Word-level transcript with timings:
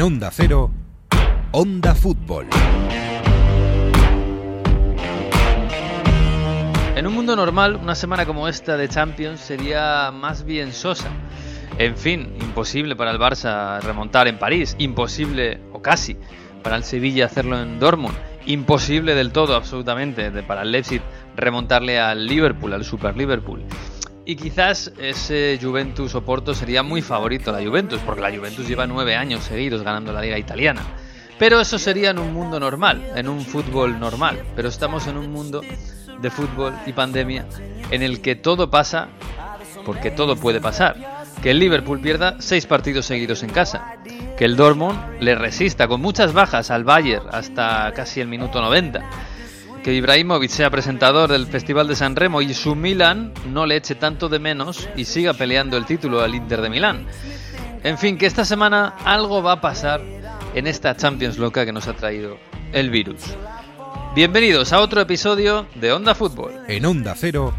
En 0.00 0.06
Onda 0.06 0.30
Cero, 0.32 0.70
Onda 1.52 1.94
Fútbol. 1.94 2.46
En 6.96 7.06
un 7.06 7.12
mundo 7.12 7.36
normal, 7.36 7.76
una 7.76 7.94
semana 7.94 8.24
como 8.24 8.48
esta 8.48 8.78
de 8.78 8.88
Champions 8.88 9.40
sería 9.40 10.10
más 10.10 10.44
bien 10.44 10.72
sosa. 10.72 11.10
En 11.76 11.98
fin, 11.98 12.32
imposible 12.40 12.96
para 12.96 13.10
el 13.10 13.18
Barça 13.18 13.78
remontar 13.82 14.26
en 14.26 14.38
París, 14.38 14.74
imposible 14.78 15.60
o 15.74 15.82
casi 15.82 16.16
para 16.62 16.76
el 16.76 16.84
Sevilla 16.84 17.26
hacerlo 17.26 17.60
en 17.60 17.78
Dortmund, 17.78 18.16
imposible 18.46 19.14
del 19.14 19.32
todo 19.32 19.54
absolutamente 19.54 20.30
para 20.44 20.62
el 20.62 20.72
Leipzig 20.72 21.02
remontarle 21.36 22.00
al 22.00 22.26
Liverpool, 22.26 22.72
al 22.72 22.86
Super 22.86 23.18
Liverpool. 23.18 23.66
Y 24.30 24.36
quizás 24.36 24.92
ese 24.96 25.58
Juventus 25.60 26.14
Oporto 26.14 26.54
sería 26.54 26.84
muy 26.84 27.02
favorito 27.02 27.50
a 27.50 27.60
la 27.60 27.68
Juventus, 27.68 28.00
porque 28.06 28.20
la 28.20 28.30
Juventus 28.30 28.68
lleva 28.68 28.86
nueve 28.86 29.16
años 29.16 29.42
seguidos 29.42 29.82
ganando 29.82 30.12
la 30.12 30.20
liga 30.20 30.38
italiana. 30.38 30.82
Pero 31.36 31.60
eso 31.60 31.80
sería 31.80 32.10
en 32.10 32.20
un 32.20 32.32
mundo 32.32 32.60
normal, 32.60 33.10
en 33.16 33.28
un 33.28 33.40
fútbol 33.40 33.98
normal. 33.98 34.40
Pero 34.54 34.68
estamos 34.68 35.08
en 35.08 35.16
un 35.16 35.32
mundo 35.32 35.62
de 36.20 36.30
fútbol 36.30 36.72
y 36.86 36.92
pandemia 36.92 37.44
en 37.90 38.04
el 38.04 38.20
que 38.20 38.36
todo 38.36 38.70
pasa 38.70 39.08
porque 39.84 40.12
todo 40.12 40.36
puede 40.36 40.60
pasar. 40.60 41.24
Que 41.42 41.50
el 41.50 41.58
Liverpool 41.58 42.00
pierda 42.00 42.36
seis 42.38 42.66
partidos 42.66 43.06
seguidos 43.06 43.42
en 43.42 43.50
casa. 43.50 43.96
Que 44.38 44.44
el 44.44 44.54
Dortmund 44.54 44.96
le 45.18 45.34
resista 45.34 45.88
con 45.88 46.00
muchas 46.00 46.32
bajas 46.32 46.70
al 46.70 46.84
Bayern 46.84 47.26
hasta 47.32 47.90
casi 47.96 48.20
el 48.20 48.28
minuto 48.28 48.60
90. 48.60 49.10
Que 49.82 49.94
Ibrahimovic 49.94 50.50
sea 50.50 50.68
presentador 50.68 51.30
del 51.30 51.46
Festival 51.46 51.88
de 51.88 51.96
San 51.96 52.14
Remo 52.14 52.42
y 52.42 52.52
su 52.52 52.74
Milan 52.76 53.32
no 53.46 53.64
le 53.64 53.76
eche 53.76 53.94
tanto 53.94 54.28
de 54.28 54.38
menos 54.38 54.88
y 54.94 55.06
siga 55.06 55.32
peleando 55.32 55.78
el 55.78 55.86
título 55.86 56.20
al 56.20 56.34
Inter 56.34 56.60
de 56.60 56.68
Milán. 56.68 57.06
En 57.82 57.96
fin, 57.96 58.18
que 58.18 58.26
esta 58.26 58.44
semana 58.44 58.94
algo 59.06 59.42
va 59.42 59.52
a 59.52 59.60
pasar 59.62 60.02
en 60.54 60.66
esta 60.66 60.94
Champions 60.96 61.38
loca 61.38 61.64
que 61.64 61.72
nos 61.72 61.88
ha 61.88 61.94
traído 61.94 62.36
el 62.72 62.90
virus. 62.90 63.22
Bienvenidos 64.14 64.74
a 64.74 64.80
otro 64.80 65.00
episodio 65.00 65.66
de 65.76 65.92
Onda 65.92 66.14
Fútbol. 66.14 66.52
En 66.68 66.84
Onda 66.84 67.14
Cero, 67.16 67.54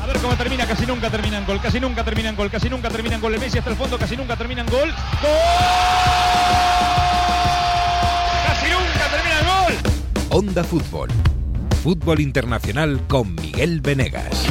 A 0.00 0.06
ver 0.06 0.18
cómo 0.18 0.36
termina, 0.36 0.66
casi 0.66 0.86
nunca 0.86 1.10
termina 1.10 1.38
en 1.38 1.46
gol, 1.46 1.60
casi 1.60 1.80
nunca 1.80 2.04
termina 2.04 2.28
en 2.28 2.36
gol, 2.36 2.48
casi 2.48 2.70
nunca 2.70 2.90
termina 2.90 3.16
en 3.16 3.20
gol. 3.20 3.34
El 3.34 3.40
Messi 3.40 3.58
hasta 3.58 3.70
el 3.70 3.76
fondo, 3.76 3.98
casi 3.98 4.16
nunca 4.16 4.36
termina 4.36 4.60
en 4.60 4.68
gol. 4.68 4.88
¡Gol! 5.20 5.26
Onda 10.36 10.62
Fútbol. 10.62 11.08
Fútbol 11.80 12.20
internacional 12.20 13.00
con 13.08 13.34
Miguel 13.40 13.80
Venegas. 13.80 14.44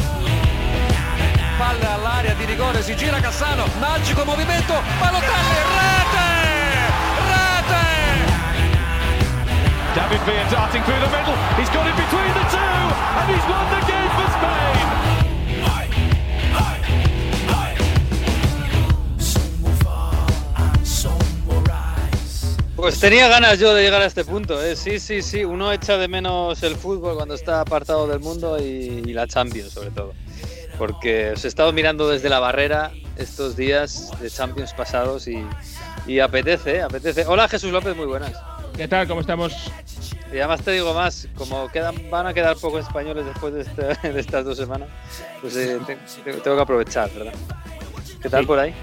Palla 1.59 1.93
all'area 1.93 2.33
di 2.33 2.45
rigore, 2.45 2.81
si 2.81 2.95
gira 2.95 3.19
Cassano, 3.19 3.67
magico 3.79 4.25
movimento, 4.25 4.73
Balotelli, 4.99 5.61
rete! 5.77 6.25
Rete! 7.29 7.85
David 9.93 10.21
Villa 10.25 10.49
darting 10.49 10.83
through 10.85 11.01
the 11.05 11.09
middle. 11.13 11.37
He's 11.55 11.69
got 11.69 11.85
it 11.85 11.93
between 11.93 12.33
the 12.33 12.45
two, 12.49 12.89
and 13.21 13.29
he's 13.29 13.45
won 13.45 13.69
the 13.69 13.84
Pues 22.85 22.99
tenía 22.99 23.27
ganas 23.27 23.57
yo 23.57 23.73
de 23.73 23.81
llegar 23.81 24.03
a 24.03 24.05
este 24.05 24.23
punto, 24.23 24.63
¿eh? 24.63 24.75
sí, 24.75 24.99
sí, 24.99 25.23
sí, 25.23 25.43
uno 25.43 25.71
echa 25.71 25.97
de 25.97 26.07
menos 26.07 26.61
el 26.61 26.75
fútbol 26.75 27.15
cuando 27.15 27.33
está 27.33 27.59
apartado 27.61 28.05
del 28.05 28.19
mundo 28.19 28.59
y, 28.59 29.01
y 29.03 29.11
la 29.13 29.25
Champions 29.25 29.71
sobre 29.71 29.89
todo, 29.89 30.13
porque 30.77 31.31
os 31.31 31.43
he 31.43 31.47
estado 31.47 31.73
mirando 31.73 32.07
desde 32.07 32.29
la 32.29 32.39
barrera 32.39 32.91
estos 33.17 33.55
días 33.57 34.11
de 34.21 34.29
Champions 34.29 34.73
pasados 34.73 35.27
y, 35.27 35.43
y 36.05 36.19
apetece, 36.19 36.75
¿eh? 36.75 36.81
apetece. 36.83 37.25
Hola 37.25 37.47
Jesús 37.47 37.71
López, 37.71 37.95
muy 37.95 38.05
buenas. 38.05 38.33
¿Qué 38.77 38.87
tal? 38.87 39.07
¿Cómo 39.07 39.21
estamos? 39.21 39.51
Y 40.31 40.37
además 40.37 40.61
te 40.61 40.69
digo 40.69 40.93
más, 40.93 41.27
como 41.33 41.67
quedan, 41.69 41.95
van 42.11 42.27
a 42.27 42.35
quedar 42.35 42.55
pocos 42.57 42.85
españoles 42.85 43.25
después 43.25 43.51
de, 43.51 43.61
este- 43.61 44.07
de 44.13 44.19
estas 44.19 44.45
dos 44.45 44.57
semanas, 44.57 44.89
pues 45.41 45.55
eh, 45.55 45.79
te- 45.87 45.97
te- 46.23 46.33
tengo 46.39 46.55
que 46.55 46.61
aprovechar, 46.61 47.09
¿verdad? 47.15 47.33
¿Qué 48.21 48.29
tal 48.29 48.41
Sí. 48.41 48.45
por 48.45 48.59
ahí? 48.59 48.75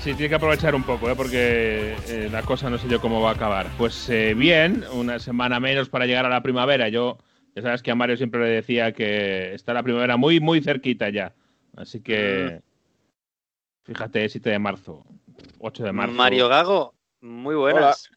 Sí, 0.00 0.14
tiene 0.14 0.28
que 0.28 0.34
aprovechar 0.36 0.74
un 0.74 0.84
poco, 0.84 1.10
¿eh? 1.10 1.14
porque 1.16 1.96
eh, 2.08 2.28
la 2.30 2.42
cosa 2.42 2.70
no 2.70 2.78
sé 2.78 2.88
yo 2.88 3.00
cómo 3.00 3.20
va 3.20 3.30
a 3.30 3.34
acabar. 3.34 3.68
Pues 3.76 4.08
eh, 4.08 4.34
bien, 4.34 4.84
una 4.92 5.18
semana 5.18 5.58
menos 5.58 5.88
para 5.88 6.06
llegar 6.06 6.24
a 6.24 6.28
la 6.28 6.42
primavera. 6.42 6.88
Yo, 6.88 7.18
ya 7.56 7.62
sabes 7.62 7.82
que 7.82 7.90
a 7.90 7.96
Mario 7.96 8.16
siempre 8.16 8.40
le 8.40 8.50
decía 8.50 8.92
que 8.92 9.52
está 9.52 9.74
la 9.74 9.82
primavera 9.82 10.16
muy, 10.16 10.38
muy 10.38 10.62
cerquita 10.62 11.08
ya. 11.10 11.34
Así 11.76 12.00
que, 12.00 12.62
fíjate, 13.84 14.28
7 14.28 14.50
de 14.50 14.58
marzo, 14.58 15.04
8 15.58 15.82
de 15.82 15.92
marzo. 15.92 16.14
Mario 16.14 16.48
Gago, 16.48 16.94
muy 17.20 17.56
buenas. 17.56 18.08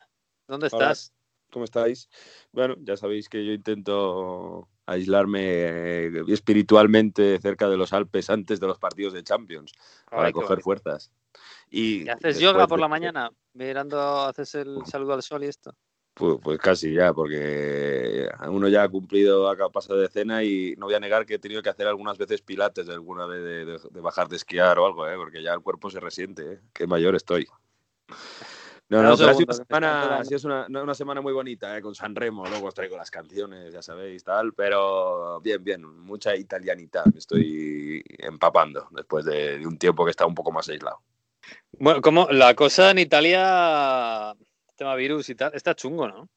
¿Dónde 0.47 0.69
Hola. 0.71 0.91
estás? 0.91 1.13
¿Cómo 1.51 1.65
estáis? 1.65 2.09
Bueno, 2.51 2.75
ya 2.79 2.95
sabéis 2.97 3.27
que 3.27 3.43
yo 3.43 3.51
intento 3.53 4.69
aislarme 4.85 5.41
eh, 5.43 6.23
espiritualmente 6.27 7.39
cerca 7.39 7.69
de 7.69 7.77
los 7.77 7.93
Alpes 7.93 8.29
antes 8.29 8.59
de 8.59 8.67
los 8.67 8.79
partidos 8.79 9.13
de 9.13 9.23
Champions 9.23 9.71
para 10.09 10.27
Ay, 10.27 10.33
coger 10.33 10.61
fuerzas. 10.61 11.11
Y 11.69 12.03
¿Y 12.03 12.09
haces 12.09 12.39
yoga 12.39 12.67
por 12.67 12.77
de- 12.79 12.81
la 12.81 12.87
mañana? 12.87 13.31
Mirando, 13.53 13.99
haces 14.21 14.55
el 14.55 14.85
saludo 14.85 15.13
al 15.13 15.21
sol 15.23 15.43
y 15.43 15.47
esto. 15.47 15.73
Pues, 16.13 16.37
pues 16.43 16.59
casi 16.59 16.93
ya, 16.93 17.13
porque 17.13 18.29
uno 18.47 18.67
ya 18.67 18.83
ha 18.83 18.89
cumplido, 18.89 19.49
ha 19.49 19.69
pasado 19.69 19.99
de 19.99 20.09
cena 20.09 20.43
y 20.43 20.75
no 20.77 20.87
voy 20.87 20.95
a 20.95 20.99
negar 20.99 21.25
que 21.25 21.35
he 21.35 21.39
tenido 21.39 21.61
que 21.61 21.69
hacer 21.69 21.87
algunas 21.87 22.17
veces 22.17 22.41
pilates 22.41 22.87
de 22.87 22.93
alguna 22.93 23.25
vez 23.25 23.41
de, 23.41 23.65
de- 23.65 23.79
de 23.89 24.01
bajar 24.01 24.27
de 24.27 24.35
esquiar 24.35 24.79
o 24.79 24.85
algo, 24.85 25.07
¿eh? 25.07 25.15
porque 25.15 25.41
ya 25.41 25.53
el 25.53 25.61
cuerpo 25.61 25.89
se 25.89 25.99
resiente, 25.99 26.53
¿eh? 26.53 26.59
qué 26.73 26.87
mayor 26.87 27.15
estoy. 27.15 27.47
No, 28.89 29.03
no, 29.03 29.11
un 29.11 29.17
pero 29.17 29.29
ha 29.29 29.33
sido 29.35 29.45
una 29.47 29.53
semana, 29.65 30.23
una, 30.43 30.65
no, 30.67 30.83
una 30.83 30.93
semana 30.95 31.21
muy 31.21 31.31
bonita, 31.31 31.77
¿eh? 31.77 31.81
con 31.81 31.93
San 31.93 32.15
Remo, 32.15 32.43
luego 32.47 32.67
os 32.67 32.73
traigo 32.73 32.97
las 32.97 33.11
canciones, 33.11 33.71
ya 33.71 33.83
sabéis, 33.83 34.23
tal, 34.23 34.53
pero 34.53 35.39
bien, 35.41 35.63
bien, 35.63 35.85
mucha 35.85 36.35
italianita, 36.35 37.03
me 37.13 37.19
estoy 37.19 38.03
empapando 38.17 38.87
después 38.91 39.25
de, 39.25 39.59
de 39.59 39.67
un 39.67 39.77
tiempo 39.77 40.03
que 40.03 40.11
está 40.11 40.25
un 40.25 40.33
poco 40.33 40.51
más 40.51 40.67
aislado. 40.69 40.97
Bueno, 41.73 42.01
como 42.01 42.27
la 42.29 42.55
cosa 42.55 42.91
en 42.91 42.99
Italia, 42.99 44.33
tema 44.75 44.95
virus 44.95 45.29
y 45.29 45.35
tal, 45.35 45.53
está 45.53 45.75
chungo, 45.75 46.07
¿no? 46.07 46.29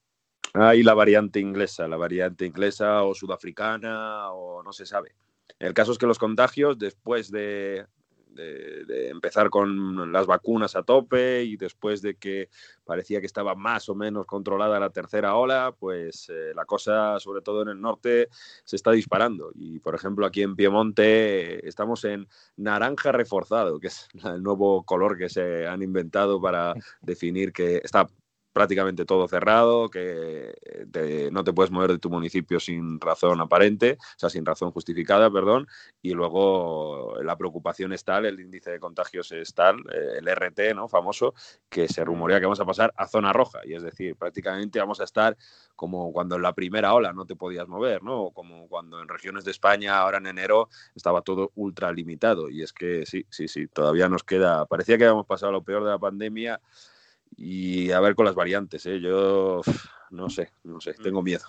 Hay 0.54 0.82
la 0.82 0.94
variante 0.94 1.40
inglesa, 1.40 1.88
la 1.88 1.96
variante 1.96 2.44
inglesa 2.44 3.02
o 3.04 3.14
sudafricana 3.14 4.30
o 4.32 4.62
no 4.62 4.72
se 4.72 4.84
sabe. 4.84 5.14
El 5.58 5.74
caso 5.74 5.92
es 5.92 5.98
que 5.98 6.06
los 6.06 6.18
contagios, 6.18 6.78
después 6.78 7.30
de, 7.30 7.86
de- 8.34 8.84
de 8.84 9.08
empezar 9.08 9.50
con 9.50 10.12
las 10.12 10.26
vacunas 10.26 10.76
a 10.76 10.82
tope 10.82 11.42
y 11.44 11.56
después 11.56 12.02
de 12.02 12.16
que 12.16 12.48
parecía 12.84 13.20
que 13.20 13.26
estaba 13.26 13.54
más 13.54 13.88
o 13.88 13.94
menos 13.94 14.26
controlada 14.26 14.80
la 14.80 14.90
tercera 14.90 15.36
ola, 15.36 15.74
pues 15.78 16.28
eh, 16.30 16.52
la 16.54 16.64
cosa, 16.64 17.18
sobre 17.20 17.42
todo 17.42 17.62
en 17.62 17.68
el 17.68 17.80
norte, 17.80 18.28
se 18.64 18.76
está 18.76 18.90
disparando. 18.92 19.50
Y, 19.54 19.78
por 19.78 19.94
ejemplo, 19.94 20.26
aquí 20.26 20.42
en 20.42 20.56
Piemonte 20.56 21.56
eh, 21.56 21.60
estamos 21.64 22.04
en 22.04 22.28
naranja 22.56 23.12
reforzado, 23.12 23.78
que 23.78 23.88
es 23.88 24.08
el 24.24 24.42
nuevo 24.42 24.82
color 24.84 25.16
que 25.16 25.28
se 25.28 25.66
han 25.66 25.82
inventado 25.82 26.40
para 26.40 26.74
definir 27.02 27.52
que 27.52 27.80
está 27.82 28.08
prácticamente 28.52 29.04
todo 29.04 29.26
cerrado, 29.28 29.88
que 29.88 30.54
eh, 30.94 31.30
no 31.32 31.44
te 31.44 31.52
puedes 31.52 31.70
mover 31.70 31.92
de 31.92 31.98
tu 31.98 32.10
municipio 32.10 32.60
sin 32.60 33.00
razón 33.00 33.40
aparente, 33.40 33.98
o 34.00 34.18
sea, 34.18 34.28
sin 34.28 34.44
razón 34.44 34.70
justificada, 34.72 35.30
perdón, 35.30 35.66
y 36.02 36.12
luego 36.12 37.16
la 37.22 37.36
preocupación 37.36 37.92
es 37.92 38.04
tal, 38.04 38.26
el 38.26 38.40
índice 38.40 38.70
de 38.70 38.80
contagios 38.80 39.32
es 39.32 39.54
tal, 39.54 39.80
eh, 39.92 40.18
el 40.18 40.28
RT, 40.28 40.74
¿no? 40.74 40.88
Famoso, 40.88 41.34
que 41.68 41.88
se 41.88 42.04
rumorea 42.04 42.40
que 42.40 42.46
vamos 42.46 42.60
a 42.60 42.66
pasar 42.66 42.92
a 42.96 43.08
zona 43.08 43.32
roja, 43.32 43.60
y 43.64 43.74
es 43.74 43.82
decir, 43.82 44.16
prácticamente 44.16 44.78
vamos 44.78 45.00
a 45.00 45.04
estar 45.04 45.36
como 45.74 46.12
cuando 46.12 46.36
en 46.36 46.42
la 46.42 46.52
primera 46.52 46.92
ola 46.94 47.12
no 47.12 47.24
te 47.24 47.36
podías 47.36 47.66
mover, 47.68 48.02
¿no? 48.02 48.24
O 48.24 48.30
como 48.32 48.68
cuando 48.68 49.00
en 49.00 49.08
regiones 49.08 49.44
de 49.44 49.50
España, 49.50 49.98
ahora 49.98 50.18
en 50.18 50.26
enero, 50.26 50.68
estaba 50.94 51.22
todo 51.22 51.52
ultra 51.54 51.92
limitado, 51.92 52.50
y 52.50 52.62
es 52.62 52.72
que 52.72 53.06
sí, 53.06 53.24
sí, 53.30 53.48
sí, 53.48 53.66
todavía 53.66 54.08
nos 54.08 54.24
queda, 54.24 54.66
parecía 54.66 54.98
que 54.98 55.04
habíamos 55.04 55.26
pasado 55.26 55.52
lo 55.52 55.62
peor 55.62 55.84
de 55.84 55.90
la 55.90 55.98
pandemia, 55.98 56.60
y 57.36 57.90
a 57.90 58.00
ver 58.00 58.14
con 58.14 58.26
las 58.26 58.34
variantes, 58.34 58.86
¿eh? 58.86 59.00
Yo 59.00 59.60
no 60.10 60.30
sé, 60.30 60.50
no 60.64 60.80
sé, 60.80 60.94
tengo 60.94 61.22
miedo. 61.22 61.44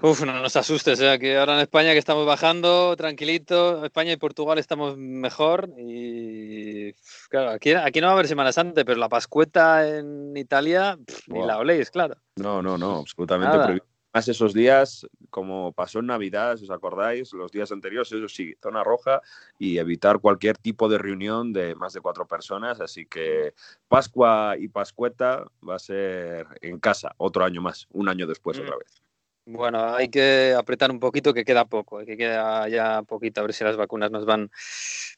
Uf, 0.00 0.22
no 0.24 0.32
nos 0.32 0.54
asustes, 0.54 1.00
¿eh? 1.00 1.18
que 1.18 1.36
ahora 1.36 1.54
en 1.54 1.60
España 1.60 1.92
que 1.92 1.98
estamos 1.98 2.24
bajando, 2.24 2.94
tranquilito, 2.96 3.84
España 3.84 4.12
y 4.12 4.16
Portugal 4.16 4.56
estamos 4.58 4.96
mejor 4.96 5.70
y 5.76 6.92
claro, 7.28 7.50
aquí, 7.50 7.72
aquí 7.72 8.00
no 8.00 8.06
va 8.06 8.12
a 8.12 8.14
haber 8.14 8.28
Semana 8.28 8.52
Santa, 8.52 8.84
pero 8.84 9.00
la 9.00 9.08
Pascueta 9.08 9.88
en 9.88 10.36
Italia, 10.36 10.96
pff, 11.04 11.28
ni 11.28 11.44
la 11.44 11.58
oléis, 11.58 11.90
claro. 11.90 12.16
No, 12.36 12.62
no, 12.62 12.78
no, 12.78 12.98
absolutamente 12.98 13.56
Nada. 13.56 13.64
prohibido. 13.64 13.86
Más 14.18 14.26
esos 14.26 14.52
días, 14.52 15.06
como 15.30 15.72
pasó 15.72 16.00
en 16.00 16.06
Navidad, 16.06 16.56
si 16.56 16.64
os 16.64 16.70
acordáis, 16.70 17.32
los 17.34 17.52
días 17.52 17.70
anteriores, 17.70 18.10
eso 18.10 18.28
sí, 18.28 18.52
zona 18.60 18.82
roja 18.82 19.22
y 19.60 19.78
evitar 19.78 20.18
cualquier 20.18 20.58
tipo 20.58 20.88
de 20.88 20.98
reunión 20.98 21.52
de 21.52 21.76
más 21.76 21.92
de 21.92 22.00
cuatro 22.00 22.26
personas. 22.26 22.80
Así 22.80 23.06
que 23.06 23.54
Pascua 23.86 24.56
y 24.58 24.66
Pascueta 24.66 25.44
va 25.62 25.76
a 25.76 25.78
ser 25.78 26.48
en 26.62 26.80
casa, 26.80 27.14
otro 27.18 27.44
año 27.44 27.62
más, 27.62 27.86
un 27.92 28.08
año 28.08 28.26
después 28.26 28.58
Mm. 28.58 28.62
otra 28.62 28.76
vez. 28.78 29.00
Bueno, 29.46 29.94
hay 29.94 30.08
que 30.08 30.52
apretar 30.58 30.90
un 30.90 30.98
poquito, 30.98 31.32
que 31.32 31.44
queda 31.44 31.66
poco, 31.66 32.00
eh, 32.00 32.04
que 32.04 32.16
queda 32.16 32.68
ya 32.68 33.02
poquito, 33.02 33.40
a 33.40 33.44
ver 33.44 33.52
si 33.52 33.62
las 33.62 33.76
vacunas 33.76 34.10
nos 34.10 34.26
van, 34.26 34.50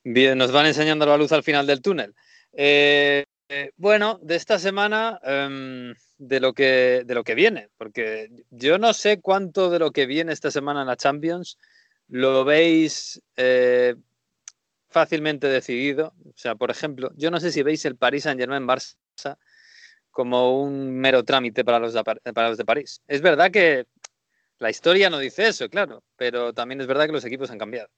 bien, 0.05 0.37
nos 0.37 0.53
van 0.53 0.67
enseñando 0.67 1.07
la 1.07 1.17
luz 1.17 1.33
al 1.33 1.43
final 1.43 1.67
del 1.67 1.81
túnel. 1.81 2.15
Eh, 2.53 3.25
bueno, 3.79 4.19
de 4.21 4.37
esta 4.37 4.59
semana, 4.59 5.19
em, 5.25 5.95
de, 6.21 6.39
lo 6.39 6.53
que, 6.53 7.03
de 7.07 7.15
lo 7.15 7.25
que 7.25 7.35
viene, 7.35 7.71
porque 7.79 8.31
yo 8.51 8.79
no 8.79 8.93
sé 8.93 9.21
cuánto 9.21 9.71
de 9.71 9.79
lo 9.79 9.91
que 9.91 10.05
viene 10.05 10.33
esta 10.33 10.51
semana 10.51 10.83
en 10.83 10.87
la 10.87 10.97
Champions 10.97 11.59
lo 12.09 12.45
veis 12.45 13.23
eh, 13.37 13.95
fácilmente 14.89 15.47
decidido. 15.47 16.13
O 16.27 16.37
sea, 16.37 16.57
por 16.57 16.71
ejemplo, 16.71 17.11
yo 17.17 17.31
no 17.31 17.41
sé 17.41 17.51
si 17.51 17.63
veis 17.63 17.85
el 17.87 17.97
Paris 17.97 18.25
Saint-Germain-Barça 18.25 19.39
como 20.11 20.63
un 20.63 20.91
mero 20.91 21.25
trámite 21.25 21.65
para 21.65 21.79
los, 21.79 21.95
de, 21.95 22.03
para 22.03 22.49
los 22.49 22.59
de 22.59 22.65
París. 22.65 23.01
Es 23.09 23.23
verdad 23.23 23.51
que 23.51 23.87
la 24.59 24.69
historia 24.69 25.09
no 25.09 25.19
dice 25.19 25.49
eso, 25.49 25.71
claro, 25.71 26.05
pero 26.17 26.53
también 26.53 26.83
es 26.83 26.87
verdad 26.87 27.07
que 27.07 27.13
los 27.13 27.25
equipos 27.25 27.51
han 27.51 27.59
cambiado. 27.59 27.89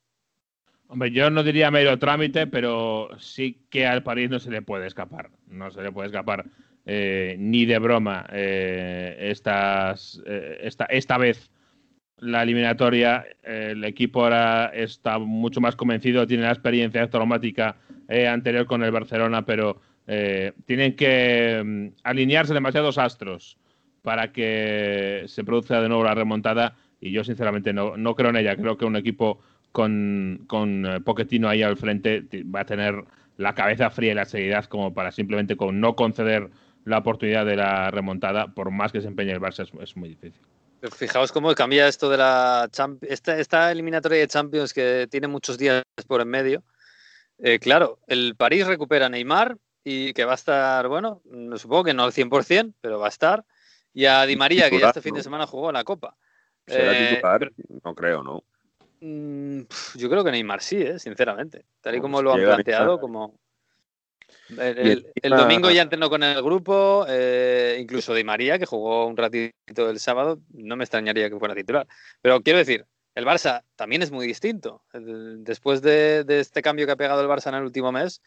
Hombre, 0.86 1.10
yo 1.10 1.28
no 1.30 1.42
diría 1.42 1.70
mero 1.70 1.98
trámite, 1.98 2.46
pero 2.46 3.08
sí 3.18 3.66
que 3.70 3.86
al 3.86 4.04
París 4.04 4.30
no 4.30 4.38
se 4.38 4.50
le 4.50 4.62
puede 4.62 4.86
escapar. 4.86 5.30
No 5.46 5.70
se 5.70 5.80
le 5.80 5.90
puede 5.90 6.08
escapar 6.08 6.44
eh, 6.84 7.36
ni 7.38 7.64
de 7.64 7.78
broma 7.78 8.26
eh, 8.32 9.16
estas, 9.30 10.20
eh, 10.26 10.58
esta, 10.62 10.84
esta 10.86 11.16
vez 11.16 11.50
la 12.18 12.42
eliminatoria. 12.42 13.24
el 13.42 13.84
equipo 13.84 14.24
ahora 14.24 14.72
está 14.74 15.18
mucho 15.18 15.60
más 15.60 15.76
convencido, 15.76 16.26
tiene 16.26 16.44
la 16.44 16.50
experiencia 16.50 17.02
automática 17.02 17.76
anterior 18.28 18.66
con 18.66 18.82
el 18.82 18.90
Barcelona, 18.90 19.44
pero 19.44 19.80
tienen 20.66 20.94
que 20.94 21.62
mm, 21.64 21.86
alinearse 22.04 22.54
demasiados 22.54 22.98
astros 22.98 23.58
para 24.02 24.32
que 24.32 25.24
se 25.26 25.44
produzca 25.44 25.80
de 25.80 25.88
nuevo 25.88 26.04
la 26.04 26.14
remontada. 26.14 26.76
Y 27.00 27.10
yo, 27.10 27.24
sinceramente, 27.24 27.72
no, 27.72 27.96
no 27.96 28.14
creo 28.14 28.30
en 28.30 28.36
ella. 28.36 28.56
Creo 28.56 28.76
que 28.76 28.84
un 28.84 28.96
equipo 28.96 29.40
con, 29.72 30.44
con 30.46 31.02
Pochettino 31.04 31.48
ahí 31.48 31.62
al 31.62 31.76
frente 31.76 32.24
va 32.44 32.60
a 32.60 32.66
tener 32.66 33.04
la 33.36 33.54
cabeza 33.54 33.90
fría 33.90 34.12
y 34.12 34.14
la 34.14 34.24
seriedad 34.24 34.64
como 34.66 34.94
para 34.94 35.10
simplemente 35.10 35.56
con 35.56 35.80
no 35.80 35.96
conceder 35.96 36.50
la 36.84 36.98
oportunidad 36.98 37.46
de 37.46 37.56
la 37.56 37.90
remontada, 37.90 38.48
por 38.48 38.70
más 38.70 38.92
que 38.92 39.00
se 39.00 39.08
empeñe 39.08 39.32
el 39.32 39.40
Barça, 39.40 39.68
es, 39.80 39.96
muy 39.96 40.10
difícil. 40.10 40.40
Fijaos 40.96 41.30
cómo 41.30 41.54
cambia 41.54 41.86
esto 41.86 42.10
de 42.10 42.16
la 42.16 42.68
esta, 43.02 43.38
esta, 43.38 43.70
eliminatoria 43.70 44.18
de 44.18 44.26
Champions 44.26 44.72
que 44.72 45.06
tiene 45.08 45.28
muchos 45.28 45.56
días 45.56 45.82
por 46.08 46.20
en 46.20 46.28
medio. 46.28 46.64
Eh, 47.38 47.60
claro, 47.60 47.98
el 48.08 48.34
París 48.36 48.66
recupera 48.66 49.06
a 49.06 49.08
Neymar 49.08 49.56
y 49.84 50.12
que 50.12 50.24
va 50.24 50.32
a 50.32 50.36
estar, 50.36 50.88
bueno, 50.88 51.22
supongo 51.56 51.84
que 51.84 51.94
no 51.94 52.04
al 52.04 52.12
100%, 52.12 52.74
pero 52.80 52.98
va 52.98 53.06
a 53.06 53.10
estar. 53.10 53.44
Y 53.94 54.06
a 54.06 54.26
Di 54.26 54.36
María, 54.36 54.70
que 54.70 54.80
ya 54.80 54.88
este 54.88 55.02
fin 55.02 55.14
de 55.14 55.22
semana 55.22 55.46
jugó 55.46 55.68
en 55.70 55.74
la 55.74 55.84
Copa. 55.84 56.16
¿Será 56.66 56.92
eh, 56.98 57.14
titular? 57.14 57.52
No 57.84 57.94
creo, 57.94 58.22
¿no? 58.22 58.44
Mm, 59.00 59.62
yo 59.96 60.08
creo 60.08 60.24
que 60.24 60.30
Neymar 60.30 60.62
sí, 60.62 60.76
¿eh? 60.76 60.98
sinceramente. 60.98 61.64
Tal 61.80 61.96
y 61.96 62.00
como 62.00 62.22
lo 62.22 62.32
han 62.32 62.40
planteado, 62.40 63.00
como 63.00 63.38
el, 64.58 65.30
domingo 65.30 65.70
ya 65.70 65.82
entrenó 65.82 66.08
con 66.10 66.22
el 66.22 66.42
grupo, 66.42 67.04
eh, 67.08 67.78
incluso 67.80 68.14
Di 68.14 68.24
María, 68.24 68.58
que 68.58 68.66
jugó 68.66 69.06
un 69.06 69.16
ratito 69.16 69.90
el 69.90 69.98
sábado, 69.98 70.40
no 70.52 70.76
me 70.76 70.84
extrañaría 70.84 71.30
que 71.30 71.38
fuera 71.38 71.54
titular. 71.54 71.86
Pero 72.20 72.40
quiero 72.42 72.58
decir, 72.58 72.86
el 73.14 73.26
Barça 73.26 73.62
también 73.76 74.02
es 74.02 74.10
muy 74.10 74.26
distinto. 74.26 74.82
Después 74.92 75.82
de, 75.82 76.24
este 76.28 76.62
cambio 76.62 76.86
que 76.86 76.92
ha 76.92 76.96
pegado 76.96 77.20
el 77.20 77.28
Barça 77.28 77.48
en 77.48 77.56
el 77.56 77.64
último 77.64 77.92
mes, 77.92 78.22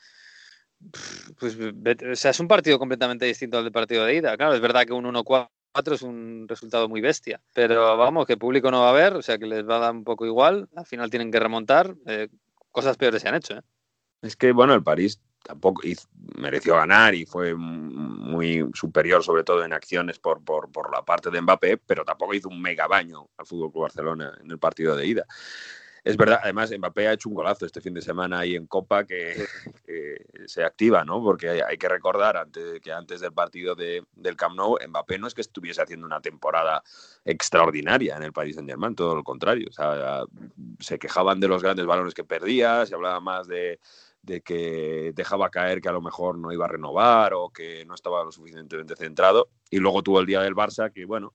pues 1.40 1.58
sea, 2.14 2.32
es 2.32 2.40
un 2.40 2.48
partido 2.48 2.78
completamente 2.78 3.26
distinto 3.26 3.58
al 3.58 3.64
del 3.64 3.74
partido 3.74 4.06
de 4.06 4.16
ida. 4.16 4.38
Claro, 4.38 4.54
es 4.54 4.62
verdad 4.62 4.86
que 4.86 4.94
un 4.94 5.06
1-4 5.06 5.50
es 5.94 6.02
un 6.02 6.48
resultado 6.48 6.88
muy 6.88 7.02
bestia, 7.02 7.42
pero 7.54 7.98
vamos, 7.98 8.26
que 8.26 8.34
el 8.34 8.40
público 8.40 8.70
no 8.70 8.82
va 8.82 8.90
a 8.90 8.94
ver, 8.94 9.16
o 9.16 9.22
sea 9.22 9.38
que 9.38 9.46
les 9.46 9.68
va 9.68 9.78
a 9.78 9.80
dar 9.80 9.94
un 9.94 10.04
poco 10.04 10.26
igual. 10.26 10.70
Al 10.76 10.86
final 10.86 11.10
tienen 11.10 11.32
que 11.32 11.40
remontar. 11.40 11.96
Eh, 12.06 12.30
cosas 12.72 12.98
peores 12.98 13.22
se 13.22 13.30
han 13.30 13.36
hecho. 13.36 13.56
¿eh? 13.56 13.62
Es 14.22 14.36
que, 14.36 14.52
bueno, 14.52 14.74
el 14.74 14.84
París 14.84 15.22
tampoco 15.46 15.84
mereció 16.38 16.76
ganar 16.76 17.14
y 17.14 17.26
fue 17.26 17.54
muy 17.54 18.68
superior, 18.74 19.24
sobre 19.24 19.44
todo 19.44 19.64
en 19.64 19.74
acciones 19.74 20.18
por, 20.18 20.44
por, 20.44 20.72
por, 20.72 20.92
la 20.92 21.04
parte 21.04 21.30
de 21.30 21.40
Mbappé, 21.40 21.78
pero 21.78 22.04
tampoco 22.04 22.34
hizo 22.34 22.50
un 22.50 22.62
mega 22.62 22.88
baño 22.88 23.30
al 23.38 23.46
Fútbol 23.46 23.72
Club 23.72 23.84
Barcelona 23.84 24.34
en 24.42 24.50
el 24.50 24.58
partido 24.58 24.96
de 24.96 25.06
ida. 25.06 25.26
Es 26.04 26.18
verdad, 26.18 26.40
además 26.44 26.72
Mbappé 26.72 27.08
ha 27.08 27.14
hecho 27.14 27.30
un 27.30 27.36
golazo 27.36 27.66
este 27.66 27.82
fin 27.82 27.94
de 27.96 28.02
semana 28.02 28.40
ahí 28.40 28.56
en 28.56 28.68
Copa 28.68 29.06
que, 29.06 29.46
se 30.46 30.64
activa, 30.64 31.04
¿no? 31.04 31.24
Porque 31.24 31.64
hay, 31.64 31.78
que 31.78 31.90
recordar 31.90 32.38
antes, 32.38 32.80
que 32.80 32.92
antes 32.92 33.22
del 33.22 33.34
partido 33.34 33.74
de, 33.74 34.04
del 34.14 34.36
Camp 34.36 34.56
Nou, 34.56 34.78
Mbappé 34.88 35.18
no 35.18 35.26
es 35.26 35.34
que 35.34 35.42
estuviese 35.42 35.82
haciendo 35.82 36.06
una 36.06 36.22
temporada 36.22 36.84
extraordinaria 37.24 38.18
en 38.18 38.24
el 38.24 38.34
Paris 38.34 38.56
Saint-Germain, 38.56 38.94
todo 38.94 39.16
lo 39.16 39.24
contrario. 39.24 39.68
O 39.70 39.74
sea, 39.74 40.24
se 40.80 41.00
quejaban 41.00 41.40
de 41.40 41.48
los 41.48 41.64
grandes 41.64 41.88
balones 41.88 42.14
que 42.14 42.24
perdía, 42.24 42.86
se 42.86 42.94
hablaba 42.94 43.20
más 43.20 43.48
de, 43.48 43.80
de 44.26 44.42
que 44.42 45.12
dejaba 45.16 45.50
caer 45.50 45.82
que 45.82 45.90
a 45.90 45.94
lo 45.94 46.02
mejor 46.02 46.38
no 46.38 46.52
iba 46.52 46.66
a 46.66 46.70
renovar 46.70 47.34
o 47.34 47.50
que 47.50 47.86
no 47.86 47.94
estaba 47.94 48.24
lo 48.24 48.32
suficientemente 48.32 48.96
centrado. 48.96 49.50
Y 49.70 49.78
luego 49.78 50.02
tuvo 50.02 50.20
el 50.20 50.26
día 50.26 50.42
del 50.42 50.56
Barça, 50.56 50.92
que 50.92 51.06
bueno, 51.06 51.34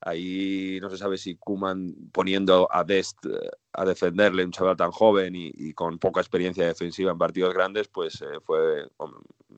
ahí 0.00 0.78
no 0.80 0.90
se 0.90 0.98
sabe 0.98 1.18
si 1.18 1.36
Kuman 1.36 1.94
poniendo 2.12 2.68
a 2.70 2.84
Dest 2.84 3.24
eh, 3.26 3.50
a 3.72 3.84
defenderle, 3.84 4.44
un 4.44 4.52
chaval 4.52 4.76
tan 4.76 4.90
joven 4.90 5.32
y, 5.34 5.72
con 5.72 5.98
poca 5.98 6.20
experiencia 6.20 6.66
defensiva 6.66 7.12
en 7.12 7.18
partidos 7.18 7.54
grandes, 7.54 7.88
pues 7.88 8.20
eh, 8.20 8.40
fue, 8.44 8.86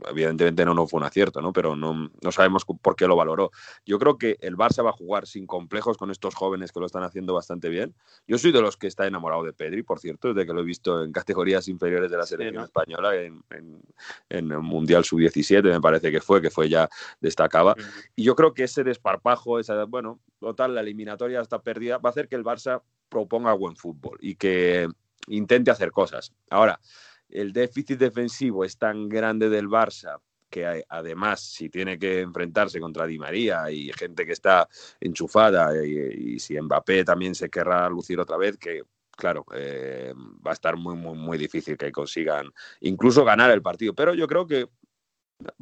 evidentemente 0.09 0.65
no, 0.65 0.75
no 0.75 0.87
fue 0.87 0.99
un 0.99 1.07
acierto, 1.07 1.41
¿no? 1.41 1.53
Pero 1.53 1.75
no, 1.75 2.11
no, 2.21 2.33
sabemos 2.33 2.65
por 2.65 2.95
qué 2.95 3.07
lo 3.07 3.17
valoró. 3.17 3.51
Yo 3.85 3.99
creo 3.99 4.17
que 4.17 4.37
el 4.41 4.57
Barça 4.57 4.85
va 4.85 4.91
a 4.91 4.95
jugar 4.95 5.27
sin 5.27 5.47
complejos 5.47 5.97
con 5.97 6.11
estos 6.11 6.35
jóvenes 6.35 6.71
que 6.73 6.81
lo 6.81 6.87
están 6.87 7.03
haciendo 7.03 7.35
bastante 7.35 7.69
bien. 7.69 7.95
Yo 8.27 8.39
soy 8.39 8.53
de 8.53 8.61
los 8.61 8.77
que 8.77 8.87
está 8.87 9.07
enamorado 9.07 9.43
de 9.43 9.53
Pedri, 9.53 9.83
por 9.83 9.99
cierto, 9.99 10.33
desde 10.33 10.47
que 10.47 10.53
lo 10.53 10.61
he 10.61 10.65
visto 10.65 11.03
en 11.03 11.13
categorías 11.13 11.67
inferiores 11.69 12.11
de 12.11 12.17
la 12.17 12.27
selección 12.27 12.65
española, 12.65 13.17
en, 13.17 13.43
en, 13.51 13.81
en, 14.29 14.53
el 14.53 14.61
Mundial 14.61 15.05
Sub-17 15.05 15.63
me 15.63 15.81
parece 15.81 16.13
que 16.13 16.21
fue, 16.21 16.41
que 16.41 16.51
fue 16.51 16.69
ya 16.69 16.89
destacaba. 17.21 17.75
Y 18.15 18.23
yo 18.23 18.37
creo 18.37 18.55
que 18.55 18.65
ese 18.65 18.85
desparpajo, 18.85 19.59
esa, 19.59 19.85
bueno, 19.85 20.21
total, 20.39 20.75
la 20.75 20.83
eliminatoria 20.83 21.41
está 21.41 21.63
perdida, 21.63 21.99
va 21.99 22.11
a 22.11 22.13
hacer 22.13 22.29
que 22.29 22.37
el 22.37 22.45
Barça 22.45 22.83
proponga 23.15 23.53
buen 23.53 23.77
fútbol 23.77 24.19
y 24.21 24.35
que 24.35 24.89
intente 25.29 25.71
hacer 25.71 25.93
cosas. 25.93 26.33
Ahora, 26.51 26.81
el 27.29 27.53
déficit 27.53 27.99
defensivo 27.99 28.65
es 28.65 28.77
tan 28.77 29.09
grande 29.09 29.49
del 29.49 29.69
Barça 29.69 30.19
que 30.51 30.85
además 30.89 31.41
si 31.41 31.69
tiene 31.69 31.99
que 31.99 32.21
enfrentarse 32.21 32.79
contra 32.79 33.07
Di 33.07 33.19
María 33.19 33.71
y 33.71 33.93
gente 33.93 34.25
que 34.25 34.33
está 34.33 34.69
enchufada 35.01 35.85
y, 35.85 36.39
si 36.39 36.61
Mbappé 36.61 37.05
también 37.05 37.35
se 37.35 37.51
querrá 37.51 37.89
lucir 37.89 38.21
otra 38.21 38.37
vez, 38.37 38.57
que 38.57 38.83
claro, 39.11 39.45
eh, 39.55 40.13
va 40.47 40.51
a 40.53 40.55
estar 40.55 40.77
muy, 40.77 40.97
muy, 40.97 41.17
muy 41.17 41.39
difícil 41.39 41.77
que 41.77 41.91
consigan 41.91 42.53
incluso 42.81 43.25
ganar 43.25 43.51
el 43.51 43.63
partido. 43.63 43.95
Pero 43.95 44.15
yo 44.15 44.29
creo 44.29 44.47
que 44.47 44.69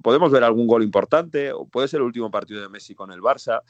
podemos 0.03 0.31
ver 0.31 0.45
algún 0.45 0.67
gol 0.67 0.83
importante, 0.83 1.53
o 1.53 1.67
puede 1.67 1.89
ser 1.89 1.99
el 1.99 2.07
último 2.07 2.31
partido 2.31 2.61
de 2.61 2.69
Messi 2.69 2.95
con 2.95 3.13
el 3.13 3.21
Barça 3.21 3.63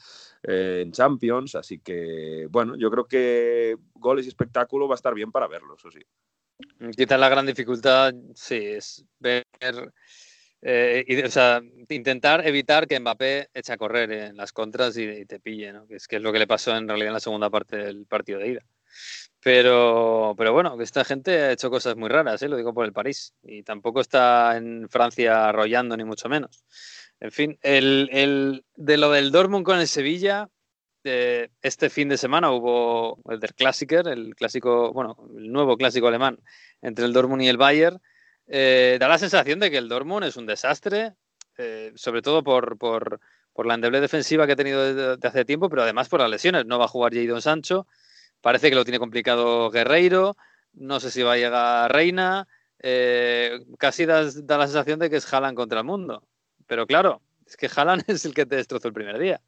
eh, 0.43 0.81
en 0.83 0.91
Champions, 0.91 1.55
así 1.55 1.79
que 1.79 2.47
bueno, 2.49 2.75
yo 2.75 2.89
creo 2.91 3.05
que 3.05 3.77
goles 3.93 4.25
y 4.25 4.29
espectáculo 4.29 4.87
va 4.87 4.95
a 4.95 5.01
estar 5.01 5.13
bien 5.13 5.31
para 5.31 5.47
verlo, 5.47 5.75
eso 5.75 5.89
sí. 5.91 6.01
Quizás 6.95 7.19
la 7.19 7.29
gran 7.29 7.45
dificultad, 7.45 8.13
sí, 8.35 8.55
es 8.55 9.05
ver, 9.19 9.45
eh, 10.61 11.23
o 11.25 11.29
sea, 11.29 11.61
intentar 11.89 12.45
evitar 12.47 12.87
que 12.87 12.99
Mbappé 12.99 13.49
eche 13.53 13.73
a 13.73 13.77
correr 13.77 14.11
en 14.11 14.37
las 14.37 14.53
contras 14.53 14.97
y, 14.97 15.25
te 15.25 15.39
pille, 15.39 15.73
¿no? 15.73 15.87
que 15.87 15.95
es 15.95 16.21
lo 16.21 16.31
que 16.31 16.39
le 16.39 16.47
pasó 16.47 16.75
en 16.75 16.87
realidad 16.87 17.09
en 17.09 17.13
la 17.13 17.19
segunda 17.19 17.49
parte 17.49 17.77
del 17.77 18.05
partido 18.05 18.39
de 18.39 18.49
ida. 18.49 18.65
Pero, 19.43 20.35
pero 20.37 20.53
bueno, 20.53 20.79
esta 20.81 21.03
gente 21.03 21.37
ha 21.41 21.51
hecho 21.51 21.69
cosas 21.69 21.97
muy 21.97 22.07
raras, 22.07 22.41
¿eh? 22.41 22.47
lo 22.47 22.55
digo 22.55 22.73
por 22.73 22.85
el 22.85 22.93
París. 22.93 23.33
Y 23.43 23.63
tampoco 23.63 23.99
está 23.99 24.55
en 24.55 24.87
Francia 24.89 25.49
arrollando, 25.49 25.97
ni 25.97 26.05
mucho 26.05 26.29
menos. 26.29 26.63
En 27.19 27.31
fin, 27.31 27.59
el, 27.61 28.09
el, 28.13 28.65
de 28.75 28.97
lo 28.97 29.11
del 29.11 29.31
Dortmund 29.31 29.65
con 29.65 29.79
el 29.79 29.87
Sevilla, 29.87 30.49
eh, 31.03 31.49
este 31.61 31.89
fin 31.89 32.07
de 32.07 32.17
semana 32.17 32.51
hubo 32.51 33.19
el 33.29 33.41
del 33.41 33.53
Klassiker, 33.53 34.07
el 34.07 34.33
clásico, 34.35 34.93
bueno, 34.93 35.17
el 35.37 35.51
nuevo 35.51 35.75
clásico 35.75 36.07
alemán 36.07 36.39
entre 36.81 37.03
el 37.03 37.11
Dortmund 37.11 37.41
y 37.41 37.49
el 37.49 37.57
Bayern. 37.57 38.01
Eh, 38.47 38.97
da 38.99 39.09
la 39.09 39.17
sensación 39.17 39.59
de 39.59 39.69
que 39.69 39.77
el 39.77 39.89
Dortmund 39.89 40.25
es 40.25 40.37
un 40.37 40.45
desastre, 40.45 41.15
eh, 41.57 41.91
sobre 41.95 42.21
todo 42.21 42.43
por, 42.43 42.77
por, 42.77 43.19
por, 43.51 43.65
la 43.65 43.73
endeble 43.73 43.99
defensiva 43.99 44.45
que 44.45 44.53
ha 44.53 44.57
tenido 44.57 45.15
desde 45.15 45.27
hace 45.27 45.43
tiempo, 45.43 45.69
pero 45.69 45.83
además 45.83 46.07
por 46.07 46.21
las 46.21 46.29
lesiones. 46.29 46.65
No 46.65 46.79
va 46.79 46.85
a 46.85 46.89
jugar 46.89 47.13
Jadon 47.13 47.41
Sancho 47.41 47.87
Parece 48.43 48.69
que 48.69 48.75
lo 48.75 48.83
tiene 48.83 48.99
complicado 48.99 49.71
Guerreiro, 49.71 50.35
no 50.73 50.99
sé 50.99 51.11
si 51.11 51.23
va 51.23 51.31
a 51.31 51.37
llegar 51.37 51.89
Reina, 51.93 52.45
eh, 52.79 53.61
casi 53.79 54.05
da, 54.05 54.23
la 54.23 54.67
sensación 54.67 54.99
de 54.99 55.09
que 55.09 55.15
es 55.15 55.33
Haaland 55.33 55.55
contra 55.55 55.79
el 55.79 55.85
mundo. 55.85 56.23
Pero 56.67 56.85
claro, 56.85 57.21
es 57.47 57.55
que 57.55 57.69
Haaland 57.73 58.03
es 58.07 58.25
el 58.25 58.33
que 58.33 58.45
te 58.45 58.57
destrozó 58.57 58.89
el 58.89 58.93
primer 58.93 59.17
día. 59.17 59.39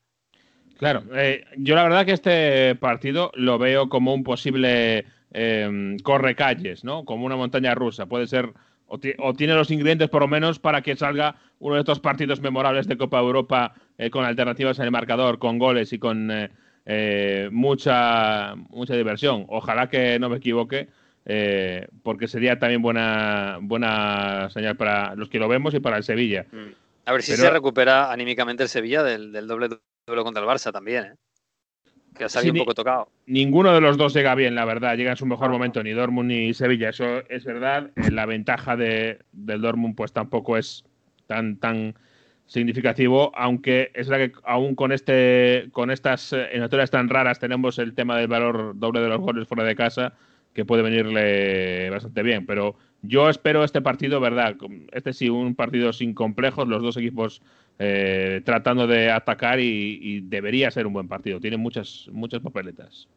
Claro, 0.77 1.03
eh, 1.13 1.43
yo 1.57 1.75
la 1.75 1.83
verdad 1.83 2.05
que 2.05 2.13
este 2.13 2.73
partido 2.75 3.31
lo 3.35 3.57
veo 3.57 3.89
como 3.89 4.13
un 4.13 4.23
posible 4.23 5.03
eh, 5.33 5.97
correcalles, 6.01 6.85
¿no? 6.85 7.03
Como 7.03 7.25
una 7.25 7.35
montaña 7.35 7.75
rusa. 7.75 8.05
Puede 8.05 8.27
ser, 8.27 8.53
o, 8.87 8.97
tiene 8.97 9.55
los 9.55 9.71
ingredientes 9.71 10.07
por 10.07 10.21
lo 10.21 10.29
menos 10.29 10.57
para 10.57 10.81
que 10.81 10.95
salga 10.95 11.35
uno 11.59 11.75
de 11.75 11.81
estos 11.81 11.99
partidos 11.99 12.39
memorables 12.39 12.87
de 12.87 12.97
Copa 12.97 13.19
Europa 13.19 13.73
con 14.09 14.23
alternativas 14.23 14.79
en 14.79 14.85
el 14.85 14.91
marcador, 14.91 15.37
con 15.37 15.59
goles 15.59 15.91
y 15.91 15.99
con 15.99 16.31
eh, 16.85 17.49
mucha, 17.51 18.55
mucha 18.69 18.95
diversión. 18.95 19.45
Ojalá 19.49 19.89
que 19.89 20.19
no 20.19 20.29
me 20.29 20.37
equivoque, 20.37 20.87
eh, 21.25 21.87
porque 22.03 22.27
sería 22.27 22.59
también 22.59 22.81
buena, 22.81 23.57
buena 23.61 24.49
señal 24.51 24.77
para 24.77 25.15
los 25.15 25.29
que 25.29 25.39
lo 25.39 25.47
vemos 25.47 25.73
y 25.73 25.79
para 25.79 25.97
el 25.97 26.03
Sevilla. 26.03 26.45
A 27.05 27.11
ver 27.11 27.23
si 27.23 27.35
se 27.35 27.49
recupera 27.49 28.11
anímicamente 28.11 28.63
el 28.63 28.69
Sevilla 28.69 29.03
del, 29.03 29.31
doble 29.47 29.69
duelo 30.07 30.23
contra 30.23 30.43
el 30.43 30.49
Barça 30.49 30.71
también, 30.71 31.05
¿eh? 31.05 31.15
que 32.15 32.23
ha 32.23 32.29
salido 32.29 32.53
un 32.53 32.59
poco 32.59 32.73
tocado. 32.73 33.09
Ninguno 33.25 33.73
de 33.73 33.81
los 33.81 33.97
dos 33.97 34.13
llega 34.13 34.35
bien, 34.35 34.55
la 34.55 34.65
verdad. 34.65 34.95
Llega 34.95 35.11
en 35.11 35.17
su 35.17 35.25
mejor 35.25 35.49
momento, 35.49 35.83
ni 35.83 35.91
Dortmund 35.91 36.29
ni 36.29 36.53
Sevilla. 36.53 36.89
Eso 36.89 37.27
es 37.27 37.43
verdad. 37.43 37.91
La 38.09 38.25
ventaja 38.25 38.77
de, 38.77 39.19
del 39.33 39.61
Dortmund, 39.61 39.95
pues 39.95 40.13
tampoco 40.13 40.57
es 40.57 40.85
tan, 41.27 41.57
tan 41.57 41.95
significativo, 42.47 43.31
aunque 43.35 43.91
es 43.93 44.07
verdad 44.07 44.27
que 44.27 44.39
aún 44.43 44.75
con 44.75 44.91
este 44.91 45.69
con 45.71 45.89
estas 45.91 46.31
eh, 46.33 46.87
tan 46.91 47.09
raras 47.09 47.39
tenemos 47.39 47.79
el 47.79 47.95
tema 47.95 48.17
del 48.17 48.27
valor 48.27 48.77
doble 48.77 49.01
de 49.01 49.09
los 49.09 49.19
goles 49.19 49.47
fuera 49.47 49.63
de 49.63 49.75
casa, 49.75 50.13
que 50.53 50.65
puede 50.65 50.83
venirle 50.83 51.89
bastante 51.89 52.23
bien. 52.23 52.45
Pero 52.45 52.75
yo 53.01 53.29
espero 53.29 53.63
este 53.63 53.81
partido, 53.81 54.19
¿verdad? 54.19 54.55
Este 54.91 55.13
sí, 55.13 55.29
un 55.29 55.55
partido 55.55 55.91
sin 55.93 56.13
complejos, 56.13 56.67
los 56.67 56.81
dos 56.81 56.97
equipos 56.97 57.41
eh, 57.77 58.41
tratando 58.45 58.87
de 58.87 59.11
atacar 59.11 59.59
y, 59.59 60.21
debería 60.21 60.71
ser 60.71 60.87
un 60.87 60.93
buen 60.93 61.07
partido. 61.07 61.39
Tiene 61.39 61.57
muchas, 61.57 62.07
muchas 62.11 62.41
papeletas. 62.41 63.07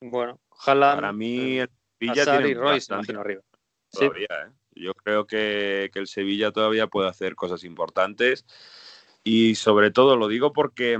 Bueno, 0.00 0.38
ojalá. 0.48 0.94
Para 0.94 1.12
mí, 1.12 1.58
el 1.58 1.68
tiene 1.98 2.48
y 2.48 2.54
Royce, 2.54 2.94
arriba. 2.94 3.42
Todavía, 3.90 4.26
¿eh? 4.26 4.50
Yo 4.76 4.92
creo 4.94 5.26
que, 5.26 5.90
el 5.94 6.06
Sevilla 6.06 6.52
todavía 6.52 6.86
puede 6.86 7.08
hacer 7.08 7.34
cosas 7.34 7.64
importantes 7.64 8.44
y 9.24 9.54
sobre 9.54 9.90
todo 9.90 10.16
lo 10.16 10.28
digo 10.28 10.52
porque 10.52 10.98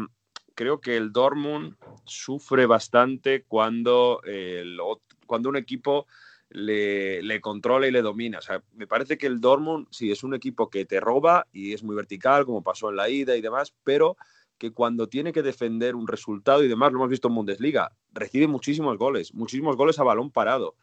creo 0.54 0.80
que 0.80 0.96
el 0.96 1.12
Dortmund 1.12 1.76
sufre 2.04 2.66
bastante 2.66 3.44
cuando, 3.44 4.22
el, 4.24 4.78
cuando 5.26 5.50
un 5.50 5.56
equipo 5.56 6.06
le, 6.48 7.40
controla 7.40 7.86
y 7.86 7.90
le 7.90 8.02
domina. 8.02 8.38
O 8.38 8.42
sea, 8.42 8.62
me 8.74 8.86
parece 8.86 9.18
que 9.18 9.26
el 9.26 9.40
Dortmund 9.40 9.86
sí 9.90 10.10
es 10.10 10.24
un 10.24 10.34
equipo 10.34 10.70
que 10.70 10.86
te 10.86 10.98
roba 10.98 11.46
y 11.52 11.74
es 11.74 11.82
muy 11.82 11.94
vertical, 11.94 12.46
como 12.46 12.62
pasó 12.62 12.90
en 12.90 12.96
la 12.96 13.08
ida 13.10 13.36
y 13.36 13.42
demás, 13.42 13.74
pero 13.84 14.16
que 14.58 14.72
cuando 14.72 15.08
tiene 15.08 15.32
que 15.32 15.42
defender 15.42 15.94
un 15.94 16.08
resultado 16.08 16.64
y 16.64 16.68
demás, 16.68 16.90
lo 16.90 16.98
hemos 16.98 17.10
visto 17.10 17.28
en 17.28 17.34
Bundesliga, 17.34 17.92
recibe 18.12 18.46
muchísimos 18.46 18.96
goles, 18.96 19.34
muchísimos 19.34 19.76
goles 19.76 19.98
a 19.98 20.02
balón 20.02 20.30
parado. 20.30 20.76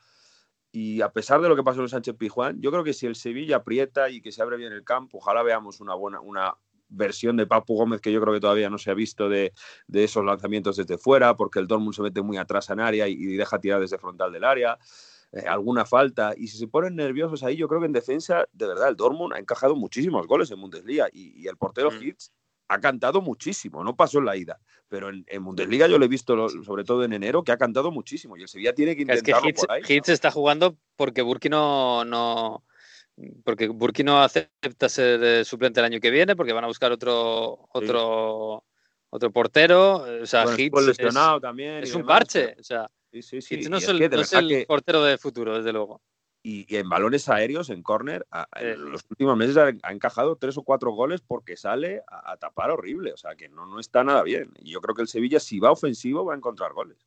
Y 0.75 1.01
a 1.01 1.09
pesar 1.13 1.39
de 1.39 1.47
lo 1.47 1.55
que 1.55 1.61
pasó 1.61 1.81
en 1.81 1.87
Sánchez 1.87 2.15
Pijuán, 2.17 2.59
yo 2.59 2.71
creo 2.71 2.83
que 2.83 2.93
si 2.93 3.05
el 3.05 3.15
Sevilla 3.15 3.57
aprieta 3.57 4.09
y 4.09 4.21
que 4.21 4.31
se 4.31 4.41
abre 4.41 4.57
bien 4.57 4.73
el 4.73 4.83
campo, 4.83 5.19
ojalá 5.19 5.43
veamos 5.43 5.79
una 5.79 5.93
buena, 5.93 6.19
una 6.19 6.55
versión 6.89 7.37
de 7.37 7.45
Papu 7.45 7.75
Gómez 7.75 8.01
que 8.01 8.11
yo 8.11 8.19
creo 8.19 8.33
que 8.33 8.39
todavía 8.39 8.71
no 8.71 8.79
se 8.79 8.89
ha 8.89 8.95
visto 8.95 9.29
de, 9.29 9.53
esos 9.93 10.25
lanzamientos 10.25 10.75
desde 10.77 10.97
fuera, 10.97 11.37
porque 11.37 11.59
el 11.59 11.67
Dortmund 11.67 11.93
se 11.93 12.01
mete 12.01 12.23
muy 12.23 12.37
atrás 12.37 12.71
en 12.71 12.79
área 12.79 13.07
y, 13.07 13.13
y 13.13 13.35
deja 13.35 13.59
tirar 13.59 13.81
desde 13.81 13.99
frontal 13.99 14.33
del 14.33 14.43
área. 14.43 14.79
Eh, 15.33 15.45
alguna 15.47 15.83
falta. 15.83 16.33
Y 16.37 16.47
si 16.47 16.57
se 16.57 16.67
ponen 16.67 16.95
nerviosos 16.95 17.43
ahí, 17.43 17.55
yo 17.55 17.67
creo 17.67 17.79
que 17.79 17.87
en 17.87 17.93
defensa, 17.93 18.47
de 18.51 18.67
verdad, 18.67 18.89
el 18.89 18.95
Dortmund 18.95 19.33
ha 19.33 19.39
encajado 19.39 19.75
muchísimos 19.75 20.27
goles 20.27 20.51
en 20.51 20.61
Bundesliga 20.61 21.07
y, 21.11 21.47
el 21.47 21.57
portero 21.57 21.89
mm. 21.91 22.03
Hitz 22.03 22.31
ha 22.67 22.79
cantado 22.79 23.21
muchísimo, 23.21 23.83
no 23.83 23.95
pasó 23.95 24.19
en 24.19 24.25
la 24.25 24.35
ida, 24.35 24.59
pero 24.87 25.09
en, 25.09 25.43
Bundesliga 25.43 25.87
yo 25.87 25.97
lo 25.97 26.05
he 26.05 26.09
visto, 26.09 26.49
sobre 26.49 26.83
todo 26.83 27.03
en 27.03 27.13
enero, 27.13 27.43
que 27.43 27.51
ha 27.51 27.57
cantado 27.57 27.91
muchísimo 27.91 28.37
y 28.37 28.41
el 28.41 28.47
Sevilla 28.47 28.73
tiene 28.73 28.95
que 28.95 29.03
intentarlo 29.03 29.49
es 29.49 29.55
que 29.55 29.65
por 29.65 29.71
ahí. 29.71 29.81
Hitz 29.87 30.09
está 30.09 30.31
jugando 30.31 30.77
porque 30.95 31.21
Burki 31.21 31.49
no, 31.49 32.05
no 32.05 32.63
porque 33.43 33.67
Burki 33.67 34.03
no 34.03 34.23
acepta 34.23 34.89
ser 34.89 35.23
eh, 35.23 35.45
suplente 35.45 35.79
el 35.79 35.85
año 35.85 35.99
que 35.99 36.09
viene 36.09 36.35
porque 36.35 36.53
van 36.53 36.63
a 36.63 36.67
buscar 36.67 36.91
otro 36.91 37.67
otro 37.73 38.63
otro 39.09 39.31
portero, 39.31 40.05
o 40.21 40.25
sea, 40.25 40.45
Hitz 40.57 40.73
lesionado 40.81 41.39
también 41.39 41.83
es 41.83 41.93
un 41.93 42.05
parche, 42.05 42.55
o 42.59 42.63
sea, 42.63 42.89
Sí, 43.13 43.21
sí, 43.21 43.41
sí. 43.41 43.69
no 43.69 43.77
es, 43.77 43.87
el, 43.87 44.65
portero 44.65 45.03
de 45.03 45.19
futuro, 45.19 45.55
desde 45.55 45.71
luego. 45.71 46.01
Y, 46.45 46.75
en 46.75 46.89
balones 46.89 47.29
aéreos, 47.29 47.69
en 47.69 47.81
córner, 47.81 48.27
en 48.57 48.91
los 48.91 49.05
últimos 49.09 49.37
meses 49.37 49.55
ha, 49.57 49.91
encajado 49.91 50.35
tres 50.35 50.57
o 50.57 50.63
cuatro 50.63 50.91
goles 50.91 51.21
porque 51.21 51.55
sale 51.55 52.03
a, 52.07 52.35
tapar 52.37 52.69
horrible. 52.69 53.13
O 53.13 53.17
sea, 53.17 53.35
que 53.35 53.47
no, 53.47 53.65
no 53.65 53.79
está 53.79 54.03
nada 54.03 54.23
bien. 54.23 54.51
Y 54.59 54.71
yo 54.73 54.81
creo 54.81 54.93
que 54.93 55.03
el 55.03 55.07
Sevilla, 55.07 55.39
si 55.39 55.59
va 55.59 55.71
ofensivo, 55.71 56.25
va 56.25 56.33
a 56.33 56.37
encontrar 56.37 56.73
goles. 56.73 56.97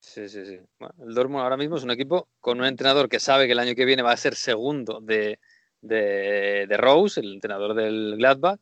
Sí, 0.00 0.30
sí, 0.30 0.46
sí. 0.46 0.58
el 0.98 1.14
Dortmund 1.14 1.42
ahora 1.42 1.58
mismo 1.58 1.76
es 1.76 1.84
un 1.84 1.90
equipo 1.90 2.26
con 2.40 2.58
un 2.58 2.64
entrenador 2.64 3.10
que 3.10 3.20
sabe 3.20 3.46
que 3.46 3.52
el 3.52 3.58
año 3.58 3.74
que 3.74 3.84
viene 3.84 4.02
va 4.02 4.12
a 4.12 4.16
ser 4.16 4.34
segundo 4.34 5.00
de, 5.02 5.38
de, 5.82 6.66
de 6.66 6.76
Rose, 6.78 7.20
el 7.20 7.34
entrenador 7.34 7.74
del 7.74 8.16
Gladbach, 8.16 8.58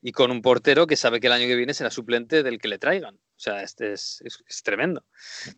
y 0.00 0.12
con 0.12 0.30
un 0.30 0.40
portero 0.40 0.86
que 0.86 0.96
sabe 0.96 1.20
que 1.20 1.26
el 1.26 1.34
año 1.34 1.46
que 1.46 1.56
viene 1.56 1.74
será 1.74 1.90
suplente 1.90 2.42
del 2.42 2.58
que 2.58 2.68
le 2.68 2.78
traigan. 2.78 3.16
O 3.16 3.40
sea, 3.40 3.62
este 3.62 3.92
es, 3.92 4.22
es, 4.24 4.62
tremendo. 4.62 5.04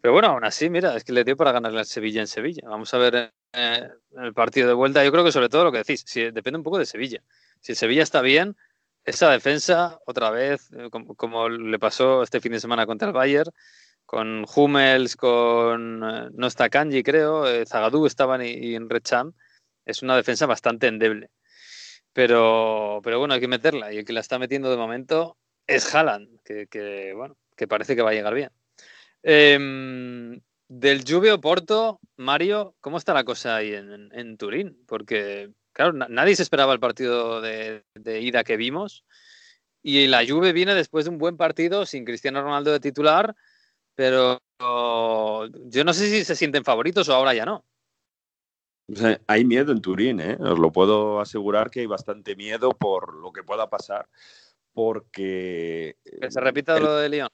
Pero 0.00 0.12
bueno, 0.12 0.28
aún 0.28 0.44
así, 0.44 0.68
mira, 0.68 0.96
es 0.96 1.04
que 1.04 1.12
le 1.12 1.24
dio 1.24 1.36
para 1.36 1.52
ganarle 1.52 1.78
al 1.78 1.86
Sevilla 1.86 2.20
en 2.20 2.26
Sevilla. 2.26 2.62
Vamos 2.68 2.92
a 2.92 2.98
ver 2.98 3.32
eh, 3.52 3.88
el 4.16 4.34
partido 4.34 4.68
de 4.68 4.74
vuelta. 4.74 5.04
Yo 5.04 5.12
creo 5.12 5.24
que 5.24 5.32
sobre 5.32 5.48
todo 5.48 5.64
lo 5.64 5.72
que 5.72 5.78
decís, 5.78 6.04
depende 6.32 6.58
un 6.58 6.64
poco 6.64 6.78
de 6.78 6.86
Sevilla. 6.86 7.22
Si 7.60 7.74
Sevilla 7.74 8.02
está 8.02 8.20
bien, 8.22 8.56
esa 9.04 9.30
defensa, 9.30 9.98
otra 10.06 10.30
vez, 10.30 10.70
eh, 10.72 10.88
como, 10.90 11.48
le 11.48 11.78
pasó 11.78 12.22
este 12.22 12.40
fin 12.40 12.52
de 12.52 12.60
semana 12.60 12.86
contra 12.86 13.08
el 13.08 13.14
Bayern, 13.14 13.50
con 14.06 14.44
Hummels, 14.54 15.16
con 15.16 16.02
eh, 16.04 16.28
no 16.32 16.46
está 16.46 16.68
Kanji, 16.68 17.02
creo, 17.02 17.44
Zagadou 17.66 18.06
estaban 18.06 18.42
y, 18.42 18.50
y 18.50 18.74
en 18.74 18.88
Recham, 18.90 19.32
es 19.84 20.02
una 20.02 20.16
defensa 20.16 20.46
bastante 20.46 20.86
endeble. 20.86 21.30
Pero, 22.12 23.00
pero 23.04 23.18
bueno, 23.18 23.34
hay 23.34 23.40
que 23.40 23.48
meterla. 23.48 23.92
Y 23.92 23.98
el 23.98 24.04
que 24.04 24.12
la 24.12 24.20
está 24.20 24.38
metiendo 24.38 24.70
de 24.70 24.76
momento 24.76 25.38
es 25.66 25.94
Haaland, 25.94 26.40
que, 26.42 27.12
bueno, 27.16 27.36
que 27.56 27.68
parece 27.68 27.94
que 27.94 28.02
va 28.02 28.10
a 28.10 28.14
llegar 28.14 28.34
bien. 28.34 28.50
Em, 29.22 30.40
del 30.70 31.04
Juve 31.06 31.36
Porto, 31.38 32.00
Mario, 32.16 32.76
¿cómo 32.80 32.96
está 32.96 33.12
la 33.12 33.24
cosa 33.24 33.56
ahí 33.56 33.74
en, 33.74 34.36
Turín? 34.38 34.82
Porque, 34.86 35.50
claro, 35.72 35.92
nadie 35.92 36.36
se 36.36 36.42
esperaba 36.42 36.72
el 36.72 36.80
partido 36.80 37.40
de, 37.40 37.84
ida 38.20 38.44
que 38.44 38.56
vimos. 38.56 39.04
Y 39.82 40.06
la 40.06 40.24
Juve 40.26 40.52
viene 40.52 40.74
después 40.74 41.04
de 41.04 41.10
un 41.10 41.18
buen 41.18 41.36
partido 41.36 41.84
sin 41.84 42.04
Cristiano 42.04 42.40
Ronaldo 42.40 42.70
de 42.70 42.80
titular, 42.80 43.34
pero 43.94 44.40
yo 44.58 45.84
no 45.84 45.92
sé 45.92 46.08
si 46.08 46.24
se 46.24 46.36
sienten 46.36 46.64
favoritos 46.64 47.08
o 47.08 47.14
ahora 47.14 47.34
ya 47.34 47.44
no 47.44 47.64
hay 49.26 49.44
miedo 49.44 49.72
en 49.72 49.80
Turín, 49.80 50.20
¿eh? 50.20 50.36
os 50.40 50.58
lo 50.58 50.72
puedo 50.72 51.20
asegurar 51.20 51.70
que 51.70 51.80
hay 51.80 51.86
bastante 51.86 52.36
miedo 52.36 52.70
por 52.70 53.14
lo 53.14 53.32
que 53.32 53.42
pueda 53.42 53.68
pasar, 53.68 54.08
porque... 54.72 55.96
Que 56.20 56.30
se 56.30 56.40
repita 56.40 56.78
lo 56.78 56.96
de 56.96 57.08
Lyon. 57.08 57.28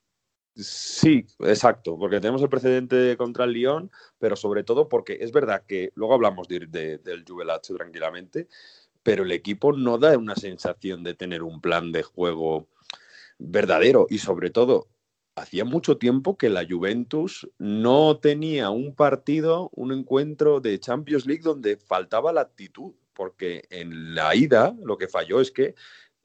Sí, 0.56 1.26
exacto, 1.40 1.98
porque 1.98 2.18
tenemos 2.18 2.40
el 2.40 2.48
precedente 2.48 3.14
contra 3.18 3.44
el 3.44 3.52
Lyon, 3.52 3.90
pero 4.18 4.36
sobre 4.36 4.64
todo 4.64 4.88
porque 4.88 5.18
es 5.20 5.30
verdad 5.30 5.64
que 5.66 5.92
luego 5.94 6.14
hablamos 6.14 6.48
de, 6.48 6.58
del 6.98 7.24
Juvelatse 7.28 7.74
tranquilamente, 7.74 8.48
pero 9.02 9.24
el 9.24 9.32
equipo 9.32 9.74
no 9.74 9.98
da 9.98 10.16
una 10.16 10.34
sensación 10.34 11.04
de 11.04 11.12
tener 11.12 11.42
un 11.42 11.60
plan 11.60 11.92
de 11.92 12.02
juego 12.02 12.68
verdadero. 13.38 14.06
Y 14.08 14.16
sobre 14.18 14.48
todo 14.48 14.88
hacía 15.34 15.66
mucho 15.66 15.98
tiempo 15.98 16.38
que 16.38 16.48
la 16.48 16.66
Juventus 16.66 17.46
no 17.58 18.18
tenía 18.18 18.70
un 18.70 18.94
partido, 18.94 19.68
un 19.74 19.92
encuentro 19.92 20.60
de 20.60 20.80
Champions 20.80 21.26
League 21.26 21.42
donde 21.42 21.76
faltaba 21.76 22.32
la 22.32 22.40
actitud, 22.40 22.94
porque 23.12 23.64
en 23.68 24.14
la 24.14 24.34
ida 24.34 24.74
lo 24.82 24.96
que 24.96 25.06
falló 25.06 25.42
es 25.42 25.50
que 25.50 25.74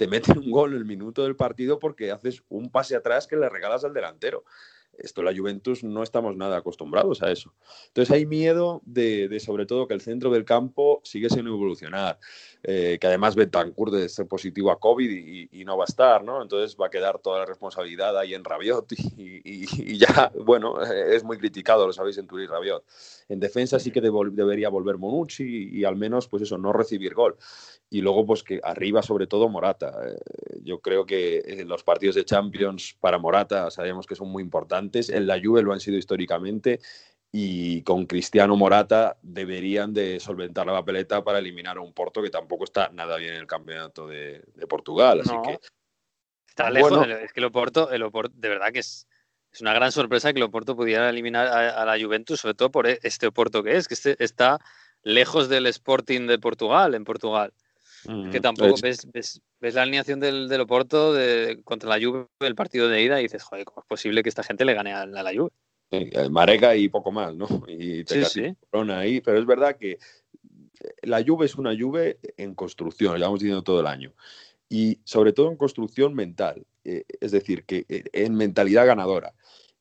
te 0.02 0.08
meten 0.08 0.40
un 0.40 0.50
gol 0.50 0.72
en 0.72 0.80
el 0.80 0.86
minuto 0.86 1.22
del 1.22 1.36
partido 1.36 1.78
porque 1.78 2.10
haces 2.10 2.42
un 2.50 2.72
pase 2.72 2.96
atrás 2.96 3.28
que 3.28 3.36
le 3.36 3.48
regalas 3.50 3.84
al 3.84 3.94
delantero. 3.94 4.46
Esto 4.98 5.22
la 5.22 5.32
Juventus 5.32 5.84
no 5.84 6.02
estamos 6.02 6.36
nada 6.36 6.58
acostumbrados 6.58 7.22
a 7.22 7.32
eso. 7.32 7.54
Entonces 7.90 8.12
hay 8.12 8.26
miedo 8.26 8.82
de, 8.84 9.40
sobre 9.40 9.68
todo 9.68 9.88
que 9.88 9.94
el 9.94 10.02
centro 10.02 10.32
del 10.32 10.44
campo 10.44 11.02
sigue 11.04 11.30
sin 11.30 11.46
evolucionar, 11.46 12.18
eh, 12.64 12.98
que 13.02 13.08
además 13.08 13.36
Betancourt 13.36 13.92
de 13.92 14.08
ser 14.08 14.28
positivo 14.28 14.72
a 14.72 14.80
COVID 14.80 15.10
y, 15.10 15.66
no 15.66 15.78
va 15.78 15.84
a 15.84 15.86
estar, 15.86 16.24
¿no? 16.24 16.42
Entonces 16.42 16.76
va 16.80 16.88
a 16.88 16.90
quedar 16.90 17.20
toda 17.20 17.40
la 17.40 17.46
responsabilidad 17.46 18.18
ahí 18.18 18.34
en 18.34 18.44
Rabiot 18.44 18.92
y, 19.18 19.98
ya, 19.98 20.32
bueno, 20.44 20.82
es 20.82 21.24
muy 21.24 21.38
criticado, 21.38 21.88
lo 21.88 21.94
sabéis, 21.94 22.18
en 22.18 22.28
Turín 22.28 22.50
Rabiot. 22.50 22.84
En 23.30 23.40
defensa 23.40 23.80
sí 23.80 23.92
que 23.92 24.02
debería 24.02 24.70
volver 24.70 24.98
Monucci 24.98 25.70
y, 25.72 25.86
al 25.86 25.96
menos, 25.96 26.28
pues 26.28 26.44
eso, 26.44 26.58
no 26.58 26.74
recibir 26.74 27.14
gol. 27.14 27.38
Y 27.90 28.02
luego, 28.02 28.26
pues 28.26 28.44
que 28.44 28.60
arriba, 28.64 29.02
sobre 29.02 29.28
todo, 29.28 29.50
Morata. 29.50 29.94
Eh, 30.08 30.62
yo 30.64 30.80
creo 30.80 31.06
que 31.06 31.44
en 31.46 31.68
los 31.68 31.84
partidos 31.84 32.16
de 32.16 32.26
Champions 32.26 32.96
para 33.00 33.18
Morata 33.18 33.70
sabemos 33.70 34.08
que 34.08 34.16
son 34.16 34.30
muy 34.30 34.44
importantes. 34.44 35.10
En 35.10 35.28
la 35.28 35.40
Juve 35.42 35.62
lo 35.62 35.74
han 35.74 35.80
sido 35.80 35.98
históricamente. 35.98 36.80
Y 37.32 37.82
con 37.84 38.06
Cristiano 38.06 38.56
Morata 38.58 39.18
deberían 39.22 39.94
de 39.94 40.20
solventar 40.20 40.66
la 40.66 40.74
papeleta 40.74 41.24
para 41.24 41.40
eliminar 41.40 41.78
a 41.78 41.82
un 41.82 41.94
Porto 41.94 42.22
que 42.22 42.30
tampoco 42.30 42.66
está 42.66 42.90
nada 42.90 43.18
bien 43.18 43.34
en 43.34 43.40
el 43.40 43.48
campeonato 43.48 44.08
de, 44.08 44.44
Portugal. 44.68 45.22
Así 45.22 45.34
que 45.46 45.60
Está 46.48 46.70
lejos, 46.70 47.08
es 47.08 47.32
que 47.32 47.40
el 47.40 47.46
Oporto, 47.46 47.92
el 47.92 48.04
Oporto, 48.04 48.34
de 48.36 48.50
verdad 48.50 48.74
que 48.74 48.80
es, 48.80 49.08
es 49.54 49.62
una 49.62 49.74
gran 49.74 49.94
sorpresa 49.94 50.34
que 50.34 50.40
el 50.40 50.44
Oporto 50.44 50.76
pudiera 50.76 51.10
eliminar 51.10 51.48
a, 51.48 51.82
a, 51.82 51.86
la 51.86 52.04
Juventus, 52.04 52.42
sobre 52.42 52.56
todo 52.56 52.70
por 52.72 52.88
este 52.88 53.28
Oporto 53.28 53.64
que 53.64 53.78
es, 53.78 53.88
que 53.88 53.94
este 53.94 54.22
está 54.22 54.60
lejos 55.02 55.48
del 55.48 55.68
Sporting 55.68 56.28
de 56.28 56.38
Portugal, 56.40 56.94
en 56.94 57.06
Portugal 57.06 57.54
que 58.32 58.40
tampoco 58.42 58.76
ves, 58.82 59.08
ves, 59.12 59.42
la 59.60 59.84
alineación 59.84 60.20
del, 60.20 60.48
del 60.50 60.62
Oporto 60.62 61.14
de, 61.14 61.62
contra 61.64 61.90
la 61.90 62.04
Juve, 62.04 62.28
el 62.40 62.56
partido 62.56 62.88
de 62.88 63.02
ida, 63.02 63.20
y 63.20 63.24
dices, 63.24 63.44
joder, 63.44 63.66
¿cómo 63.66 63.82
es 63.82 63.88
posible 63.88 64.24
que 64.24 64.30
esta 64.30 64.44
gente 64.44 64.66
le 64.66 64.74
gane 64.74 64.94
a, 64.94 65.06
la 65.06 65.32
Juve? 65.34 65.52
El 65.92 66.32
Marega 66.32 66.76
y 66.76 66.90
poco 66.90 67.12
más, 67.12 67.36
¿no? 67.36 67.48
Y 67.68 68.04
te 68.06 68.26
sí, 68.26 68.56
sí. 68.72 68.92
ahí, 68.92 69.22
pero 69.22 69.38
es 69.38 69.46
verdad 69.46 69.76
que 69.76 70.00
la 71.04 71.24
Juve 71.24 71.46
es 71.46 71.56
una 71.56 71.78
Juve 71.78 72.20
en 72.38 72.56
construcción, 72.56 73.14
lo 73.14 73.18
llevamos 73.18 73.40
diciendo 73.40 73.64
todo 73.64 73.80
el 73.82 73.88
año. 73.88 74.14
y 74.70 75.00
sobre 75.04 75.34
todo 75.34 75.50
en 75.50 75.58
construcción 75.58 76.14
mental, 76.16 76.66
eh, 76.86 77.04
es 77.20 77.32
decir, 77.32 77.66
que 77.66 77.86
eh, 77.90 78.06
en 78.14 78.36
mentalidad 78.36 78.88
ganadora. 78.88 79.34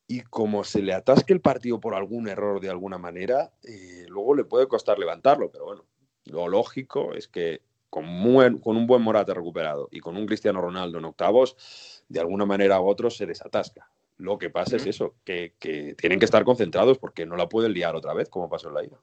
Y 0.09 0.23
como 0.23 0.64
se 0.64 0.83
le 0.83 0.93
atasque 0.93 1.33
el 1.33 1.40
partido 1.40 1.79
por 1.79 1.95
algún 1.95 2.29
error 2.29 2.61
de 2.61 2.71
alguna 2.71 2.99
manera, 2.99 3.52
eh, 3.62 4.07
luego 4.09 4.35
le 4.35 4.45
puede 4.45 4.67
costar 4.67 4.99
levantarlo, 4.99 5.50
pero 5.52 5.67
bueno, 5.67 5.85
lo 6.25 6.49
lógico 6.49 7.14
es 7.14 7.29
que 7.29 7.62
con, 7.88 8.59
con 8.59 8.76
un 8.76 8.87
buen 8.88 9.02
Morata 9.02 9.33
recuperado 9.33 9.88
y 9.93 10.00
con 10.00 10.17
un 10.17 10.26
Cristiano 10.26 10.61
Ronaldo 10.61 10.99
en 10.99 11.05
octavos, 11.05 12.02
de 12.09 12.19
alguna 12.19 12.45
manera 12.45 12.81
u 12.81 12.88
otro 12.88 13.11
se 13.11 13.26
desatasca. 13.26 13.88
Lo 14.21 14.39
que 14.39 14.50
pasa 14.50 14.77
es 14.77 14.87
eso, 14.87 15.15
que, 15.25 15.55
que, 15.59 15.95
tienen 15.95 16.19
que 16.19 16.27
estar 16.27 16.45
concentrados 16.45 16.99
porque 16.99 17.25
no 17.25 17.37
la 17.37 17.49
pueden 17.49 17.73
liar 17.73 17.97
otra 17.97 18.12
vez 18.12 18.29
como 18.29 18.50
pasó 18.50 18.69
en 18.69 18.75
la 18.75 18.85
ida. 18.85 18.99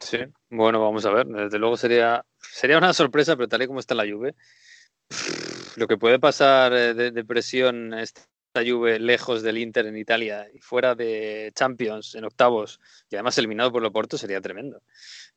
Sí, 0.00 0.18
bueno, 0.48 0.80
vamos 0.80 1.04
a 1.04 1.10
ver. 1.10 1.26
Desde 1.26 1.58
luego 1.58 1.76
sería, 1.76 2.24
sería 2.38 2.78
una 2.78 2.94
sorpresa, 2.94 3.36
pero 3.36 3.48
tal 3.48 3.62
y 3.62 3.66
como 3.66 3.80
está 3.80 3.94
la 3.94 4.10
Juve, 4.10 4.34
lo 5.76 5.86
que 5.86 5.98
puede 5.98 6.18
pasar 6.18 6.72
eh, 6.72 6.94
de, 6.94 7.10
de 7.10 7.24
presión 7.24 7.92
esta 7.94 8.22
Juve 8.66 8.98
lejos 8.98 9.42
del 9.42 9.58
Inter 9.58 9.86
en 9.86 9.98
Italia 9.98 10.46
y 10.52 10.58
fuera 10.60 10.94
de 10.94 11.52
Champions 11.54 12.14
en 12.14 12.24
octavos 12.24 12.80
y 13.10 13.16
además 13.16 13.36
eliminado 13.36 13.70
por 13.70 13.82
Loporto 13.82 14.16
sería 14.16 14.40
tremendo. 14.40 14.80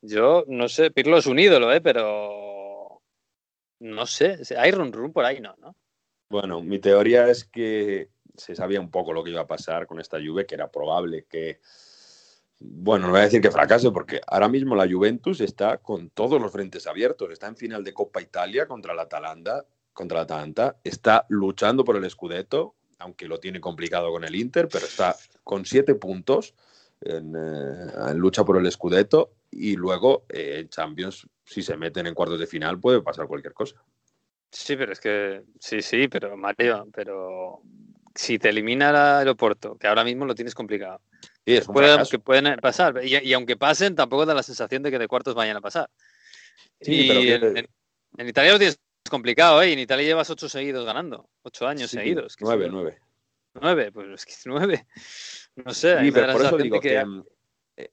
Yo 0.01 0.45
no 0.47 0.69
sé, 0.69 0.91
Pirlo 0.91 1.17
es 1.17 1.25
un 1.25 1.39
ídolo, 1.39 1.73
¿eh? 1.73 1.81
pero 1.81 3.01
no 3.79 4.05
sé, 4.05 4.39
hay 4.57 4.71
run 4.71 4.93
run 4.93 5.11
por 5.11 5.25
ahí, 5.25 5.41
¿no? 5.41 5.55
¿no? 5.59 5.75
Bueno, 6.29 6.61
mi 6.61 6.79
teoría 6.79 7.27
es 7.29 7.43
que 7.43 8.09
se 8.39 8.55
sabía 8.55 8.79
un 8.79 8.89
poco 8.89 9.13
lo 9.13 9.23
que 9.23 9.31
iba 9.31 9.41
a 9.41 9.47
pasar 9.47 9.85
con 9.85 9.99
esta 9.99 10.17
Juve, 10.17 10.45
que 10.45 10.55
era 10.55 10.71
probable 10.71 11.25
que, 11.29 11.59
bueno, 12.59 13.07
no 13.07 13.11
voy 13.11 13.21
a 13.21 13.23
decir 13.23 13.41
que 13.41 13.51
fracase, 13.51 13.91
porque 13.91 14.21
ahora 14.25 14.47
mismo 14.47 14.75
la 14.75 14.89
Juventus 14.89 15.41
está 15.41 15.77
con 15.77 16.09
todos 16.09 16.41
los 16.41 16.51
frentes 16.51 16.87
abiertos, 16.87 17.31
está 17.31 17.47
en 17.47 17.57
final 17.57 17.83
de 17.83 17.93
Coppa 17.93 18.21
Italia 18.21 18.67
contra 18.67 18.93
la 18.93 19.03
Atalanta, 19.03 19.65
contra 19.93 20.17
la 20.17 20.23
Atalanta, 20.23 20.77
está 20.83 21.25
luchando 21.29 21.83
por 21.83 21.95
el 21.97 22.09
Scudetto, 22.09 22.75
aunque 22.99 23.27
lo 23.27 23.39
tiene 23.39 23.61
complicado 23.61 24.11
con 24.11 24.23
el 24.23 24.35
Inter, 24.35 24.67
pero 24.71 24.85
está 24.85 25.15
con 25.43 25.65
siete 25.65 25.95
puntos 25.95 26.53
en, 27.01 27.35
eh, 27.35 28.13
lucha 28.15 28.43
por 28.43 28.57
el 28.57 28.71
Scudetto 28.71 29.31
y 29.51 29.75
luego 29.75 30.25
eh, 30.29 30.59
en 30.59 30.69
Champions, 30.69 31.27
si 31.45 31.61
se 31.61 31.77
meten 31.77 32.07
en 32.07 32.13
cuartos 32.13 32.39
de 32.39 32.47
final, 32.47 32.79
puede 32.79 33.01
pasar 33.01 33.27
cualquier 33.27 33.53
cosa. 33.53 33.81
Sí, 34.51 34.75
pero 34.75 34.91
es 34.91 34.99
que 34.99 35.43
sí, 35.59 35.81
sí, 35.81 36.07
pero 36.07 36.35
Mario, 36.35 36.87
pero 36.91 37.61
si 38.19 38.37
te 38.37 38.49
elimina 38.49 39.21
el 39.21 39.27
Oporto, 39.29 39.77
que 39.77 39.87
ahora 39.87 40.03
mismo 40.03 40.25
lo 40.25 40.35
tienes 40.35 40.53
complicado, 40.53 40.99
Sí, 41.45 41.55
es 41.55 41.67
que 42.09 42.19
pueden 42.19 42.57
pasar. 42.59 42.99
Y, 43.03 43.15
y 43.17 43.33
aunque 43.33 43.55
pasen, 43.55 43.95
tampoco 43.95 44.25
da 44.25 44.33
la 44.33 44.43
sensación 44.43 44.83
de 44.83 44.91
que 44.91 44.99
de 44.99 45.07
cuartos 45.07 45.33
vayan 45.35 45.55
a 45.55 45.61
pasar. 45.61 45.89
Sí, 46.81 47.05
y 47.05 47.07
pero 47.07 47.21
que- 47.21 47.35
en, 47.35 47.57
en- 47.57 47.69
en 48.17 48.27
Italia 48.27 48.51
lo 48.51 48.57
tienes 48.57 48.77
complicado, 49.09 49.61
¿eh? 49.61 49.71
En 49.71 49.79
Italia 49.79 50.05
llevas 50.05 50.29
ocho 50.29 50.49
seguidos 50.49 50.85
ganando. 50.85 51.29
Ocho 51.43 51.65
años 51.65 51.89
Sí, 51.91 51.97
seguidos. 51.97 52.35
Nueve, 52.41 52.65
son- 52.65 52.73
nueve. 52.73 52.99
Nueve, 53.53 53.91
pues 53.93 54.07
es 54.09 54.25
que 54.25 54.33
nueve. 54.45 54.85
No 55.55 55.73
sé, 55.73 55.99
Sí, 56.01 56.11
pero 56.11 56.33
por 56.33 56.41
eso 56.45 56.57
digo 56.57 56.79
que, 56.81 56.89
que... 56.89 57.05
mm, 57.05 57.23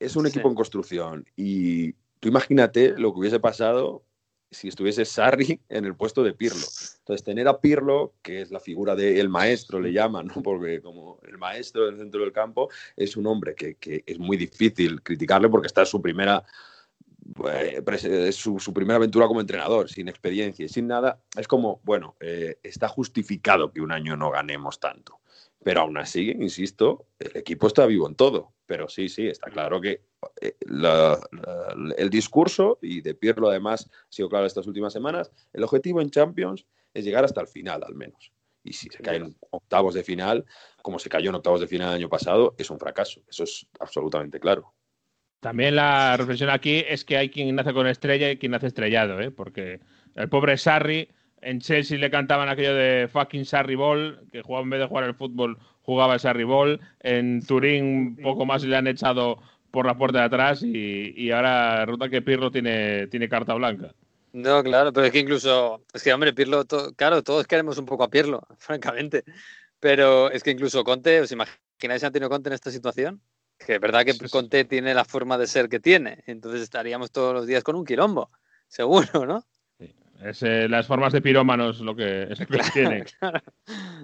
es 0.01 0.17
un 0.17 0.27
equipo 0.27 0.49
en 0.49 0.55
construcción 0.57 1.25
y 1.37 1.93
tú 2.21 2.29
imagínate 2.29 2.91
lo 2.99 3.13
que 3.13 3.21
hubiese 3.21 3.41
pasado 3.41 4.05
si 4.51 4.69
estuviese 4.69 5.05
Sarri 5.05 5.61
en 5.69 5.85
el 5.85 5.95
puesto 5.95 6.23
de 6.23 6.33
Pirlo. 6.33 6.65
Entonces, 6.99 7.25
tener 7.25 7.47
a 7.49 7.61
Pirlo, 7.61 8.15
que 8.23 8.43
es 8.43 8.51
la 8.51 8.61
figura 8.61 8.95
del 8.97 9.29
maestro, 9.29 9.81
le 9.81 9.93
llaman, 9.93 10.27
¿no? 10.29 10.35
porque 10.43 10.81
como 10.81 11.19
el 11.27 11.39
maestro 11.39 11.87
del 11.87 11.99
centro 11.99 12.21
del 12.21 12.33
campo 12.33 12.69
es 12.97 13.17
un 13.17 13.27
hombre 13.27 13.55
que, 13.55 13.75
que 13.77 14.03
es 14.07 14.19
muy 14.19 14.37
difícil 14.37 15.03
criticarle 15.03 15.49
porque 15.49 15.67
está 15.69 15.83
en 15.83 15.87
su 15.87 16.01
primera, 16.03 16.45
eh, 17.53 17.83
pres- 17.85 18.05
eh, 18.09 18.33
su, 18.33 18.59
su 18.59 18.73
primera 18.73 18.97
aventura 18.97 19.27
como 19.27 19.41
entrenador, 19.41 19.89
sin 19.89 20.09
experiencia 20.09 20.65
y 20.65 20.69
sin 20.69 20.87
nada. 20.87 21.21
Es 21.37 21.47
como, 21.49 21.81
bueno, 21.85 22.17
eh, 22.21 22.59
está 22.63 22.89
justificado 22.89 23.73
que 23.73 23.81
un 23.81 23.93
año 23.93 24.17
no 24.17 24.31
ganemos 24.31 24.81
tanto. 24.81 25.21
Pero 25.67 25.81
aún 25.81 25.99
así, 25.99 26.31
insisto, 26.31 27.09
el 27.19 27.39
equipo 27.39 27.67
está 27.67 27.87
vivo 27.87 28.07
en 28.07 28.15
todo. 28.15 28.53
Pero 28.67 28.89
sí, 28.89 29.09
sí, 29.09 29.27
está 29.27 29.51
claro 29.51 29.81
que 29.81 30.01
eh, 30.41 30.55
la- 30.61 31.19
la- 31.33 31.95
el 31.99 32.09
discurso, 32.09 32.79
y 32.81 33.01
de 33.01 33.15
Pirlo 33.17 33.49
además 33.49 33.91
ha 33.93 34.07
sido 34.13 34.29
claro 34.29 34.47
estas 34.47 34.69
últimas 34.69 34.93
semanas, 34.93 35.33
el 35.53 35.65
objetivo 35.65 36.01
en 36.01 36.11
Champions 36.11 36.65
es 36.95 37.05
llegar 37.05 37.25
hasta 37.25 37.41
el 37.41 37.49
final 37.49 37.83
al 37.83 37.97
menos. 37.97 38.31
Y 38.63 38.75
si 38.75 38.89
se 38.91 38.99
cae 39.03 39.17
en 39.17 39.35
octavos 39.51 39.95
de 39.95 40.05
final, 40.05 40.45
como 40.83 41.01
se 41.01 41.09
cayó 41.09 41.31
en 41.31 41.35
octavos 41.35 41.61
de 41.61 41.67
final 41.67 41.89
el 41.89 41.97
año 41.97 42.09
pasado, 42.09 42.55
es 42.59 42.71
un 42.71 42.79
fracaso. 42.79 43.23
Eso 43.29 43.43
es 43.43 43.67
absolutamente 43.81 44.39
claro. 44.39 44.73
También 45.41 45.75
la 45.75 46.17
reflexión 46.17 46.51
aquí 46.51 46.85
es 46.89 47.05
que 47.05 47.17
hay 47.17 47.29
quien 47.29 47.53
nace 47.57 47.73
con 47.73 47.89
estrella 47.89 48.31
y 48.31 48.37
quien 48.39 48.53
nace 48.53 48.69
estrellado, 48.69 49.21
¿eh? 49.21 49.33
porque 49.33 49.81
el 50.15 50.29
pobre 50.29 50.57
Sarri, 50.59 51.09
en 51.49 51.61
Chelsea 51.61 51.97
le 51.99 52.11
cantaban 52.11 52.49
aquello 52.49 52.75
de 52.75 53.09
fucking 53.09 53.45
Sarri 53.45 53.75
Ball, 53.77 54.21
que 54.33 54.43
jugaba 54.43 54.65
en 54.65 54.71
vez 54.71 54.81
de 54.81 54.87
jugar 54.87 55.05
al 55.05 55.15
fútbol, 55.15 55.59
jugaba 55.83 56.15
el 56.15 56.21
Sarri 56.21 56.45
Ball. 56.45 56.81
En 57.01 57.45
Turín 57.47 58.17
poco 58.17 58.45
más 58.45 58.65
le 58.65 58.77
han 58.77 58.87
echado 58.87 59.39
por 59.71 59.87
la 59.87 59.97
puerta 59.97 60.19
de 60.21 60.25
atrás 60.25 60.63
y, 60.63 61.13
y 61.17 61.31
ahora 61.31 61.85
resulta 61.85 62.09
que 62.09 62.23
Pirlo 62.23 62.51
tiene, 62.51 63.07
tiene 63.09 63.29
carta 63.29 63.55
blanca. 63.55 63.95
No, 64.33 64.63
claro, 64.63 64.93
pero 64.93 65.07
es 65.07 65.13
que 65.13 65.21
incluso, 65.21 65.83
es 65.95 66.03
que 66.03 66.13
hombre, 66.13 66.33
Pirlo, 66.35 66.65
to- 66.65 66.93
claro, 66.95 67.23
todos 67.23 67.47
queremos 67.47 67.79
un 67.79 67.87
poco 67.87 68.05
a 68.05 68.09
Pirlo, 68.11 68.43
francamente. 68.59 69.25
Pero 69.81 70.31
es 70.31 70.43
que 70.43 70.51
incluso 70.51 70.83
Conte, 70.85 71.21
¿os 71.21 71.31
imagináis 71.33 72.03
a 72.03 72.09
Antonio 72.09 72.29
Conte 72.29 72.49
en 72.49 72.55
esta 72.55 72.71
situación? 72.71 73.21
Que 73.59 73.75
es 73.77 73.81
verdad 73.81 74.05
que 74.05 74.13
Sí, 74.13 74.19
sí. 74.25 74.29
Conte 74.29 74.65
tiene 74.65 74.95
la 74.95 75.05
forma 75.05 75.39
de 75.39 75.47
ser 75.47 75.69
que 75.69 75.81
tiene, 75.81 76.23
entonces 76.27 76.61
estaríamos 76.63 77.11
todos 77.13 77.33
los 77.33 77.47
días 77.47 77.63
con 77.63 77.77
un 77.77 77.85
quilombo, 77.85 78.31
seguro, 78.69 79.27
¿no? 79.27 79.45
Es 80.23 80.43
eh, 80.43 80.69
las 80.69 80.87
formas 80.87 81.13
de 81.13 81.21
pirómanos 81.21 81.81
lo 81.81 81.95
que, 81.95 82.25
es 82.31 82.41
lo 82.41 82.47
que 82.47 82.71
tiene. 82.73 83.05
Claro. 83.19 83.41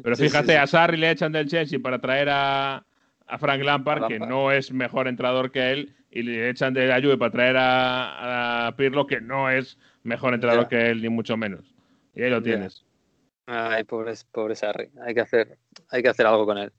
Pero 0.02 0.16
Sí, 0.16 0.24
fíjate, 0.24 0.52
sí. 0.52 0.58
a 0.58 0.66
Sarri 0.66 0.96
le 0.96 1.10
echan 1.10 1.32
del 1.32 1.48
Chelsea 1.48 1.78
para 1.80 2.00
traer 2.00 2.28
a, 2.30 2.84
a 3.26 3.38
Frank 3.38 3.62
Lampard, 3.62 4.04
A 4.04 4.08
que 4.08 4.18
no 4.18 4.52
es 4.52 4.72
mejor 4.72 5.08
entrenador 5.08 5.50
que 5.50 5.70
él, 5.72 5.94
y 6.10 6.22
le 6.22 6.50
echan 6.50 6.74
de 6.74 6.86
la 6.86 7.00
Juve 7.00 7.16
para 7.16 7.32
traer 7.32 7.56
a, 7.56 8.66
a 8.68 8.76
Pirlo, 8.76 9.06
que 9.06 9.20
no 9.20 9.48
es 9.50 9.78
mejor 10.02 10.34
entrenador 10.34 10.64
Ya. 10.64 10.68
que 10.68 10.90
él, 10.90 11.00
ni 11.02 11.08
mucho 11.08 11.36
menos. 11.36 11.60
Y 12.14 12.22
ahí 12.22 12.30
lo 12.30 12.38
Ya. 12.38 12.44
tienes. 12.44 12.84
Ay, 13.46 13.82
pobre, 13.84 14.12
pobre 14.30 14.54
Sarri, 14.54 14.88
hay 15.04 15.14
que 15.14 15.20
hacer, 15.20 15.58
hay 15.90 16.00
que 16.02 16.08
hacer 16.08 16.26
algo 16.26 16.46
con 16.46 16.58
él. 16.58 16.72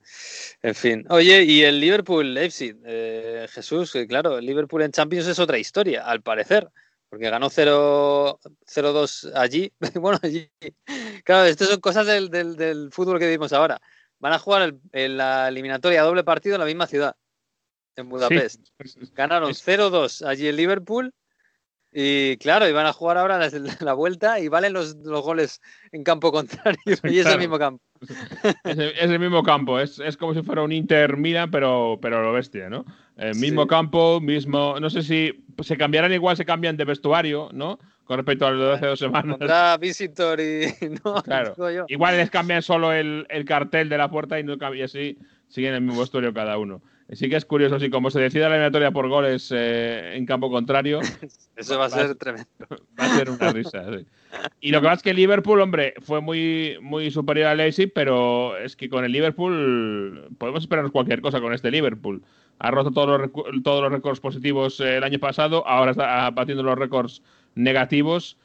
En 0.61 0.73
fin, 0.73 1.05
oye, 1.09 1.43
y 1.43 1.61
el 1.63 1.79
Liverpool 1.81 2.33
Leipzig, 2.33 2.77
eh, 2.85 3.47
Jesús, 3.49 3.91
que 3.91 4.07
claro, 4.07 4.37
el 4.37 4.45
Liverpool 4.45 4.81
en 4.81 4.91
Champions 4.91 5.27
es 5.27 5.39
otra 5.39 5.57
historia, 5.57 6.05
al 6.05 6.21
parecer, 6.21 6.69
porque 7.13 7.29
ganó 7.29 7.47
0 7.51 8.39
0-2 8.65 9.31
allí. 9.35 9.71
Bueno, 10.01 10.17
allí. 10.23 10.49
Claro, 11.23 11.45
estas 11.45 11.67
son 11.69 11.79
cosas 11.79 12.07
del, 12.07 12.29
del- 12.31 12.55
del 12.55 12.89
fútbol 12.91 13.19
que 13.19 13.25
vivimos 13.25 13.53
ahora. 13.53 13.79
Van 14.17 14.33
a 14.33 14.39
jugar 14.39 14.63
el- 14.63 14.79
en 14.93 15.17
la 15.17 15.47
eliminatoria 15.47 16.01
a 16.01 16.05
doble 16.05 16.23
partido 16.23 16.55
en 16.55 16.61
la 16.61 16.65
misma 16.65 16.87
ciudad, 16.87 17.15
en 17.95 18.09
Budapest. 18.09 18.61
Ganaron 19.13 19.51
Es- 19.51 19.63
0-2 19.63 20.23
allí 20.27 20.47
en 20.47 20.55
Liverpool. 20.55 21.13
Y 21.93 22.37
claro, 22.37 22.67
y 22.67 22.71
van 22.71 22.85
a 22.87 22.93
jugar 22.93 23.17
ahora 23.17 23.37
la, 23.37 23.49
la 23.79 23.93
vuelta 23.93 24.39
y 24.39 24.47
valen 24.47 24.73
los, 24.73 24.95
los 24.97 25.21
goles 25.21 25.61
en 25.91 26.03
campo 26.03 26.31
contrario. 26.31 26.79
Y 27.03 27.19
es 27.19 27.25
el 27.27 27.39
mismo 27.39 27.59
campo. 27.59 27.83
Es 28.65 28.77
el, 28.77 28.89
es 28.89 29.09
el 29.11 29.19
mismo 29.19 29.43
campo, 29.43 29.79
es, 29.79 29.97
es 29.99 30.17
como 30.17 30.33
si 30.33 30.41
fuera 30.41 30.61
un 30.61 30.73
Inter 30.73 31.15
Milan, 31.15 31.49
pero, 31.49 31.97
pero 32.01 32.21
lo 32.21 32.33
bestia, 32.33 32.69
¿no? 32.69 32.83
El 33.15 33.35
mismo 33.35 33.61
Sí. 33.61 33.67
campo, 33.69 34.19
mismo. 34.19 34.77
No 34.81 34.89
sé 34.89 35.03
si 35.03 35.45
se 35.61 35.77
cambiarán 35.77 36.11
igual, 36.11 36.35
se 36.35 36.43
cambian 36.43 36.75
de 36.75 36.83
vestuario, 36.83 37.49
¿no? 37.53 37.79
Con 38.03 38.17
respecto 38.17 38.45
a 38.45 38.51
lo 38.51 38.65
de 38.67 38.73
hace 38.73 38.87
dos 38.87 38.99
semanas. 38.99 39.37
Contra 39.37 39.77
Visitor 39.77 40.41
y. 40.41 40.65
No, 41.05 41.23
Claro. 41.23 41.55
Igual 41.87 42.17
les 42.17 42.29
cambian 42.29 42.61
solo 42.61 42.91
el, 42.91 43.25
el 43.29 43.45
cartel 43.45 43.87
de 43.87 43.97
la 43.97 44.09
puerta 44.09 44.37
y, 44.37 44.43
no 44.43 44.57
y 44.75 44.81
así 44.81 45.17
siguen 45.47 45.73
el 45.75 45.81
mismo 45.81 46.01
vestuario 46.01 46.33
cada 46.33 46.57
uno. 46.57 46.81
Sí 47.11 47.29
que 47.29 47.35
es 47.35 47.45
curioso, 47.45 47.75
así 47.75 47.89
como 47.89 48.09
se 48.09 48.19
decida 48.19 48.47
la 48.47 48.55
eliminatoria 48.55 48.91
por 48.91 49.09
goles 49.09 49.51
eh, 49.53 50.13
en 50.15 50.25
campo 50.25 50.49
contrario, 50.49 51.01
Eso 51.55 51.77
va 51.77 51.85
a 51.85 51.89
ser 51.89 52.15
tremendo. 52.15 52.47
va 52.99 53.05
a 53.05 53.17
ser 53.17 53.29
una 53.29 53.51
risa. 53.51 53.85
sí. 53.91 54.05
Y 54.61 54.71
lo 54.71 54.81
que 54.81 54.85
pasa 54.85 54.95
es 54.95 55.03
que 55.03 55.13
Liverpool, 55.13 55.61
hombre, 55.61 55.93
fue 56.01 56.21
muy, 56.21 56.77
muy 56.81 57.11
superior 57.11 57.47
al 57.47 57.57
Leipzig, 57.57 57.91
pero 57.93 58.57
es 58.57 58.75
que 58.75 58.89
con 58.89 59.05
el 59.05 59.11
Liverpool 59.11 60.29
podemos 60.37 60.63
esperarnos 60.63 60.91
cualquier 60.91 61.21
cosa 61.21 61.39
con 61.39 61.53
este 61.53 61.69
Liverpool. 61.69 62.23
Ha 62.59 62.71
roto 62.71 62.91
todos 62.91 63.21
los, 63.21 63.63
todos 63.63 63.81
los 63.83 63.91
récords 63.91 64.19
positivos 64.19 64.79
eh, 64.79 64.97
el 64.97 65.03
año 65.03 65.19
pasado, 65.19 65.67
ahora 65.67 65.91
está 65.91 66.29
batiendo 66.31 66.63
los 66.63 66.77
récords 66.77 67.21
negativos 67.55 68.37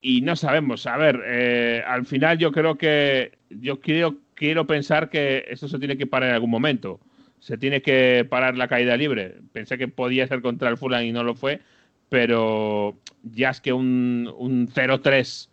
y 0.00 0.20
no 0.20 0.36
sabemos. 0.36 0.86
A 0.86 0.96
ver, 0.96 1.20
eh, 1.26 1.82
al 1.86 2.06
final 2.06 2.38
yo 2.38 2.52
creo 2.52 2.76
que 2.76 3.32
yo 3.50 3.80
quiero, 3.80 4.16
quiero 4.34 4.66
pensar 4.66 5.10
que 5.10 5.44
esto 5.48 5.68
se 5.68 5.78
tiene 5.78 5.96
que 5.96 6.06
parar 6.06 6.30
en 6.30 6.34
algún 6.36 6.50
momento. 6.50 7.00
Se 7.44 7.58
tiene 7.58 7.82
que 7.82 8.26
parar 8.30 8.56
la 8.56 8.68
caída 8.68 8.96
libre. 8.96 9.34
Pensé 9.52 9.76
que 9.76 9.86
podía 9.86 10.26
ser 10.26 10.40
contra 10.40 10.70
el 10.70 10.78
Fulham 10.78 11.02
y 11.04 11.12
no 11.12 11.22
lo 11.22 11.34
fue, 11.34 11.60
pero 12.08 12.94
ya 13.22 13.50
es 13.50 13.60
que 13.60 13.74
un, 13.74 14.32
un 14.38 14.66
0-3 14.68 15.50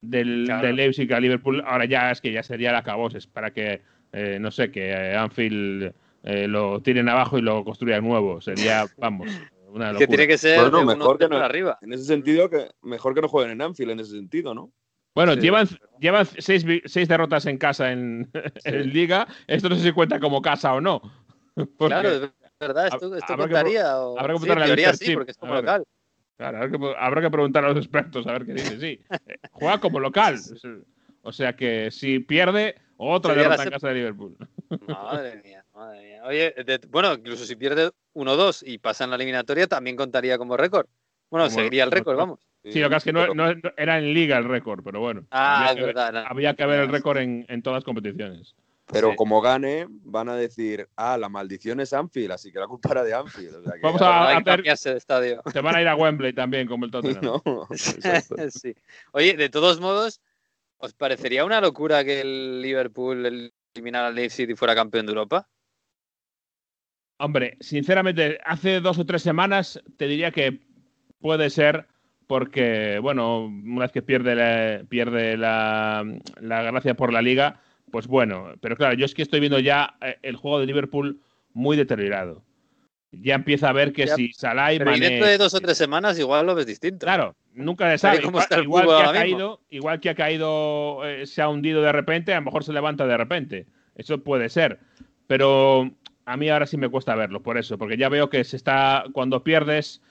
del, 0.00 0.44
Claro. 0.46 0.66
del 0.66 0.76
Leipzig 0.76 1.12
a 1.12 1.20
Liverpool, 1.20 1.62
ahora 1.66 1.84
ya 1.84 2.10
es 2.10 2.22
que 2.22 2.32
ya 2.32 2.42
sería 2.42 2.72
la 2.72 2.82
caboses 2.82 3.26
para 3.26 3.50
que, 3.52 3.82
eh, 4.12 4.38
no 4.40 4.50
sé, 4.50 4.70
que 4.70 4.90
eh, 4.90 5.14
Anfield 5.16 5.92
eh, 6.22 6.48
lo 6.48 6.80
tiren 6.80 7.10
abajo 7.10 7.36
y 7.36 7.42
lo 7.42 7.62
construyan 7.62 8.02
nuevo. 8.04 8.40
Sería, 8.40 8.86
vamos, 8.96 9.28
una 9.68 9.92
Que 9.98 10.06
tiene 10.06 10.26
que 10.26 10.38
ser 10.38 10.60
Bueno, 10.70 10.82
mejor 10.86 11.18
que 11.18 11.28
no- 11.28 11.36
arriba. 11.36 11.78
En 11.82 11.92
ese 11.92 12.04
sentido, 12.04 12.48
que 12.48 12.68
mejor 12.80 13.14
que 13.14 13.20
no 13.20 13.28
jueguen 13.28 13.52
en 13.52 13.60
Anfield, 13.60 13.90
en 13.90 14.00
ese 14.00 14.12
sentido, 14.12 14.54
¿no? 14.54 14.72
Bueno, 15.14 15.34
Sí. 15.34 15.40
llevan, 15.42 15.68
llevan 16.00 16.26
seis, 16.38 16.64
seis 16.86 17.06
derrotas 17.06 17.44
en 17.46 17.58
casa 17.58 17.92
en, 17.92 18.30
en 18.64 18.92
Liga. 18.94 19.28
Esto 19.46 19.68
no 19.68 19.76
sé 19.76 19.82
si 19.82 19.92
cuenta 19.92 20.18
como 20.18 20.40
casa 20.40 20.72
o 20.72 20.80
no. 20.80 21.02
Claro, 21.78 22.08
es 22.08 22.30
verdad, 22.60 22.86
esto, 22.86 23.14
esto 23.16 23.32
habrá 23.32 23.46
que 23.46 23.52
contaría. 23.52 23.98
o- 24.00 24.18
habrá 24.18 24.34
que 24.34 24.40
sí, 24.40 24.46
teoría 24.46 24.92
sí, 24.94 25.14
porque 25.14 25.30
es 25.32 25.36
como 25.38 25.52
ver. 25.54 25.62
local. 25.64 25.84
Claro, 26.36 26.58
habrá 26.58 26.70
que, 26.78 26.94
habrá 26.98 27.20
que 27.22 27.30
preguntar 27.30 27.64
a 27.64 27.68
los 27.68 27.76
expertos 27.78 28.26
a 28.26 28.32
ver 28.32 28.44
qué 28.46 28.54
dice. 28.54 28.80
Sí, 28.80 29.00
Eh, 29.26 29.36
juega 29.52 29.78
como 29.80 30.00
local. 30.00 30.36
O 31.26 31.32
sea 31.32 31.56
que 31.56 31.90
si 31.90 32.18
pierde, 32.18 32.74
otra 32.98 33.32
derrota 33.34 33.62
en 33.62 33.70
casa 33.70 33.88
de 33.88 33.94
Liverpool. 33.94 34.36
Madre 34.86 35.40
mía, 35.42 35.64
madre 35.74 36.02
mía. 36.02 36.22
Oye, 36.26 36.54
de- 36.66 36.80
bueno, 36.90 37.14
incluso 37.14 37.46
si 37.46 37.56
pierde 37.56 37.92
1-2 38.14 38.62
y 38.66 38.76
pasa 38.76 39.04
en 39.04 39.10
la 39.10 39.16
eliminatoria, 39.16 39.66
también 39.66 39.96
contaría 39.96 40.36
como 40.36 40.54
récord. 40.58 40.86
Bueno, 41.30 41.46
Como- 41.46 41.56
seguiría 41.56 41.84
el 41.84 41.90
récord, 41.90 42.18
vamos. 42.18 42.40
Sí, 42.62 42.78
lo 42.78 42.90
que 42.90 42.96
es 42.96 43.04
que 43.04 43.12
no, 43.14 43.24
era 43.78 43.98
en 43.98 44.12
Liga 44.12 44.36
el 44.36 44.44
récord, 44.44 44.82
pero 44.84 45.00
bueno. 45.00 45.24
Ah, 45.30 45.60
había 45.60 45.70
es 45.70 45.74
que 45.76 45.80
ver- 45.86 45.94
verdad. 45.94 46.12
no. 46.12 46.28
Había 46.28 46.54
que 46.54 46.66
ver 46.66 46.80
el 46.80 46.88
récord 46.90 47.16
en, 47.16 47.46
en 47.48 47.62
todas 47.62 47.78
las 47.78 47.84
competiciones. 47.84 48.54
Pero 48.86 49.10
Sí. 49.10 49.16
como 49.16 49.40
gane, 49.40 49.86
van 49.88 50.28
a 50.28 50.36
decir, 50.36 50.88
ah, 50.96 51.16
la 51.16 51.28
maldición 51.30 51.80
es 51.80 51.92
Anfield, 51.94 52.32
así 52.32 52.52
que 52.52 52.58
la 52.58 52.66
culpa 52.66 52.90
era 52.90 53.02
de 53.02 53.14
Anfield. 53.14 53.54
O 53.56 53.62
sea 53.62 53.72
que- 53.72 53.80
Vamos 53.80 54.02
a- 54.02 54.28
hacer- 54.30 54.44
cambiarse 54.44 54.90
de 54.90 54.98
estadio. 54.98 55.42
Se 55.52 55.60
van 55.62 55.76
a 55.76 55.80
ir 55.80 55.88
a 55.88 55.96
Wembley 55.96 56.34
también, 56.34 56.68
como 56.68 56.84
el 56.84 56.90
Tottenham. 56.90 57.22
No, 57.46 57.66
exacto. 57.70 58.36
sí. 58.50 58.74
Oye, 59.12 59.36
de 59.36 59.48
todos 59.48 59.80
modos, 59.80 60.20
¿os 60.76 60.92
parecería 60.92 61.44
una 61.46 61.60
locura 61.62 62.04
que 62.04 62.20
el 62.20 62.60
Liverpool 62.60 63.50
eliminara 63.74 64.08
al 64.08 64.14
Leipzig 64.14 64.50
y 64.50 64.54
fuera 64.54 64.74
campeón 64.74 65.06
de 65.06 65.12
Europa? 65.12 65.48
Hombre, 67.18 67.56
sinceramente, 67.60 68.38
hace 68.44 68.80
dos 68.80 68.98
o 68.98 69.06
tres 69.06 69.22
semanas 69.22 69.80
te 69.96 70.06
diría 70.06 70.30
que 70.30 70.60
puede 71.20 71.48
ser 71.48 71.86
porque, 72.26 72.98
bueno, 73.00 73.46
una 73.46 73.80
vez 73.82 73.92
que 73.92 74.02
pierde 74.02 74.34
la, 74.34 74.84
pierde 74.88 75.36
la, 75.36 76.04
la 76.40 76.62
gracia 76.62 76.94
por 76.94 77.12
la 77.12 77.22
liga, 77.22 77.60
pues 77.94 78.08
bueno, 78.08 78.54
pero 78.60 78.76
claro, 78.76 78.96
yo 78.96 79.04
es 79.04 79.14
que 79.14 79.22
estoy 79.22 79.38
viendo 79.38 79.60
ya 79.60 79.94
eh, 80.00 80.18
el 80.22 80.34
juego 80.34 80.58
de 80.58 80.66
Liverpool 80.66 81.20
muy 81.52 81.76
deteriorado. 81.76 82.42
Ya 83.12 83.36
empieza 83.36 83.68
a 83.68 83.72
ver 83.72 83.92
que 83.92 84.06
Ya, 84.06 84.16
si 84.16 84.32
Salah 84.32 84.72
y 84.74 84.78
Pero 84.78 84.90
Mané- 84.90 85.10
dentro 85.10 85.28
de 85.28 85.38
dos 85.38 85.54
o 85.54 85.60
tres 85.60 85.78
semanas 85.78 86.18
igual 86.18 86.44
lo 86.44 86.56
ves 86.56 86.66
distinto. 86.66 87.06
Claro, 87.06 87.36
nunca 87.52 87.94
y 87.94 87.98
sabe. 87.98 88.20
Igual, 88.24 88.88
que 88.88 89.02
ha 89.04 89.12
caído, 89.12 89.60
igual 89.70 90.00
que 90.00 90.10
ha 90.10 90.14
caído, 90.16 91.06
eh, 91.06 91.24
se 91.24 91.40
ha 91.40 91.48
hundido 91.48 91.82
de 91.82 91.92
repente, 91.92 92.32
a 92.32 92.40
lo 92.40 92.46
mejor 92.46 92.64
se 92.64 92.72
levanta 92.72 93.06
de 93.06 93.16
repente. 93.16 93.66
Eso 93.94 94.18
puede 94.18 94.48
ser. 94.48 94.80
Pero 95.28 95.88
a 96.24 96.36
mí 96.36 96.48
ahora 96.48 96.66
sí 96.66 96.76
me 96.76 96.88
cuesta 96.88 97.14
verlo, 97.14 97.44
por 97.44 97.58
eso, 97.58 97.78
porque 97.78 97.96
ya 97.96 98.08
veo 98.08 98.28
que 98.28 98.42
se 98.42 98.56
está, 98.56 99.04
cuando 99.12 99.44
pierdes, 99.44 100.02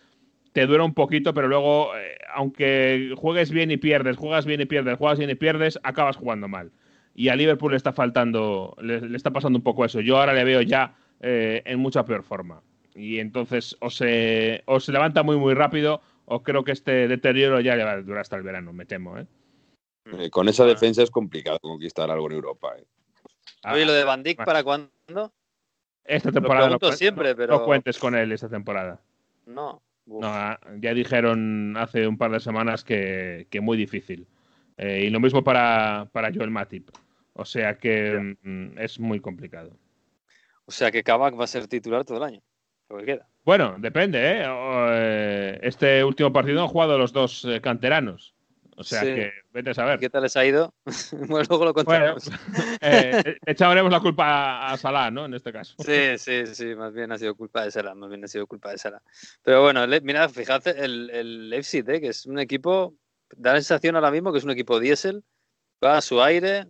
te 0.53 0.65
dura 0.65 0.85
un 0.85 0.93
poquito, 0.93 1.33
pero 1.33 1.49
luego, 1.49 1.97
eh, 1.97 2.17
aunque 2.33 3.13
juegues 3.17 3.51
bien 3.51 3.71
y 3.71 3.75
pierdes, 3.77 4.15
juegas 4.15 4.45
bien 4.45 4.61
y 4.61 4.65
pierdes, 4.65 4.97
juegas 4.97 5.17
bien 5.17 5.31
y 5.31 5.35
pierdes, 5.35 5.77
acabas 5.83 6.15
jugando 6.15 6.47
mal. 6.47 6.71
Y 7.15 7.29
a 7.29 7.35
Liverpool 7.35 7.71
le 7.71 7.77
está 7.77 7.93
faltando, 7.93 8.75
le, 8.81 9.01
le 9.01 9.17
está 9.17 9.31
pasando 9.31 9.57
un 9.57 9.63
poco 9.63 9.85
eso. 9.85 9.99
Yo 10.01 10.17
ahora 10.17 10.33
le 10.33 10.43
veo 10.43 10.61
ya 10.61 10.95
eh, 11.21 11.61
en 11.65 11.79
mucha 11.79 12.05
peor 12.05 12.23
forma. 12.23 12.61
Y 12.95 13.19
entonces 13.19 13.75
o 13.79 13.89
se, 13.89 14.63
o 14.65 14.79
se 14.79 14.91
levanta 14.91 15.23
muy, 15.23 15.37
muy 15.37 15.53
rápido, 15.53 16.01
o 16.25 16.41
creo 16.43 16.63
que 16.63 16.71
este 16.71 17.07
deterioro 17.07 17.59
ya 17.59 17.75
le 17.75 17.83
va 17.83 17.91
a 17.91 18.01
durar 18.01 18.21
hasta 18.21 18.35
el 18.35 18.43
verano, 18.43 18.73
me 18.73 18.85
temo. 18.85 19.17
¿eh? 19.17 19.25
Eh, 20.17 20.29
Con 20.29 20.47
esa 20.49 20.65
defensa 20.65 21.01
es 21.03 21.09
complicado 21.11 21.59
conquistar 21.59 22.09
algo 22.11 22.27
en 22.27 22.33
Europa. 22.33 22.73
eh. 22.77 22.83
Oye, 23.71 23.85
lo 23.85 23.93
de 23.93 24.03
Van 24.03 24.21
Dijk, 24.23 24.37
bueno. 24.37 24.45
¿para 24.45 24.63
cuándo? 24.63 25.33
Esta 26.05 26.31
temporada 26.31 26.65
pregunto 26.65 26.89
no, 26.91 26.97
siempre, 26.97 27.29
no- 27.29 27.35
pero- 27.37 27.53
no 27.59 27.65
cuentes 27.65 27.97
con 27.97 28.15
él 28.15 28.31
esta 28.31 28.49
temporada. 28.49 28.99
No. 29.45 29.81
Ah, 30.21 30.59
ya 30.81 30.93
dijeron 30.93 31.75
hace 31.77 32.05
un 32.07 32.17
par 32.17 32.31
de 32.31 32.41
semanas 32.41 32.83
que, 32.83 33.47
que 33.49 33.61
muy 33.61 33.77
difícil. 33.77 34.27
Eh, 34.75 35.05
y 35.05 35.09
lo 35.09 35.19
mismo 35.21 35.43
para, 35.43 36.09
para 36.11 36.33
Joel 36.33 36.49
Matip. 36.51 36.89
O 37.33 37.45
sea 37.45 37.77
que 37.77 38.35
mm, 38.43 38.77
es 38.79 38.99
muy 38.99 39.19
complicado. 39.19 39.75
O 40.65 40.71
sea 40.71 40.91
que 40.91 41.03
Kabak 41.03 41.37
va 41.39 41.43
a 41.43 41.47
ser 41.47 41.67
titular 41.67 42.05
todo 42.05 42.17
el 42.17 42.23
año. 42.23 42.41
Lo 42.89 42.97
que 42.99 43.05
queda. 43.05 43.27
Bueno, 43.43 43.75
depende, 43.79 44.19
¿eh? 44.19 44.43
Eh, 44.45 45.59
Este 45.63 46.03
último 46.03 46.31
partido 46.31 46.61
han 46.61 46.67
jugado 46.67 46.97
los 46.97 47.11
dos 47.11 47.43
eh, 47.45 47.59
canteranos. 47.59 48.35
O 48.75 48.83
sea 48.83 49.01
Sí. 49.01 49.07
que 49.07 49.31
vete 49.51 49.69
a 49.71 49.73
saber. 49.73 49.99
¿Qué 49.99 50.09
tal 50.09 50.23
les 50.23 50.35
ha 50.35 50.45
ido? 50.45 50.73
bueno, 51.29 51.45
luego 51.49 51.65
lo 51.65 51.73
Bueno, 51.73 52.15
contamos. 52.15 52.29
eh, 52.81 53.21
le 53.45 53.51
echaremos 53.51 53.91
la 53.91 53.99
culpa 53.99 54.71
a 54.71 54.77
Salah, 54.77 55.11
¿no? 55.11 55.25
En 55.25 55.33
este 55.35 55.51
caso. 55.51 55.75
Sí, 55.79 56.17
sí, 56.17 56.45
sí, 56.47 56.75
más 56.75 56.93
bien 56.93 57.11
ha 57.11 57.17
sido 57.17 57.35
culpa 57.35 57.63
de 57.65 57.71
Sala, 57.71 57.93
más 57.93 58.09
bien 58.09 58.23
ha 58.23 58.27
sido 58.27 58.47
culpa 58.47 58.71
de 58.71 58.77
Sala. 58.79 59.01
Pero 59.43 59.61
bueno, 59.61 59.85
le- 59.85 60.01
mira, 60.01 60.27
fíjate, 60.29 60.71
el, 60.83 61.09
el 61.11 61.49
Leipzig, 61.49 61.87
¿eh? 61.89 62.01
que 62.01 62.07
es 62.07 62.25
un 62.25 62.39
equipo, 62.39 62.95
da 63.35 63.51
la 63.53 63.59
sensación 63.59 63.95
ahora 63.95 64.09
mismo 64.11 64.31
que 64.31 64.39
es 64.39 64.43
un 64.43 64.51
equipo 64.51 64.79
diésel, 64.79 65.23
va 65.83 65.97
a 65.97 66.01
su 66.01 66.19
aire, 66.21 66.65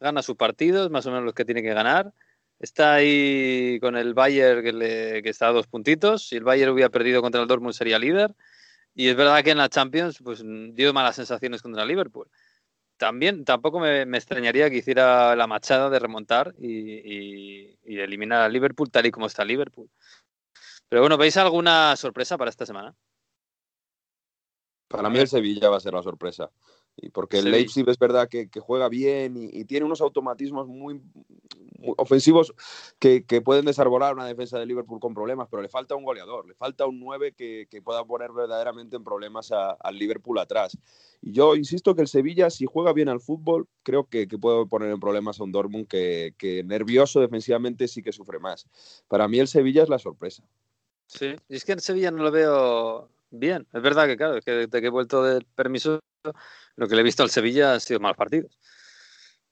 gana 0.00 0.22
sus 0.22 0.36
partidos, 0.36 0.90
más 0.90 1.06
o 1.06 1.10
menos 1.10 1.24
los 1.24 1.34
que 1.34 1.44
tiene 1.44 1.62
que 1.62 1.74
ganar. 1.74 2.12
Está 2.58 2.94
ahí 2.94 3.78
con 3.80 3.96
el 3.96 4.14
Bayern 4.14 4.62
que, 4.62 4.72
le, 4.72 5.22
que 5.22 5.28
está 5.30 5.48
a 5.48 5.52
dos 5.52 5.66
puntitos. 5.66 6.26
Si 6.28 6.36
el 6.36 6.44
Bayern 6.44 6.72
hubiera 6.72 6.88
perdido 6.90 7.22
contra 7.22 7.40
el 7.40 7.46
Dortmund 7.48 7.74
sería 7.74 7.98
líder. 7.98 8.34
Y 8.94 9.08
es 9.08 9.16
verdad 9.16 9.44
que 9.44 9.50
en 9.52 9.58
la 9.58 9.68
Champions 9.68 10.18
pues, 10.22 10.42
dio 10.44 10.92
malas 10.92 11.16
sensaciones 11.16 11.62
contra 11.62 11.82
el 11.82 11.88
Liverpool. 11.88 12.28
También 12.96 13.44
tampoco 13.44 13.78
me, 13.78 14.06
me 14.06 14.18
extrañaría 14.18 14.68
que 14.70 14.78
hiciera 14.78 15.36
la 15.36 15.46
machada 15.46 15.88
de 15.88 16.00
remontar 16.00 16.52
y, 16.58 16.66
y- 16.68 17.78
y 17.84 17.98
eliminar 18.00 18.42
al 18.42 18.52
Liverpool 18.52 18.90
tal 18.90 19.06
y 19.06 19.12
como 19.12 19.26
está 19.26 19.44
Liverpool. 19.44 19.88
Pero 20.88 21.02
bueno, 21.02 21.16
¿veis 21.16 21.36
alguna 21.36 21.94
sorpresa 21.94 22.36
para 22.36 22.50
esta 22.50 22.66
semana? 22.66 22.96
Para 24.88 25.10
mí 25.10 25.18
el 25.18 25.28
Sevilla 25.28 25.68
va 25.68 25.76
a 25.76 25.80
ser 25.80 25.92
la 25.92 26.02
sorpresa. 26.02 26.50
Y 27.00 27.10
porque 27.10 27.38
el. 27.38 27.50
Leipzig 27.50 27.88
es 27.88 27.98
verdad 27.98 28.28
que, 28.28 28.48
que 28.48 28.60
juega 28.60 28.88
bien 28.88 29.36
y, 29.36 29.50
y 29.52 29.64
tiene 29.64 29.86
unos 29.86 30.00
automatismos 30.00 30.66
muy, 30.68 31.00
muy 31.78 31.94
ofensivos 31.96 32.54
que, 32.98 33.24
que 33.24 33.40
pueden 33.40 33.64
desarbolar 33.64 34.14
una 34.14 34.26
defensa 34.26 34.58
de 34.58 34.66
Liverpool 34.66 35.00
con 35.00 35.14
problemas, 35.14 35.48
pero 35.50 35.62
le 35.62 35.68
falta 35.68 35.94
un 35.94 36.04
goleador, 36.04 36.46
le 36.46 36.54
falta 36.54 36.86
un 36.86 36.98
9 36.98 37.32
que, 37.32 37.68
que 37.70 37.82
pueda 37.82 38.04
poner 38.04 38.32
verdaderamente 38.32 38.96
en 38.96 39.04
problemas 39.04 39.52
al 39.52 39.98
Liverpool 39.98 40.38
atrás. 40.38 40.76
Y 41.20 41.32
yo 41.32 41.54
insisto 41.56 41.94
que 41.94 42.02
el 42.02 42.08
Sevilla, 42.08 42.50
si 42.50 42.66
juega 42.66 42.92
bien 42.92 43.08
al 43.08 43.20
fútbol, 43.20 43.68
creo 43.82 44.08
que, 44.08 44.28
que 44.28 44.38
puede 44.38 44.66
poner 44.66 44.90
en 44.90 45.00
problemas 45.00 45.40
a 45.40 45.44
un 45.44 45.52
Dortmund 45.52 45.86
que, 45.86 46.34
que 46.36 46.64
nervioso 46.64 47.20
defensivamente 47.20 47.88
sí 47.88 48.02
que 48.02 48.12
sufre 48.12 48.38
más. 48.38 48.66
Para 49.08 49.28
mí 49.28 49.38
el 49.38 49.48
Sevilla 49.48 49.82
es 49.82 49.88
la 49.88 49.98
sorpresa. 49.98 50.44
Sí. 51.06 51.36
Y 51.48 51.56
es 51.56 51.64
que 51.64 51.72
en 51.72 51.80
Sevilla 51.80 52.10
no 52.10 52.22
lo 52.22 52.30
veo 52.30 53.08
bien. 53.30 53.66
Es 53.72 53.82
verdad 53.82 54.06
que, 54.06 54.16
claro, 54.16 54.36
es 54.36 54.44
que 54.44 54.52
desde 54.52 54.80
que 54.80 54.86
he 54.86 54.90
vuelto 54.90 55.22
del 55.22 55.44
permiso, 55.44 56.00
lo 56.76 56.88
que 56.88 56.94
le 56.94 57.00
he 57.00 57.04
visto 57.04 57.22
al 57.22 57.30
Sevilla 57.30 57.74
han 57.74 57.80
sido 57.80 58.00
malos 58.00 58.16
partidos. 58.16 58.58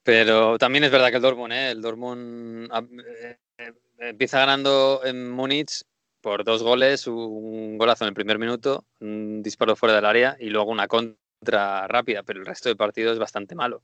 Pero 0.02 0.56
también 0.56 0.84
es 0.84 0.90
verdad 0.92 1.10
que 1.10 1.16
el 1.16 1.22
Dortmund, 1.22 1.52
¿eh? 1.52 1.70
el 1.72 1.82
Dortmund 1.82 2.68
ah, 2.70 2.82
eh, 3.20 3.38
eh, 3.58 3.72
empieza 3.98 4.38
ganando 4.38 5.00
en 5.04 5.28
Múnich 5.30 5.82
por 6.20 6.44
dos 6.44 6.62
goles, 6.62 7.06
un 7.08 7.76
golazo 7.76 8.04
en 8.04 8.08
el 8.08 8.14
primer 8.14 8.38
minuto, 8.38 8.84
un 9.00 9.42
disparo 9.42 9.74
fuera 9.74 9.96
del 9.96 10.04
área 10.04 10.36
y 10.38 10.50
luego 10.50 10.70
una 10.70 10.86
contra 10.86 11.88
rápida, 11.88 12.22
pero 12.22 12.38
el 12.38 12.46
resto 12.46 12.68
del 12.68 12.76
partido 12.76 13.12
es 13.12 13.18
bastante 13.18 13.56
malo. 13.56 13.82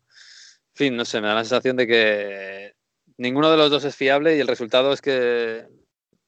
En 0.74 0.76
fin, 0.76 0.96
no 0.96 1.04
sé, 1.04 1.20
me 1.20 1.26
da 1.26 1.34
la 1.34 1.44
sensación 1.44 1.76
de 1.76 1.86
que 1.86 2.74
ninguno 3.16 3.50
de 3.50 3.56
los 3.56 3.70
dos 3.70 3.84
es 3.84 3.96
fiable 3.96 4.36
y 4.36 4.40
el 4.40 4.48
resultado 4.48 4.92
es 4.92 5.00
que 5.00 5.66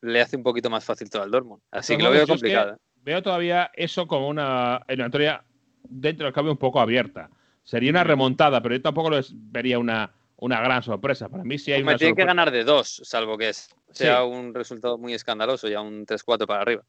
le 0.01 0.21
hace 0.21 0.37
un 0.37 0.43
poquito 0.43 0.71
más 0.71 0.85
fácil 0.85 1.09
todo 1.09 1.23
al 1.23 1.31
Dortmund. 1.31 1.63
Así 1.71 1.97
que 1.97 2.03
lo 2.03 2.11
veo 2.11 2.23
es 2.23 2.27
que 2.27 2.33
complicado. 2.33 2.75
¿eh? 2.75 2.77
Veo 3.05 3.23
todavía 3.23 3.71
eso 3.75 4.07
como 4.07 4.29
una 4.29 4.81
eliminatoria 4.89 5.45
dentro 5.89 6.25
del 6.27 6.33
cambio 6.35 6.53
un 6.53 6.59
poco 6.59 6.81
abierta. 6.81 7.29
Sería 7.63 7.91
una 7.91 8.03
remontada, 8.05 8.63
pero 8.63 8.75
yo 8.75 8.83
tampoco 8.83 9.11
lo 9.11 9.19
es- 9.19 9.33
vería 9.35 9.79
una, 9.79 10.11
una 10.37 10.61
gran 10.61 10.83
sorpresa. 10.83 11.29
Para 11.29 11.45
mí 11.45 11.59
sí 11.59 11.73
hay 11.73 11.81
Hombre, 11.81 11.95
una 11.95 11.99
tiene 11.99 12.15
que 12.15 12.23
sorpresa. 12.23 12.27
ganar 12.27 12.51
de 12.51 12.65
dos, 12.65 13.01
salvo 13.05 13.37
que 13.39 13.51
es- 13.51 13.75
sea 13.91 14.23
Sí. 14.23 14.29
un 14.29 14.55
resultado 14.55 14.97
muy 14.99 15.13
escandaloso, 15.15 15.69
ya 15.69 15.81
un 15.81 16.07
3-4 16.07 16.47
para 16.47 16.63
arriba. 16.63 16.83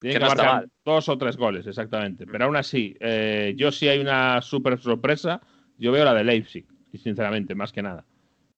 Tiene 0.00 0.14
que 0.14 0.18
que, 0.18 0.24
no 0.24 0.28
marcar 0.34 0.66
dos 0.84 1.08
o 1.10 1.18
tres 1.18 1.36
goles, 1.36 1.66
exactamente. 1.66 2.26
Pero 2.26 2.46
aún 2.46 2.56
así, 2.56 2.96
eh, 3.00 3.52
yo 3.56 3.70
sí 3.70 3.86
hay 3.86 3.98
una 4.00 4.40
super 4.40 4.80
sorpresa. 4.80 5.42
Yo 5.76 5.92
veo 5.92 6.04
la 6.06 6.14
de 6.14 6.24
Leipzig, 6.24 6.66
sinceramente, 7.02 7.54
más 7.54 7.70
que 7.72 7.82
nada. 7.82 8.06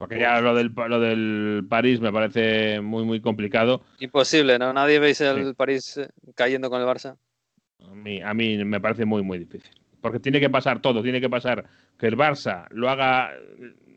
Porque 0.02 0.18
ya 0.18 0.40
lo 0.40 0.52
del, 0.52 0.72
lo 0.74 0.98
del 0.98 1.64
París 1.68 2.00
me 2.00 2.10
parece 2.12 2.80
muy, 2.80 3.04
muy 3.04 3.20
complicado. 3.20 3.84
Imposible, 4.00 4.58
¿no? 4.58 4.72
Nadie 4.72 4.98
veis 4.98 5.20
el 5.20 5.46
Sí. 5.46 5.54
París 5.54 5.96
eh, 5.96 6.08
cayendo 6.34 6.68
con 6.70 6.80
el 6.80 6.88
Barça. 6.88 7.16
A 7.88 7.94
mí, 7.94 8.20
a 8.20 8.34
mí 8.34 8.64
me 8.64 8.80
parece 8.80 9.04
muy, 9.04 9.22
muy 9.22 9.38
difícil. 9.38 9.70
Porque 10.00 10.18
tiene 10.18 10.40
que 10.40 10.50
pasar 10.50 10.80
todo. 10.82 11.04
Tiene 11.04 11.20
que 11.20 11.30
pasar 11.30 11.66
que 11.98 12.08
el 12.08 12.16
Barça 12.16 12.66
lo 12.70 12.90
haga 12.90 13.30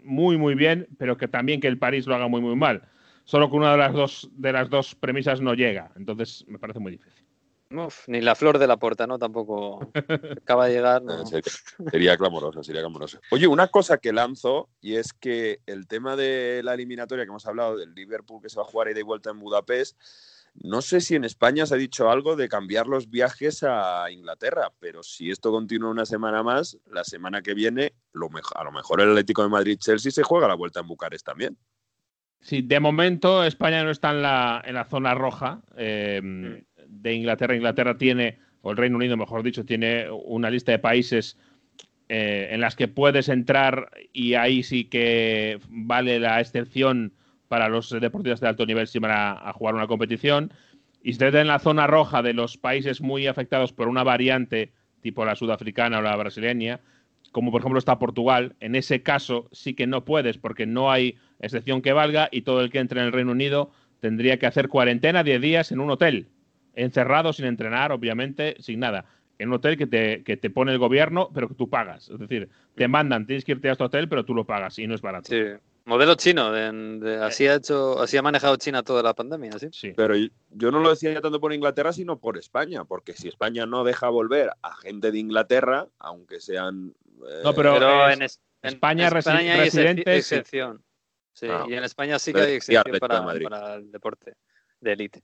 muy, 0.03 0.37
muy 0.37 0.53
bien, 0.53 0.87
pero 0.99 1.17
que 1.17 1.27
también 1.27 1.59
que 1.59 1.67
el 1.67 1.79
París 1.79 2.05
lo 2.05 2.13
haga 2.13 2.27
muy, 2.27 2.39
muy 2.39 2.55
mal. 2.55 2.83
Solo 3.23 3.49
que 3.49 3.55
una 3.55 3.71
de 3.71 3.77
las 3.79 3.91
dos, 3.93 4.29
de 4.33 4.51
las 4.51 4.69
dos 4.69 4.93
premisas 4.93 5.41
no 5.41 5.55
llega. 5.55 5.89
Entonces 5.95 6.45
me 6.47 6.59
parece 6.59 6.77
muy 6.77 6.91
difícil. 6.91 7.24
Uf, 7.71 8.07
ni 8.07 8.21
la 8.21 8.35
flor 8.35 8.59
de 8.59 8.67
la 8.67 8.77
puerta, 8.77 9.07
¿no? 9.07 9.17
Tampoco 9.17 9.91
acaba 10.43 10.67
de 10.67 10.73
llegar. 10.73 11.01
¿no? 11.01 11.25
Sería, 11.25 11.51
sería 11.91 12.17
clamoroso, 12.17 12.63
sería 12.63 12.81
clamoroso. 12.81 13.19
Oye, 13.31 13.47
una 13.47 13.67
cosa 13.69 13.97
que 13.97 14.13
lanzo, 14.13 14.69
y 14.81 14.95
es 14.95 15.13
que 15.13 15.61
el 15.65 15.87
tema 15.87 16.15
de 16.15 16.61
la 16.63 16.75
eliminatoria 16.75 17.25
que 17.25 17.29
hemos 17.29 17.47
hablado 17.47 17.77
del 17.77 17.93
Liverpool 17.95 18.41
que 18.41 18.49
se 18.49 18.57
va 18.57 18.63
a 18.63 18.67
jugar 18.67 18.89
ida 18.89 18.99
y 18.99 19.03
vuelta 19.03 19.31
en 19.31 19.39
Budapest, 19.39 19.97
No 20.53 20.81
sé 20.81 21.01
si 21.01 21.15
en 21.15 21.25
España 21.25 21.65
se 21.65 21.73
ha 21.73 21.77
dicho 21.77 22.09
algo 22.09 22.35
de 22.35 22.47
cambiar 22.47 22.87
los 22.87 23.09
viajes 23.09 23.63
a 23.63 24.09
Inglaterra, 24.09 24.71
pero 24.79 25.03
si 25.03 25.29
esto 25.29 25.51
continúa 25.51 25.89
una 25.89 26.05
semana 26.05 26.43
más, 26.43 26.77
la 26.85 27.03
semana 27.03 27.41
que 27.41 27.53
viene, 27.53 27.93
lo 28.13 28.29
a 28.55 28.63
lo 28.63 28.71
mejor 28.71 29.01
el 29.01 29.09
Atlético 29.09 29.43
de 29.43 29.49
Madrid-Chelsea 29.49 30.11
se 30.11 30.23
juega 30.23 30.47
la 30.47 30.55
vuelta 30.55 30.79
en 30.79 30.87
Bucarest 30.87 31.25
también. 31.25 31.57
Sí, 32.39 32.61
de 32.61 32.79
momento 32.79 33.43
España 33.43 33.83
no 33.83 33.89
está 33.89 34.11
en 34.11 34.21
la, 34.21 34.61
en 34.63 34.75
la 34.75 34.85
zona 34.85 35.15
roja 35.15 35.61
eh, 35.75 36.63
de 37.01 37.13
Inglaterra. 37.13 37.55
Inglaterra 37.55 37.97
tiene, 37.97 38.39
o 38.61 38.71
el 38.71 38.77
Reino 38.77 38.97
Unido, 38.97 39.17
mejor 39.17 39.43
dicho, 39.43 39.65
tiene 39.65 40.09
una 40.09 40.49
lista 40.49 40.71
de 40.71 40.79
países 40.79 41.37
eh, 42.07 42.49
en 42.51 42.61
las 42.61 42.75
que 42.75 42.87
puedes 42.87 43.29
entrar 43.29 43.89
y 44.13 44.35
ahí 44.35 44.61
sí 44.61 44.85
que 44.85 45.59
vale 45.69 46.19
la 46.19 46.39
excepción 46.39 47.13
para 47.47 47.67
los 47.67 47.89
deportistas 47.89 48.41
de 48.41 48.47
alto 48.47 48.65
nivel 48.65 48.87
si 48.87 48.99
van 48.99 49.11
a, 49.11 49.53
jugar 49.53 49.75
una 49.75 49.87
competición. 49.87 50.51
Y 51.01 51.13
si 51.13 51.23
en 51.23 51.47
la 51.47 51.59
zona 51.59 51.87
roja 51.87 52.21
de 52.21 52.33
los 52.33 52.57
países 52.57 53.01
muy 53.01 53.27
afectados 53.27 53.73
por 53.73 53.87
una 53.87 54.03
variante 54.03 54.71
tipo 55.01 55.25
la 55.25 55.35
sudafricana 55.35 55.99
o 55.99 56.01
la 56.01 56.15
brasileña, 56.15 56.79
como 57.31 57.51
por 57.51 57.61
ejemplo 57.61 57.79
está 57.79 57.99
Portugal, 57.99 58.55
en 58.59 58.75
ese 58.75 59.03
caso 59.03 59.49
sí 59.51 59.73
que 59.73 59.87
no 59.87 60.05
puedes 60.05 60.37
porque 60.37 60.65
no 60.65 60.91
hay 60.91 61.17
excepción 61.39 61.81
que 61.81 61.93
valga 61.93 62.29
y 62.31 62.41
todo 62.41 62.61
el 62.61 62.71
que 62.71 62.79
entre 62.79 63.01
en 63.01 63.07
el 63.07 63.13
Reino 63.13 63.31
Unido 63.31 63.71
tendría 63.99 64.37
que 64.37 64.47
hacer 64.47 64.67
cuarentena 64.69 65.23
10 65.23 65.41
días 65.41 65.71
en 65.71 65.79
un 65.79 65.91
hotel, 65.91 66.27
encerrado 66.75 67.33
sin 67.33 67.45
entrenar, 67.45 67.91
obviamente, 67.91 68.55
sin 68.59 68.79
nada. 68.79 69.05
En 69.37 69.49
un 69.49 69.55
hotel 69.55 69.77
que 69.77 69.87
te, 69.87 70.23
que 70.23 70.37
te 70.37 70.49
pone 70.49 70.71
el 70.71 70.77
gobierno, 70.77 71.29
pero 71.33 71.49
que 71.49 71.55
tú 71.55 71.69
pagas. 71.69 72.09
Es 72.09 72.19
decir, 72.19 72.49
te 72.75 72.87
mandan, 72.87 73.25
tienes 73.25 73.43
que 73.43 73.53
irte 73.53 73.69
a 73.69 73.73
este 73.73 73.83
hotel, 73.83 74.07
pero 74.07 74.23
tú 74.23 74.33
lo 74.33 74.45
pagas 74.45 74.79
y 74.79 74.87
no 74.87 74.95
es 74.95 75.01
barato. 75.01 75.29
Sí. 75.29 75.41
Modelo 75.85 76.15
chino, 76.15 76.51
así 77.21 77.45
ha 77.45 77.55
hecho, 77.55 78.01
así 78.01 78.17
ha 78.17 78.23
manejado 78.23 78.55
China 78.55 78.81
toda 78.81 79.03
la 79.03 79.13
pandemia, 79.13 79.51
¿sí? 79.71 79.93
Pero 79.95 80.15
yo 80.15 80.71
no 80.71 80.79
lo 80.79 80.89
decía 80.89 81.13
ya 81.13 81.21
tanto 81.21 81.39
por 81.39 81.53
Inglaterra, 81.53 81.93
sino 81.93 82.17
por 82.17 82.39
España, 82.39 82.85
porque 82.85 83.13
si 83.13 83.27
España 83.27 83.67
no 83.67 83.83
deja 83.83 84.09
volver 84.09 84.49
a 84.63 84.75
gente 84.77 85.11
de 85.11 85.19
Inglaterra, 85.19 85.87
aunque 85.99 86.39
sean. 86.39 86.95
Eh, 87.29 87.41
no, 87.43 87.53
pero, 87.53 88.09
en, 88.09 88.23
España, 88.63 89.11
hay 89.13 89.67
excepción. 90.07 90.83
Sí, 91.33 91.47
ah, 91.51 91.65
y 91.69 91.75
en 91.75 91.83
España 91.83 92.17
sí 92.17 92.33
que 92.33 92.41
hay 92.41 92.53
excepción 92.53 92.97
para, 92.99 93.23
para 93.23 93.75
el 93.75 93.91
deporte 93.91 94.33
de 94.79 94.91
élite. 94.91 95.21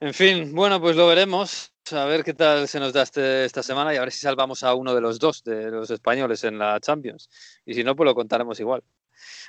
En 0.00 0.14
fin, 0.14 0.54
bueno, 0.54 0.80
pues 0.80 0.96
lo 0.96 1.06
veremos. 1.06 1.72
A 1.92 2.04
ver 2.06 2.24
qué 2.24 2.32
tal 2.32 2.68
se 2.68 2.80
nos 2.80 2.92
da 2.92 3.02
este, 3.02 3.44
esta 3.44 3.62
semana 3.62 3.92
y 3.92 3.96
a 3.96 4.00
ver 4.00 4.12
si 4.12 4.20
salvamos 4.20 4.62
a 4.62 4.74
uno 4.74 4.94
de 4.94 5.00
los 5.00 5.18
dos 5.18 5.42
de 5.44 5.70
los 5.70 5.90
españoles 5.90 6.42
en 6.44 6.58
la 6.58 6.80
Champions. 6.80 7.28
Y 7.66 7.74
si 7.74 7.84
no, 7.84 7.94
pues 7.94 8.06
lo 8.06 8.14
contaremos 8.14 8.58
igual. 8.60 8.82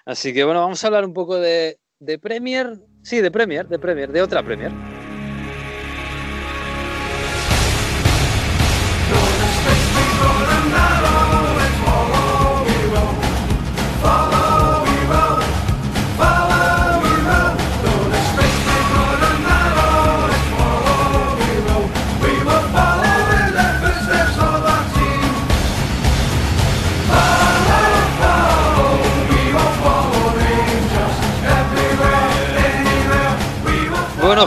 Así 0.05 0.33
que 0.33 0.43
bueno, 0.43 0.59
vamos 0.59 0.83
a 0.83 0.87
hablar 0.87 1.05
un 1.05 1.13
poco 1.13 1.37
de, 1.37 1.79
de 1.99 2.19
Premier. 2.19 2.79
Sí, 3.03 3.21
de 3.21 3.31
Premier, 3.31 3.67
de 3.67 3.79
Premier, 3.79 4.11
de 4.11 4.21
otra 4.21 4.43
Premier. 4.43 4.90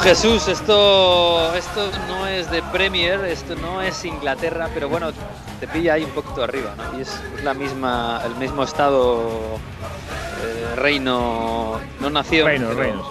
Jesús, 0.04 0.48
esto, 0.48 1.54
esto 1.54 1.90
no 2.08 2.26
es 2.26 2.50
de 2.50 2.62
Premier, 2.64 3.24
esto 3.24 3.56
no 3.56 3.80
es 3.80 4.04
Inglaterra, 4.04 4.68
pero 4.74 4.86
bueno, 4.90 5.12
te 5.58 5.66
pilla 5.66 5.94
ahí 5.94 6.04
un 6.04 6.10
poquito 6.10 6.44
arriba, 6.44 6.74
¿no? 6.76 6.98
Y 6.98 7.00
es, 7.00 7.18
la 7.42 7.54
misma, 7.54 8.20
el 8.26 8.34
mismo 8.34 8.64
estado, 8.64 9.56
eh, 10.42 10.76
reino, 10.76 11.80
no 12.00 12.10
nació. 12.10 12.46
Reino, 12.46 12.74
reino. 12.74 13.08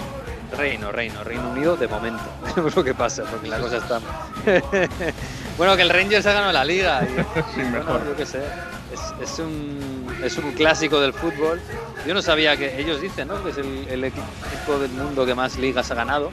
Reino, 0.55 0.91
reino, 0.91 1.23
Reino 1.23 1.49
Unido 1.49 1.75
de 1.75 1.87
momento. 1.87 2.23
es 2.67 2.75
lo 2.75 2.83
que 2.83 2.93
pasa, 2.93 3.23
porque 3.23 3.47
la 3.47 3.57
cosa 3.57 3.77
está. 3.77 3.99
bueno, 5.57 5.75
que 5.75 5.81
el 5.81 5.89
Rangers 5.89 6.27
ha 6.27 6.33
ganado 6.33 6.51
la 6.51 6.63
liga. 6.63 7.01
sí, 7.55 7.61
mejor. 7.61 8.05
yo 8.05 8.15
qué 8.15 8.27
sé. 8.27 8.43
Es, 8.93 9.31
es, 9.31 9.39
un, 9.39 10.15
es 10.23 10.37
un 10.37 10.51
clásico 10.51 11.01
del 11.01 11.13
fútbol. 11.13 11.59
Yo 12.05 12.13
no 12.13 12.21
sabía 12.21 12.55
que 12.55 12.79
ellos 12.79 13.01
dicen, 13.01 13.29
¿no? 13.29 13.43
Que 13.43 13.49
es 13.49 13.57
el, 13.57 13.87
el 13.89 14.03
equipo 14.03 14.77
del 14.79 14.91
mundo 14.91 15.25
que 15.25 15.33
más 15.33 15.57
ligas 15.57 15.89
ha 15.89 15.95
ganado. 15.95 16.29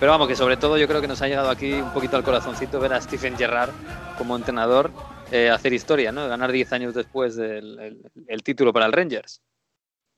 Pero 0.00 0.10
vamos, 0.10 0.28
que 0.28 0.34
sobre 0.34 0.56
todo 0.56 0.76
yo 0.76 0.88
creo 0.88 1.00
que 1.00 1.08
nos 1.08 1.22
ha 1.22 1.28
llegado 1.28 1.50
aquí 1.50 1.72
un 1.74 1.92
poquito 1.92 2.16
al 2.16 2.24
corazoncito 2.24 2.80
ver 2.80 2.92
a 2.92 3.00
Stephen 3.00 3.36
Gerrard 3.36 3.70
como 4.18 4.36
entrenador 4.36 4.90
eh, 5.30 5.50
hacer 5.50 5.72
historia, 5.72 6.12
¿no? 6.12 6.28
Ganar 6.28 6.52
10 6.52 6.72
años 6.72 6.94
después 6.94 7.36
del 7.36 8.02
el, 8.26 8.42
título 8.42 8.72
para 8.72 8.86
el 8.86 8.92
Rangers. 8.92 9.40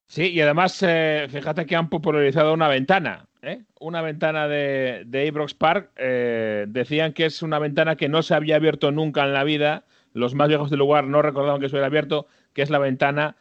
Sí, 0.07 0.31
y 0.31 0.41
además, 0.41 0.83
eh, 0.83 1.27
fíjate 1.31 1.67
que 1.67 1.77
han 1.77 1.89
popularizado 1.89 2.55
una 2.55 2.69
ventana, 2.69 3.27
¿eh? 3.43 3.65
una 3.79 4.03
ventana 4.03 4.49
de, 4.49 5.05
de 5.07 5.49
Park. 5.59 5.91
Eh, 5.97 6.65
decían 6.69 7.13
que 7.13 7.27
es 7.27 7.43
una 7.43 7.59
ventana 7.59 7.97
que 7.97 8.09
no 8.09 8.23
se 8.23 8.35
había 8.35 8.57
abierto 8.57 8.93
nunca 8.93 9.25
en 9.25 9.35
la 9.35 9.45
vida. 9.45 9.85
Los 10.13 10.35
más 10.35 10.49
viejos 10.49 10.71
del 10.71 10.79
lugar 10.79 11.05
no 11.05 11.23
recordaban 11.23 11.61
que 11.61 11.69
se 11.69 11.75
hubiera 11.75 11.89
abierto, 11.89 12.27
que 12.55 12.63
es 12.63 12.71
la 12.71 12.79
ventana 12.79 13.37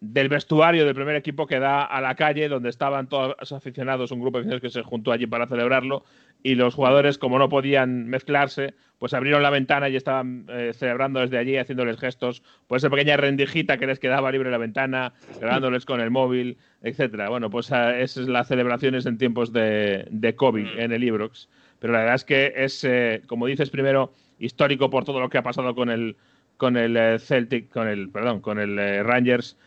del 0.00 0.28
vestuario 0.28 0.84
del 0.84 0.94
primer 0.94 1.16
equipo 1.16 1.46
que 1.46 1.58
da 1.58 1.84
a 1.84 2.00
la 2.00 2.14
calle 2.14 2.48
donde 2.48 2.68
estaban 2.68 3.08
todos 3.08 3.34
los 3.38 3.52
aficionados, 3.52 4.10
un 4.10 4.20
grupo 4.20 4.38
de 4.38 4.42
aficionados 4.42 4.62
que 4.62 4.78
se 4.78 4.82
juntó 4.82 5.10
allí 5.10 5.26
para 5.26 5.46
celebrarlo 5.46 6.04
y 6.42 6.54
los 6.54 6.74
jugadores 6.74 7.18
como 7.18 7.38
no 7.38 7.48
podían 7.48 8.06
mezclarse, 8.06 8.74
pues 8.98 9.14
abrieron 9.14 9.42
la 9.42 9.50
ventana 9.50 9.88
y 9.88 9.96
estaban 9.96 10.46
eh, 10.48 10.72
celebrando 10.74 11.20
desde 11.20 11.38
allí, 11.38 11.56
haciéndoles 11.56 11.98
gestos, 11.98 12.42
pues 12.66 12.82
esa 12.82 12.90
pequeña 12.90 13.16
rendijita 13.16 13.78
que 13.78 13.86
les 13.86 13.98
quedaba 13.98 14.30
libre 14.30 14.50
la 14.50 14.58
ventana, 14.58 15.12
grabándoles 15.40 15.84
con 15.84 16.00
el 16.00 16.10
móvil, 16.10 16.58
etcétera. 16.82 17.28
Bueno, 17.30 17.50
pues 17.50 17.72
ah, 17.72 17.98
esas 17.98 18.24
es 18.24 18.28
las 18.28 18.48
celebraciones 18.48 19.06
en 19.06 19.18
tiempos 19.18 19.52
de, 19.52 20.06
de 20.10 20.36
COVID 20.36 20.64
mm. 20.64 20.80
en 20.80 20.92
el 20.92 21.04
Ibrox. 21.04 21.48
Pero 21.78 21.92
la 21.94 22.00
verdad 22.00 22.14
es 22.14 22.24
que 22.24 22.52
es, 22.56 22.84
eh, 22.84 23.22
como 23.26 23.46
dices 23.46 23.70
primero, 23.70 24.12
histórico 24.38 24.88
por 24.88 25.04
todo 25.04 25.20
lo 25.20 25.28
que 25.28 25.38
ha 25.38 25.42
pasado 25.42 25.74
con 25.74 25.90
el 25.90 26.16
con 26.58 26.78
el 26.78 26.96
eh, 26.96 27.18
Celtic, 27.18 27.70
con 27.70 27.86
el, 27.86 28.08
perdón, 28.08 28.40
con 28.40 28.58
el 28.58 29.04
Rangers 29.04 29.58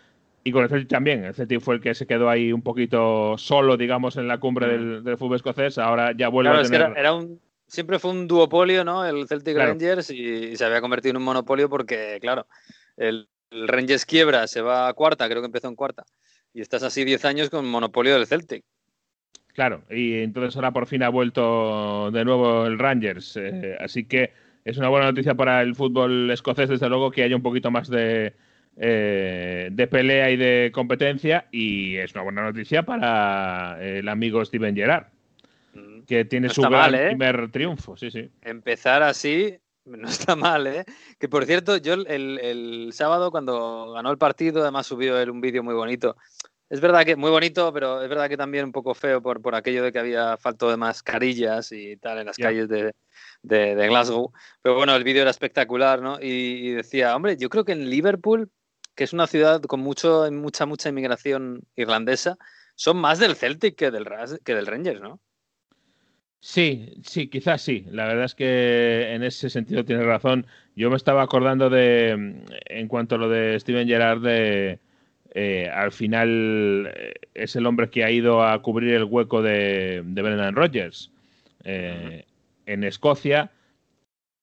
y 0.50 0.52
con 0.52 0.64
el 0.64 0.70
Celtic 0.70 0.90
también. 0.90 1.24
El 1.24 1.34
Celtic 1.34 1.62
fue 1.62 1.76
el 1.76 1.82
que 1.82 1.94
se 1.94 2.08
quedó 2.08 2.30
ahí 2.30 2.52
un 2.52 2.62
poquito 2.62 3.38
solo, 3.38 3.78
digamos, 3.78 4.18
en 4.18 4.28
la 4.28 4.40
cumbre 4.40 4.78
mm. 4.78 5.04
del, 5.04 5.18
fútbol 5.18 5.36
escocés. 5.36 5.78
Ahora 5.78 6.12
ya 6.18 6.30
vuelve 6.30 6.50
a 6.50 6.64
tener... 6.64 6.94
era, 6.98 7.14
un, 7.14 7.40
siempre 7.68 8.00
fue 8.00 8.12
un 8.12 8.28
duopolio, 8.28 8.84
¿no? 8.84 9.06
El 9.06 9.28
Celtic 9.28 9.56
Rangers 9.56 10.10
y, 10.10 10.58
se 10.58 10.66
había 10.66 10.82
convertido 10.82 11.12
en 11.12 11.18
un 11.18 11.24
monopolio 11.24 11.70
porque, 11.70 12.18
claro, 12.20 12.48
el, 12.98 13.30
Rangers 13.52 14.06
quiebra, 14.06 14.48
se 14.48 14.62
va 14.62 14.88
a 14.88 14.94
cuarta, 14.94 15.28
creo 15.28 15.42
que 15.42 15.48
empezó 15.48 15.68
en 15.68 15.76
cuarta. 15.76 16.04
Y 16.54 16.62
estás 16.62 16.84
así 16.84 17.04
10 17.06 17.26
años 17.26 17.50
con 17.50 17.68
monopolio 17.68 18.16
del 18.16 18.26
Celtic. 18.26 18.64
Claro, 19.54 19.84
y 19.90 20.20
entonces 20.20 20.56
ahora 20.56 20.72
por 20.72 20.88
fin 20.88 21.04
ha 21.04 21.10
vuelto 21.10 22.10
de 22.12 22.26
nuevo 22.26 22.66
el 22.66 22.80
Rangers. 22.80 23.38
Eh, 23.38 23.78
así 23.80 24.06
que 24.06 24.32
es 24.64 24.78
una 24.78 24.90
buena 24.90 25.08
noticia 25.08 25.36
para 25.36 25.62
el 25.62 25.76
fútbol 25.76 26.32
escocés, 26.32 26.70
desde 26.70 26.90
luego, 26.90 27.12
que 27.12 27.24
haya 27.24 27.36
un 27.36 27.42
poquito 27.42 27.70
más 27.70 27.90
de, 27.90 28.34
eh, 28.82 29.68
de 29.74 29.88
pelea 29.88 30.32
y 30.32 30.38
de 30.38 30.72
competencia 30.74 31.48
y 31.52 31.98
es 31.98 32.14
una 32.14 32.24
buena 32.24 32.44
noticia 32.44 32.84
para 32.84 33.78
el 33.82 34.08
amigo 34.08 34.46
Steven 34.46 34.74
Gerrard 34.74 35.08
mm. 35.74 36.04
que 36.04 36.24
tiene 36.24 36.48
su 36.48 36.64
¿eh? 36.64 37.08
primer 37.10 37.52
triunfo, 37.52 37.98
sí, 37.98 38.10
sí. 38.10 38.30
Empezar 38.42 39.04
así 39.04 39.58
no 39.84 40.08
está 40.08 40.38
mal, 40.38 40.66
¿eh? 40.68 40.86
Que 41.18 41.28
por 41.28 41.46
cierto, 41.46 41.76
yo 41.76 41.96
el, 41.96 42.90
sábado 42.94 43.32
cuando 43.32 43.92
ganó 43.92 44.12
el 44.12 44.18
partido, 44.18 44.62
además 44.62 44.88
subió 44.88 45.20
él 45.20 45.30
un 45.30 45.42
vídeo 45.42 45.62
muy 45.62 45.74
bonito. 45.74 46.16
Es 46.70 46.80
verdad 46.80 47.04
que 47.04 47.18
muy 47.18 47.32
bonito, 47.32 47.74
pero 47.74 48.02
es 48.02 48.08
verdad 48.08 48.30
que 48.30 48.38
también 48.38 48.64
un 48.64 48.72
poco 48.72 48.94
feo 48.94 49.22
por, 49.22 49.42
por 49.42 49.56
aquello 49.56 49.84
de 49.84 49.92
que 49.92 50.00
había 50.00 50.38
falto 50.38 50.70
de 50.70 50.78
mascarillas 50.78 51.74
y 51.74 51.98
tal 51.98 52.20
en 52.20 52.28
las 52.28 52.38
calles 52.38 52.70
de, 52.70 52.94
Glasgow. 53.44 54.32
Pero 54.62 54.76
bueno, 54.76 54.96
el 54.96 55.04
vídeo 55.04 55.24
era 55.24 55.32
espectacular, 55.32 56.02
¿no? 56.02 56.18
y, 56.22 56.72
decía, 56.72 57.14
hombre, 57.14 57.36
yo 57.36 57.50
creo 57.50 57.66
que 57.66 57.74
en 57.74 57.90
Liverpool 57.90 58.50
que 59.00 59.06
es 59.06 59.14
una 59.14 59.28
ciudad 59.28 59.62
con 59.62 59.80
mucho, 59.80 60.30
mucha, 60.30 60.66
mucha 60.66 60.90
inmigración 60.90 61.62
irlandesa, 61.78 62.38
son 62.76 62.98
más 62.98 63.18
del 63.18 63.38
Celtic 63.38 63.78
que 63.78 63.92
del, 63.92 64.06
que 64.44 64.54
del 64.54 64.68
Rangers, 64.68 65.00
¿no? 65.00 65.22
Sí, 66.42 66.96
sí, 67.06 67.30
quizás 67.30 67.62
sí. 67.62 67.86
La 67.92 68.08
verdad 68.08 68.26
es 68.26 68.36
que 68.36 69.14
en 69.14 69.24
ese 69.24 69.50
sentido 69.50 69.86
tienes 69.86 70.06
razón. 70.06 70.46
Yo 70.76 70.90
me 70.90 70.98
estaba 70.98 71.22
acordando 71.22 71.70
de, 71.70 72.44
en 72.66 72.88
cuanto 72.90 73.16
a 73.16 73.20
lo 73.20 73.30
de 73.30 73.58
Steven 73.62 73.88
Gerrard, 73.88 74.20
de, 74.20 74.80
eh, 75.34 75.70
al 75.74 75.94
final 75.94 76.92
eh, 76.94 77.14
es 77.34 77.56
el 77.56 77.68
hombre 77.68 77.90
que 77.90 78.04
ha 78.04 78.12
ido 78.12 78.44
a 78.44 78.62
cubrir 78.62 78.96
el 78.96 79.06
hueco 79.06 79.42
de, 79.42 80.04
de 80.04 80.22
Brendan 80.22 80.58
Rodgers 80.58 81.10
eh, 81.64 82.26
en 82.66 82.84
Escocia. 82.84 83.50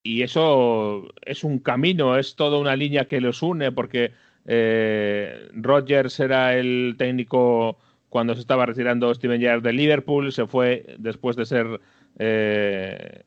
Y 0.03 0.23
eso 0.23 1.13
es 1.27 1.45
un 1.45 1.59
camino, 1.59 2.17
es 2.17 2.37
toda 2.37 2.59
una 2.59 2.75
línea 2.75 3.05
que 3.05 3.21
los 3.21 3.43
une, 3.43 3.71
porque 3.71 4.13
eh, 4.47 5.49
Rogers 5.55 6.21
era 6.21 6.55
el 6.55 6.95
técnico 6.99 7.79
cuando 8.09 8.35
se 8.35 8.41
estaba 8.41 8.67
retirando 8.67 9.13
Steven 9.15 9.41
Gerrard 9.41 9.63
de 9.63 9.73
Liverpool, 9.73 10.33
se 10.33 10.47
fue 10.47 10.95
después 10.99 11.37
de 11.37 11.45
ser 11.45 11.81
eh, 12.19 13.23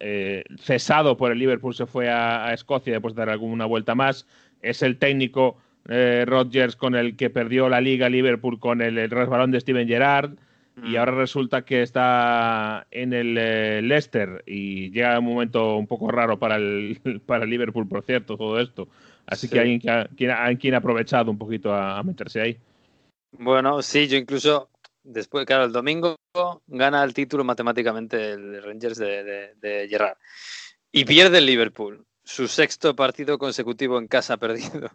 eh, 0.00 0.44
cesado 0.58 1.16
por 1.16 1.32
el 1.32 1.38
Liverpool, 1.38 1.74
se 1.74 1.86
fue 1.86 2.08
a, 2.08 2.46
a, 2.46 2.54
Escocia 2.54 2.92
después 2.92 3.14
de 3.14 3.20
dar 3.20 3.30
alguna 3.30 3.66
vuelta 3.66 3.94
más. 3.94 4.26
Es 4.62 4.82
el 4.82 4.98
técnico 4.98 5.58
eh, 5.88 6.24
Rodgers 6.26 6.76
con 6.76 6.94
el 6.94 7.16
que 7.16 7.30
perdió 7.30 7.68
la 7.68 7.80
liga 7.80 8.08
Liverpool 8.08 8.60
con 8.60 8.82
el, 8.82 8.98
el 8.98 9.10
resbalón 9.10 9.50
de 9.50 9.60
Steven 9.60 9.88
Gerrard 9.88 10.34
y 10.84 10.96
ahora 10.96 11.12
resulta 11.12 11.62
que 11.64 11.82
está 11.82 12.86
en 12.90 13.12
el 13.12 13.36
eh, 13.38 13.82
Leicester 13.82 14.42
y 14.46 14.90
llega 14.90 15.18
un 15.18 15.26
momento 15.26 15.76
un 15.76 15.86
poco 15.86 16.10
raro 16.10 16.38
para 16.38 16.56
el, 16.56 16.98
para 17.26 17.44
el 17.44 17.50
Liverpool, 17.50 17.86
por 17.86 18.02
cierto, 18.04 18.36
todo 18.36 18.58
esto. 18.58 18.88
Así 19.26 19.46
sí. 19.46 19.52
que 19.52 19.60
alguien 19.60 19.80
que 19.80 19.90
ha, 19.90 20.08
quien, 20.08 20.30
ha, 20.30 20.54
quien 20.56 20.74
ha 20.74 20.78
aprovechado 20.78 21.30
un 21.30 21.38
poquito 21.38 21.72
a, 21.72 21.98
a, 21.98 22.02
meterse 22.02 22.40
ahí. 22.40 22.58
Bueno, 23.32 23.82
sí, 23.82 24.08
yo 24.08 24.16
incluso 24.16 24.70
después, 25.02 25.46
claro, 25.46 25.64
el 25.64 25.72
domingo 25.72 26.16
gana 26.66 27.02
el 27.02 27.14
título 27.14 27.44
matemáticamente 27.44 28.32
el 28.32 28.62
Rangers 28.62 28.98
de, 28.98 29.24
de, 29.24 29.54
de 29.56 29.88
Gerrard 29.88 30.16
y 30.90 31.04
pierde 31.04 31.38
el 31.38 31.46
Liverpool 31.46 32.04
su 32.24 32.48
sexto 32.48 32.94
partido 32.94 33.38
consecutivo 33.38 33.98
en 33.98 34.08
casa 34.08 34.36
perdido. 34.38 34.90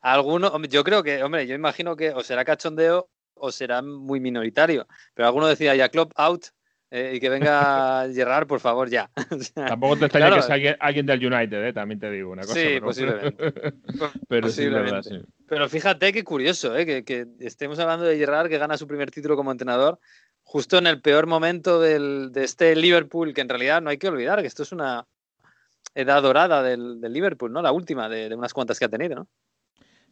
Alguno, 0.00 0.60
yo 0.64 0.84
creo 0.84 1.02
que, 1.02 1.22
hombre, 1.22 1.46
yo 1.46 1.54
imagino 1.54 1.96
que 1.96 2.10
o 2.10 2.22
será 2.22 2.44
cachondeo 2.44 3.08
o 3.34 3.52
será 3.52 3.82
muy 3.82 4.20
minoritario. 4.20 4.86
Pero 5.14 5.28
alguno 5.28 5.46
decía 5.46 5.74
ya 5.74 5.88
club 5.88 6.12
out 6.16 6.46
eh, 6.96 7.16
y 7.16 7.20
que 7.20 7.28
venga 7.28 8.08
Gerrard, 8.14 8.46
por 8.46 8.58
favor, 8.58 8.88
ya. 8.88 9.10
o 9.30 9.38
sea, 9.38 9.66
Tampoco 9.66 9.98
te 9.98 10.06
extraña 10.06 10.28
claro. 10.28 10.40
que 10.40 10.46
sea 10.46 10.54
alguien, 10.54 10.76
alguien, 10.80 11.04
del 11.04 11.26
United, 11.26 11.66
eh, 11.66 11.72
también 11.74 12.00
te 12.00 12.10
digo 12.10 12.30
una 12.30 12.40
cosa. 12.40 12.54
Sí, 12.54 12.66
pero, 12.66 12.86
posiblemente. 12.86 13.52
pero, 14.28 14.46
posiblemente. 14.46 15.02
Sí, 15.02 15.10
verdad, 15.10 15.26
sí. 15.26 15.32
pero 15.46 15.68
fíjate 15.68 16.12
qué 16.14 16.24
curioso, 16.24 16.74
eh, 16.74 16.86
que, 16.86 17.04
que, 17.04 17.26
estemos 17.40 17.78
hablando 17.80 18.06
de 18.06 18.16
Gerrard 18.16 18.48
que 18.48 18.56
gana 18.56 18.78
su 18.78 18.86
primer 18.86 19.10
título 19.10 19.36
como 19.36 19.52
entrenador 19.52 20.00
justo 20.42 20.78
en 20.78 20.86
el 20.86 21.02
peor 21.02 21.26
momento 21.26 21.80
del, 21.82 22.30
de 22.32 22.44
este 22.44 22.74
Liverpool, 22.74 23.34
que 23.34 23.42
en 23.42 23.50
realidad 23.50 23.82
no 23.82 23.90
hay 23.90 23.98
que 23.98 24.08
olvidar 24.08 24.40
que 24.40 24.46
esto 24.46 24.62
es 24.62 24.72
una 24.72 25.06
edad 25.94 26.22
dorada 26.22 26.62
del, 26.62 27.00
del 27.00 27.12
Liverpool, 27.12 27.52
¿no? 27.52 27.60
La 27.60 27.72
última 27.72 28.08
de, 28.08 28.30
de 28.30 28.34
unas 28.34 28.54
cuantas 28.54 28.78
que 28.78 28.86
ha 28.86 28.88
tenido, 28.88 29.16
¿no? 29.16 29.28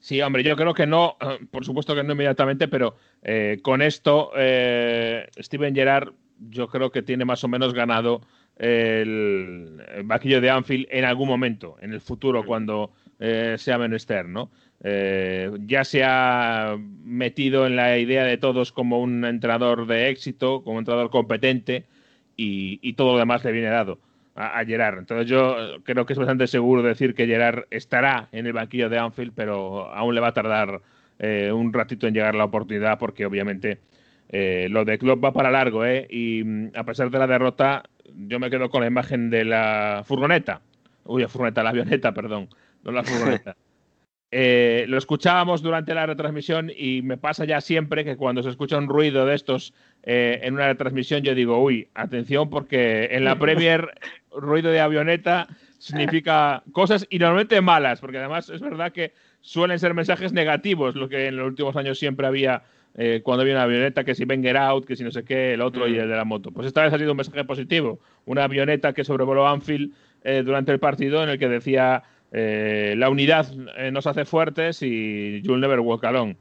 Sí, 0.05 0.21
hombre, 0.21 0.43
yo 0.43 0.55
creo 0.55 0.75
que 0.75 0.87
no, 0.87 1.17
por 1.51 1.65
supuesto 1.65 1.95
que 1.95 2.03
no 2.03 2.13
inmediatamente, 2.13 2.69
pero 2.69 2.95
eh, 3.23 3.59
con 3.63 3.81
esto 3.81 4.33
eh, 4.37 5.27
Steven 5.39 5.75
Gerrard 5.75 6.13
yo 6.39 6.69
creo 6.69 6.91
que 6.91 7.03
tiene 7.03 7.25
más 7.25 7.45
o 7.45 7.49
menos 7.49 7.75
ganado 7.75 8.21
el, 8.57 9.83
el 9.95 10.03
banquillo 10.05 10.41
de 10.41 10.51
Anfield 10.51 10.87
en 10.91 11.05
algún 11.05 11.29
momento, 11.29 11.77
en 11.81 11.93
el 11.93 12.01
futuro, 12.01 12.45
cuando 12.45 12.93
eh, 13.19 13.57
sea 13.59 13.79
menester, 13.79 14.27
¿no? 14.27 14.51
Eh, 14.83 15.51
ya 15.67 15.85
se 15.85 16.05
ha 16.05 16.77
metido 17.05 17.67
en 17.67 17.77
la 17.77 17.97
idea 17.99 18.25
de 18.25 18.37
todos 18.37 18.71
como 18.73 19.01
un 19.01 19.25
entrenador 19.25 19.87
de 19.87 20.11
éxito, 20.11 20.63
como 20.63 20.77
un 20.77 20.81
entrenador 20.81 21.11
competente 21.11 21.85
y, 22.37 22.81
y 22.83 22.93
todo 22.95 23.13
lo 23.13 23.19
demás 23.19 23.45
le 23.45 23.53
viene 23.53 23.69
dado 23.69 23.99
a, 24.35 24.59
a, 24.59 24.65
Gerard. 24.65 24.99
Entonces 24.99 25.27
yo 25.27 25.57
creo 25.85 26.05
que 26.05 26.13
es 26.13 26.19
bastante 26.19 26.47
seguro 26.47 26.83
decir 26.83 27.15
que 27.15 27.27
Gerard 27.27 27.65
estará 27.71 28.29
en 28.33 28.47
el 28.47 28.53
banquillo 28.53 28.91
de 28.91 28.99
Anfield, 28.99 29.33
pero 29.35 29.91
aún 29.95 30.15
le 30.15 30.21
va 30.21 30.29
a 30.29 30.35
tardar 30.35 30.83
eh, 31.19 31.53
un 31.53 31.73
ratito 31.73 32.07
en 32.07 32.15
llegar 32.15 32.35
la 32.35 32.45
oportunidad 32.45 32.99
porque 32.99 33.25
obviamente 33.25 33.79
eh, 34.37 34.67
lo 34.69 34.85
de 34.85 34.99
Klopp 34.99 35.23
va 35.23 35.33
para 35.33 35.49
largo, 35.49 35.85
¿eh? 35.85 36.09
Y 36.11 36.43
mm, 36.43 36.73
a 36.75 36.83
pesar 36.83 37.09
de 37.09 37.21
la 37.21 37.29
derrota, 37.29 37.85
yo 38.27 38.41
me 38.41 38.51
quedo 38.51 38.69
con 38.69 38.81
la 38.81 38.89
imagen 38.89 39.31
de 39.31 39.45
la 39.45 40.03
furgoneta. 40.05 40.61
Uy, 41.05 41.23
la 41.23 41.29
furgoneta, 41.29 41.63
la 41.63 41.71
avioneta, 41.71 42.13
perdón, 42.13 42.49
no 42.83 42.91
la 42.91 43.05
furgoneta. 43.05 43.57
Eh, 44.37 44.87
lo 44.89 44.99
escuchábamos 44.99 45.63
durante 45.63 45.95
la 45.95 46.07
retransmisión 46.07 46.69
y 46.77 47.03
me 47.03 47.17
pasa 47.17 47.45
ya 47.45 47.61
siempre 47.61 48.05
que 48.05 48.17
cuando 48.17 48.43
se 48.43 48.51
escucha 48.51 48.77
un 48.77 48.89
ruido 48.89 49.25
de 49.27 49.37
estos 49.37 49.73
eh, 50.03 50.41
en 50.43 50.55
una 50.55 50.67
retransmisión 50.67 51.23
yo 51.23 51.37
digo, 51.37 51.63
uy, 51.63 51.87
atención 51.95 52.51
porque 52.51 53.11
en 53.13 53.23
la 53.23 53.39
Premier 53.39 53.95
ruido 54.33 54.73
de 54.73 54.81
avioneta 54.81 55.47
significa 55.79 56.65
cosas 56.73 57.07
y 57.11 57.21
normalmente 57.21 57.61
malas, 57.61 58.01
porque 58.01 58.19
además 58.19 58.51
es 58.51 58.61
verdad 58.61 58.91
que 58.91 59.13
suelen 59.41 59.79
ser 59.79 59.95
mensajes 59.95 60.33
negativos, 60.33 60.97
lo 60.97 61.09
que 61.09 61.29
en 61.29 61.37
los 61.37 61.47
últimos 61.47 61.77
años 61.77 62.01
siempre 62.01 62.27
había 62.27 62.65
eh, 62.97 63.21
cuando 63.25 63.43
había 63.43 63.55
una 63.55 63.65
avioneta, 63.65 64.05
que 64.05 64.15
si 64.15 64.25
ven 64.25 64.45
out, 64.57 64.87
que 64.87 64.97
si 64.97 65.05
no 65.05 65.11
sé 65.11 65.25
qué, 65.25 65.55
el 65.55 65.61
otro 65.61 65.87
mm. 65.87 65.95
y 65.95 65.99
el 65.99 66.09
de 66.09 66.17
la 66.17 66.25
moto. 66.25 66.51
Pues 66.51 66.67
esta 66.67 66.83
vez 66.83 66.93
ha 66.93 66.99
sido 66.99 67.13
un 67.13 67.17
mensaje 67.17 67.45
positivo, 67.45 67.99
una 68.27 68.45
avioneta 68.45 68.93
que 68.93 69.05
sobrevoló 69.05 69.47
Anfield 69.47 69.93
eh, 70.23 70.43
durante 70.45 70.73
el 70.73 70.79
partido 70.79 71.23
en 71.23 71.29
el 71.29 71.39
que 71.39 71.49
decía 71.49 72.03
eh, 72.37 72.95
la 72.97 73.11
unidad 73.11 73.47
eh, 73.77 73.93
nos 73.93 74.09
hace 74.09 74.25
fuertes 74.25 74.83
y 74.83 75.41
you'll 75.43 75.61
never 75.61 75.79
walk 75.79 76.05
alone. 76.05 76.37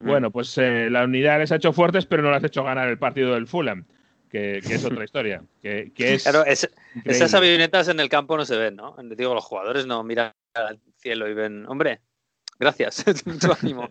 Mm. 0.00 0.06
Bueno, 0.06 0.30
pues 0.30 0.56
eh, 0.56 0.88
la 0.90 1.04
unidad 1.04 1.38
les 1.40 1.52
ha 1.52 1.56
hecho 1.56 1.74
fuertes, 1.74 2.06
pero 2.06 2.22
no 2.22 2.30
les 2.30 2.42
ha 2.42 2.46
hecho 2.46 2.64
ganar 2.64 2.88
el 2.88 2.98
partido 2.98 3.34
del 3.34 3.46
Fulham, 3.46 3.84
que, 4.30 4.62
que 4.66 4.74
es 4.74 4.84
otra 4.86 5.04
historia. 5.04 5.42
Que, 5.60 5.92
que 5.94 6.14
es 6.14 6.22
claro, 6.22 6.42
es, 6.46 6.66
esas 7.04 7.34
avionetas 7.34 7.88
en 7.88 8.00
el 8.00 8.08
campo 8.08 8.38
no 8.38 8.46
se 8.46 8.56
ven, 8.56 8.76
¿no? 8.76 8.96
Digo, 9.14 9.34
los 9.34 9.44
jugadores 9.44 9.86
no 9.86 10.02
miran 10.04 10.32
al 10.54 10.80
cielo 10.96 11.28
y 11.28 11.34
ven, 11.34 11.66
hombre, 11.66 12.00
gracias, 12.58 13.04
mucho 13.26 13.56
ánimo. 13.60 13.88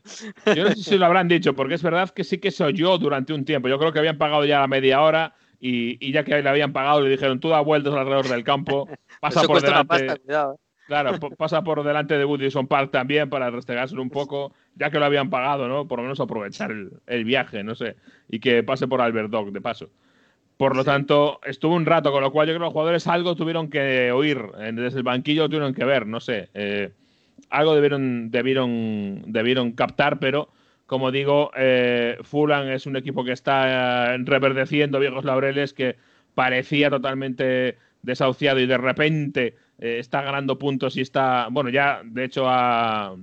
Yo 0.56 0.64
no 0.64 0.70
sé 0.72 0.84
si 0.84 0.98
lo 0.98 1.06
habrán 1.06 1.28
dicho, 1.28 1.54
porque 1.54 1.76
es 1.76 1.84
verdad 1.84 2.10
que 2.10 2.24
sí 2.24 2.38
que 2.38 2.52
soy 2.52 2.74
yo 2.74 2.98
durante 2.98 3.34
un 3.34 3.46
tiempo. 3.46 3.68
Yo 3.68 3.80
creo 3.80 3.92
que 3.92 4.00
habían 4.00 4.18
pagado 4.18 4.46
ya 4.46 4.60
la 4.60 4.68
media 4.68 5.02
hora. 5.02 5.36
Y, 5.58 5.98
y 6.06 6.12
ya 6.12 6.24
que 6.24 6.44
le 6.44 6.50
habían 6.50 6.74
pagado, 6.74 7.02
le 7.02 7.10
dijeron, 7.10 7.40
tú 7.40 7.50
da 7.50 7.62
vueltas 7.62 7.94
alrededor 7.94 8.28
del 8.28 8.44
campo, 8.44 8.88
pasa 9.22 9.40
Eso 9.40 9.48
por 9.48 9.62
delante. 9.62 9.88
Pasta, 9.88 10.18
cuidado, 10.18 10.60
Claro, 10.88 11.20
pasa 11.38 11.64
por 11.64 11.84
delante 11.84 12.18
de 12.18 12.26
Woodison 12.26 12.68
Park 12.68 12.92
también 12.92 13.30
para 13.30 13.50
restregárselo 13.50 14.02
un 14.02 14.12
poco, 14.12 14.54
ya 14.76 14.92
que 14.92 15.00
lo 15.00 15.06
habían 15.06 15.32
pagado, 15.32 15.68
¿no? 15.68 15.88
Por 15.88 15.98
lo 15.98 16.04
menos 16.04 16.20
aprovechar 16.20 16.72
el, 16.72 16.92
el 17.08 17.26
viaje, 17.26 17.64
no 17.64 17.74
sé, 17.74 17.96
y 18.30 18.40
que 18.40 18.62
pase 18.62 18.88
por 18.88 19.02
Albert 19.02 19.30
Dog 19.30 19.52
de 19.52 19.62
paso. 19.62 19.90
Por 20.58 20.76
lo 20.76 20.84
sí. 20.84 20.86
tanto, 20.86 21.40
estuvo 21.44 21.74
un 21.74 21.86
rato, 21.86 22.12
con 22.12 22.22
lo 22.22 22.32
cual 22.32 22.48
yo 22.48 22.54
creo 22.54 22.60
que 22.60 22.66
los 22.66 22.74
jugadores 22.74 23.08
algo 23.08 23.36
tuvieron 23.36 23.70
que 23.70 24.12
oír, 24.12 24.40
desde 24.74 24.98
el 24.98 25.04
banquillo 25.04 25.48
tuvieron 25.48 25.74
que 25.74 25.86
ver, 25.86 26.06
no 26.06 26.20
sé, 26.20 26.50
eh, 26.54 26.92
algo 27.50 27.76
debieron, 27.76 28.32
debieron, 28.32 29.24
debieron 29.28 29.72
captar, 29.72 30.20
pero 30.20 30.50
como 30.86 31.12
digo, 31.12 31.52
eh, 31.56 32.18
Fulham 32.22 32.68
es 32.68 32.86
un 32.86 32.96
equipo 32.96 33.24
que 33.24 33.32
está 33.32 34.18
reverdeciendo 34.18 35.00
viejos 35.00 35.26
laureles, 35.26 35.74
que 35.74 35.96
parecía 36.36 36.90
totalmente 36.90 37.78
desahuciado 38.04 38.60
y 38.60 38.68
de 38.68 38.78
repente 38.78 39.56
eh, 39.80 39.98
está 40.00 40.22
ganando 40.22 40.60
puntos 40.60 40.96
y 40.98 41.02
está, 41.02 41.48
bueno, 41.50 41.70
ya 41.70 42.02
de 42.04 42.26
hecho 42.26 42.46
ha, 42.48 43.16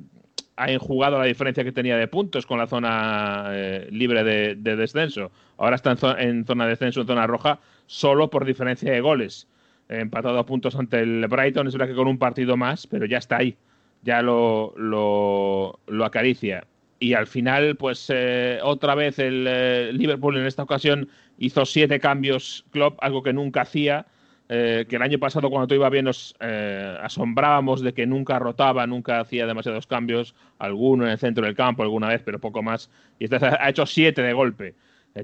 enjugado 0.66 1.18
la 1.18 1.24
diferencia 1.24 1.64
que 1.64 1.72
tenía 1.72 1.96
de 1.96 2.06
puntos 2.06 2.46
con 2.46 2.58
la 2.58 2.66
zona 2.66 3.46
eh, 3.50 3.88
libre 3.90 4.22
de, 4.22 4.54
de, 4.56 4.76
descenso. 4.76 5.32
Ahora 5.56 5.76
está 5.76 5.92
en, 5.92 5.96
zo 5.96 6.18
en, 6.18 6.44
zona 6.44 6.64
de 6.64 6.70
descenso, 6.70 7.00
en 7.00 7.06
zona 7.06 7.26
roja, 7.26 7.58
solo 7.86 8.30
por 8.30 8.44
diferencia 8.44 8.92
de 8.92 9.00
goles. 9.00 9.48
Empatado 9.88 10.38
a 10.38 10.46
puntos 10.46 10.76
ante 10.76 11.00
el 11.00 11.26
Brighton, 11.26 11.66
es 11.66 11.74
verdad 11.74 11.88
que 11.88 11.96
con 11.96 12.06
un 12.06 12.18
partido 12.18 12.56
más, 12.56 12.86
pero 12.86 13.06
ya 13.06 13.18
está 13.18 13.38
ahí, 13.38 13.56
ya 14.02 14.22
lo, 14.22 14.74
lo, 14.76 16.04
acaricia. 16.04 16.66
Y 16.98 17.14
al 17.14 17.26
final, 17.26 17.76
pues 17.76 18.06
eh, 18.10 18.60
otra 18.62 18.94
vez 18.94 19.18
el 19.18 19.46
eh, 19.48 19.92
Liverpool 19.92 20.36
en 20.36 20.46
esta 20.46 20.62
ocasión 20.62 21.08
hizo 21.38 21.64
siete 21.66 21.98
cambios 21.98 22.64
Klopp, 22.70 22.98
algo 23.02 23.22
que 23.22 23.32
nunca 23.32 23.62
hacía 23.62 24.06
eh, 24.54 24.84
que 24.86 24.96
el 24.96 25.02
año 25.02 25.18
pasado 25.18 25.48
cuando 25.48 25.66
todo 25.66 25.76
iba 25.76 25.88
bien 25.88 26.04
nos 26.04 26.34
eh, 26.38 26.98
asombrábamos 27.00 27.80
de 27.80 27.94
que 27.94 28.06
nunca 28.06 28.38
rotaba, 28.38 28.86
nunca 28.86 29.18
hacía 29.18 29.46
demasiados 29.46 29.86
cambios, 29.86 30.34
alguno 30.58 31.04
en 31.04 31.12
el 31.12 31.18
centro 31.18 31.46
del 31.46 31.54
campo 31.54 31.82
alguna 31.82 32.08
vez, 32.08 32.20
pero 32.22 32.38
poco 32.38 32.62
más. 32.62 32.90
Y 33.18 33.24
esta 33.24 33.58
ha 33.58 33.70
hecho 33.70 33.86
siete 33.86 34.20
de 34.20 34.34
golpe. 34.34 34.74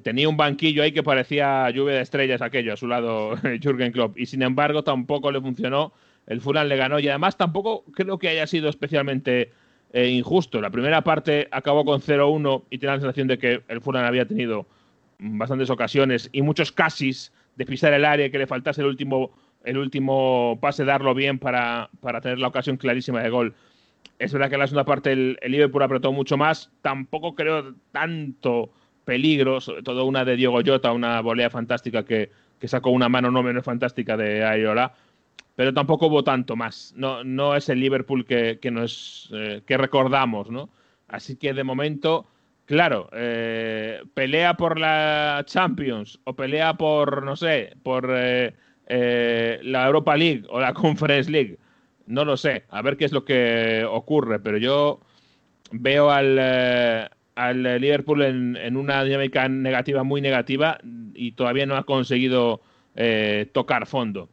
Tenía 0.02 0.30
un 0.30 0.38
banquillo 0.38 0.82
ahí 0.82 0.92
que 0.92 1.02
parecía 1.02 1.68
lluvia 1.68 1.96
de 1.96 2.00
estrellas 2.00 2.40
aquello, 2.40 2.72
a 2.72 2.76
su 2.78 2.86
lado 2.86 3.36
Jürgen 3.60 3.92
Klopp. 3.92 4.18
Y 4.18 4.24
sin 4.24 4.40
embargo 4.40 4.82
tampoco 4.82 5.30
le 5.30 5.42
funcionó. 5.42 5.92
El 6.28 6.42
Fulham 6.42 6.68
le 6.68 6.76
ganó 6.76 7.00
y 7.00 7.08
además 7.08 7.36
tampoco 7.36 7.84
creo 7.92 8.18
que 8.18 8.28
haya 8.28 8.46
sido 8.46 8.68
especialmente 8.68 9.50
eh, 9.92 10.08
injusto. 10.08 10.60
La 10.60 10.70
primera 10.70 11.02
parte 11.02 11.48
acabó 11.50 11.84
con 11.84 12.00
0-1 12.00 12.64
y 12.70 12.78
tenía 12.78 12.94
la 12.94 13.00
sensación 13.00 13.28
de 13.28 13.38
que 13.38 13.62
el 13.66 13.80
Fulham 13.80 14.04
había 14.04 14.28
tenido 14.28 14.66
bastantes 15.18 15.70
ocasiones 15.70 16.28
y 16.30 16.42
muchos 16.42 16.70
casis 16.70 17.32
de 17.56 17.64
pisar 17.64 17.94
el 17.94 18.04
área, 18.04 18.30
que 18.30 18.38
le 18.38 18.46
faltase 18.46 18.82
el 18.82 18.86
último, 18.88 19.32
el 19.64 19.78
último 19.78 20.58
pase, 20.60 20.84
darlo 20.84 21.14
bien 21.14 21.38
para, 21.38 21.88
para 22.00 22.20
tener 22.20 22.38
la 22.38 22.48
ocasión 22.48 22.76
clarísima 22.76 23.22
de 23.22 23.30
gol. 23.30 23.54
Es 24.18 24.32
verdad 24.32 24.50
que 24.50 24.56
en 24.56 24.60
la 24.60 24.66
segunda 24.66 24.84
parte 24.84 25.12
el, 25.12 25.38
el 25.40 25.52
Liverpool 25.52 25.82
apretó 25.82 26.12
mucho 26.12 26.36
más, 26.36 26.70
tampoco 26.82 27.34
creo 27.34 27.74
tanto 27.90 28.70
peligro, 29.04 29.62
sobre 29.62 29.82
todo 29.82 30.04
una 30.04 30.26
de 30.26 30.36
Diego 30.36 30.60
Jota, 30.64 30.92
una 30.92 31.22
volea 31.22 31.48
fantástica 31.48 32.04
que, 32.04 32.30
que 32.60 32.68
sacó 32.68 32.90
una 32.90 33.08
mano 33.08 33.30
no 33.30 33.42
menos 33.42 33.64
fantástica 33.64 34.18
de 34.18 34.44
Ayola, 34.44 34.92
pero 35.58 35.74
tampoco 35.74 36.06
hubo 36.06 36.22
tanto 36.22 36.54
más. 36.54 36.94
No, 36.96 37.24
no 37.24 37.56
es 37.56 37.68
el 37.68 37.80
Liverpool 37.80 38.24
que, 38.24 38.60
que, 38.62 38.70
nos, 38.70 39.28
eh, 39.32 39.62
que 39.66 39.76
recordamos, 39.76 40.52
¿no? 40.52 40.70
Así 41.08 41.34
que 41.34 41.52
de 41.52 41.64
momento 41.64 42.28
Claro, 42.64 43.08
eh, 43.12 44.02
pelea 44.14 44.54
por 44.54 44.78
la 44.78 45.42
Champions 45.46 46.20
o 46.22 46.36
pelea 46.36 46.74
por, 46.74 47.24
no 47.24 47.34
sé, 47.34 47.72
por 47.82 48.06
eh, 48.08 48.52
la 49.64 49.86
Europa 49.86 50.16
League 50.16 50.44
o 50.48 50.60
la 50.60 50.72
Conference 50.74 51.28
League. 51.28 51.58
No 52.06 52.24
lo 52.24 52.36
sé, 52.36 52.64
a 52.68 52.80
ver 52.82 52.96
qué 52.96 53.06
es 53.06 53.12
lo 53.12 53.24
que 53.24 53.84
ocurre, 53.84 54.38
pero 54.38 54.58
yo 54.58 55.00
veo 55.72 56.10
al, 56.10 56.38
al 57.34 57.80
Liverpool 57.80 58.22
en, 58.22 58.76
una 58.76 59.02
dinámica 59.02 59.48
negativa 59.48 60.04
muy 60.04 60.20
negativa 60.20 60.78
y 61.14 61.32
todavía 61.32 61.66
no 61.66 61.74
ha 61.74 61.82
conseguido 61.82 62.60
tocar 63.52 63.86
fondo. 63.86 64.28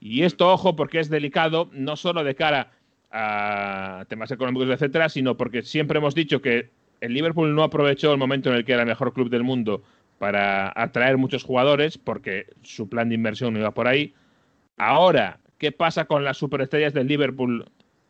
Y 0.00 0.22
esto, 0.22 0.48
ojo, 0.50 0.76
porque 0.76 0.98
es 0.98 1.10
delicado, 1.10 1.68
no 1.72 1.94
solo 1.94 2.24
de 2.24 2.34
cara 2.34 2.72
a 3.10 4.04
temas 4.08 4.30
económicos, 4.30 4.68
etcétera, 4.70 5.08
sino 5.08 5.36
porque 5.36 5.62
siempre 5.62 5.98
hemos 5.98 6.14
dicho 6.14 6.40
que 6.40 6.70
el 7.00 7.12
Liverpool 7.12 7.54
no 7.54 7.62
aprovechó 7.62 8.12
el 8.12 8.18
momento 8.18 8.50
en 8.50 8.56
el 8.56 8.64
que 8.64 8.72
era 8.72 8.82
el 8.82 8.88
mejor 8.88 9.12
club 9.12 9.28
del 9.28 9.42
mundo 9.42 9.82
para 10.18 10.72
atraer 10.74 11.18
muchos 11.18 11.44
jugadores, 11.44 11.98
porque 11.98 12.46
su 12.62 12.88
plan 12.88 13.08
de 13.08 13.14
inversión 13.14 13.52
no 13.52 13.60
iba 13.60 13.72
por 13.72 13.88
ahí. 13.88 14.14
Ahora, 14.76 15.40
¿qué 15.58 15.72
pasa 15.72 16.06
con 16.06 16.24
las 16.24 16.38
superestrellas 16.38 16.94
del 16.94 17.06
Liverpool 17.06 17.66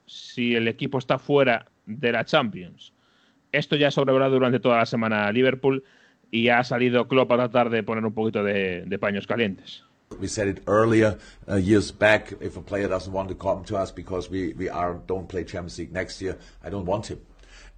si 0.06 0.54
el 0.54 0.68
equipo 0.68 0.98
está 0.98 1.18
fuera 1.18 1.66
de 1.86 2.12
la 2.12 2.24
Champions? 2.24 2.92
Esto 3.52 3.74
ya 3.76 3.88
ha 3.88 3.92
sobrevolado 3.92 4.34
durante 4.34 4.60
toda 4.60 4.78
la 4.78 4.86
semana 4.86 5.30
Liverpool 5.32 5.82
y 6.30 6.48
ha 6.48 6.62
salido 6.62 7.08
Klopp 7.08 7.32
a 7.32 7.36
tratar 7.36 7.70
de 7.70 7.82
poner 7.82 8.04
un 8.04 8.14
poquito 8.14 8.44
de 8.44 8.98
paños 9.00 9.26
calientes. 9.26 9.84
We 10.18 10.26
said 10.26 10.48
it 10.48 10.62
earlier, 10.66 11.18
uh, 11.48 11.56
years 11.56 11.92
back. 11.92 12.32
If 12.40 12.56
a 12.56 12.60
player 12.60 12.88
doesn't 12.88 13.12
want 13.12 13.28
to 13.28 13.34
come 13.34 13.64
to 13.64 13.76
us 13.76 13.90
because 13.92 14.28
we, 14.28 14.52
we 14.54 14.68
are 14.68 14.94
don't 15.06 15.28
play 15.28 15.44
Champions 15.44 15.78
League 15.78 15.92
next 15.92 16.20
year, 16.20 16.36
I 16.64 16.68
don't 16.68 16.84
want 16.84 17.06
him. 17.06 17.20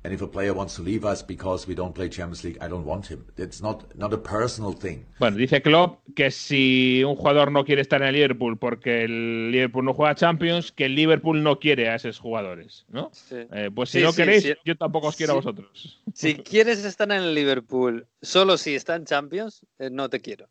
And 0.05 0.13
if 0.13 0.21
a 0.21 0.27
player 0.27 0.53
wants 0.53 0.75
to 0.77 0.83
leave 0.83 1.05
us 1.05 1.23
because 1.23 1.69
we 1.69 1.77
don't 1.77 1.95
play 1.95 2.09
Champions 2.09 2.43
League, 2.43 2.59
I 2.61 2.67
don't 2.67 2.85
want 2.85 3.07
him. 3.07 3.25
It's 3.37 3.63
not, 3.63 3.97
not 3.97 4.13
a 4.13 4.19
personal 4.19 4.73
thing. 4.73 5.07
Bueno, 5.21 5.37
dice 5.37 5.63
Klopp 5.63 6.01
que 6.17 6.33
si 6.33 7.05
un 7.05 7.15
jugador 7.15 7.53
no 7.53 7.65
quiere 7.65 7.83
estar 7.83 8.03
en 8.03 8.09
el 8.09 8.15
Liverpool 8.15 8.59
porque 8.59 9.05
el 9.05 9.53
Liverpool 9.53 9.85
no 9.85 9.95
juega 9.95 10.17
Champions, 10.17 10.73
que 10.73 10.87
el 10.87 10.97
Liverpool 10.97 11.43
no 11.45 11.61
quiere 11.61 11.89
a 11.91 11.95
esos 11.95 12.19
jugadores, 12.19 12.85
¿no? 12.89 13.11
Sí. 13.13 13.47
Eh, 13.53 13.71
pues 13.73 13.91
si 13.91 13.99
sí, 13.99 14.05
no 14.05 14.11
sí, 14.11 14.17
queréis, 14.17 14.43
sí. 14.43 14.55
yo 14.65 14.77
tampoco 14.77 15.09
os 15.09 15.17
quiero 15.17 15.35
a 15.35 15.37
vosotros. 15.37 16.03
Si 16.15 16.35
quieres 16.43 16.85
estar 16.85 17.13
en 17.13 17.23
el 17.23 17.35
Liverpool 17.35 18.09
solo 18.21 18.57
si 18.57 18.75
está 18.75 18.97
en 18.97 19.05
Champions, 19.05 19.65
eh, 19.79 19.91
no 19.91 20.09
te 20.09 20.21
quiero. 20.21 20.49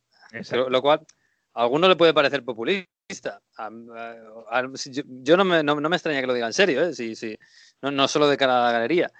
Pero, 0.50 0.70
lo 0.70 0.82
cual 0.82 1.02
alguno 1.54 1.88
le 1.88 1.96
puede 1.96 2.14
parecer 2.14 2.44
populista. 2.44 3.42
Yo, 5.24 5.38
no, 5.38 5.46
me, 5.46 5.64
no, 5.64 5.80
no, 5.80 5.90
me, 5.90 5.96
extraña 5.96 6.22
que 6.22 6.28
lo 6.28 6.34
diga 6.34 6.48
en 6.48 6.54
serio, 6.54 6.84
¿eh? 6.84 6.94
sí, 6.94 7.16
sí. 7.16 7.38
No, 7.82 7.92
no 7.92 8.08
solo 8.08 8.28
de 8.28 8.38
cara 8.38 8.62
a 8.62 8.66
la 8.68 8.72
galería. 8.72 9.12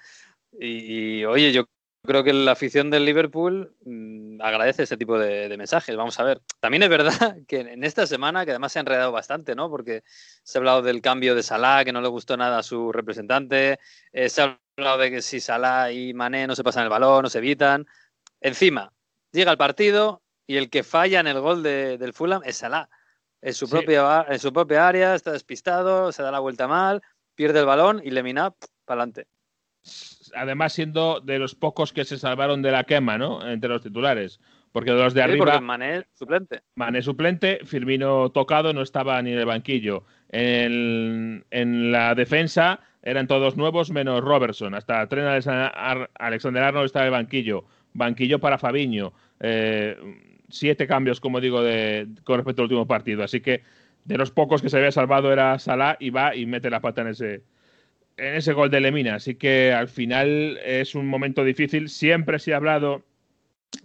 Y, 0.52 1.20
y, 1.20 1.24
oye, 1.24 1.52
yo 1.52 1.66
creo 2.04 2.24
que 2.24 2.32
la 2.32 2.52
afición 2.52 2.90
del 2.90 3.04
Liverpool 3.04 3.74
mmm, 3.84 4.40
agradece 4.40 4.84
ese 4.84 4.96
tipo 4.96 5.18
de, 5.18 5.48
de, 5.48 5.56
mensajes. 5.56 5.96
Vamos 5.96 6.18
a 6.18 6.24
ver. 6.24 6.40
También 6.60 6.82
es 6.82 6.88
verdad 6.88 7.36
que 7.46 7.60
en 7.60 7.84
esta 7.84 8.06
semana, 8.06 8.44
que 8.44 8.52
además 8.52 8.72
se 8.72 8.78
ha 8.78 8.80
enredado 8.80 9.12
bastante, 9.12 9.54
¿no? 9.54 9.70
Porque 9.70 10.02
se 10.42 10.58
ha 10.58 10.60
hablado 10.60 10.82
del 10.82 11.00
cambio 11.00 11.34
de 11.34 11.42
Salah, 11.42 11.84
que 11.84 11.92
no 11.92 12.00
le 12.00 12.08
gustó 12.08 12.36
nada 12.36 12.58
a 12.58 12.62
su 12.62 12.92
representante. 12.92 13.78
Eh, 14.12 14.28
se 14.28 14.42
ha 14.42 14.58
hablado 14.76 14.98
de 14.98 15.10
que 15.10 15.22
si 15.22 15.40
Salah 15.40 15.92
y 15.92 16.14
Mané 16.14 16.46
no 16.46 16.56
se 16.56 16.64
pasan 16.64 16.84
el 16.84 16.90
balón, 16.90 17.24
no 17.24 17.30
se 17.30 17.38
evitan. 17.38 17.86
Encima, 18.40 18.92
llega 19.32 19.52
el 19.52 19.58
partido 19.58 20.21
y 20.46 20.56
el 20.56 20.70
que 20.70 20.82
falla 20.82 21.20
en 21.20 21.26
el 21.26 21.40
gol 21.40 21.62
de, 21.62 21.98
del 21.98 22.12
Fulham 22.12 22.42
es 22.44 22.56
Salah. 22.56 22.88
En 23.40 23.54
su, 23.54 23.66
sí. 23.66 23.72
propia, 23.72 24.26
en 24.28 24.38
su 24.38 24.52
propia 24.52 24.86
área, 24.86 25.14
está 25.14 25.32
despistado, 25.32 26.12
se 26.12 26.22
da 26.22 26.30
la 26.30 26.38
vuelta 26.38 26.68
mal, 26.68 27.02
pierde 27.34 27.60
el 27.60 27.66
balón 27.66 28.00
y 28.04 28.10
Lemina 28.10 28.54
para 28.84 29.02
adelante 29.02 29.26
además 30.34 30.72
siendo 30.72 31.20
de 31.20 31.38
los 31.38 31.54
pocos 31.54 31.92
que 31.92 32.04
se 32.04 32.18
salvaron 32.18 32.62
de 32.62 32.70
la 32.70 32.84
quema, 32.84 33.18
¿no? 33.18 33.46
Entre 33.46 33.68
los 33.68 33.82
titulares. 33.82 34.40
Porque 34.72 34.90
de 34.90 35.02
los 35.02 35.12
de 35.12 35.22
sí, 35.22 35.28
arriba. 35.28 35.60
Mané 35.60 36.06
suplente. 36.14 36.62
Mané 36.76 37.02
suplente, 37.02 37.60
Firmino 37.64 38.30
tocado, 38.30 38.72
no 38.72 38.80
estaba 38.80 39.20
ni 39.20 39.32
en 39.32 39.38
el 39.38 39.46
banquillo. 39.46 40.04
En, 40.30 41.44
en 41.50 41.92
la 41.92 42.14
defensa 42.14 42.80
eran 43.02 43.26
todos 43.26 43.56
nuevos 43.56 43.90
menos 43.90 44.22
Robertson. 44.22 44.74
Hasta 44.74 45.06
Tren 45.08 45.26
Alexander 45.26 46.62
Arnold 46.62 46.86
estaba 46.86 47.04
en 47.04 47.12
el 47.12 47.18
banquillo. 47.18 47.64
Banquillo 47.92 48.38
para 48.38 48.56
Fabiño. 48.56 49.12
Eh, 49.40 49.98
siete 50.52 50.86
cambios, 50.86 51.20
como 51.20 51.40
digo, 51.40 51.62
de, 51.62 52.06
con 52.24 52.36
respecto 52.36 52.62
al 52.62 52.66
último 52.66 52.86
partido. 52.86 53.24
Así 53.24 53.40
que 53.40 53.62
de 54.04 54.18
los 54.18 54.30
pocos 54.30 54.62
que 54.62 54.68
se 54.68 54.76
había 54.76 54.92
salvado 54.92 55.32
era 55.32 55.58
Salah 55.58 55.96
y 55.98 56.10
va 56.10 56.36
y 56.36 56.46
mete 56.46 56.70
la 56.70 56.80
pata 56.80 57.02
en 57.02 57.08
ese, 57.08 57.42
en 58.16 58.34
ese 58.34 58.52
gol 58.52 58.70
de 58.70 58.80
Lemina. 58.80 59.16
Así 59.16 59.34
que 59.34 59.72
al 59.72 59.88
final 59.88 60.58
es 60.64 60.94
un 60.94 61.06
momento 61.06 61.44
difícil. 61.44 61.88
Siempre 61.88 62.38
se 62.38 62.52
ha 62.52 62.56
hablado 62.56 63.02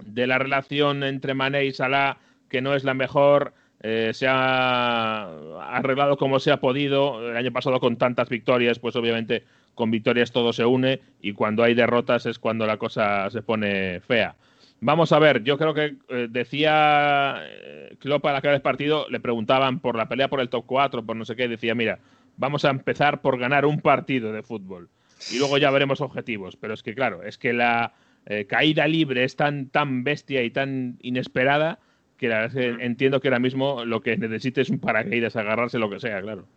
de 0.06 0.28
la 0.28 0.38
relación 0.38 1.04
entre 1.04 1.34
Mané 1.34 1.66
y 1.66 1.74
Salah, 1.74 2.18
que 2.50 2.62
no 2.62 2.76
es 2.76 2.84
la 2.84 2.94
mejor. 2.94 3.54
Eh, 3.82 4.12
se 4.14 4.26
ha 4.28 5.24
arreglado 5.70 6.18
como 6.18 6.40
se 6.40 6.52
ha 6.52 6.58
podido. 6.58 7.30
El 7.30 7.38
año 7.38 7.52
pasado 7.52 7.80
con 7.80 7.98
tantas 7.98 8.30
victorias, 8.30 8.80
pues 8.80 8.96
obviamente 8.96 9.44
con 9.76 9.92
victorias 9.92 10.32
todo 10.32 10.52
se 10.54 10.66
une 10.66 11.02
y 11.22 11.34
cuando 11.34 11.64
hay 11.64 11.76
derrotas 11.76 12.26
es 12.26 12.40
cuando 12.40 12.66
la 12.66 12.78
cosa 12.78 13.30
se 13.30 13.44
pone 13.44 14.02
fea. 14.02 14.36
Vamos 14.80 15.12
a 15.12 15.20
ver, 15.20 15.44
yo 15.44 15.58
creo 15.58 15.74
que 15.74 15.96
eh, 16.10 16.28
decía 16.30 17.42
eh, 17.44 17.96
Klopp 18.00 18.26
al 18.26 18.36
acabar 18.36 18.56
el 18.56 18.62
partido, 18.62 19.08
le 19.10 19.20
preguntaban 19.20 19.80
por 19.80 19.96
la 19.96 20.08
pelea 20.08 20.30
por 20.30 20.40
el 20.40 20.50
top 20.50 20.66
4, 20.68 21.04
por 21.04 21.16
no 21.16 21.26
sé 21.26 21.36
qué, 21.36 21.48
decía, 21.48 21.74
mira, 21.74 22.00
vamos 22.38 22.64
a 22.64 22.70
empezar 22.70 23.22
por 23.22 23.40
ganar 23.40 23.66
un 23.66 23.82
partido 23.82 24.32
de 24.32 24.44
fútbol 24.44 24.90
y 25.32 25.40
luego 25.40 25.58
ya 25.58 25.72
veremos 25.72 26.02
objetivos. 26.02 26.56
Pero 26.56 26.74
es 26.74 26.84
que, 26.84 26.96
claro, 26.96 27.24
es 27.24 27.38
que 27.38 27.54
la 27.54 27.94
eh, 28.26 28.46
caída 28.46 28.88
libre 28.88 29.24
es 29.24 29.36
tan, 29.36 29.70
tan 29.70 30.04
bestia 30.04 30.44
y 30.44 30.52
tan 30.52 30.98
inesperada 31.02 31.80
que 32.18 32.28
la, 32.28 32.46
eh, 32.46 32.78
entiendo 32.80 33.20
que 33.20 33.28
ahora 33.28 33.40
mismo 33.40 33.86
lo 33.86 34.02
que 34.02 34.18
necesite 34.18 34.62
es 34.62 34.70
un 34.70 34.80
paracaídas, 34.80 35.36
agarrarse 35.36 35.80
lo 35.80 35.90
que 35.90 36.00
sea, 36.00 36.22
claro. 36.22 36.48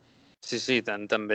Sí, 0.40 0.58
sí, 0.58 0.82
tan, 0.82 1.06
tan 1.06 1.28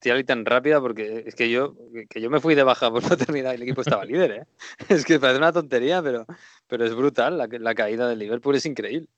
bestial 0.00 0.18
y 0.18 0.24
tan 0.24 0.46
rápida 0.46 0.80
porque 0.80 1.24
es 1.26 1.34
que 1.34 1.50
yo, 1.50 1.74
que 2.08 2.22
yo 2.22 2.30
me 2.30 2.40
fui 2.40 2.54
de 2.54 2.62
baja 2.62 2.90
por 2.90 3.02
no 3.10 3.16
terminar 3.18 3.52
y 3.52 3.56
el 3.56 3.62
equipo 3.64 3.82
estaba 3.82 4.04
líder, 4.04 4.30
¿eh? 4.30 4.46
Es 4.88 5.04
que 5.04 5.20
parece 5.20 5.38
una 5.38 5.52
tontería, 5.52 6.02
pero, 6.02 6.24
pero 6.66 6.86
es 6.86 6.94
brutal. 6.94 7.36
La, 7.36 7.46
la 7.46 7.74
caída 7.74 8.08
del 8.08 8.18
Liverpool 8.18 8.56
es 8.56 8.64
increíble. 8.64 9.08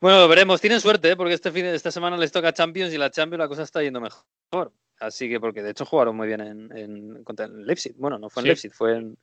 Bueno, 0.00 0.28
veremos. 0.28 0.60
Tienen 0.60 0.80
suerte, 0.80 1.10
¿eh? 1.10 1.16
porque 1.16 1.34
este 1.34 1.50
fin 1.50 1.64
esta 1.66 1.90
semana 1.90 2.16
les 2.16 2.30
toca 2.30 2.52
Champions 2.52 2.94
y 2.94 2.98
la 2.98 3.10
Champions 3.10 3.40
la 3.40 3.48
cosa 3.48 3.64
está 3.64 3.82
yendo 3.82 4.00
mejor. 4.00 4.72
Así 5.00 5.28
que, 5.28 5.40
porque 5.40 5.62
de 5.62 5.70
hecho 5.70 5.84
jugaron 5.84 6.16
muy 6.16 6.28
bien 6.28 6.40
en, 6.40 6.76
en 6.76 7.24
contra 7.24 7.46
el 7.46 7.66
Leipzig. 7.66 7.94
Bueno, 7.96 8.18
no 8.18 8.30
fue 8.30 8.42
en 8.42 8.44
sí. 8.44 8.48
Leipzig, 8.48 8.72
fue 8.72 8.96
en, 8.96 9.18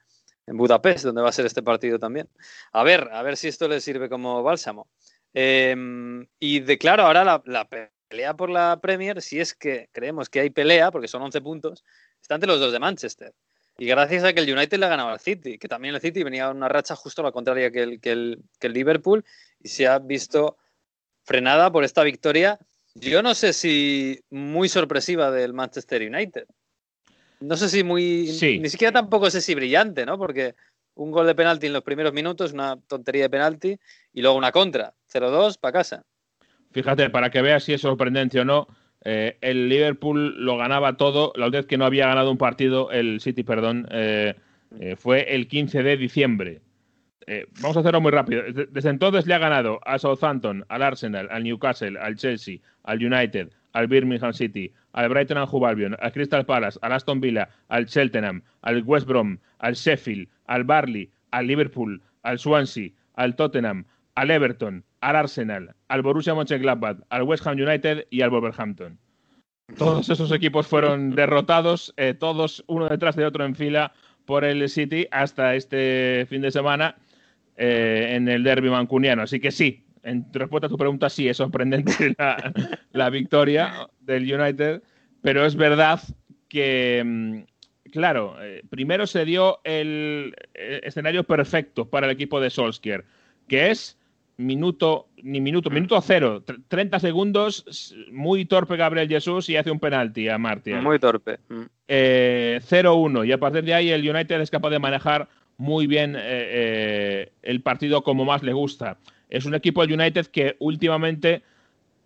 en, 0.47 0.57
Budapest, 0.57 1.05
donde 1.05 1.21
va 1.21 1.29
a 1.29 1.31
ser 1.31 1.45
este 1.45 1.63
partido 1.63 1.97
también. 1.97 2.27
A 2.73 2.83
ver, 2.83 3.09
a 3.13 3.21
ver 3.23 3.37
si 3.37 3.47
esto 3.47 3.69
les 3.69 3.83
sirve 3.83 4.09
como 4.09 4.43
bálsamo. 4.43 4.89
Eh, 5.33 5.75
y 6.39 6.59
de 6.59 6.77
claro, 6.77 7.03
ahora 7.03 7.23
la, 7.23 7.41
la, 7.45 7.67
pelea 8.13 8.35
por 8.35 8.51
la 8.51 8.79
Premier, 8.79 9.23
si 9.23 9.39
es 9.39 9.55
que 9.55 9.89
creemos 9.91 10.29
que 10.29 10.39
hay 10.39 10.51
pelea, 10.51 10.91
porque 10.91 11.07
son 11.07 11.23
11 11.23 11.41
puntos, 11.41 11.83
está 12.21 12.35
entre 12.35 12.47
los 12.47 12.59
dos 12.59 12.71
de 12.71 12.77
Manchester. 12.77 13.33
Y 13.79 13.87
gracias 13.87 14.23
a 14.23 14.33
que 14.33 14.41
el 14.41 14.53
United 14.53 14.77
le 14.77 14.85
ha 14.85 14.89
ganado 14.89 15.09
al 15.09 15.19
City, 15.19 15.57
que 15.57 15.67
también 15.67 15.95
el 15.95 16.01
City 16.01 16.21
venía 16.21 16.45
a 16.45 16.51
una 16.51 16.69
racha 16.69 16.95
justo 16.95 17.21
a 17.21 17.25
la 17.25 17.31
contraria 17.31 17.71
que 17.71 17.81
el, 17.81 17.99
que 17.99 18.11
el, 18.11 18.39
que 18.59 18.67
el 18.67 18.73
Liverpool, 18.73 19.25
y 19.63 19.69
se 19.69 19.87
ha 19.87 19.97
visto 19.97 20.57
frenada 21.23 21.71
por 21.71 21.83
esta 21.83 22.03
victoria, 22.03 22.59
yo 22.93 23.23
no 23.23 23.33
sé 23.33 23.51
si 23.51 24.23
muy 24.29 24.69
sorpresiva 24.69 25.31
del 25.31 25.53
Manchester 25.53 26.03
United. 26.03 26.45
No 27.39 27.57
sé 27.57 27.67
si 27.67 27.83
muy. 27.83 28.27
Sí. 28.27 28.59
Ni 28.59 28.69
siquiera 28.69 28.91
tampoco 28.91 29.31
sé 29.31 29.41
si 29.41 29.55
brillante, 29.55 30.05
¿no? 30.05 30.19
Porque 30.19 30.53
un 30.93 31.09
gol 31.09 31.25
de 31.25 31.33
penalti 31.33 31.65
en 31.65 31.73
los 31.73 31.81
primeros 31.81 32.13
minutos, 32.13 32.53
una 32.53 32.79
tontería 32.87 33.23
de 33.23 33.29
penalti, 33.31 33.79
y 34.13 34.21
luego 34.21 34.37
una 34.37 34.51
contra. 34.51 34.93
0-2 35.11 35.57
para 35.59 35.73
casa. 35.73 36.05
Fíjate, 36.73 37.09
para 37.09 37.29
que 37.29 37.41
veas 37.41 37.63
si 37.63 37.73
es 37.73 37.81
sorprendente 37.81 38.39
o 38.39 38.45
no, 38.45 38.67
eh, 39.05 39.37
el 39.41 39.69
Liverpool 39.69 40.43
lo 40.43 40.57
ganaba 40.57 40.97
todo. 40.97 41.33
La 41.35 41.49
vez 41.49 41.65
que 41.65 41.77
no 41.77 41.85
había 41.85 42.07
ganado 42.07 42.31
un 42.31 42.37
partido, 42.37 42.91
el 42.91 43.21
City, 43.21 43.43
perdón, 43.43 43.87
eh, 43.91 44.35
eh, 44.79 44.95
fue 44.95 45.35
el 45.35 45.47
15 45.47 45.83
de 45.83 45.97
diciembre. 45.97 46.61
Vamos 47.61 47.77
a 47.77 47.79
hacerlo 47.79 48.01
muy 48.01 48.11
rápido. 48.11 48.43
Desde 48.69 48.89
entonces 48.89 49.25
le 49.27 49.33
ha 49.33 49.37
ganado 49.39 49.79
a 49.85 49.97
Southampton, 49.97 50.65
al 50.67 50.81
Arsenal, 50.81 51.29
al 51.31 51.45
Newcastle, 51.45 51.97
al 51.97 52.17
Chelsea, 52.17 52.57
al 52.83 53.01
United, 53.01 53.49
al 53.71 53.87
Birmingham 53.87 54.33
City, 54.33 54.73
al 54.91 55.07
Brighton 55.07 55.37
and 55.37 55.47
Hove 55.49 55.67
Albion, 55.67 55.95
al 56.01 56.11
Crystal 56.11 56.45
Palace, 56.45 56.77
al 56.81 56.91
Aston 56.91 57.21
Villa, 57.21 57.47
al 57.69 57.85
Cheltenham, 57.85 58.41
al 58.61 58.83
West 58.83 59.07
Brom, 59.07 59.37
al 59.59 59.73
Sheffield, 59.73 60.27
al 60.47 60.65
Barley, 60.65 61.09
al 61.31 61.47
Liverpool, 61.47 62.01
al 62.23 62.39
Swansea, 62.39 62.91
al 63.15 63.37
Tottenham, 63.37 63.85
al 64.15 64.31
Everton, 64.31 64.83
al 65.01 65.15
Arsenal, 65.15 65.75
al 65.87 66.01
Borussia 66.01 66.33
Mönchengladbach, 66.33 66.97
al 67.09 67.23
West 67.23 67.45
Ham 67.47 67.57
United 67.57 68.07
y 68.09 68.21
al 68.21 68.29
Wolverhampton. 68.29 68.97
Todos 69.77 70.09
esos 70.09 70.31
equipos 70.31 70.67
fueron 70.67 71.11
derrotados, 71.15 71.93
eh, 71.97 72.13
todos 72.13 72.63
uno 72.67 72.89
detrás 72.89 73.15
de 73.15 73.25
otro 73.25 73.45
en 73.45 73.55
fila 73.55 73.93
por 74.25 74.43
el 74.43 74.67
City 74.69 75.07
hasta 75.11 75.55
este 75.55 76.25
fin 76.29 76.41
de 76.41 76.51
semana 76.51 76.95
eh, 77.57 78.13
en 78.15 78.27
el 78.27 78.43
derby 78.43 78.69
mancuniano. 78.69 79.23
Así 79.23 79.39
que 79.39 79.51
sí, 79.51 79.85
en 80.03 80.25
respuesta 80.33 80.67
a 80.67 80.69
tu 80.69 80.77
pregunta, 80.77 81.09
sí, 81.09 81.27
es 81.27 81.37
sorprendente 81.37 82.13
la, 82.17 82.53
la 82.91 83.09
victoria 83.09 83.87
del 84.01 84.31
United, 84.31 84.83
pero 85.21 85.45
es 85.45 85.55
verdad 85.55 86.01
que, 86.49 87.01
mm, 87.03 87.89
claro, 87.91 88.35
eh, 88.41 88.63
primero 88.69 89.07
se 89.07 89.25
dio 89.25 89.59
el, 89.63 90.35
el, 90.53 90.81
escenario 90.83 91.23
perfecto 91.23 91.89
para 91.89 92.05
el 92.05 92.11
equipo 92.11 92.39
de 92.39 92.49
Solskjaer, 92.49 93.05
que 93.47 93.71
es 93.71 93.97
minuto, 94.37 95.07
ni 95.21 95.39
minuto, 95.41 95.69
minuto 95.69 95.99
cero, 96.01 96.43
30 96.67 96.99
segundos, 96.99 97.95
muy 98.11 98.45
torpe 98.45 98.77
Gabriel 98.77 99.07
Jesús 99.07 99.49
y 99.49 99.57
hace 99.57 99.71
un 99.71 99.79
penalti 99.79 100.27
a 100.29 100.37
Martial. 100.37 100.81
Muy 100.81 100.99
torpe. 100.99 101.39
Eh, 101.87 102.59
0-1 102.67 103.27
y 103.27 103.31
a 103.31 103.37
partir 103.37 103.63
de 103.63 103.73
ahí 103.73 103.89
el 103.89 104.07
United 104.07 104.41
es 104.41 104.49
capaz 104.49 104.69
de 104.69 104.79
manejar 104.79 105.29
muy 105.57 105.87
bien 105.87 106.17
el 106.17 107.61
partido 107.61 108.03
como 108.03 108.25
más 108.25 108.41
le 108.43 108.53
gusta. 108.53 108.97
Es 109.29 109.45
un 109.45 109.55
equipo 109.55 109.81
del 109.85 109.99
United 109.99 110.27
que 110.27 110.55
últimamente 110.59 111.43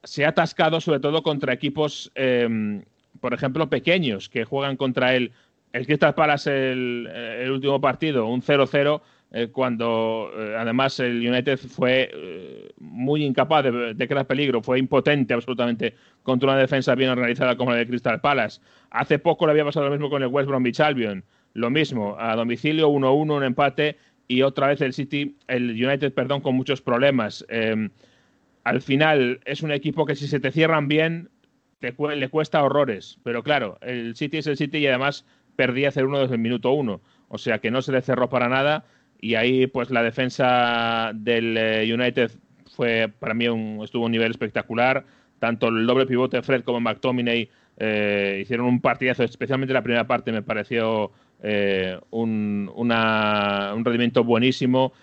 se 0.03 0.23
ha 0.23 0.29
atascado 0.29 0.79
sobre 0.79 1.01
todo 1.01 1.23
contra 1.23 1.53
equipos, 1.53 2.09
em, 2.15 2.83
por 3.19 3.33
ejemplo, 3.33 3.69
pequeños, 3.69 4.29
que 4.29 4.45
juegan 4.45 4.77
contra 4.77 5.13
él. 5.13 5.33
El 5.73 5.85
Crystal 5.85 6.15
Palace 6.15 6.71
el, 6.71 7.07
el 7.07 7.51
último 7.51 7.81
partido, 7.81 8.27
un 8.27 8.41
0-0, 8.41 9.01
eh, 9.31 9.49
cuando 9.49 10.31
eh, 10.37 10.55
además 10.57 10.99
el 11.01 11.17
United 11.17 11.57
fue 11.57 12.09
eh, 12.13 12.71
muy 12.77 13.25
incapaz 13.25 13.65
de, 13.65 14.07
crear 14.07 14.25
peligro, 14.25 14.61
fue 14.61 14.79
impotente 14.79 15.33
absolutamente 15.33 15.95
contra 16.23 16.51
una 16.51 16.59
defensa 16.59 16.95
bien 16.95 17.09
organizada 17.09 17.57
como 17.57 17.71
la 17.71 17.77
de 17.77 17.87
Crystal 17.87 18.21
Palace. 18.21 18.61
Hace 18.89 19.19
poco 19.19 19.45
le 19.45 19.51
había 19.51 19.65
pasado 19.65 19.87
lo 19.87 19.91
mismo 19.91 20.09
con 20.09 20.23
el 20.23 20.29
West 20.29 20.47
Bromwich 20.47 20.79
Albion, 20.79 21.25
lo 21.53 21.69
mismo, 21.69 22.15
a 22.17 22.35
domicilio 22.37 22.89
1-1, 22.89 23.35
un 23.35 23.43
empate 23.43 23.97
y 24.29 24.43
otra 24.43 24.67
vez 24.67 24.79
el 24.79 24.93
City, 24.93 25.35
el 25.47 25.71
United, 25.71 26.13
perdón, 26.13 26.39
con 26.39 26.55
muchos 26.55 26.81
problemas. 26.81 27.45
Em, 27.49 27.89
al 28.63 28.81
final 28.81 29.41
es 29.45 29.61
un 29.61 29.71
equipo 29.71 30.05
que 30.05 30.15
si 30.15 30.27
se 30.27 30.39
te 30.39 30.51
cierran 30.51 30.87
bien 30.87 31.29
le 31.81 32.29
cuesta 32.29 32.63
horrores, 32.63 33.19
pero 33.23 33.43
claro, 33.43 33.77
el 33.81 34.15
City 34.15 34.37
es 34.37 34.47
el 34.47 34.57
City 34.57 34.79
y 34.79 34.87
además 34.87 35.25
perdía 35.55 35.91
0-1 35.91 36.21
desde 36.21 36.35
el 36.35 36.41
minuto 36.41 36.71
1, 36.71 37.01
o 37.27 37.37
sea 37.37 37.59
que 37.59 37.71
no 37.71 37.81
se 37.81 37.91
le 37.91 38.01
cerró 38.01 38.29
para 38.29 38.49
nada 38.49 38.85
y 39.19 39.35
ahí 39.35 39.67
pues 39.67 39.89
la 39.89 40.03
defensa 40.03 41.11
del 41.13 41.57
eh, 41.57 41.93
United 41.93 42.31
fue 42.75 43.11
para 43.19 43.33
mí 43.33 43.47
un, 43.47 43.81
estuvo 43.83 44.03
a 44.03 44.05
un 44.07 44.11
nivel 44.11 44.31
espectacular, 44.31 45.05
tanto 45.39 45.67
el 45.67 45.85
doble 45.85 46.05
pivote 46.05 46.41
Fred 46.41 46.63
como 46.63 46.79
McTominay 46.79 47.49
eh, 47.77 48.39
hicieron 48.41 48.67
un 48.67 48.81
partidazo, 48.81 49.23
especialmente 49.23 49.73
la 49.73 49.83
primera 49.83 50.07
parte 50.07 50.31
me 50.31 50.41
pareció 50.41 51.11
eh, 51.43 51.99
un, 52.11 52.71
un 52.75 53.85
rendimiento 53.85 54.23
buenísimo 54.23 54.93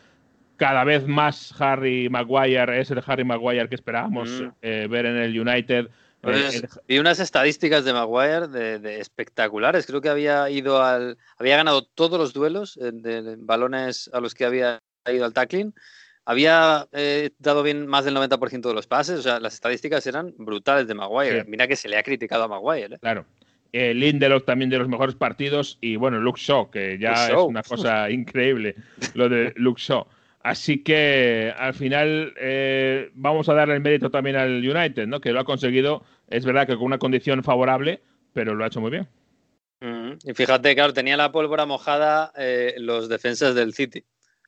cada 0.56 0.84
vez 0.84 1.06
más 1.06 1.54
Harry 1.60 2.08
Maguire 2.08 2.80
es 2.80 2.90
el 2.90 3.02
Harry 3.06 3.24
Maguire 3.24 3.68
que 3.68 3.74
esperábamos 3.74 4.42
mm. 4.42 4.48
eh, 4.62 4.86
ver 4.88 5.06
en 5.06 5.16
el 5.16 5.38
United. 5.38 5.88
Pues, 6.24 6.62
eh, 6.62 6.68
vi 6.88 6.98
unas 6.98 7.20
estadísticas 7.20 7.84
de 7.84 7.92
Maguire 7.92 8.48
de, 8.48 9.00
espectaculares. 9.00 9.86
Creo 9.86 10.00
que 10.00 10.08
había 10.08 10.48
ido 10.50 10.82
al, 10.82 11.18
había 11.38 11.56
ganado 11.56 11.84
todos 11.84 12.18
los 12.18 12.32
duelos 12.32 12.78
de, 12.80 13.36
balones 13.38 14.10
a 14.12 14.20
los 14.20 14.34
que 14.34 14.44
había 14.44 14.80
ido 15.06 15.24
al 15.24 15.32
tackling. 15.32 15.74
Había 16.24 16.88
eh, 16.92 17.30
dado 17.38 17.62
bien 17.62 17.86
más 17.86 18.06
del 18.06 18.16
90% 18.16 18.62
de 18.62 18.74
los 18.74 18.86
pases. 18.86 19.18
O 19.18 19.22
sea, 19.22 19.40
las 19.40 19.54
estadísticas 19.54 20.06
eran 20.06 20.34
brutales 20.38 20.88
de 20.88 20.94
Maguire. 20.94 21.44
Mira 21.44 21.68
que 21.68 21.76
se 21.76 21.88
le 21.88 21.98
ha 21.98 22.02
criticado 22.02 22.44
a 22.44 22.48
Maguire. 22.48 22.98
Claro. 22.98 23.26
Lindelof 23.72 24.44
también 24.44 24.70
de 24.70 24.78
los 24.78 24.88
mejores 24.88 25.16
partidos 25.16 25.78
y 25.80 25.96
bueno, 25.96 26.20
Luke 26.20 26.40
Shaw, 26.40 26.70
que 26.70 26.96
ya 26.96 27.26
es 27.26 27.34
una 27.34 27.64
cosa 27.64 28.08
increíble 28.10 28.76
lo 29.14 29.28
de 29.28 29.52
Luke 29.56 29.80
Shaw. 29.82 30.06
Así 30.44 30.82
que 30.82 31.54
al 31.56 31.72
final 31.72 32.34
eh, 32.38 33.10
vamos 33.14 33.48
a 33.48 33.54
darle 33.54 33.74
el 33.74 33.80
mérito 33.80 34.10
también 34.10 34.36
al 34.36 34.58
United, 34.58 35.06
¿no? 35.06 35.18
Que 35.18 35.32
lo 35.32 35.40
ha 35.40 35.44
conseguido, 35.44 36.04
es 36.28 36.44
verdad 36.44 36.66
que 36.66 36.74
con 36.74 36.84
una 36.84 36.98
condición 36.98 37.42
favorable, 37.42 38.02
pero 38.32 38.54
lo 38.54 38.64
ha 38.64 38.68
hecho 38.68 38.80
muy 38.80 38.90
bien. 38.90 39.08
Y 40.24 40.32
fíjate, 40.32 40.74
claro, 40.74 40.94
tenía 40.94 41.16
la 41.16 41.30
pólvora 41.30 41.66
mojada 41.66 42.32
eh, 42.38 42.74
los 42.78 43.08
defensas 43.10 43.54
del 43.54 43.74
City, 43.74 44.02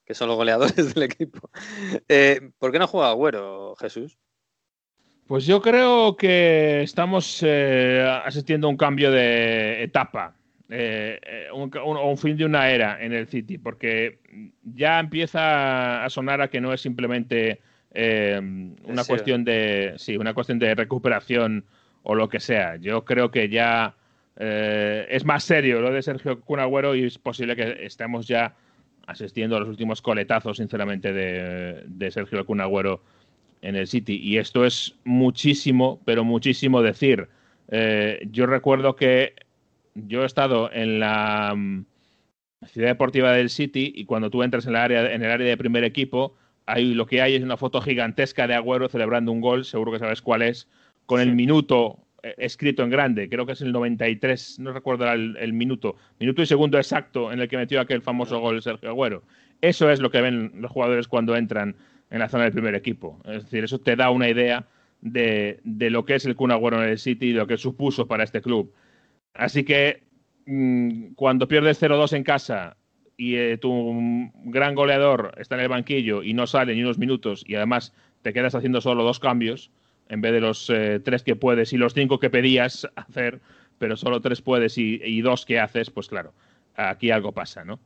que 0.05 0.15
son 0.15 0.29
los 0.29 0.37
goleadores 0.37 0.75
del 0.95 1.03
equipo. 1.03 1.51
Eh, 2.09 2.53
¿Por 2.59 2.73
qué 2.73 2.79
no 2.79 2.87
juega 2.87 3.11
Agüero, 3.11 3.77
Jesús? 3.77 4.17
Pues 5.27 5.45
yo 5.45 5.61
creo 5.61 6.17
que 6.17 6.83
estamos 6.83 7.43
asistiendo 7.43 8.69
a 8.69 8.71
un 8.71 8.77
cambio 8.77 9.11
de 9.11 9.83
etapa. 9.83 10.37
Eh, 10.69 11.21
eh, 11.23 11.47
un, 11.53 11.71
un, 11.77 12.19
fin 12.19 12.37
de 12.37 12.45
una 12.45 12.71
era 12.71 13.01
en 13.01 13.13
el 13.13 13.29
City, 13.29 13.57
porque 13.57 14.19
ya 14.65 14.99
empieza 14.99 16.05
a 16.05 16.11
sonar 16.11 16.41
a 16.41 16.49
que 16.49 16.61
no 16.61 16.73
es 16.73 16.81
simplemente 16.81 17.61
eh, 17.97 18.39
una 18.85 19.05
cuestión 19.05 19.45
de 19.45 19.95
sí, 19.97 20.17
una 20.17 20.35
cuestión 20.35 20.59
de 20.59 20.75
recuperación 20.75 21.65
o 22.03 22.15
lo 22.15 22.29
que 22.29 22.41
sea. 22.41 22.77
Yo 22.77 23.05
creo 23.05 23.31
que 23.31 23.49
ya 23.49 23.95
es 24.39 25.25
más 25.25 25.45
serio 25.45 25.81
lo 25.81 25.91
de 25.91 26.03
Sergio 26.03 26.43
Cunagüero 26.43 26.95
y 26.95 27.05
es 27.05 27.17
posible 27.17 27.57
que 27.57 27.87
estemos 27.87 28.29
ya 28.29 28.55
asistiendo 29.07 29.57
a 29.57 29.61
los 29.61 29.69
últimos 29.71 30.03
coletazos, 30.03 30.59
sinceramente, 30.59 31.15
de, 31.15 31.85
de 31.87 32.11
Sergio 32.11 32.45
Cunagüero 32.45 33.03
en 33.63 33.77
el 33.77 33.87
City. 33.87 34.21
Y 34.23 34.37
esto 34.37 34.67
es 34.67 34.95
muchísimo, 35.05 36.03
pero 36.05 36.23
muchísimo 36.23 36.83
decir. 36.83 37.29
yo 38.31 38.47
recuerdo 38.47 38.95
que 38.95 39.35
yo 39.97 40.23
he 40.23 40.27
estado 40.27 40.71
en 40.73 41.01
la 41.01 41.55
mm, 41.57 41.85
ciudad 42.67 42.89
deportiva 42.89 43.33
del 43.33 43.51
City 43.51 43.93
y 43.95 44.05
cuando 44.05 44.31
tú 44.31 44.43
entras 44.43 44.67
en, 44.67 44.71
el 44.71 44.77
área, 44.77 45.13
en 45.13 45.23
el 45.23 45.31
área 45.31 45.49
de 45.49 45.57
primer 45.57 45.85
equipo, 45.85 46.35
ahí 46.67 46.95
lo 46.95 47.07
que 47.07 47.23
hay 47.23 47.35
es 47.35 47.43
una 47.43 47.57
foto 47.57 47.81
gigantesca 47.81 48.47
de 48.47 48.55
Agüero 48.55 48.89
celebrando 48.89 49.33
un 49.33 49.41
gol, 49.41 49.65
seguro 49.65 49.93
que 49.93 49.99
sabes 49.99 50.21
cuál 50.21 50.43
es, 50.43 50.69
con 51.07 51.21
el 51.21 51.35
minuto 51.35 51.99
eh, 52.23 52.35
escrito 52.39 52.83
en 52.83 52.91
grande, 52.91 53.29
creo 53.29 53.47
que 53.47 53.53
es 53.53 53.61
el 53.63 53.73
93, 53.73 54.59
no 54.59 54.73
recuerdo 54.73 55.11
el, 55.11 55.37
el, 55.39 55.53
minuto, 55.53 55.97
minuto 56.19 56.43
y 56.43 56.47
segundo 56.47 56.77
exacto 56.79 57.33
en 57.33 57.41
el 57.41 57.49
que 57.49 57.57
metió 57.57 57.81
aquel 57.81 58.03
famoso 58.03 58.41
gol 58.41 58.61
Sergio 58.63 58.91
Agüero. 58.91 59.23
Eso 59.61 59.91
es 59.91 60.01
lo 60.01 60.11
que 60.11 60.21
ven 60.21 60.53
los 60.57 60.71
jugadores 60.71 61.09
cuando 61.09 61.37
entran 61.37 61.77
en 62.11 62.19
la 62.19 62.29
zona 62.29 62.45
del 62.45 62.53
primer 62.53 62.75
equipo. 62.75 63.21
Es 63.25 63.45
decir, 63.45 63.65
eso 63.65 63.79
te 63.79 63.97
da 63.97 64.11
una 64.11 64.29
idea 64.29 64.67
de, 65.01 65.61
de 65.65 65.91
lo 65.91 66.05
que 66.05 66.17
es 66.17 66.27
el 66.27 66.37
Kun 66.37 66.53
Agüero 66.53 66.83
en 66.83 66.91
el 66.91 66.99
City 66.99 67.27
y 67.29 67.33
lo 67.33 67.47
que 67.47 67.57
supuso 67.57 68.07
para 68.07 68.25
este 68.25 68.43
club. 68.43 68.73
Así 69.35 69.65
que 69.65 70.03
mm, 70.47 71.15
cuando 71.15 71.49
pierdes 71.49 71.81
0-2 71.81 72.15
en 72.15 72.25
casa 72.25 72.77
y 73.17 73.37
eh, 73.37 73.59
tu 73.59 74.31
gran 74.45 74.75
goleador 74.75 75.35
está 75.39 75.55
en 75.55 75.63
el 75.63 75.69
banquillo 75.69 76.23
y 76.23 76.35
no 76.35 76.47
sale 76.47 76.75
ni 76.75 76.83
unos 76.83 76.99
minutos 76.99 77.45
y 77.47 77.55
además 77.55 77.93
te 78.23 78.33
quedas 78.33 78.55
haciendo 78.55 78.81
solo 78.81 79.05
dos 79.05 79.21
cambios 79.21 79.71
en 80.09 80.21
vez 80.21 80.33
de 80.33 80.41
los 80.41 80.71
eh, 80.71 81.01
tres 81.05 81.23
que 81.23 81.37
puedes 81.37 81.73
y 81.73 81.77
los 81.77 81.95
cinco 81.95 82.19
que 82.19 82.31
pedías 82.31 82.87
hacer, 82.97 83.41
pero 83.79 83.97
solo 83.97 84.21
tres 84.21 84.43
puedes 84.43 84.77
y, 84.79 85.21
dos 85.23 85.47
que 85.47 85.61
haces, 85.61 85.91
pues 85.91 86.09
claro, 86.09 86.33
aquí 86.75 87.11
algo 87.11 87.33
pasa, 87.33 87.65
¿no? 87.65 87.81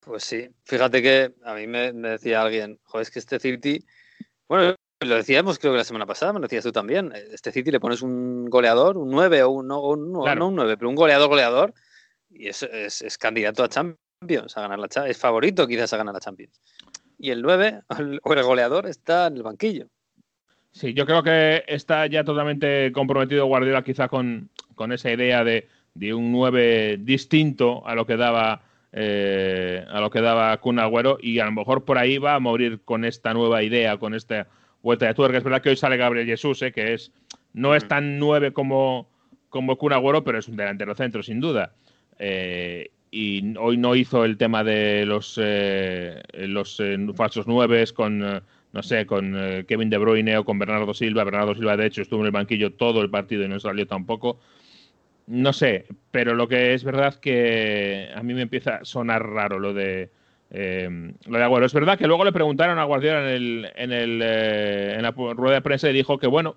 Pues 0.00 0.22
sí, 0.22 0.48
fíjate 0.64 1.02
que 1.02 1.34
a 1.44 1.54
mí 1.54 1.66
me, 1.66 1.92
me 1.92 2.10
decía 2.10 2.42
alguien, 2.42 2.78
joder, 2.84 3.02
es 3.02 3.10
que 3.10 3.18
este 3.18 3.40
City, 3.40 3.84
bueno, 4.48 4.76
lo 5.00 5.16
decíamos 5.16 5.58
creo 5.58 5.72
que 5.72 5.78
la 5.78 5.84
semana 5.84 6.06
pasada, 6.06 6.32
me 6.32 6.38
lo 6.38 6.44
decías 6.44 6.64
tú 6.64 6.72
también. 6.72 7.12
Este 7.32 7.52
City 7.52 7.70
le 7.70 7.80
pones 7.80 8.02
un 8.02 8.46
goleador, 8.46 8.96
un 8.96 9.10
9 9.10 9.42
o 9.42 9.50
un, 9.50 9.68
no, 9.68 9.80
un 9.80 10.12
9, 10.12 10.76
pero 10.76 10.88
un 10.88 10.94
goleador 10.94 11.28
goleador 11.28 11.74
y 12.30 12.48
es, 12.48 12.62
es, 12.62 13.18
candidato 13.18 13.62
a 13.62 13.68
Champions, 13.68 13.98
a 14.20 14.60
ganar 14.60 14.78
la 14.78 15.06
es 15.06 15.18
favorito 15.18 15.66
quizás 15.66 15.92
a 15.92 15.96
ganar 15.96 16.14
la 16.14 16.20
Champions. 16.20 16.60
Y 17.18 17.30
el 17.30 17.42
9 17.42 17.82
o 18.22 18.32
el 18.32 18.42
goleador 18.42 18.86
está 18.86 19.26
en 19.26 19.36
el 19.36 19.42
banquillo. 19.42 19.88
Sí, 20.72 20.92
yo 20.92 21.06
creo 21.06 21.22
que 21.22 21.64
está 21.66 22.06
ya 22.06 22.24
totalmente 22.24 22.92
comprometido 22.92 23.46
Guardiola 23.46 23.82
quizá 23.82 24.08
con, 24.08 24.50
con 24.74 24.92
esa 24.92 25.10
idea 25.10 25.42
de, 25.42 25.68
de, 25.94 26.12
un 26.12 26.32
9 26.32 26.98
distinto 27.00 27.86
a 27.86 27.94
lo 27.94 28.06
que 28.06 28.16
daba 28.16 28.62
eh, 28.92 29.84
a 29.88 30.00
lo 30.00 30.10
que 30.10 30.20
daba 30.20 30.56
Kun 30.58 30.78
Agüero 30.78 31.18
y 31.20 31.38
a 31.38 31.46
lo 31.46 31.52
mejor 31.52 31.84
por 31.84 31.98
ahí 31.98 32.18
va 32.18 32.34
a 32.34 32.40
morir 32.40 32.80
con 32.84 33.04
esta 33.04 33.32
nueva 33.34 33.62
idea, 33.62 33.98
con 33.98 34.14
esta 34.14 34.48
vuelta 34.82 35.06
de 35.06 35.14
tuerca. 35.14 35.38
Es 35.38 35.44
verdad 35.44 35.62
que 35.62 35.70
hoy 35.70 35.76
sale 35.76 35.96
Gabriel 35.96 36.26
Jesús, 36.26 36.60
eh, 36.62 36.72
que 36.72 36.94
es 36.94 37.12
no 37.52 37.74
es 37.74 37.88
tan 37.88 38.18
nueve 38.18 38.52
como, 38.52 39.08
como 39.48 39.76
Kun 39.76 39.92
Agüero, 39.92 40.24
pero 40.24 40.38
es 40.38 40.48
un 40.48 40.56
delantero 40.56 40.94
centro, 40.94 41.22
sin 41.22 41.40
duda. 41.40 41.72
Eh, 42.18 42.90
y 43.16 43.56
hoy 43.58 43.76
no 43.76 43.94
hizo 43.94 44.24
el 44.24 44.36
tema 44.36 44.62
de 44.62 45.06
los, 45.06 45.40
eh, 45.42 46.22
los 46.34 46.82
falsos 47.14 47.46
nueves 47.46 47.92
con, 47.92 48.18
no 48.18 48.82
sé, 48.82 49.06
con 49.06 49.64
Kevin 49.66 49.88
De 49.88 49.98
Bruyne 49.98 50.36
o 50.36 50.44
con 50.44 50.58
Bernardo 50.58 50.92
Silva. 50.92 51.24
Bernardo 51.24 51.54
Silva, 51.54 51.76
de 51.76 51.86
hecho, 51.86 52.02
estuvo 52.02 52.20
en 52.20 52.26
el 52.26 52.32
banquillo 52.32 52.74
todo 52.74 53.00
el 53.00 53.08
partido 53.08 53.44
y 53.44 53.48
no 53.48 53.58
salió 53.58 53.86
tampoco. 53.86 54.38
No 55.26 55.52
sé, 55.52 55.86
pero 56.10 56.34
lo 56.34 56.46
que 56.46 56.74
es 56.74 56.84
verdad 56.84 57.14
que 57.14 58.10
a 58.14 58.22
mí 58.22 58.34
me 58.34 58.42
empieza 58.42 58.76
a 58.76 58.84
sonar 58.84 59.26
raro 59.26 59.58
lo 59.58 59.72
de 59.72 60.10
eh, 60.50 60.88
lo 61.26 61.38
de 61.38 61.44
Agüero. 61.44 61.66
Es 61.66 61.74
verdad 61.74 61.98
que 61.98 62.06
luego 62.06 62.24
le 62.24 62.32
preguntaron 62.32 62.78
a 62.78 62.84
Guardiola 62.84 63.20
en, 63.20 63.26
el, 63.28 63.72
en, 63.74 63.92
el, 63.92 64.20
eh, 64.22 64.98
la 65.00 65.10
rueda 65.10 65.56
de 65.56 65.62
prensa 65.62 65.90
y 65.90 65.92
dijo 65.92 66.18
que, 66.18 66.26
bueno, 66.26 66.56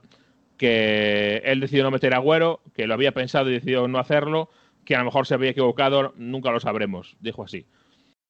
que 0.58 1.42
él 1.46 1.60
decidió 1.60 1.84
no 1.84 1.92
meter 1.92 2.14
a 2.14 2.18
Agüero, 2.18 2.62
que 2.76 2.86
lo 2.86 2.94
había 2.94 3.14
pensado 3.14 3.50
y 3.50 3.54
decidió 3.54 3.88
no 3.88 3.98
hacerlo, 3.98 4.50
que 4.90 4.96
a 4.96 5.00
lo 5.00 5.06
mejor 5.06 5.28
se 5.28 5.36
había 5.36 5.52
equivocado, 5.52 6.14
nunca 6.16 6.50
lo 6.50 6.60
sabremos, 6.60 7.16
dijo 7.20 7.44
así. 7.44 7.68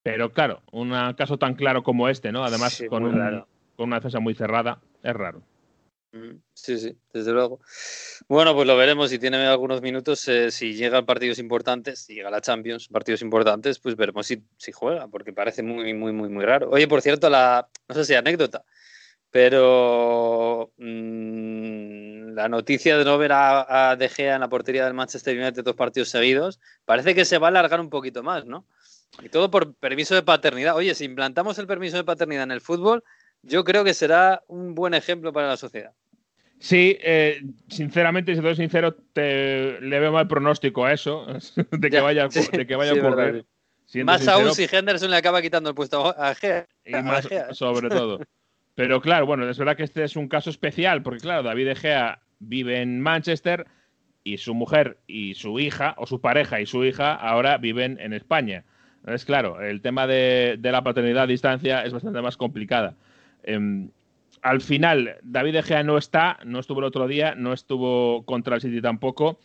Pero 0.03 0.33
claro, 0.33 0.61
un 0.73 0.91
caso 1.15 1.37
tan 1.37 1.55
claro 1.55 1.83
como 1.83 2.09
este, 2.09 2.33
¿no? 2.33 2.43
Además, 2.43 2.83
con, 2.89 3.03
con 3.77 3.87
una 3.87 3.95
defensa 3.95 4.19
muy 4.19 4.35
cerrada, 4.35 4.81
es 5.01 5.13
raro. 5.13 5.41
Sí, 6.53 6.77
sí, 6.77 6.97
desde 7.13 7.31
luego. 7.31 7.61
Bueno, 8.27 8.53
pues 8.53 8.67
lo 8.67 8.75
veremos 8.75 9.09
si 9.09 9.19
tiene 9.19 9.37
algunos 9.37 9.81
minutos. 9.81 10.27
Eh, 10.27 10.51
si 10.51 10.73
llega 10.73 10.97
a 10.97 11.05
partidos 11.05 11.39
importantes, 11.39 11.99
si 11.99 12.15
llega 12.15 12.27
a 12.27 12.31
la 12.31 12.41
Champions, 12.41 12.89
partidos 12.89 13.21
importantes, 13.21 13.79
pues 13.79 13.95
veremos 13.95 14.27
si, 14.27 14.43
si, 14.57 14.73
juega, 14.73 15.07
porque 15.07 15.31
parece 15.31 15.63
muy, 15.63 15.93
muy, 15.93 16.11
muy, 16.11 16.27
muy 16.27 16.43
raro. 16.43 16.69
Oye, 16.71 16.89
por 16.89 17.01
cierto, 17.01 17.29
la, 17.29 17.69
no 17.87 17.95
sé 17.95 18.03
si 18.03 18.15
anécdota, 18.15 18.65
pero 19.31 20.71
mmm, 20.77 22.33
la 22.33 22.49
noticia 22.49 22.97
de 22.97 23.05
no 23.05 23.17
ver 23.17 23.31
a, 23.31 23.91
a, 23.91 23.95
De 23.95 24.09
Gea 24.09 24.35
en 24.35 24.41
la 24.41 24.49
portería 24.49 24.85
del 24.85 24.93
Manchester 24.93 25.37
United 25.37 25.63
dos 25.63 25.75
partidos 25.75 26.09
seguidos, 26.09 26.59
parece 26.85 27.13
que 27.13 27.25
se 27.25 27.37
va 27.37 27.47
a 27.47 27.49
alargar 27.49 27.79
un 27.79 27.89
poquito 27.89 28.23
más, 28.23 28.45
¿no? 28.45 28.65
Y 29.21 29.29
todo 29.29 29.51
por 29.51 29.75
permiso 29.75 30.15
de 30.15 30.23
paternidad. 30.23 30.75
Oye, 30.75 30.95
si 30.95 31.05
implantamos 31.05 31.57
el 31.59 31.67
permiso 31.67 31.97
de 31.97 32.03
paternidad 32.03 32.43
en 32.43 32.51
el 32.51 32.61
fútbol, 32.61 33.03
yo 33.41 33.63
creo 33.63 33.83
que 33.83 33.93
será 33.93 34.43
un 34.47 34.75
buen 34.75 34.93
ejemplo 34.93 35.33
para 35.33 35.47
la 35.47 35.57
sociedad. 35.57 35.91
Sí, 36.59 36.97
eh, 37.01 37.41
sinceramente, 37.69 38.35
si 38.35 38.41
soy 38.41 38.55
sincero, 38.55 38.93
te, 39.13 39.79
le 39.79 39.99
veo 39.99 40.11
mal 40.11 40.27
pronóstico 40.27 40.85
a 40.85 40.93
eso, 40.93 41.25
de 41.71 41.89
que 41.89 42.01
vaya, 42.01 42.27
de 42.27 42.67
que 42.67 42.75
vaya 42.75 42.91
a 42.91 42.95
ocurrir. 42.95 43.45
Más 44.03 44.27
aún 44.27 44.53
si 44.53 44.67
Henderson 44.69 45.09
le 45.09 45.17
acaba 45.17 45.41
quitando 45.41 45.69
el 45.69 45.75
puesto 45.75 46.05
a 46.05 46.35
Gea. 46.35 46.67
Y 46.85 46.93
más, 46.93 47.27
sobre 47.51 47.89
todo. 47.89 48.19
Pero 48.79 49.01
claro, 49.01 49.25
bueno, 49.25 49.45
es 49.49 49.57
verdad 49.57 49.75
que 49.75 49.83
este 49.83 50.05
es 50.05 50.15
un 50.15 50.29
caso 50.29 50.49
especial, 50.49 51.03
porque 51.03 51.19
claro, 51.19 51.43
David 51.43 51.75
Gea 51.75 52.21
vive 52.39 52.79
en 52.79 53.01
Manchester 53.01 53.65
y 54.23 54.37
su 54.37 54.53
mujer 54.53 54.99
y 55.05 55.33
su 55.33 55.59
hija, 55.59 55.95
o 55.97 56.07
su 56.07 56.21
pareja 56.21 56.61
y 56.61 56.65
su 56.65 56.85
hija, 56.85 57.13
ahora 57.13 57.57
viven 57.57 57.97
en 57.99 58.13
España. 58.13 58.63
Entonces, 58.99 59.25
claro, 59.25 59.61
el 59.61 59.81
tema 59.81 60.07
de, 60.07 60.57
la 60.61 60.81
paternidad 60.81 61.23
a 61.23 61.27
distancia 61.27 61.83
es 61.83 61.91
bastante 61.91 62.21
más 62.21 62.37
complicada. 62.37 62.95
Em, 63.43 63.89
al 64.41 64.61
final, 64.61 65.17
David 65.23 65.55
De 65.55 65.63
Gea 65.63 65.83
no 65.83 65.97
está, 65.97 66.39
no 66.45 66.61
estuvo 66.61 66.79
el 66.79 66.85
otro 66.85 67.05
día, 67.09 67.35
no 67.35 67.51
estuvo 67.51 68.23
contra 68.23 68.55
el 68.55 68.61
City 68.61 68.81
tampoco. 68.81 69.41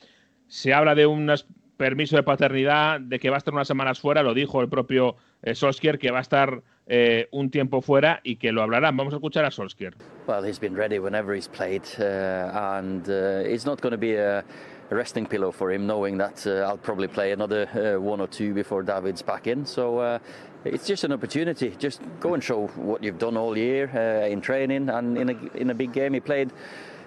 Se 0.47 0.73
habla 0.73 0.95
de 0.95 1.07
un 1.07 1.29
permiso 1.77 2.15
de 2.15 2.23
paternidad, 2.23 3.01
de 3.01 3.19
que 3.19 3.31
va 3.31 3.37
a 3.37 3.39
estar 3.39 3.53
unas 3.53 3.67
semanas 3.67 3.99
fuera, 3.99 4.23
lo 4.23 4.33
dijo 4.33 4.61
el 4.61 4.69
propio 4.69 5.17
eh, 5.43 5.55
que 5.99 6.11
va 6.13 6.19
a 6.19 6.23
estar 6.23 6.63
eh, 6.87 7.29
un 7.33 7.51
tiempo 7.51 7.81
fuera 7.81 8.21
y 8.23 8.37
que 8.37 8.53
lo 8.53 8.63
hablarán. 8.63 8.97
Vamos 8.97 9.15
a 9.15 9.17
escuchar 9.17 9.45
a 9.45 9.51
Solskjaer. 9.51 9.95
Well, 10.27 10.45
he's 10.45 10.59
been 10.59 10.77
ready 10.77 10.99
whenever 10.99 11.35
he's 11.35 11.49
played, 11.49 11.83
uh, 11.99 12.77
and 12.77 13.09
uh, 13.09 13.43
it's 13.45 13.65
not 13.65 13.81
going 13.81 13.93
to 13.93 13.99
be 13.99 14.15
a, 14.15 14.45
resting 14.91 15.27
pillow 15.27 15.51
for 15.51 15.73
him, 15.73 15.87
knowing 15.87 16.19
that 16.19 16.47
uh, 16.47 16.67
I'll 16.69 16.79
probably 16.79 17.09
play 17.09 17.33
another 17.33 17.67
uh, 17.75 18.01
one 18.01 18.21
or 18.21 18.29
two 18.29 18.55
before 18.55 18.83
David's 18.83 19.23
back 19.23 19.47
in. 19.47 19.65
So 19.65 19.99
uh, 19.99 20.19
it's 20.65 20.87
just 20.87 21.05
an 21.05 21.13
opportunity. 21.13 21.75
Just 21.79 22.01
go 22.21 22.35
and 22.35 22.45
show 22.45 22.69
what 22.77 23.03
you've 23.03 23.19
done 23.19 23.37
all 23.37 23.57
year 23.57 23.91
uh, 23.95 24.29
in 24.29 24.41
training 24.41 24.91
and 24.91 25.19
in 25.19 25.31
a 25.31 25.57
in 25.57 25.71
a 25.71 25.75
big 25.75 25.93
game. 25.93 26.15
He 26.15 26.21
played. 26.21 26.53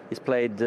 He's 0.10 0.20
played 0.20 0.62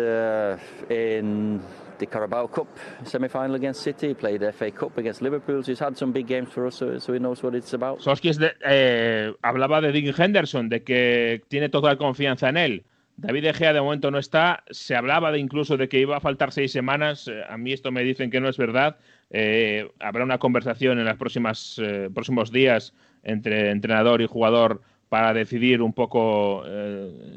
in 0.91 1.63
the 2.01 2.07
Carabao 2.07 2.49
Cup 2.49 2.67
semi-final 3.05 3.55
against 3.55 3.83
City. 3.83 4.09
He 4.09 4.15
played 4.15 4.41
the 4.41 4.53
FA 4.53 4.73
Cup 4.73 4.99
against 4.99 5.23
Liverpool. 5.23 5.63
So 5.63 5.71
he's 5.71 5.79
had 5.79 5.97
some 5.97 6.13
big 6.13 6.27
games 6.27 6.51
for 6.53 6.67
us, 6.67 6.75
so, 6.75 6.99
so 6.99 7.13
he 7.13 7.21
knows 7.21 7.43
what 7.43 7.55
it's 7.55 7.73
about. 7.75 8.01
Soski 8.01 8.31
eh, 8.65 9.33
hablaba 9.43 9.81
de 9.81 9.93
Dean 9.93 10.15
Henderson, 10.17 10.69
de 10.69 10.83
que 10.83 11.43
tiene 11.49 11.69
toda 11.69 11.91
la 11.91 11.97
confianza 11.97 12.49
en 12.49 12.57
él. 12.57 12.85
David 13.21 13.43
De 13.43 13.53
Gea 13.53 13.75
de 13.75 13.81
momento 13.83 14.11
no 14.11 14.19
está. 14.19 14.65
Se 14.71 14.97
hablaba 14.97 15.31
de 15.31 15.39
incluso 15.39 15.77
de 15.77 15.89
que 15.89 15.99
iba 16.01 16.17
a 16.17 16.21
faltar 16.21 16.53
seis 16.53 16.73
semanas. 16.73 17.29
Eh, 17.29 17.43
a 17.49 17.59
mí 17.59 17.73
esto 17.73 17.93
me 17.93 18.03
dicen 18.03 18.31
que 18.31 18.41
no 18.41 18.49
es 18.49 18.57
verdad. 18.57 18.97
Eh, 19.29 19.91
habrá 20.01 20.25
una 20.25 20.39
conversación 20.39 20.99
en 20.99 21.05
los 21.05 21.79
eh, 21.79 22.11
próximos 22.13 22.51
días 22.51 22.95
entre 23.23 23.71
entrenador 23.71 24.23
y 24.23 24.27
jugador 24.27 24.81
para 25.11 25.35
decidir 25.35 25.83
un 25.83 25.93
poco, 25.93 26.65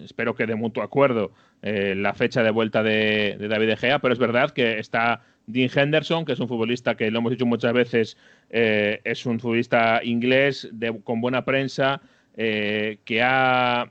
espero 0.04 0.36
que 0.36 0.46
de 0.46 0.54
mutuo 0.54 0.84
acuerdo, 0.84 1.32
la 1.64 2.14
fecha 2.14 2.44
de 2.44 2.52
vuelta 2.52 2.84
de, 2.84 3.38
David 3.40 3.68
De 3.68 3.78
Gea. 3.78 4.00
Pero 4.00 4.14
es 4.14 4.20
verdad 4.20 4.52
que 4.52 4.80
está 4.80 5.22
Dean 5.48 5.70
Henderson, 5.74 6.26
que 6.26 6.34
es 6.34 6.40
un 6.40 6.48
futbolista 6.48 6.96
que 6.96 7.10
lo 7.10 7.20
hemos 7.20 7.32
dicho 7.32 7.46
muchas 7.46 7.74
veces, 7.74 8.18
es 8.50 9.26
un 9.26 9.40
futbolista 9.40 10.02
inglés 10.04 10.70
con 11.04 11.22
buena 11.22 11.46
prensa, 11.46 12.02
que 12.36 13.22
ha 13.22 13.90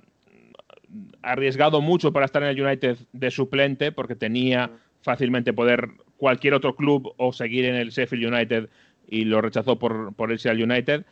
arriesgado 1.23 1.81
mucho 1.81 2.13
para 2.13 2.27
estar 2.27 2.43
en 2.43 2.51
el 2.51 2.61
United 2.61 2.99
de 3.13 3.31
suplente 3.31 3.93
porque 3.93 4.15
tenía 4.15 4.71
fácilmente 5.03 5.53
poder 5.53 5.89
cualquier 6.17 6.55
otro 6.55 6.77
club 6.77 7.15
o 7.17 7.33
seguir 7.33 7.65
en 7.65 7.75
el 7.75 7.91
Sheffield 7.91 8.33
United 8.33 8.69
y 9.09 9.25
lo 9.25 9.41
rechazó 9.41 9.79
por, 9.79 10.15
por 10.15 10.31
irse 10.31 10.49
al 10.49 10.63
United. 10.63 11.05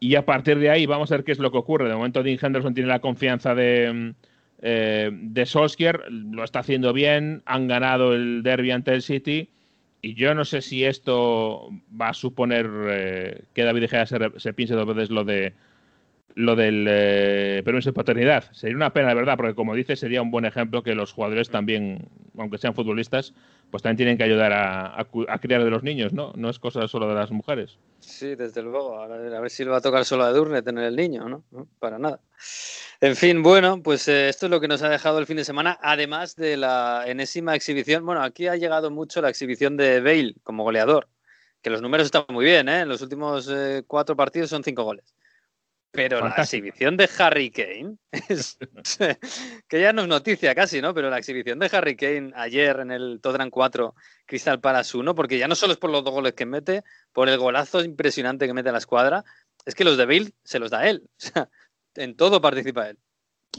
Y 0.00 0.14
a 0.14 0.24
partir 0.24 0.58
de 0.58 0.70
ahí 0.70 0.86
vamos 0.86 1.10
a 1.10 1.16
ver 1.16 1.24
qué 1.24 1.32
es 1.32 1.38
lo 1.38 1.50
que 1.50 1.58
ocurre. 1.58 1.88
De 1.88 1.94
momento 1.94 2.22
Dean 2.22 2.38
Henderson 2.40 2.74
tiene 2.74 2.88
la 2.88 3.00
confianza 3.00 3.54
de, 3.54 4.14
eh, 4.60 5.10
de 5.12 5.46
Solskjaer, 5.46 6.10
lo 6.10 6.44
está 6.44 6.60
haciendo 6.60 6.92
bien, 6.92 7.42
han 7.46 7.68
ganado 7.68 8.14
el 8.14 8.42
derby 8.42 8.70
ante 8.70 8.92
el 8.92 9.02
City 9.02 9.50
y 10.02 10.14
yo 10.14 10.34
no 10.34 10.44
sé 10.44 10.62
si 10.62 10.84
esto 10.84 11.70
va 12.00 12.10
a 12.10 12.14
suponer 12.14 12.70
eh, 12.88 13.42
que 13.54 13.64
David 13.64 13.88
Gea 13.88 14.06
se, 14.06 14.18
se 14.36 14.52
piense 14.52 14.74
dos 14.74 14.86
veces 14.86 15.10
lo 15.10 15.24
de 15.24 15.54
lo 16.38 16.54
del 16.54 16.86
eh, 16.88 17.62
permiso 17.64 17.90
de 17.90 17.94
paternidad. 17.94 18.44
Sería 18.52 18.76
una 18.76 18.92
pena, 18.92 19.08
de 19.08 19.16
verdad, 19.16 19.36
porque 19.36 19.56
como 19.56 19.74
dice, 19.74 19.96
sería 19.96 20.22
un 20.22 20.30
buen 20.30 20.44
ejemplo 20.44 20.84
que 20.84 20.94
los 20.94 21.12
jugadores 21.12 21.50
también, 21.50 22.08
aunque 22.38 22.58
sean 22.58 22.74
futbolistas, 22.74 23.34
pues 23.72 23.82
también 23.82 23.96
tienen 23.96 24.18
que 24.18 24.22
ayudar 24.22 24.52
a, 24.52 25.04
criar 25.40 25.64
de 25.64 25.70
los 25.70 25.82
niños, 25.82 26.12
¿no? 26.12 26.32
No 26.36 26.48
es 26.48 26.60
cosa 26.60 26.86
solo 26.86 27.08
de 27.08 27.16
las 27.16 27.32
mujeres. 27.32 27.78
Sí, 27.98 28.36
desde 28.36 28.62
luego. 28.62 29.00
a 29.00 29.08
ver 29.08 29.50
si 29.50 29.64
le 29.64 29.70
va 29.70 29.78
a 29.78 29.80
tocar 29.80 30.04
solo 30.04 30.22
a 30.22 30.32
Durne 30.32 30.62
tener 30.62 30.84
el 30.84 30.94
niño, 30.94 31.28
¿no? 31.28 31.66
Para 31.80 31.98
nada. 31.98 32.20
En 33.00 33.14
fin, 33.14 33.42
bueno, 33.42 33.80
pues 33.82 34.08
eh, 34.08 34.28
esto 34.28 34.46
es 34.46 34.50
lo 34.50 34.60
que 34.60 34.68
nos 34.68 34.82
ha 34.82 34.88
dejado 34.88 35.18
el 35.18 35.26
fin 35.26 35.36
de 35.36 35.44
semana, 35.44 35.78
además 35.80 36.34
de 36.34 36.56
la 36.56 37.04
enésima 37.06 37.54
exhibición. 37.54 38.04
Bueno, 38.04 38.22
aquí 38.22 38.48
ha 38.48 38.56
llegado 38.56 38.90
mucho 38.90 39.20
la 39.20 39.28
exhibición 39.28 39.76
de 39.76 40.00
Bale 40.00 40.34
como 40.42 40.64
goleador, 40.64 41.08
que 41.62 41.70
los 41.70 41.80
números 41.80 42.06
están 42.06 42.24
muy 42.28 42.44
bien, 42.44 42.68
¿eh? 42.68 42.80
En 42.80 42.88
los 42.88 43.00
últimos 43.00 43.48
eh, 43.50 43.84
cuatro 43.86 44.16
partidos 44.16 44.50
son 44.50 44.64
cinco 44.64 44.82
goles. 44.82 45.14
Pero 45.90 46.20
la 46.20 46.34
exhibición 46.36 46.96
de 46.96 47.08
Harry 47.18 47.50
Kane, 47.50 47.96
que 49.68 49.80
ya 49.80 49.92
no 49.92 50.02
es 50.02 50.08
noticia 50.08 50.54
casi, 50.54 50.82
¿no? 50.82 50.92
Pero 50.92 51.08
la 51.08 51.18
exhibición 51.18 51.58
de 51.58 51.70
Harry 51.72 51.96
Kane 51.96 52.32
ayer 52.34 52.80
en 52.80 52.90
el 52.90 53.20
Tottenham 53.22 53.48
4, 53.48 53.94
Crystal 54.26 54.60
Palace 54.60 54.96
1, 54.96 55.14
porque 55.14 55.38
ya 55.38 55.48
no 55.48 55.54
solo 55.54 55.72
es 55.72 55.78
por 55.78 55.90
los 55.90 56.04
dos 56.04 56.12
goles 56.12 56.34
que 56.34 56.44
mete, 56.44 56.82
por 57.12 57.28
el 57.28 57.38
golazo 57.38 57.82
impresionante 57.82 58.46
que 58.46 58.52
mete 58.54 58.68
a 58.68 58.72
la 58.72 58.78
escuadra, 58.78 59.24
es 59.64 59.74
que 59.74 59.84
los 59.84 59.96
de 59.96 60.06
Bale 60.06 60.32
se 60.44 60.58
los 60.58 60.70
da 60.70 60.88
él. 60.88 61.08
O 61.18 61.20
sea, 61.20 61.50
en 61.98 62.16
todo 62.16 62.40
participa 62.40 62.90
él. 62.90 62.96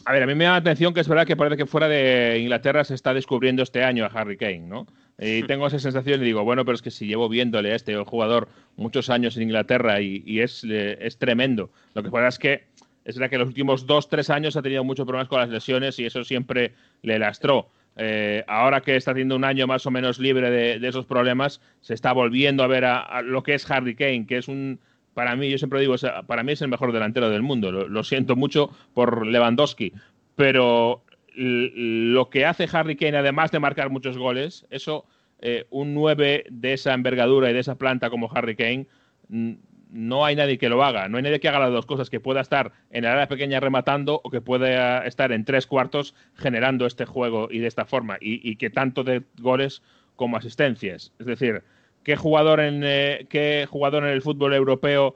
A 0.06 0.14
ver, 0.14 0.24
a 0.24 0.28
mí 0.28 0.36
me 0.36 0.46
da 0.46 0.52
la 0.52 0.58
atención 0.58 0.94
que 0.94 1.02
es 1.02 1.08
verdad 1.08 1.28
que 1.28 1.36
parece 1.36 1.58
que 1.58 1.66
fuera 1.66 1.88
de 1.88 2.40
Inglaterra 2.40 2.84
se 2.84 2.96
está 2.96 3.14
descubriendo 3.14 3.64
este 3.64 3.84
año 3.84 4.06
a 4.06 4.08
Harry 4.08 4.38
Kane, 4.38 4.60
¿no? 4.60 4.88
Y 5.18 5.44
tengo 5.44 5.68
esa 5.68 5.80
sensación 5.80 6.22
y 6.22 6.26
digo, 6.26 6.46
bueno, 6.46 6.64
pero 6.64 6.76
es 6.76 6.82
que 6.82 6.92
si 6.92 7.06
llevo 7.06 7.28
viéndole 7.28 7.74
a 7.74 7.76
este 7.76 7.96
jugador 8.06 8.48
muchos 8.78 9.10
años 9.10 9.36
en 9.36 9.44
Inglaterra 9.44 10.00
y, 10.00 10.40
es, 10.40 10.64
es, 10.64 11.18
tremendo. 11.18 11.72
Lo 11.94 12.04
que 12.04 12.10
pasa 12.10 12.30
es 12.30 12.40
que 12.40 12.64
es 13.04 13.18
verdad 13.18 13.30
que 13.30 13.36
en 13.36 13.42
los 13.42 13.50
últimos 13.50 13.86
dos, 13.86 14.08
tres 14.08 14.30
años 14.30 14.56
ha 14.56 14.62
tenido 14.62 14.84
muchos 14.86 15.06
problemas 15.06 15.28
con 15.28 15.40
las 15.42 15.50
lesiones 15.50 16.00
y 16.00 16.06
eso 16.06 16.24
siempre 16.24 16.74
le 17.02 17.20
lastró. 17.20 17.70
Eh, 17.98 18.46
ahora 18.48 18.80
que 18.80 18.96
está 18.96 19.12
haciendo 19.12 19.36
un 19.36 19.44
año 19.44 19.68
más 19.68 19.86
o 19.86 19.92
menos 19.92 20.20
libre 20.20 20.50
de, 20.50 20.88
esos 20.88 21.06
problemas, 21.06 21.60
se 21.82 21.94
está 21.94 22.14
volviendo 22.14 22.64
a 22.64 22.68
ver 22.68 22.86
a, 22.86 23.22
lo 23.22 23.44
que 23.44 23.56
es 23.56 23.70
Harry 23.70 23.96
Kane, 23.96 24.26
que 24.26 24.38
es 24.38 24.48
un, 24.48 24.80
para 25.14 25.36
mí, 25.36 25.50
yo 25.50 25.58
siempre 25.58 25.82
digo, 25.82 25.96
para 26.28 26.44
mí 26.44 26.54
es 26.54 26.62
el 26.62 26.68
mejor 26.70 26.92
delantero 26.92 27.30
del 27.30 27.42
mundo. 27.42 27.72
Lo, 27.72 28.04
siento 28.04 28.36
mucho 28.36 28.70
por 28.94 29.26
Lewandowski, 29.26 29.94
pero 30.36 31.04
lo 31.36 32.30
que 32.30 32.46
hace 32.46 32.68
Harry 32.72 32.96
Kane, 32.96 33.18
además 33.18 33.52
de 33.52 33.60
marcar 33.60 33.90
muchos 33.90 34.18
goles, 34.18 34.66
eso, 34.70 35.06
eh, 35.40 35.66
un 35.70 35.94
9 35.94 36.46
de 36.50 36.74
esa 36.74 36.94
envergadura 36.94 37.50
y 37.50 37.54
de 37.54 37.60
esa 37.60 37.76
planta 37.76 38.10
como 38.10 38.30
Harry 38.34 38.56
Kane, 38.56 38.88
no 39.90 40.24
hay 40.24 40.36
nadie 40.36 40.58
que 40.58 40.70
lo 40.70 40.84
haga. 40.84 41.10
No 41.10 41.18
hay 41.18 41.24
nadie 41.24 41.40
que 41.40 41.50
haga 41.50 41.60
las 41.60 41.72
dos 41.72 41.86
cosas, 41.86 42.10
que 42.10 42.20
pueda 42.20 42.42
estar 42.42 42.72
en 42.92 43.06
el 43.06 43.12
área 43.12 43.28
pequeña 43.28 43.60
rematando 43.60 44.22
o 44.24 44.30
que 44.30 44.42
pueda 44.42 45.06
estar 45.06 45.32
en 45.32 45.46
tres 45.46 45.66
cuartos 45.66 46.14
generando 46.36 46.86
este 46.86 47.06
juego 47.06 47.50
y 47.52 47.60
de 47.60 47.68
esta 47.68 47.86
forma, 47.86 48.18
y, 48.22 48.56
que 48.56 48.70
tanto 48.70 49.04
de 49.04 49.24
goles 49.40 49.82
como 50.16 50.38
asistencias. 50.38 51.14
Es 51.20 51.26
decir, 51.26 51.64
¿qué 52.10 52.16
jugador 52.16 52.60
en, 52.60 52.82
eh, 52.84 53.28
qué 53.30 53.68
jugador 53.70 54.04
en 54.04 54.10
el 54.10 54.24
fútbol 54.24 54.56
europeo 54.56 55.16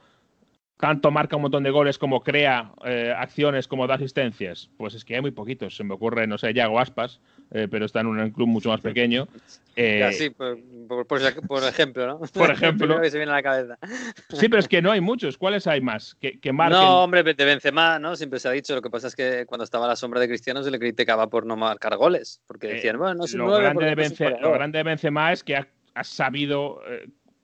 tanto 0.79 1.09
marca 1.09 1.37
un 1.37 1.41
montón 1.41 1.63
de 1.63 1.71
goles 1.71 1.97
como 1.97 2.21
crea 2.21 2.71
eh, 2.85 3.11
acciones 3.17 3.67
como 3.67 3.87
da 3.87 3.95
asistencias? 3.95 4.69
Pues 4.77 4.93
es 4.93 5.03
que 5.03 5.15
hay 5.15 5.21
muy 5.21 5.31
poquitos. 5.31 5.75
Se 5.75 5.83
me 5.83 5.95
ocurre, 5.95 6.27
no 6.27 6.37
sé, 6.37 6.53
Yago 6.53 6.79
Aspas, 6.79 7.19
eh, 7.49 7.67
pero 7.71 7.85
está 7.85 8.01
en 8.01 8.07
un 8.07 8.29
club 8.29 8.47
mucho 8.47 8.69
más 8.69 8.81
pequeño. 8.81 9.27
Eh, 9.75 10.07
sí, 10.13 10.29
por, 10.29 11.19
ejemplo, 11.67 12.05
¿no? 12.05 12.19
Por 12.31 12.51
ejemplo. 12.51 13.01
que 13.01 13.09
se 13.09 13.17
viene 13.17 13.31
a 13.31 13.37
la 13.37 13.41
cabeza. 13.41 13.79
Sí, 14.29 14.47
pero 14.47 14.59
es 14.59 14.67
que 14.67 14.83
no 14.83 14.91
hay 14.91 15.01
muchos. 15.01 15.35
¿Cuáles 15.35 15.65
hay 15.65 15.81
más? 15.81 16.13
Que, 16.21 16.39
que 16.39 16.53
marquen... 16.53 16.77
No, 16.77 17.03
hombre, 17.03 17.23
de 17.23 17.43
Benzema, 17.43 17.97
¿no? 17.97 18.15
Siempre 18.15 18.39
se 18.39 18.47
ha 18.47 18.51
dicho. 18.51 18.75
Lo 18.75 18.83
que 18.83 18.91
pasa 18.91 19.07
es 19.07 19.15
que 19.15 19.47
cuando 19.47 19.63
estaba 19.63 19.85
a 19.85 19.87
la 19.87 19.95
sombra 19.95 20.19
de 20.19 20.27
Cristiano 20.27 20.61
se 20.61 20.69
le 20.69 20.77
criticaba 20.77 21.27
por 21.27 21.47
no 21.47 21.55
marcar 21.55 21.97
goles. 21.97 22.39
Porque 22.45 22.67
decían, 22.67 22.99
bueno, 22.99 23.15
no 23.15 23.23
un 23.23 23.49
lo, 23.49 23.57
grande 23.57 23.83
de 23.83 23.95
Benzema, 23.95 24.37
lo 24.39 24.51
grande 24.51 24.77
de 24.77 24.83
Benzema 24.83 25.31
es 25.31 25.43
que 25.43 25.55
ha, 25.55 25.67
ha 25.93 26.03
sabido 26.03 26.81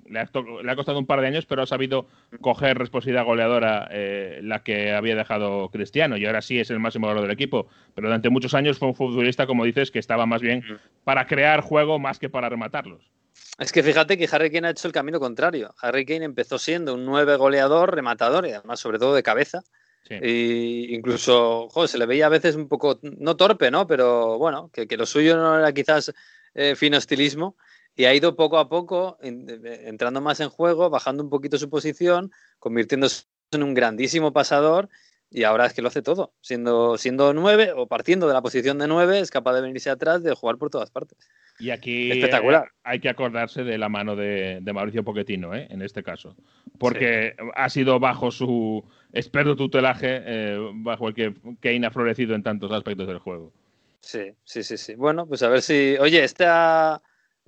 le 0.10 0.20
ha, 0.20 0.76
costado 0.76 1.00
un 1.00 1.06
par 1.06 1.22
de 1.22 1.28
años, 1.28 1.46
pero 1.46 1.62
ha 1.62 1.68
sabido 1.68 2.08
coger 2.42 2.78
responsabilidad 2.78 3.26
goleadora 3.26 3.88
eh, 3.92 4.40
la 4.44 4.64
que 4.64 4.92
había 4.92 5.16
dejado 5.16 5.70
Cristiano 5.70 6.18
y 6.18 6.26
ahora 6.26 6.42
sí 6.42 6.60
es 6.60 6.70
el 6.70 6.80
máximo 6.80 7.08
goleador 7.08 7.28
del 7.28 7.34
equipo. 7.34 7.68
Pero 7.96 8.08
durante 8.08 8.30
muchos 8.30 8.54
años 8.54 8.80
fue 8.80 8.88
un 8.88 8.96
futbolista, 8.96 9.46
como 9.46 9.66
dices, 9.66 9.92
que 9.92 10.00
estaba 10.00 10.26
más 10.26 10.42
bien 10.42 10.64
para 11.04 11.28
crear 11.28 11.62
juego 11.62 12.00
más 12.00 12.20
que 12.20 12.30
para 12.30 12.50
rematarlos. 12.50 13.12
Es 13.60 13.72
que 13.72 13.84
fíjate 13.84 14.18
que 14.18 14.28
Harry 14.32 14.52
Kane 14.52 14.68
ha 14.68 14.72
hecho 14.72 14.88
el 14.88 14.94
camino 14.94 15.20
contrario. 15.20 15.74
Harry 15.82 16.06
Kane 16.06 16.26
empezó 16.26 16.58
siendo 16.58 16.96
un 16.96 17.06
nueve 17.06 17.36
goleador, 17.36 17.94
rematador 17.94 18.48
y 18.48 18.52
además 18.52 18.80
sobre 18.80 19.00
todo 19.00 19.14
de 19.14 19.24
cabeza. 19.24 19.64
Y 20.10 20.96
incluso, 20.96 21.70
joder, 21.70 21.88
se 21.88 22.00
le 22.00 22.08
veía 22.08 22.26
a 22.26 22.30
veces 22.30 22.56
un 22.56 22.68
poco, 22.68 23.00
no 23.04 23.36
torpe, 23.36 23.70
¿no? 23.70 23.86
Pero 23.86 24.40
bueno, 24.40 24.72
que, 24.74 24.88
lo 24.98 25.06
suyo 25.06 25.38
no 25.38 25.60
era 25.60 25.72
quizás 25.72 26.12
eh, 26.56 26.74
fino 26.76 26.98
estilismo 26.98 27.56
y 28.00 28.06
ha 28.06 28.16
ido 28.16 28.38
poco 28.38 28.58
a 28.60 28.70
poco 28.70 29.18
entrando 29.22 30.22
más 30.22 30.40
en 30.40 30.48
juego, 30.48 30.90
bajando 30.90 31.22
un 31.22 31.30
poquito 31.30 31.58
su 31.58 31.70
posición, 31.70 32.32
convirtiéndose 32.58 33.26
en 33.52 33.62
un 33.62 33.74
grandísimo 33.74 34.32
pasador 34.32 34.88
y 35.30 35.44
ahora 35.44 35.66
es 35.66 35.74
que 35.74 35.82
lo 35.82 35.90
hace 35.90 36.02
todo. 36.02 36.32
Siendo, 36.40 36.98
siendo 36.98 37.34
nueve 37.34 37.74
o 37.76 37.88
partiendo 37.88 38.26
de 38.30 38.34
la 38.34 38.42
posición 38.42 38.78
de 38.78 38.88
nueve, 38.88 39.20
es 39.20 39.32
capaz 39.32 39.54
de 39.56 39.64
venirse 39.64 39.90
atrás, 39.90 40.24
de 40.24 40.34
jugar 40.34 40.56
por 40.56 40.70
todas 40.70 40.92
partes. 40.92 41.18
Y 41.60 41.72
aquí 41.72 42.10
Espectacular. 42.10 42.70
hay 42.84 43.02
que 43.02 43.10
acordarse 43.10 43.66
de 43.66 43.78
la 43.78 43.90
mano 43.90 44.16
de, 44.16 44.62
Mauricio 44.74 45.04
Pochettino, 45.04 45.54
¿eh? 45.54 45.68
en 45.70 45.82
este 45.82 46.02
caso. 46.02 46.38
Porque 46.78 47.36
ha 47.54 47.68
sido 47.68 48.00
bajo 48.00 48.32
su 48.32 48.82
experto 49.12 49.58
tutelaje, 49.58 50.22
eh, 50.26 50.58
bajo 50.76 51.10
el 51.10 51.14
que 51.14 51.34
Kane 51.60 51.86
ha 51.86 51.92
florecido 51.92 52.34
en 52.34 52.44
tantos 52.44 52.72
aspectos 52.72 53.10
del 53.10 53.20
juego. 53.20 53.52
Sí, 54.00 54.32
sí, 54.46 54.64
sí, 54.64 54.78
sí. 54.78 54.96
Bueno, 54.96 55.28
pues 55.28 55.44
a 55.44 55.50
ver 55.50 55.62
si. 55.62 55.98
Oye, 56.00 56.24
este, 56.24 56.46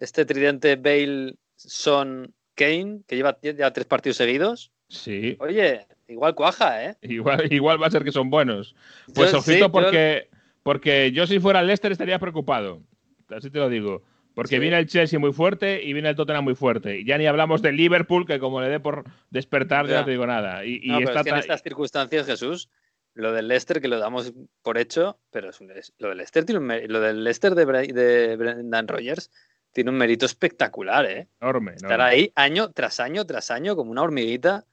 este 0.02 0.26
tridente 0.26 0.76
Bale 0.76 1.36
Son 1.56 2.34
Kane, 2.56 3.02
que 3.08 3.16
lleva 3.16 3.38
ya 3.42 3.72
tres 3.72 3.86
partidos 3.86 4.18
seguidos. 4.18 4.72
Sí. 4.90 5.38
Oye, 5.40 5.86
igual 6.08 6.36
cuaja, 6.36 6.84
¿eh? 6.84 6.98
Igual, 7.02 7.52
igual 7.54 7.82
va 7.82 7.88
a 7.88 7.92
ser 7.92 8.04
que 8.04 8.12
son 8.12 8.30
buenos. 8.30 8.76
Pues 9.14 9.34
ojito, 9.34 9.72
porque, 9.72 10.30
porque 10.64 11.12
yo 11.12 11.28
si 11.28 11.40
fuera 11.40 11.62
el 11.62 11.68
Leicester 11.68 11.92
estaría 11.92 12.20
preocupado. 12.20 12.82
Así 13.30 13.50
te 13.50 13.60
lo 13.60 13.70
digo. 13.70 14.04
Porque 14.34 14.60
viene 14.60 14.80
el 14.80 14.88
Chelsea 14.88 15.20
muy 15.20 15.34
fuerte 15.34 15.84
y 15.84 15.94
viene 15.94 16.10
el 16.10 16.16
Tottenham 16.16 16.46
muy 16.46 16.56
fuerte. 16.56 17.00
Y 17.00 17.06
ya 17.06 17.18
ni 17.18 17.28
hablamos 17.28 17.62
del 17.62 17.76
Liverpool, 17.76 18.26
que 18.26 18.40
como 18.40 18.62
le 18.62 18.70
dé 18.70 18.80
por 18.80 19.04
despertar, 19.30 19.88
ya, 19.88 20.00
no 20.00 20.06
te 20.06 20.12
digo 20.12 20.26
nada. 20.26 20.66
Y, 20.66 20.90
en 20.90 21.08
estas 21.08 21.62
circunstancias, 21.62 22.26
Jesús, 22.26 22.70
lo 23.14 23.34
del 23.34 23.50
Leicester, 23.50 23.82
que 23.82 23.90
lo 23.90 24.00
damos 24.00 24.34
por 24.62 24.78
hecho, 24.78 25.20
pero 25.32 25.50
es 25.50 25.60
lo 26.00 26.10
del 26.10 26.18
Leicester 26.18 26.50
lo 26.50 27.02
del 27.02 27.24
Leicester 27.24 27.56
de, 27.56 27.66
de 27.66 28.36
Brendan 28.38 28.88
Rogers 28.88 29.30
tiene 29.72 29.90
un 29.90 29.98
mérito 29.98 30.26
espectacular, 30.26 31.06
¿eh? 31.06 31.28
Enorme. 31.40 31.74
Estar 31.76 32.02
ahí 32.02 32.32
año 32.36 32.72
tras 32.72 33.00
año 33.00 33.26
tras 33.26 33.52
año 33.52 33.76
como 33.76 33.92
una 33.92 34.04
hormiguita. 34.04 34.66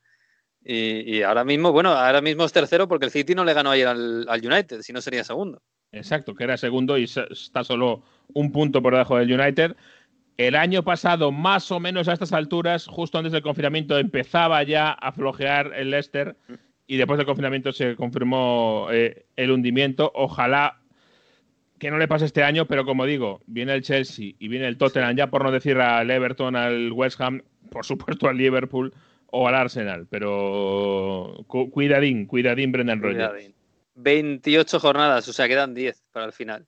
Y, 0.70 1.22
ahora 1.22 1.44
mismo, 1.44 1.72
bueno, 1.72 1.92
ahora 1.92 2.20
mismo 2.20 2.44
es 2.44 2.52
tercero 2.52 2.88
porque 2.88 3.06
el 3.06 3.10
City 3.10 3.34
no 3.34 3.44
le 3.44 3.54
ganó 3.54 3.70
ayer 3.70 3.88
al, 3.88 4.26
al 4.28 4.46
United, 4.46 4.82
si 4.82 4.92
no 4.92 5.00
sería 5.00 5.24
segundo. 5.24 5.62
Exacto, 5.92 6.34
que 6.34 6.44
era 6.44 6.58
segundo 6.58 6.98
y 6.98 7.04
está 7.04 7.64
solo 7.64 8.02
un 8.34 8.52
punto 8.52 8.82
por 8.82 8.92
debajo 8.92 9.16
del 9.16 9.32
United. 9.32 9.76
El 10.36 10.54
año 10.54 10.84
pasado, 10.84 11.32
más 11.32 11.72
o 11.72 11.80
menos 11.80 12.06
a 12.06 12.12
estas 12.12 12.32
alturas, 12.32 12.86
justo 12.86 13.18
antes 13.18 13.32
del 13.32 13.42
confinamiento, 13.42 13.98
empezaba 13.98 14.62
ya 14.62 14.90
a 14.90 15.10
flojear 15.12 15.72
el 15.74 15.90
Leicester 15.90 16.36
y 16.86 16.96
después 16.96 17.18
del 17.18 17.26
confinamiento 17.26 17.72
se 17.72 17.96
confirmó 17.96 18.88
eh, 18.92 19.26
el 19.36 19.50
hundimiento. 19.50 20.12
Ojalá 20.14 20.80
que 21.78 21.90
no 21.90 21.98
le 21.98 22.08
pase 22.08 22.24
este 22.24 22.42
año, 22.42 22.66
pero 22.66 22.84
como 22.84 23.06
digo, 23.06 23.40
viene 23.46 23.74
el 23.74 23.82
Chelsea 23.82 24.32
y 24.38 24.48
viene 24.48 24.66
el 24.66 24.78
Tottenham, 24.78 25.16
ya 25.16 25.28
por 25.28 25.44
no 25.44 25.50
decir 25.50 25.78
al 25.78 26.10
Everton, 26.10 26.56
al 26.56 26.92
West 26.92 27.20
Ham, 27.20 27.42
por 27.70 27.84
supuesto 27.84 28.28
al 28.28 28.36
Liverpool 28.36 28.92
o 29.26 29.46
al 29.46 29.54
Arsenal, 29.54 30.06
pero 30.08 31.44
cuidadín, 31.46 32.26
cuidadín 32.26 32.72
Brendan 32.72 33.02
Rodgers. 33.02 33.52
28 33.94 34.80
jornadas, 34.80 35.28
o 35.28 35.32
sea, 35.32 35.48
quedan 35.48 35.74
10 35.74 36.02
para 36.12 36.26
el 36.26 36.32
final. 36.32 36.66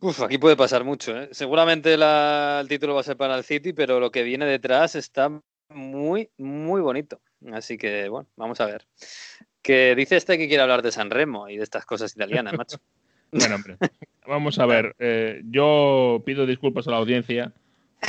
Uf, 0.00 0.22
aquí 0.22 0.36
puede 0.36 0.56
pasar 0.56 0.84
mucho. 0.84 1.16
¿eh? 1.16 1.28
Seguramente 1.32 1.94
el 1.94 2.68
título 2.68 2.94
va 2.94 3.00
a 3.00 3.04
ser 3.04 3.16
para 3.16 3.36
el 3.36 3.44
City, 3.44 3.72
pero 3.72 3.98
lo 3.98 4.10
que 4.10 4.22
viene 4.22 4.44
detrás 4.44 4.94
está 4.94 5.30
muy, 5.70 6.30
muy 6.36 6.80
bonito. 6.80 7.20
Así 7.52 7.78
que, 7.78 8.08
bueno, 8.08 8.28
vamos 8.36 8.60
a 8.60 8.66
ver. 8.66 8.86
Que 9.62 9.94
dice 9.94 10.16
este 10.16 10.38
que 10.38 10.48
quiere 10.48 10.62
hablar 10.62 10.82
de 10.82 10.92
San 10.92 11.10
Remo 11.10 11.48
y 11.48 11.56
de 11.56 11.62
estas 11.62 11.86
cosas 11.86 12.12
italianas, 12.14 12.52
macho. 12.58 12.78
Bueno, 13.32 13.54
hombre, 13.56 13.76
vamos 14.26 14.58
a 14.58 14.66
ver. 14.66 14.94
Eh, 14.98 15.42
yo 15.50 16.22
pido 16.24 16.46
disculpas 16.46 16.86
a 16.88 16.90
la 16.90 16.98
audiencia 16.98 17.52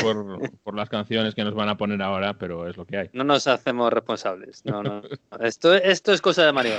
por, 0.01 0.51
por, 0.63 0.75
las 0.75 0.89
canciones 0.89 1.35
que 1.35 1.43
nos 1.43 1.55
van 1.55 1.69
a 1.69 1.77
poner 1.77 2.01
ahora, 2.01 2.33
pero 2.33 2.67
es 2.67 2.77
lo 2.77 2.85
que 2.85 2.97
hay. 2.97 3.09
No 3.13 3.23
nos 3.23 3.47
hacemos 3.47 3.91
responsables. 3.91 4.63
No, 4.65 4.83
no. 4.83 5.01
esto, 5.41 5.73
esto 5.73 6.13
es 6.13 6.21
cosa 6.21 6.45
de 6.45 6.53
Mario. 6.53 6.73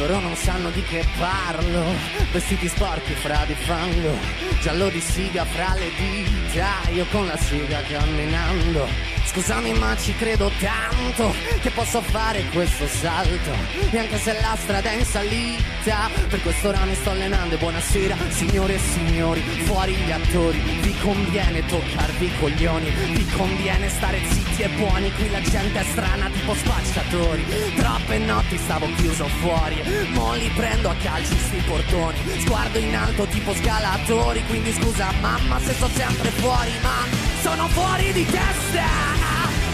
Loro 0.00 0.18
non 0.18 0.34
sanno 0.34 0.70
di 0.70 0.82
che 0.82 1.04
parlo. 1.18 1.84
Vestiti 2.32 2.68
sporchi 2.68 3.12
fra 3.12 3.44
di 3.46 3.52
fango. 3.52 4.16
Giallo 4.62 4.88
di 4.88 4.98
siga 4.98 5.44
fra 5.44 5.74
le 5.74 5.90
dita. 5.94 6.88
Io 6.94 7.04
con 7.10 7.26
la 7.26 7.36
siga 7.36 7.82
camminando 7.82 9.19
Scusami 9.32 9.72
ma 9.74 9.96
ci 9.96 10.12
credo 10.16 10.50
tanto 10.58 11.32
che 11.60 11.70
posso 11.70 12.00
fare 12.02 12.42
questo 12.52 12.88
salto. 12.88 13.52
E 13.92 13.96
anche 13.96 14.18
se 14.18 14.32
la 14.32 14.56
strada 14.60 14.90
è 14.90 14.96
in 14.96 15.04
salita 15.04 16.10
Per 16.28 16.42
quest'ora 16.42 16.84
mi 16.84 16.96
sto 16.96 17.10
allenando 17.10 17.54
e 17.54 17.58
buonasera 17.58 18.16
signore 18.28 18.74
e 18.74 18.78
signori 18.78 19.40
Fuori 19.40 19.94
gli 19.94 20.10
attori. 20.10 20.58
Vi 20.80 20.98
conviene 20.98 21.64
toccarvi 21.64 22.26
i 22.26 22.38
coglioni 22.40 22.90
Vi 23.12 23.26
conviene 23.26 23.88
stare 23.88 24.20
zitti 24.28 24.62
e 24.62 24.68
buoni. 24.70 25.12
Qui 25.12 25.30
la 25.30 25.40
gente 25.42 25.78
è 25.78 25.84
strana 25.84 26.28
tipo 26.30 26.52
spacciatori. 26.52 27.44
Troppe 27.76 28.18
notti 28.18 28.56
stavo 28.56 28.88
chiuso 28.96 29.26
fuori 29.26 29.80
Mo 30.08 30.34
li 30.34 30.50
prendo 30.56 30.88
a 30.88 30.94
calci 31.00 31.38
sti 31.38 31.62
portoni. 31.68 32.18
Sguardo 32.40 32.78
in 32.78 32.96
alto 32.96 33.26
tipo 33.26 33.54
scalatori. 33.54 34.44
Quindi 34.46 34.72
scusa 34.72 35.12
mamma 35.20 35.60
se 35.60 35.72
sto 35.74 35.88
sempre 35.88 36.30
fuori 36.30 36.72
Ma 36.82 37.28
sono 37.42 37.68
fuori 37.68 38.12
di 38.12 38.26
testa 38.26 39.19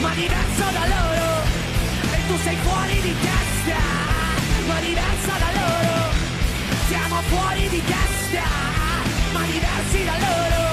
ma 0.00 0.12
diverso 0.14 0.64
da 0.72 0.84
loro 0.94 1.28
e 2.12 2.18
tu 2.28 2.36
sei 2.42 2.56
fuori 2.56 3.00
di 3.00 3.14
testa, 3.20 3.80
ma 4.66 4.80
diversa 4.80 5.32
da 5.42 5.50
loro. 5.60 5.94
Siamo 6.88 7.16
fuori 7.22 7.68
di 7.68 7.82
testa, 7.84 8.44
ma 9.32 9.42
diversi 9.44 10.04
da 10.04 10.16
loro. 10.26 10.64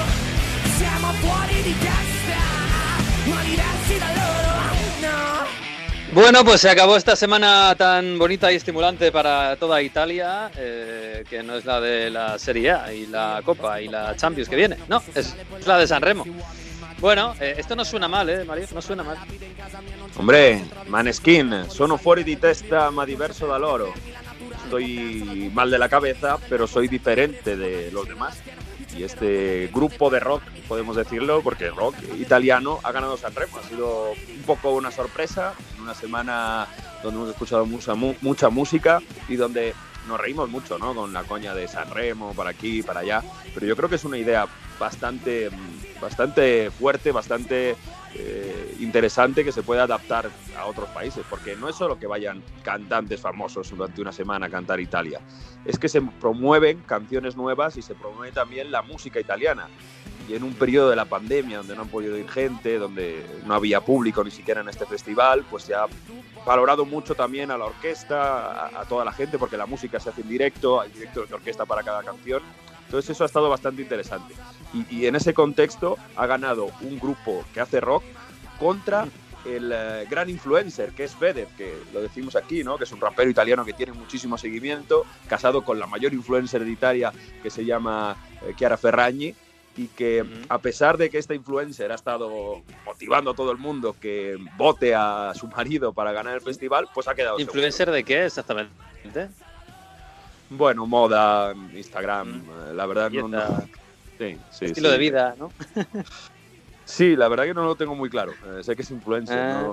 Siamo 0.76 1.12
fuori 1.12 1.62
di 1.62 1.74
testa, 1.78 2.40
ma 3.24 3.42
diversi 3.42 3.98
da 3.98 4.10
loro. 4.20 4.52
No. 5.00 5.62
Bueno, 6.12 6.44
pues 6.44 6.60
se 6.60 6.70
acabó 6.70 6.96
esta 6.96 7.16
semana 7.16 7.74
tan 7.76 8.18
bonita 8.18 8.52
y 8.52 8.56
estimulante 8.56 9.10
para 9.10 9.56
toda 9.56 9.82
Italia, 9.82 10.50
eh, 10.56 11.24
que 11.28 11.42
no 11.42 11.56
es 11.56 11.64
la 11.64 11.80
de 11.80 12.10
la 12.10 12.38
Serie 12.38 12.70
A 12.70 12.92
y 12.92 13.06
la 13.06 13.40
Copa 13.44 13.80
y 13.80 13.88
la 13.88 14.14
Champions 14.14 14.48
que 14.48 14.54
viene, 14.54 14.76
no, 14.88 15.02
es 15.14 15.34
la 15.66 15.78
de 15.78 15.86
San 15.88 16.02
Remo. 16.02 16.24
Bueno, 17.04 17.34
eh, 17.38 17.56
esto 17.58 17.76
no 17.76 17.84
suena 17.84 18.08
mal, 18.08 18.30
¿eh, 18.30 18.46
Mario? 18.46 18.66
No 18.72 18.80
suena 18.80 19.02
mal. 19.02 19.18
Hombre, 20.16 20.64
Maneskin, 20.88 21.66
sono 21.68 21.98
fuori 21.98 22.24
di 22.24 22.38
testa 22.38 22.90
ma 22.90 23.04
diverso 23.04 23.46
da 23.46 23.58
loro. 23.58 23.92
Estoy 24.64 25.50
mal 25.52 25.70
de 25.70 25.76
la 25.76 25.90
cabeza, 25.90 26.38
pero 26.48 26.66
soy 26.66 26.88
diferente 26.88 27.58
de 27.58 27.90
los 27.90 28.08
demás. 28.08 28.40
Y 28.96 29.02
este 29.02 29.68
grupo 29.70 30.08
de 30.08 30.18
rock, 30.18 30.44
podemos 30.66 30.96
decirlo, 30.96 31.42
porque 31.42 31.68
rock 31.68 31.94
italiano 32.18 32.80
ha 32.82 32.90
ganado 32.90 33.18
Sanremo. 33.18 33.58
Ha 33.58 33.68
sido 33.68 34.12
un 34.12 34.42
poco 34.46 34.70
una 34.70 34.90
sorpresa, 34.90 35.52
en 35.76 35.82
una 35.82 35.92
semana 35.92 36.68
donde 37.02 37.18
hemos 37.18 37.30
escuchado 37.32 37.66
mucha, 37.66 37.94
mucha 37.94 38.48
música 38.48 39.02
y 39.28 39.36
donde 39.36 39.74
nos 40.06 40.20
reímos 40.20 40.48
mucho, 40.48 40.78
¿no? 40.78 40.94
Con 40.94 41.12
la 41.12 41.24
coña 41.24 41.54
de 41.54 41.68
Sanremo, 41.68 42.34
para 42.34 42.50
aquí, 42.50 42.82
para 42.82 43.00
allá. 43.00 43.22
Pero 43.52 43.66
yo 43.66 43.76
creo 43.76 43.88
que 43.88 43.96
es 43.96 44.04
una 44.04 44.18
idea 44.18 44.46
bastante 44.78 45.50
bastante 46.00 46.70
fuerte, 46.70 47.12
bastante 47.12 47.76
eh, 48.14 48.76
interesante 48.80 49.44
que 49.44 49.52
se 49.52 49.62
puede 49.62 49.80
adaptar 49.80 50.30
a 50.58 50.66
otros 50.66 50.88
países, 50.90 51.24
porque 51.28 51.56
no 51.56 51.68
es 51.68 51.76
solo 51.76 51.98
que 51.98 52.06
vayan 52.06 52.42
cantantes 52.62 53.20
famosos 53.20 53.70
durante 53.70 54.00
una 54.00 54.12
semana 54.12 54.46
a 54.46 54.50
cantar 54.50 54.80
Italia, 54.80 55.20
es 55.64 55.78
que 55.78 55.88
se 55.88 56.02
promueven 56.02 56.80
canciones 56.80 57.36
nuevas 57.36 57.76
y 57.76 57.82
se 57.82 57.94
promueve 57.94 58.32
también 58.32 58.70
la 58.70 58.82
música 58.82 59.18
italiana. 59.18 59.68
Y 60.28 60.34
en 60.34 60.42
un 60.42 60.54
periodo 60.54 60.90
de 60.90 60.96
la 60.96 61.04
pandemia, 61.04 61.58
donde 61.58 61.76
no 61.76 61.82
han 61.82 61.88
podido 61.88 62.16
ir 62.16 62.28
gente, 62.28 62.78
donde 62.78 63.24
no 63.46 63.54
había 63.54 63.80
público 63.80 64.24
ni 64.24 64.30
siquiera 64.30 64.62
en 64.62 64.68
este 64.68 64.86
festival, 64.86 65.44
pues 65.50 65.64
se 65.64 65.74
ha 65.74 65.86
valorado 66.46 66.84
mucho 66.84 67.14
también 67.14 67.50
a 67.50 67.58
la 67.58 67.66
orquesta, 67.66 68.66
a, 68.66 68.80
a 68.80 68.84
toda 68.86 69.04
la 69.04 69.12
gente, 69.12 69.38
porque 69.38 69.56
la 69.56 69.66
música 69.66 70.00
se 70.00 70.08
hace 70.08 70.22
en 70.22 70.28
directo, 70.28 70.80
hay 70.80 70.90
directos 70.90 71.28
de 71.28 71.34
orquesta 71.34 71.66
para 71.66 71.82
cada 71.82 72.02
canción 72.02 72.42
entonces 72.94 73.10
eso 73.10 73.24
ha 73.24 73.26
estado 73.26 73.48
bastante 73.48 73.82
interesante. 73.82 74.34
Y, 74.90 75.06
en 75.06 75.16
ese 75.16 75.34
contexto 75.34 75.96
ha 76.14 76.26
ganado 76.26 76.70
un 76.80 76.98
grupo 76.98 77.44
que 77.52 77.60
hace 77.60 77.80
rock 77.80 78.04
contra 78.58 79.08
el 79.44 79.72
eh, 79.74 80.06
gran 80.08 80.30
influencer 80.30 80.92
que 80.92 81.04
es 81.04 81.14
Feder, 81.14 81.48
que 81.56 81.74
lo 81.92 82.00
decimos 82.00 82.36
aquí, 82.36 82.64
¿no? 82.64 82.78
que 82.78 82.84
es 82.84 82.92
un 82.92 83.00
rapero 83.00 83.28
italiano 83.28 83.64
que 83.64 83.72
tiene 83.72 83.92
muchísimo 83.92 84.38
seguimiento, 84.38 85.04
casado 85.28 85.64
con 85.64 85.78
la 85.80 85.88
mayor 85.88 86.14
influencer 86.14 86.64
de 86.64 86.70
Italia 86.70 87.12
que 87.42 87.50
se 87.50 87.64
llama 87.64 88.16
eh, 88.42 88.54
Chiara 88.56 88.76
Ferragni, 88.76 89.34
y 89.76 89.88
que 89.88 90.24
a 90.48 90.58
pesar 90.58 90.96
de 90.96 91.10
que 91.10 91.18
esta 91.18 91.34
influencer 91.34 91.90
ha 91.90 91.96
estado 91.96 92.62
motivando 92.84 93.32
a 93.32 93.34
todo 93.34 93.50
el 93.50 93.58
mundo 93.58 93.96
que 94.00 94.36
vote 94.56 94.94
a 94.94 95.32
su 95.34 95.48
marido 95.48 95.92
para 95.92 96.12
ganar 96.12 96.34
el 96.34 96.40
festival, 96.40 96.88
pues 96.94 97.08
ha 97.08 97.14
quedado. 97.14 97.40
¿Influencer 97.40 97.90
de 97.90 98.04
qué 98.04 98.26
exactamente? 98.26 99.28
Bueno, 100.50 100.86
moda, 100.86 101.52
Instagram, 101.74 102.44
eh, 102.68 102.74
la 102.74 102.86
verdad 102.86 103.10
no, 103.10 103.28
Sí, 104.18 104.38
sí, 104.50 104.64
Estilo 104.66 104.90
de 104.90 104.98
vida, 104.98 105.34
¿no? 105.36 105.50
sí, 106.84 107.16
la 107.16 107.26
verdad 107.28 107.44
que 107.44 107.54
no 107.54 107.64
lo 107.64 107.74
tengo 107.74 107.96
muy 107.96 108.08
claro. 108.08 108.32
Eh, 108.46 108.62
sé 108.62 108.76
que 108.76 108.82
es 108.82 108.90
influencer, 108.90 109.38
ah. 109.38 109.72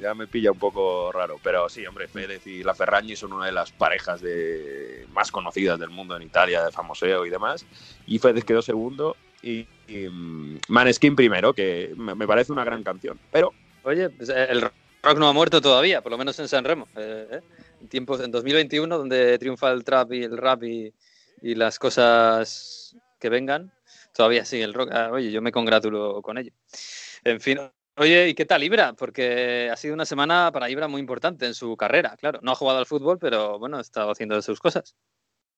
Ya 0.00 0.14
me 0.14 0.26
pilla 0.26 0.52
un 0.52 0.58
poco 0.58 1.12
raro. 1.12 1.38
Pero 1.42 1.68
sí, 1.68 1.86
hombre, 1.86 2.08
Fedez 2.08 2.46
y 2.46 2.62
la 2.62 2.74
Ferragni 2.74 3.16
son 3.16 3.32
una 3.32 3.46
de 3.46 3.52
las 3.52 3.72
parejas 3.72 4.20
de, 4.20 5.06
más 5.12 5.30
conocidas 5.30 5.78
del 5.78 5.90
mundo 5.90 6.16
en 6.16 6.22
Italia, 6.22 6.64
de 6.64 6.72
famoseo 6.72 7.26
y 7.26 7.30
demás. 7.30 7.66
Y 8.06 8.18
Fedez 8.18 8.44
quedó 8.44 8.62
segundo 8.62 9.16
y, 9.42 9.66
y 9.88 10.08
mm, 10.08 10.60
Maneskin 10.68 11.16
primero, 11.16 11.52
que 11.52 11.92
me, 11.96 12.14
me 12.14 12.26
parece 12.26 12.52
una 12.52 12.64
gran 12.64 12.82
canción. 12.82 13.18
Pero 13.30 13.52
Oye, 13.82 14.10
pues, 14.10 14.28
eh, 14.28 14.46
el 14.50 14.62
rock 14.62 15.18
no 15.18 15.28
ha 15.28 15.32
muerto 15.32 15.60
todavía, 15.60 16.02
por 16.02 16.12
lo 16.12 16.18
menos 16.18 16.38
en 16.38 16.48
San 16.48 16.64
Remo. 16.64 16.86
Eh, 16.96 17.28
eh. 17.30 17.40
En 17.80 17.88
tiempos 17.88 18.20
en 18.20 18.30
2021, 18.30 18.98
donde 18.98 19.38
triunfa 19.38 19.70
el 19.70 19.84
trap 19.84 20.12
y 20.12 20.24
el 20.24 20.36
rap 20.36 20.62
y, 20.64 20.92
y 21.40 21.54
las 21.54 21.78
cosas 21.78 22.96
que 23.18 23.30
vengan, 23.30 23.72
todavía 24.14 24.44
sigue 24.44 24.64
el 24.64 24.74
rock. 24.74 24.90
Ah, 24.92 25.10
oye, 25.12 25.30
yo 25.30 25.40
me 25.40 25.52
congratulo 25.52 26.20
con 26.20 26.36
ello. 26.36 26.52
En 27.24 27.40
fin, 27.40 27.58
oye, 28.00 28.28
¿y 28.28 28.34
qué 28.34 28.44
tal 28.44 28.62
Ibra? 28.64 28.94
Porque 28.94 29.68
ha 29.72 29.76
sido 29.76 29.94
una 29.94 30.04
semana 30.04 30.50
para 30.52 30.68
Ibra 30.70 30.88
muy 30.88 31.00
importante 31.00 31.46
en 31.46 31.54
su 31.54 31.76
carrera, 31.76 32.16
claro. 32.16 32.40
No 32.42 32.52
ha 32.52 32.54
jugado 32.56 32.78
al 32.78 32.86
fútbol, 32.86 33.18
pero 33.18 33.58
bueno, 33.58 33.76
ha 33.78 33.80
estado 33.80 34.10
haciendo 34.10 34.40
sus 34.42 34.58
cosas. 34.58 34.96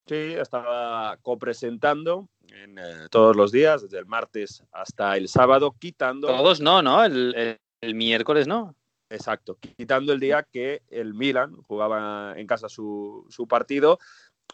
Sí, 0.07 0.35
estaba 0.35 1.17
copresentando 1.23 2.29
en, 2.49 2.79
eh, 2.79 3.07
todos 3.11 3.37
los 3.37 3.53
días, 3.53 3.83
desde 3.83 3.99
el 3.99 4.07
martes 4.07 4.63
hasta 4.73 5.17
el 5.17 5.29
sábado, 5.29 5.75
quitando. 5.79 6.27
Todos 6.27 6.61
no, 6.61 6.83
¿no? 6.83 7.05
El, 7.05 7.35
el- 7.37 7.59
el 7.81 7.95
miércoles 7.97 8.47
no. 8.47 8.77
Exacto, 9.11 9.59
quitando 9.77 10.13
el 10.13 10.21
día 10.21 10.43
que 10.51 10.83
el 10.89 11.15
Milan 11.15 11.55
jugaba 11.67 12.33
en 12.37 12.47
casa 12.47 12.69
su, 12.69 13.27
su 13.29 13.47
partido, 13.47 13.99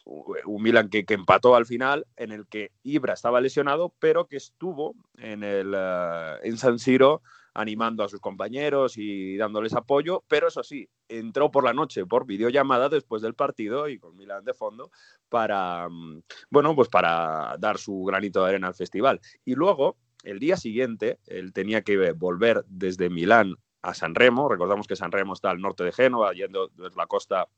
un 0.05 0.63
Milan 0.63 0.89
que, 0.89 1.05
que 1.05 1.15
empató 1.15 1.55
al 1.55 1.67
final, 1.67 2.07
en 2.17 2.33
el 2.33 2.47
que 2.49 2.73
Ibra 2.83 3.15
estaba 3.15 3.41
lesionado, 3.41 3.93
pero 3.99 4.27
que 4.27 4.37
estuvo 4.39 4.95
en, 5.19 5.45
el, 5.45 5.73
eh, 5.77 6.37
en 6.43 6.57
San 6.57 6.79
Siro 6.79 7.23
animando 7.59 8.05
a 8.05 8.09
sus 8.09 8.21
compañeros 8.21 8.97
y 8.97 9.37
dándoles 9.37 9.73
apoyo, 9.75 10.23
pero 10.29 10.47
eso 10.47 10.63
sí, 10.63 10.89
entró 11.09 11.51
por 11.51 11.65
la 11.65 11.73
noche 11.73 12.07
por 12.07 12.25
videollamada 12.25 12.89
después 12.89 13.21
del 13.21 13.35
partido 13.35 13.89
y 13.89 13.99
con 13.99 14.17
Milan 14.17 14.45
de 14.45 14.55
fondo 14.55 14.93
para, 15.29 15.89
mm, 15.89 16.23
bueno, 16.51 16.77
pues 16.77 16.89
para 16.89 17.57
dar 17.59 17.79
su 17.79 18.05
granito 18.05 18.43
de 18.43 18.51
arena 18.51 18.69
al 18.69 18.75
festival. 18.77 19.21
Y 19.45 19.57
luego, 19.57 19.97
el 20.23 20.39
día 20.39 20.57
siguiente, 20.57 21.19
él 21.27 21.53
tenía 21.53 21.83
que 21.83 22.13
volver 22.13 22.65
desde 22.69 23.11
Milán 23.11 23.57
a 23.83 23.93
San 23.93 24.15
Remo. 24.15 24.49
Recordamos 24.49 24.87
que 24.87 24.95
San 24.95 25.11
Remo 25.11 25.33
está 25.33 25.51
al 25.51 25.61
norte 25.61 25.83
de 25.83 25.91
Génova, 25.93 26.33
yendo 26.35 26.69
desde 26.69 26.97
la 26.97 27.07
costa 27.07 27.49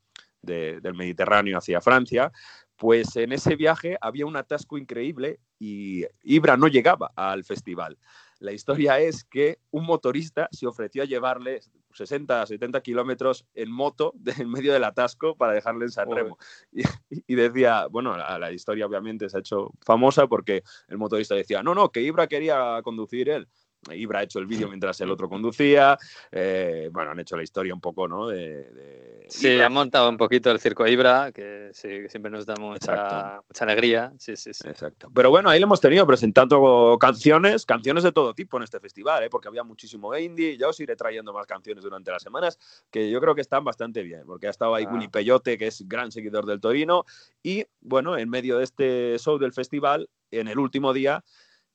de- 0.40 0.80
del 0.80 0.94
Mediterráneo 0.94 1.58
hacia 1.58 1.82
Francia. 1.82 2.32
Pues 2.76 3.16
en 3.16 3.32
ese 3.32 3.54
viaje 3.54 3.98
había 4.00 4.24
un 4.24 4.36
atasco 4.36 4.78
increíble 4.78 5.40
y 5.58 6.06
Ibra 6.22 6.56
no 6.56 6.68
llegaba 6.68 7.12
al 7.16 7.44
festival. 7.44 7.98
La 8.40 8.52
historia 8.52 8.98
es 8.98 9.24
que 9.24 9.58
un 9.70 9.84
motorista 9.86 10.48
se 10.50 10.66
ofreció 10.66 11.02
a 11.02 11.06
llevarle 11.06 11.60
60, 11.92 12.46
70 12.46 12.80
kilómetros 12.80 13.46
en 13.54 13.70
moto 13.70 14.12
de- 14.16 14.32
en 14.42 14.50
medio 14.50 14.72
del 14.72 14.84
atasco 14.84 15.36
para 15.36 15.52
dejarle 15.52 15.84
en 15.84 15.90
San 15.90 16.06
Joder. 16.06 16.24
Remo. 16.24 16.38
Y, 17.10 17.22
y 17.26 17.34
decía, 17.34 17.86
bueno, 17.88 18.16
la, 18.16 18.38
la 18.38 18.50
historia 18.52 18.86
obviamente 18.86 19.28
se 19.28 19.36
ha 19.36 19.40
hecho 19.40 19.72
famosa 19.84 20.26
porque 20.26 20.62
el 20.88 20.98
motorista 20.98 21.34
decía, 21.34 21.62
no, 21.62 21.74
no, 21.74 21.90
que 21.90 22.00
Ibra 22.02 22.26
quería 22.28 22.80
conducir 22.82 23.28
él. 23.28 23.48
Ibra 23.92 24.18
ha 24.20 24.22
hecho 24.22 24.38
el 24.38 24.46
vídeo 24.46 24.68
mientras 24.68 25.00
el 25.00 25.10
otro 25.10 25.28
conducía. 25.28 25.96
eh, 26.30 26.90
bueno, 26.92 27.12
han 27.12 27.20
hecho 27.20 27.36
la 27.36 27.42
historia 27.42 27.72
un 27.72 27.80
poco, 27.80 28.06
¿no? 28.06 28.28
De, 28.28 28.64
de 28.70 29.26
Sí, 29.28 29.48
Ibra. 29.48 29.66
ha 29.66 29.68
montado 29.70 30.08
un 30.10 30.16
poquito 30.16 30.50
el 30.50 30.60
circo 30.60 30.86
Ibra, 30.86 31.32
que 31.32 31.70
sí, 31.72 31.88
que 31.88 32.08
siempre 32.08 32.30
nos 32.30 32.44
da 32.46 32.54
mucha, 32.56 33.40
mucha 33.48 33.64
alegría. 33.64 34.12
Sí, 34.18 34.36
sí, 34.36 34.52
sí. 34.52 34.68
Exacto. 34.68 35.10
Pero 35.14 35.30
bueno, 35.30 35.48
ahí 35.48 35.58
lo 35.60 35.64
hemos 35.64 35.80
tenido 35.80 36.06
presentando 36.06 36.96
canciones, 37.00 37.64
canciones 37.64 38.04
de 38.04 38.12
todo 38.12 38.34
tipo 38.34 38.56
en 38.58 38.64
este 38.64 38.80
festival, 38.80 39.22
¿eh? 39.24 39.30
porque 39.30 39.48
había 39.48 39.62
muchísimo 39.64 40.16
indie. 40.16 40.56
Ya 40.58 40.68
os 40.68 40.78
iré 40.80 40.94
trayendo 40.96 41.32
más 41.32 41.46
canciones 41.46 41.82
durante 41.82 42.10
las 42.10 42.22
semanas, 42.22 42.58
que 42.90 43.08
yo 43.10 43.20
creo 43.20 43.34
que 43.34 43.40
están 43.40 43.64
bastante 43.64 44.02
bien, 44.02 44.22
porque 44.26 44.46
ha 44.46 44.50
estado 44.50 44.74
ahí 44.74 44.84
Ah. 44.86 44.92
Willy 44.92 45.08
Peyote, 45.08 45.56
que 45.56 45.68
es 45.68 45.88
gran 45.88 46.10
seguidor 46.12 46.44
del 46.44 46.60
Torino. 46.60 47.04
Y 47.42 47.64
bueno, 47.80 48.18
en 48.18 48.28
medio 48.28 48.58
de 48.58 48.64
este 48.64 49.16
show 49.18 49.38
del 49.38 49.52
festival, 49.52 50.08
en 50.30 50.48
el 50.48 50.58
último 50.58 50.92
día, 50.92 51.22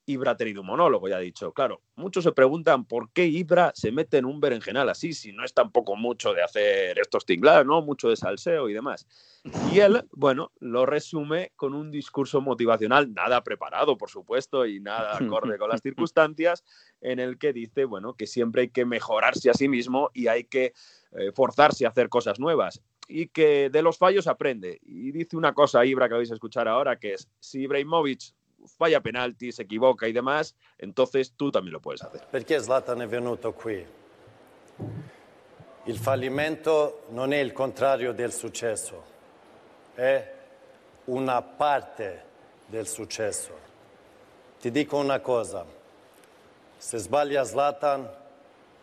Ibra 0.06 0.32
ha 0.32 0.36
tenido 0.36 0.60
un 0.60 0.68
monólogo, 0.68 1.08
ya 1.08 1.16
ha 1.16 1.20
dicho. 1.20 1.52
Claro, 1.52 1.82
muchos 1.96 2.22
se 2.22 2.32
preguntan 2.32 2.84
por 2.84 3.10
qué 3.10 3.26
Ibra 3.26 3.72
se 3.74 3.90
mete 3.90 4.18
en 4.18 4.24
un 4.24 4.40
berenjenal 4.40 4.88
así, 4.88 5.12
si 5.12 5.32
no 5.32 5.44
es 5.44 5.52
tampoco 5.52 5.96
mucho 5.96 6.32
de 6.32 6.42
hacer 6.42 6.98
estos 6.98 7.26
tinglados, 7.26 7.66
¿no? 7.66 7.82
Mucho 7.82 8.08
de 8.08 8.16
salseo 8.16 8.68
y 8.68 8.72
demás. 8.72 9.06
Y 9.72 9.80
él, 9.80 10.04
bueno, 10.12 10.52
lo 10.60 10.86
resume 10.86 11.52
con 11.56 11.74
un 11.74 11.90
discurso 11.90 12.40
motivacional, 12.40 13.12
nada 13.12 13.42
preparado, 13.42 13.98
por 13.98 14.08
supuesto, 14.08 14.64
y 14.64 14.78
nada 14.78 15.16
acorde 15.16 15.58
con 15.58 15.68
las 15.68 15.82
circunstancias, 15.82 16.62
en 17.00 17.18
el 17.18 17.36
que 17.36 17.52
dice, 17.52 17.84
bueno, 17.84 18.14
que 18.14 18.28
siempre 18.28 18.62
hay 18.62 18.68
que 18.68 18.84
mejorarse 18.84 19.50
a 19.50 19.54
sí 19.54 19.68
mismo 19.68 20.10
y 20.14 20.28
hay 20.28 20.44
que 20.44 20.72
eh, 21.12 21.32
forzarse 21.34 21.84
a 21.84 21.88
hacer 21.88 22.08
cosas 22.08 22.38
nuevas. 22.38 22.80
Y 23.08 23.28
que 23.28 23.70
de 23.70 23.82
los 23.82 23.98
fallos 23.98 24.26
aprende. 24.26 24.80
Y 24.82 25.12
dice 25.12 25.36
una 25.36 25.52
cosa, 25.52 25.84
Ibra, 25.84 26.08
que 26.08 26.14
vais 26.14 26.30
a 26.30 26.34
escuchar 26.34 26.66
ahora, 26.68 26.98
que 26.98 27.14
es, 27.14 27.28
si 27.38 27.62
Ibrahimovic 27.62 28.35
falla 28.66 29.00
penalti, 29.00 29.52
se 29.52 29.62
equivoca 29.62 30.06
y 30.06 30.12
demás, 30.12 30.54
entonces 30.78 31.32
tú 31.36 31.50
también 31.50 31.72
lo 31.72 31.80
puedes 31.80 32.02
hacer. 32.02 32.26
Perché 32.30 32.60
Zlatan 32.60 33.02
è 33.02 33.06
venuto 33.06 33.52
qui? 33.52 33.84
Il 35.84 35.98
fallimento 35.98 37.04
non 37.10 37.32
è 37.32 37.38
il 37.38 37.52
contrario 37.52 38.12
del 38.12 38.32
successo, 38.32 39.04
è 39.94 40.34
una 41.06 41.40
parte 41.42 42.24
del 42.66 42.86
successo. 42.86 43.64
Ti 44.60 44.70
dico 44.70 44.96
una 44.96 45.20
cosa, 45.20 45.64
se 46.76 46.98
sbaglia 46.98 47.44
Zlatan, 47.44 48.08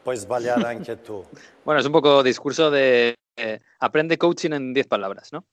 puoi 0.01 0.17
sbagliare 0.17 0.65
anche 0.75 1.01
tu. 1.01 1.25
Bueno, 1.63 1.79
es 1.79 1.85
un 1.85 1.91
poco 1.91 2.23
discurso 2.23 2.69
de 2.69 3.15
eh, 3.35 3.59
aprende 3.79 4.17
coaching 4.17 4.53
en 4.53 4.73
10 4.73 4.87
palabras, 4.87 5.31
¿no? 5.33 5.43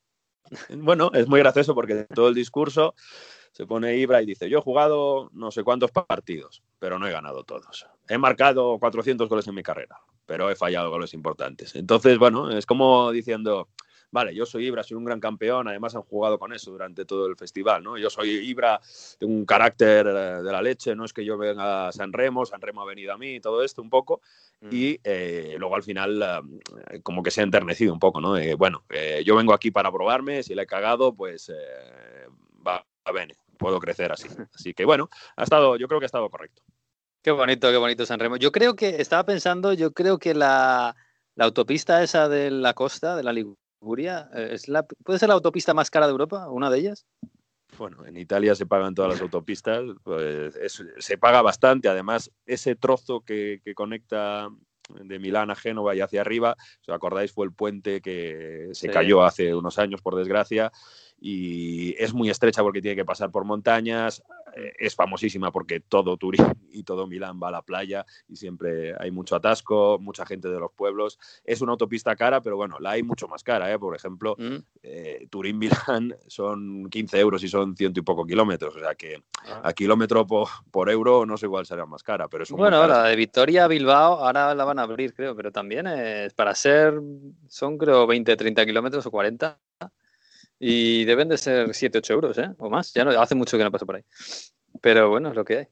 Bueno, 0.77 1.11
es 1.15 1.29
muy 1.29 1.41
gracioso 1.41 1.75
porque 1.75 2.07
todo 2.15 2.29
el 2.29 2.35
discurso 2.35 2.95
se 3.53 3.67
pone 3.67 3.97
Ibra 3.97 4.23
y 4.23 4.27
dice, 4.27 4.49
yo 4.49 4.59
he 4.59 4.63
jugado 4.63 5.29
no 5.33 5.51
sé 5.51 5.65
cuántos 5.65 5.91
partidos, 5.91 6.63
pero 6.79 6.99
no 6.99 7.07
he 7.07 7.13
ganado 7.13 7.45
todos. 7.45 7.87
He 8.09 8.19
marcado 8.19 8.79
400 8.79 9.29
goles 9.29 9.47
en 9.47 9.55
mi 9.55 9.63
carrera, 9.63 9.99
pero 10.27 10.51
he 10.51 10.57
fallado 10.57 10.91
goles 10.91 11.15
importantes. 11.15 11.75
Entonces, 11.75 12.19
bueno, 12.19 12.51
es 12.51 12.67
como 12.67 13.11
diciendo, 13.11 13.69
vale, 14.11 14.35
yo 14.35 14.47
soy 14.47 14.67
Ibra, 14.67 14.83
soy 14.83 14.97
un 14.97 15.05
gran 15.05 15.21
campeón, 15.21 15.69
además 15.69 15.95
han 15.95 16.03
jugado 16.03 16.39
con 16.39 16.53
eso 16.53 16.71
durante 16.71 17.05
todo 17.05 17.27
el 17.27 17.37
festival, 17.37 17.83
¿no? 17.83 17.99
Yo 17.99 18.11
soy 18.11 18.31
Ibra, 18.31 18.81
tengo 19.19 19.33
un 19.33 19.45
carácter 19.45 20.07
eh, 20.07 20.43
de 20.43 20.53
la 20.53 20.63
leche, 20.63 20.95
no 20.95 21.05
es 21.05 21.13
que 21.13 21.25
yo 21.25 21.39
venga 21.39 21.89
a 21.89 21.93
San 21.93 22.13
Remo, 22.13 22.47
San 22.47 22.61
Remo 22.61 22.83
ha 22.83 22.87
venido 22.87 23.13
a 23.13 23.19
mí, 23.19 23.41
todo 23.41 23.63
esto 23.63 23.83
un 23.83 23.91
poco, 23.91 24.21
y 24.71 25.01
eh, 25.05 25.57
luego 25.59 25.75
al 25.75 25.83
final 25.83 26.45
eh, 26.91 27.01
como 27.03 27.23
que 27.23 27.31
se 27.31 27.41
ha 27.41 27.45
enternecido 27.45 27.93
un 27.93 27.99
poco, 27.99 28.21
¿no? 28.21 28.35
De, 28.35 28.55
bueno, 28.55 28.85
eh, 28.91 29.23
yo 29.25 29.37
vengo 29.37 29.55
aquí 29.55 29.71
para 29.71 29.91
probarme, 29.91 30.43
si 30.43 30.55
le 30.55 30.63
he 30.63 30.67
cagado, 30.67 31.15
pues 31.15 31.49
eh, 31.49 32.27
va, 32.67 32.85
va 33.07 33.13
bene, 33.13 33.37
puedo 33.57 33.81
crecer 33.81 34.13
así. 34.13 34.29
Así 34.55 34.75
que 34.75 34.85
bueno, 34.85 35.09
ha 35.37 35.45
estado, 35.45 35.77
yo 35.77 35.89
creo 35.89 36.01
que 36.01 36.05
ha 36.05 36.13
estado 36.13 36.29
correcto. 36.29 36.63
Qué 37.23 37.31
bonito, 37.31 37.71
qué 37.71 37.77
bonito 37.77 38.07
San 38.07 38.19
Remo. 38.19 38.37
Yo 38.37 38.51
creo 38.51 38.75
que, 38.75 39.01
estaba 39.01 39.25
pensando, 39.25 39.73
yo 39.73 39.93
creo 39.93 40.19
que 40.19 40.35
la, 40.35 40.97
la 41.35 41.45
autopista 41.45 42.03
esa 42.03 42.29
de 42.29 42.51
la 42.51 42.75
costa, 42.75 43.17
de 43.17 43.23
la 43.23 43.33
Liguria, 43.33 43.60
eh, 43.83 44.49
es 44.53 44.68
la, 44.68 44.83
¿puede 44.83 45.18
ser 45.18 45.28
la 45.28 45.35
autopista 45.35 45.74
más 45.74 45.91
cara 45.91 46.07
de 46.07 46.12
Europa? 46.12 46.49
¿Una 46.51 46.70
de 46.70 46.78
ellas? 46.78 47.07
Bueno, 47.78 48.05
en 48.05 48.16
Italia 48.16 48.55
se 48.55 48.66
pagan 48.66 48.95
todas 48.95 49.12
las 49.12 49.20
autopistas, 49.20 49.83
pues 50.03 50.55
es- 50.57 50.85
se 50.99 51.18
paga 51.18 51.41
bastante. 51.41 51.89
Además, 51.89 52.31
ese 52.45 52.74
trozo 52.76 53.20
que, 53.20 53.61
que 53.64 53.74
conecta 53.74 54.49
de 55.05 55.18
Milán 55.20 55.51
a 55.51 55.55
Génova 55.55 55.95
y 55.95 56.01
hacia 56.01 56.20
arriba, 56.20 56.57
si 56.81 56.91
os 56.91 56.97
acordáis, 56.97 57.33
fue 57.33 57.47
el 57.47 57.53
puente 57.53 58.01
que 58.01 58.70
se 58.72 58.89
Sí. 58.89 58.93
cayó 58.93 59.22
hace 59.22 59.55
unos 59.55 59.78
años, 59.78 60.03
por 60.03 60.16
desgracia, 60.16 60.72
y 61.21 61.95
es 62.03 62.14
muy 62.14 62.31
estrecha 62.31 62.62
porque 62.62 62.81
tiene 62.81 62.97
que 62.97 63.05
pasar 63.05 63.31
por 63.31 63.45
montañas. 63.45 64.23
eh, 64.57 64.73
Es 64.79 64.95
famosísima 64.97 65.53
porque 65.53 65.81
todo 65.81 66.16
Turín 66.16 66.45
y 66.73 66.83
todo 66.83 67.07
Milán 67.07 67.39
va 67.43 67.49
a 67.49 67.51
la 67.53 67.62
playa 67.62 68.05
y 68.27 68.37
siempre 68.37 68.95
hay 68.99 69.11
mucho 69.11 69.37
atasco, 69.37 69.99
mucha 70.01 70.25
gente 70.27 70.49
de 70.49 70.59
los 70.59 70.73
pueblos. 70.73 71.18
Es 71.45 71.61
una 71.61 71.73
autopista 71.73 72.16
cara, 72.16 72.41
pero 72.41 72.57
bueno, 72.57 72.79
la 72.81 72.93
hay 72.93 73.03
mucho 73.03 73.29
más 73.29 73.45
cara. 73.45 73.71
¿eh? 73.73 73.79
Por 73.79 73.95
ejemplo, 73.95 74.35
Mm. 74.39 74.57
eh, 74.83 75.27
Turín-Milán 75.31 76.14
son 76.27 76.89
15 76.91 77.21
euros 77.21 77.45
y 77.45 77.49
son 77.49 77.77
ciento 77.77 78.01
y 78.01 78.03
poco 78.03 78.25
kilómetros. 78.25 78.75
O 78.75 78.79
sea 78.81 78.95
que 78.95 79.23
Ah. 79.47 79.61
a 79.64 79.73
kilómetro 79.73 80.27
po- 80.27 80.49
por, 80.71 80.91
euro 80.91 81.25
no 81.27 81.37
sé 81.37 81.49
cuál 81.49 81.64
será 81.66 81.87
más 81.87 82.03
cara, 82.03 82.29
pero 82.29 82.45
es 82.45 82.51
Bueno, 82.51 82.87
la 82.87 83.05
de 83.05 83.16
Victoria 83.16 83.64
a 83.64 83.68
Bilbao 83.68 84.25
ahora 84.25 84.55
la 84.55 84.64
van 84.64 84.79
a 84.79 84.83
abrir, 84.83 85.14
creo, 85.14 85.35
pero 85.37 85.51
también 85.53 85.87
es 85.87 86.35
para 86.35 86.55
ser, 86.55 87.01
son 87.49 87.79
creo 87.79 88.07
20, 88.07 88.37
30 88.37 88.66
kilómetros 88.66 89.05
o 89.07 89.11
40 89.11 89.59
y 90.61 91.07
deben 91.07 91.29
de 91.29 91.39
ser 91.39 91.75
7, 91.75 91.99
8 91.99 92.13
euros, 92.13 92.39
¿eh? 92.39 92.51
O 92.59 92.69
más, 92.69 92.93
ya 92.93 93.05
no, 93.05 93.11
hace 93.19 93.35
mucho 93.35 93.57
que 93.57 93.65
no 93.65 93.73
paso 93.73 93.87
por 93.87 93.97
ahí. 93.97 94.05
Pero 94.83 95.09
bueno, 95.09 95.31
es 95.31 95.35
lo 95.35 95.45
que 95.45 95.59
hay. 95.59 95.69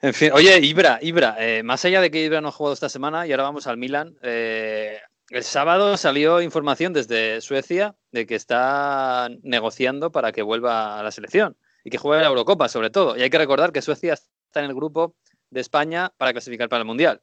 En 0.00 0.14
fin, 0.14 0.30
oye, 0.32 0.58
Ibra, 0.60 0.98
Ibra, 1.02 1.36
eh, 1.38 1.62
más 1.62 1.84
allá 1.84 2.00
de 2.00 2.10
que 2.10 2.24
Ibra 2.24 2.40
no 2.40 2.48
ha 2.48 2.52
jugado 2.52 2.74
esta 2.74 2.88
semana 2.88 3.26
y 3.26 3.32
ahora 3.32 3.44
vamos 3.44 3.66
al 3.66 3.76
Milan, 3.76 4.16
eh, 4.22 4.98
el 5.30 5.42
sábado 5.42 5.96
salió 5.96 6.40
información 6.40 6.92
desde 6.92 7.40
Suecia 7.40 7.94
de 8.12 8.26
que 8.26 8.34
está 8.36 9.28
negociando 9.42 10.10
para 10.12 10.32
que 10.32 10.42
vuelva 10.42 10.98
a 10.98 11.02
la 11.02 11.10
selección 11.10 11.56
y 11.84 11.90
que 11.90 11.98
juegue 11.98 12.22
la 12.22 12.28
Eurocopa, 12.28 12.68
sobre 12.68 12.90
todo. 12.90 13.16
Y 13.16 13.22
hay 13.22 13.30
que 13.30 13.38
recordar 13.38 13.72
que 13.72 13.82
Suecia 13.82 14.14
está 14.14 14.60
en 14.60 14.66
el 14.66 14.74
grupo 14.74 15.14
de 15.50 15.60
España 15.60 16.12
para 16.16 16.32
clasificar 16.32 16.68
para 16.68 16.80
el 16.80 16.86
Mundial. 16.86 17.22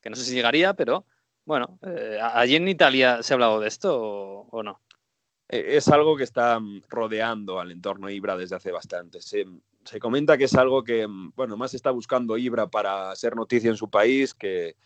Que 0.00 0.10
no 0.10 0.16
sé 0.16 0.24
si 0.24 0.34
llegaría, 0.34 0.74
pero 0.74 1.06
Bueno, 1.44 1.78
eh, 1.82 2.18
¿allí 2.20 2.56
en 2.56 2.68
Italia 2.68 3.22
se 3.22 3.32
ha 3.32 3.36
hablado 3.36 3.60
de 3.60 3.68
esto 3.68 4.00
o, 4.00 4.48
o 4.50 4.62
no? 4.62 4.80
Eh, 5.52 5.76
es 5.76 5.86
algo 5.88 6.16
que 6.16 6.24
está 6.24 6.58
mm, 6.58 6.82
rodeando 6.88 7.60
al 7.60 7.70
entorno 7.70 8.10
Ibra 8.10 8.36
desde 8.36 8.56
hace 8.56 8.72
bastante. 8.72 9.20
Se, 9.20 9.46
se 9.84 10.00
comenta 10.00 10.38
que 10.38 10.44
es 10.44 10.54
algo 10.54 10.82
que, 10.82 11.06
mm, 11.06 11.32
bueno, 11.36 11.56
más 11.56 11.74
está 11.74 11.90
buscando 11.90 12.38
Ibra 12.38 12.68
para 12.68 13.14
ser 13.14 13.36
noticia 13.36 13.68
en 13.70 13.76
su 13.76 13.90
país 13.90 14.32
que, 14.32 14.76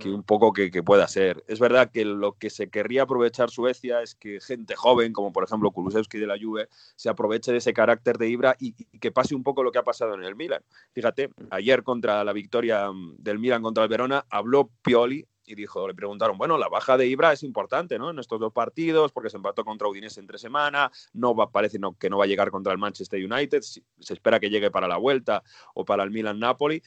que 0.00 0.08
un 0.08 0.22
poco 0.22 0.52
que, 0.52 0.70
que 0.70 0.82
pueda 0.82 1.06
ser. 1.06 1.44
Es 1.46 1.60
verdad 1.60 1.90
que 1.92 2.04
lo 2.04 2.32
que 2.32 2.48
se 2.50 2.70
querría 2.70 3.02
aprovechar 3.02 3.50
Suecia 3.50 4.02
es 4.02 4.14
que 4.14 4.40
gente 4.40 4.74
joven, 4.74 5.12
como 5.12 5.32
por 5.32 5.44
ejemplo 5.44 5.70
Kulusevski 5.70 6.18
de 6.18 6.26
la 6.26 6.38
Juve, 6.40 6.68
se 6.96 7.08
aproveche 7.10 7.52
de 7.52 7.58
ese 7.58 7.74
carácter 7.74 8.16
de 8.16 8.28
Ibra 8.28 8.56
y, 8.58 8.74
y 8.90 8.98
que 8.98 9.12
pase 9.12 9.34
un 9.34 9.42
poco 9.42 9.62
lo 9.62 9.70
que 9.70 9.78
ha 9.78 9.84
pasado 9.84 10.14
en 10.14 10.24
el 10.24 10.34
Milan. 10.34 10.62
Fíjate, 10.92 11.30
ayer 11.50 11.82
contra 11.82 12.24
la 12.24 12.32
victoria 12.32 12.90
mm, 12.90 13.16
del 13.18 13.38
Milan 13.38 13.62
contra 13.62 13.84
el 13.84 13.90
Verona, 13.90 14.24
habló 14.30 14.70
Pioli 14.82 15.26
y 15.46 15.54
dijo, 15.54 15.86
le 15.86 15.94
preguntaron, 15.94 16.36
bueno, 16.36 16.58
la 16.58 16.68
baja 16.68 16.96
de 16.96 17.06
Ibra 17.06 17.32
es 17.32 17.42
importante, 17.42 17.98
¿no? 17.98 18.10
En 18.10 18.18
estos 18.18 18.40
dos 18.40 18.52
partidos, 18.52 19.12
porque 19.12 19.30
se 19.30 19.36
empató 19.36 19.64
contra 19.64 19.88
Udinese 19.88 20.20
entre 20.20 20.38
semana, 20.38 20.90
no 21.12 21.34
va, 21.34 21.50
parece 21.50 21.78
no, 21.78 21.96
que 21.98 22.10
no 22.10 22.18
va 22.18 22.24
a 22.24 22.28
llegar 22.28 22.50
contra 22.50 22.72
el 22.72 22.78
Manchester 22.78 23.24
United, 23.24 23.60
se 23.62 23.82
espera 24.12 24.40
que 24.40 24.50
llegue 24.50 24.70
para 24.70 24.88
la 24.88 24.96
vuelta 24.96 25.42
o 25.74 25.84
para 25.84 26.02
el 26.02 26.10
Milan-Napoli. 26.10 26.82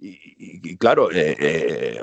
Y, 0.00 0.76
claro, 0.76 1.10
eh, 1.10 1.36
eh, 1.40 2.02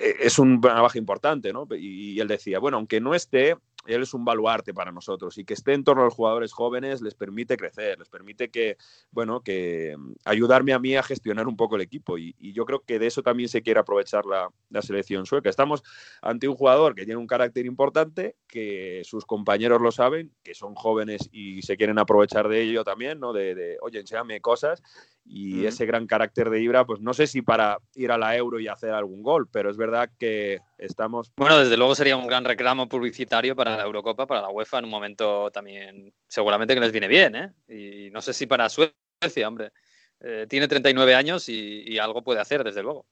eh, 0.00 0.14
es 0.20 0.38
un- 0.40 0.54
una 0.64 0.80
baja 0.82 0.98
importante, 0.98 1.52
¿no? 1.52 1.66
Y 1.78 2.18
él 2.18 2.26
decía, 2.26 2.58
bueno, 2.58 2.76
aunque 2.76 3.00
no 3.00 3.14
esté, 3.14 3.56
él 3.86 4.02
es 4.02 4.14
un 4.14 4.24
baluarte 4.24 4.74
para 4.74 4.92
nosotros 4.92 5.38
y 5.38 5.44
que 5.44 5.54
esté 5.54 5.72
en 5.72 5.84
torno 5.84 6.02
a 6.02 6.04
los 6.04 6.14
jugadores 6.14 6.52
jóvenes 6.52 7.00
les 7.00 7.14
permite 7.14 7.56
crecer, 7.56 7.98
les 7.98 8.08
permite 8.08 8.50
que, 8.50 8.76
bueno, 9.10 9.40
que 9.40 9.96
mm, 9.96 10.12
ayudarme 10.24 10.72
a 10.72 10.78
mí 10.78 10.96
a 10.96 11.02
gestionar 11.02 11.48
un 11.48 11.56
poco 11.56 11.76
el 11.76 11.82
equipo 11.82 12.18
y, 12.18 12.34
yo 12.52 12.66
creo 12.66 12.80
que 12.80 12.98
de 12.98 13.06
eso 13.06 13.22
también 13.22 13.48
se 13.48 13.62
quiere 13.62 13.80
aprovechar 13.80 14.26
la, 14.26 14.50
la 14.70 14.82
selección 14.82 15.24
sueca. 15.24 15.48
Estamos 15.48 15.82
ante 16.20 16.48
un 16.48 16.56
jugador 16.56 16.94
que 16.94 17.04
tiene 17.04 17.20
un 17.20 17.28
carácter 17.28 17.64
importante, 17.64 18.36
que 18.48 19.02
sus 19.04 19.24
compañeros 19.24 19.80
lo 19.80 19.92
saben, 19.92 20.32
que 20.42 20.54
son 20.54 20.74
jóvenes 20.74 21.28
y 21.30 21.62
se 21.62 21.76
quieren 21.76 21.98
aprovechar 21.98 22.48
de 22.48 22.62
ello 22.62 22.82
también, 22.82 23.20
¿no? 23.20 23.32
De, 23.32 23.54
de 23.54 23.78
oye, 23.82 24.00
enséñame 24.00 24.40
cosas 24.40 24.82
y 25.24 25.64
ese 25.66 25.86
gran 25.86 26.06
carácter 26.06 26.50
de 26.50 26.60
Ibra, 26.60 26.84
pues 26.84 27.00
no 27.00 27.14
sé 27.14 27.26
si 27.26 27.42
para 27.42 27.78
ir 27.94 28.10
a 28.10 28.18
la 28.18 28.36
Euro 28.36 28.58
y 28.58 28.68
hacer 28.68 28.90
algún 28.90 29.22
gol, 29.22 29.48
pero 29.50 29.70
es 29.70 29.76
verdad 29.76 30.10
que 30.18 30.58
estamos 30.78 31.32
Bueno, 31.36 31.58
desde 31.58 31.76
luego 31.76 31.94
sería 31.94 32.16
un 32.16 32.26
gran 32.26 32.44
reclamo 32.44 32.88
publicitario 32.88 33.54
para 33.54 33.76
la 33.76 33.84
Eurocopa, 33.84 34.26
para 34.26 34.42
la 34.42 34.48
UEFA, 34.48 34.78
en 34.78 34.86
un 34.86 34.90
momento 34.90 35.50
también 35.50 36.12
seguramente 36.26 36.74
que 36.74 36.80
les 36.80 36.92
viene 36.92 37.08
bien, 37.08 37.34
¿eh? 37.36 37.52
Y 37.68 38.10
no 38.10 38.20
sé 38.20 38.32
si 38.32 38.46
para 38.46 38.68
Suecia, 38.68 39.46
hombre. 39.46 39.72
Eh, 40.20 40.46
tiene 40.48 40.68
39 40.68 41.14
años 41.14 41.48
y, 41.48 41.82
y 41.86 41.98
algo 41.98 42.22
puede 42.22 42.40
hacer, 42.40 42.64
desde 42.64 42.82
luego. 42.82 43.06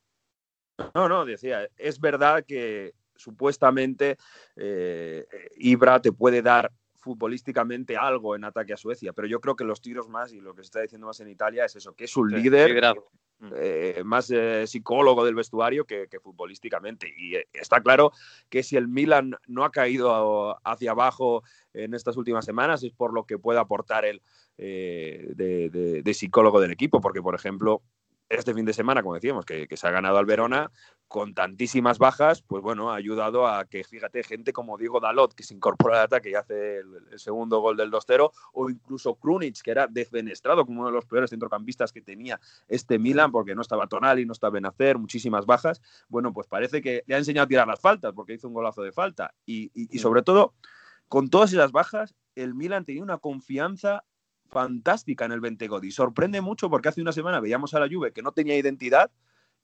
No, 0.94 1.08
no, 1.08 1.24
decía, 1.24 1.68
es 1.76 2.00
verdad 2.00 2.44
que 2.46 2.94
supuestamente 3.16 4.16
eh, 4.56 5.26
Ibra 5.56 6.00
te 6.00 6.12
puede 6.12 6.42
dar 6.42 6.70
futbolísticamente 6.98 7.96
algo 7.96 8.34
en 8.36 8.44
ataque 8.44 8.72
a 8.72 8.76
Suecia, 8.76 9.12
pero 9.12 9.26
yo 9.28 9.40
creo 9.40 9.56
que 9.56 9.64
los 9.64 9.80
tiros 9.80 10.08
más 10.08 10.32
y 10.32 10.40
lo 10.40 10.54
que 10.54 10.62
se 10.62 10.66
está 10.66 10.80
diciendo 10.82 11.06
más 11.06 11.20
en 11.20 11.28
Italia 11.28 11.64
es 11.64 11.76
eso, 11.76 11.94
que 11.94 12.04
es 12.04 12.16
un 12.16 12.28
Sí, 12.30 12.36
líder, 12.36 12.68
liderazgo. 12.68 13.10
eh, 13.54 14.02
más 14.04 14.30
eh, 14.30 14.66
psicólogo 14.66 15.24
del 15.24 15.36
vestuario 15.36 15.84
que, 15.84 16.08
que 16.08 16.18
futbolísticamente. 16.20 17.06
Y 17.16 17.36
eh, 17.36 17.46
está 17.52 17.80
claro 17.80 18.10
que 18.48 18.62
si 18.64 18.76
el 18.76 18.88
Milan 18.88 19.36
no 19.46 19.64
ha 19.64 19.70
caído 19.70 20.58
hacia 20.66 20.90
abajo 20.90 21.44
en 21.72 21.94
estas 21.94 22.16
últimas 22.16 22.44
semanas 22.44 22.82
es 22.82 22.92
por 22.92 23.14
lo 23.14 23.24
que 23.24 23.38
puede 23.38 23.60
aportar 23.60 24.04
él 24.04 24.20
de, 24.56 25.70
de- 25.70 26.02
de 26.02 26.14
psicólogo 26.14 26.60
del 26.60 26.72
equipo, 26.72 27.00
porque 27.00 27.22
por 27.22 27.34
ejemplo 27.36 27.82
este 28.28 28.52
fin 28.54 28.64
de 28.64 28.72
semana, 28.72 29.02
como 29.02 29.14
decíamos, 29.14 29.44
que, 29.44 29.66
que 29.66 29.76
se 29.76 29.86
ha 29.86 29.90
ganado 29.90 30.18
al 30.18 30.26
Verona 30.26 30.70
con 31.06 31.32
tantísimas 31.32 31.98
bajas, 31.98 32.42
pues 32.42 32.62
bueno, 32.62 32.90
ha 32.92 32.96
ayudado 32.96 33.46
a 33.46 33.64
que, 33.64 33.82
fíjate, 33.82 34.22
gente 34.22 34.52
como 34.52 34.76
Diego 34.76 35.00
Dalot, 35.00 35.32
que 35.34 35.42
se 35.42 35.54
incorpora 35.54 35.96
al 36.00 36.04
ataque 36.04 36.30
y 36.30 36.34
hace 36.34 36.78
el, 36.78 36.86
el 37.12 37.18
segundo 37.18 37.60
gol 37.60 37.78
del 37.78 37.90
2-0, 37.90 38.30
o 38.52 38.68
incluso 38.68 39.14
Krunic, 39.14 39.62
que 39.62 39.70
era 39.70 39.86
defenestrado 39.86 40.66
como 40.66 40.80
uno 40.80 40.88
de 40.90 40.94
los 40.94 41.06
peores 41.06 41.30
centrocampistas 41.30 41.92
que 41.92 42.02
tenía 42.02 42.38
este 42.68 42.98
Milan, 42.98 43.32
porque 43.32 43.54
no 43.54 43.62
estaba 43.62 43.86
Tonali, 43.86 44.26
no 44.26 44.34
estaba 44.34 44.50
Benacer, 44.50 44.98
muchísimas 44.98 45.46
bajas. 45.46 45.80
Bueno, 46.08 46.32
pues 46.34 46.46
parece 46.46 46.82
que 46.82 47.04
le 47.06 47.14
ha 47.14 47.18
enseñado 47.18 47.44
a 47.46 47.48
tirar 47.48 47.66
las 47.66 47.80
faltas, 47.80 48.12
porque 48.12 48.34
hizo 48.34 48.48
un 48.48 48.54
golazo 48.54 48.82
de 48.82 48.92
falta. 48.92 49.32
Y, 49.46 49.70
y- 49.74 49.88
y 49.96 49.98
sobre 50.00 50.20
todo, 50.22 50.52
con 51.08 51.30
todas 51.30 51.52
esas 51.54 51.72
bajas, 51.72 52.14
el 52.34 52.54
Milan 52.54 52.84
tenía 52.84 53.02
una 53.02 53.16
confianza 53.16 54.04
fantástica 54.48 55.24
en 55.24 55.32
el 55.32 55.40
Bentegodi. 55.40 55.90
Sorprende 55.90 56.40
mucho 56.40 56.68
porque 56.70 56.88
hace 56.88 57.00
una 57.02 57.12
semana 57.12 57.40
veíamos 57.40 57.74
a 57.74 57.80
la 57.80 57.88
Juve 57.88 58.12
que 58.12 58.22
no 58.22 58.32
tenía 58.32 58.56
identidad 58.56 59.10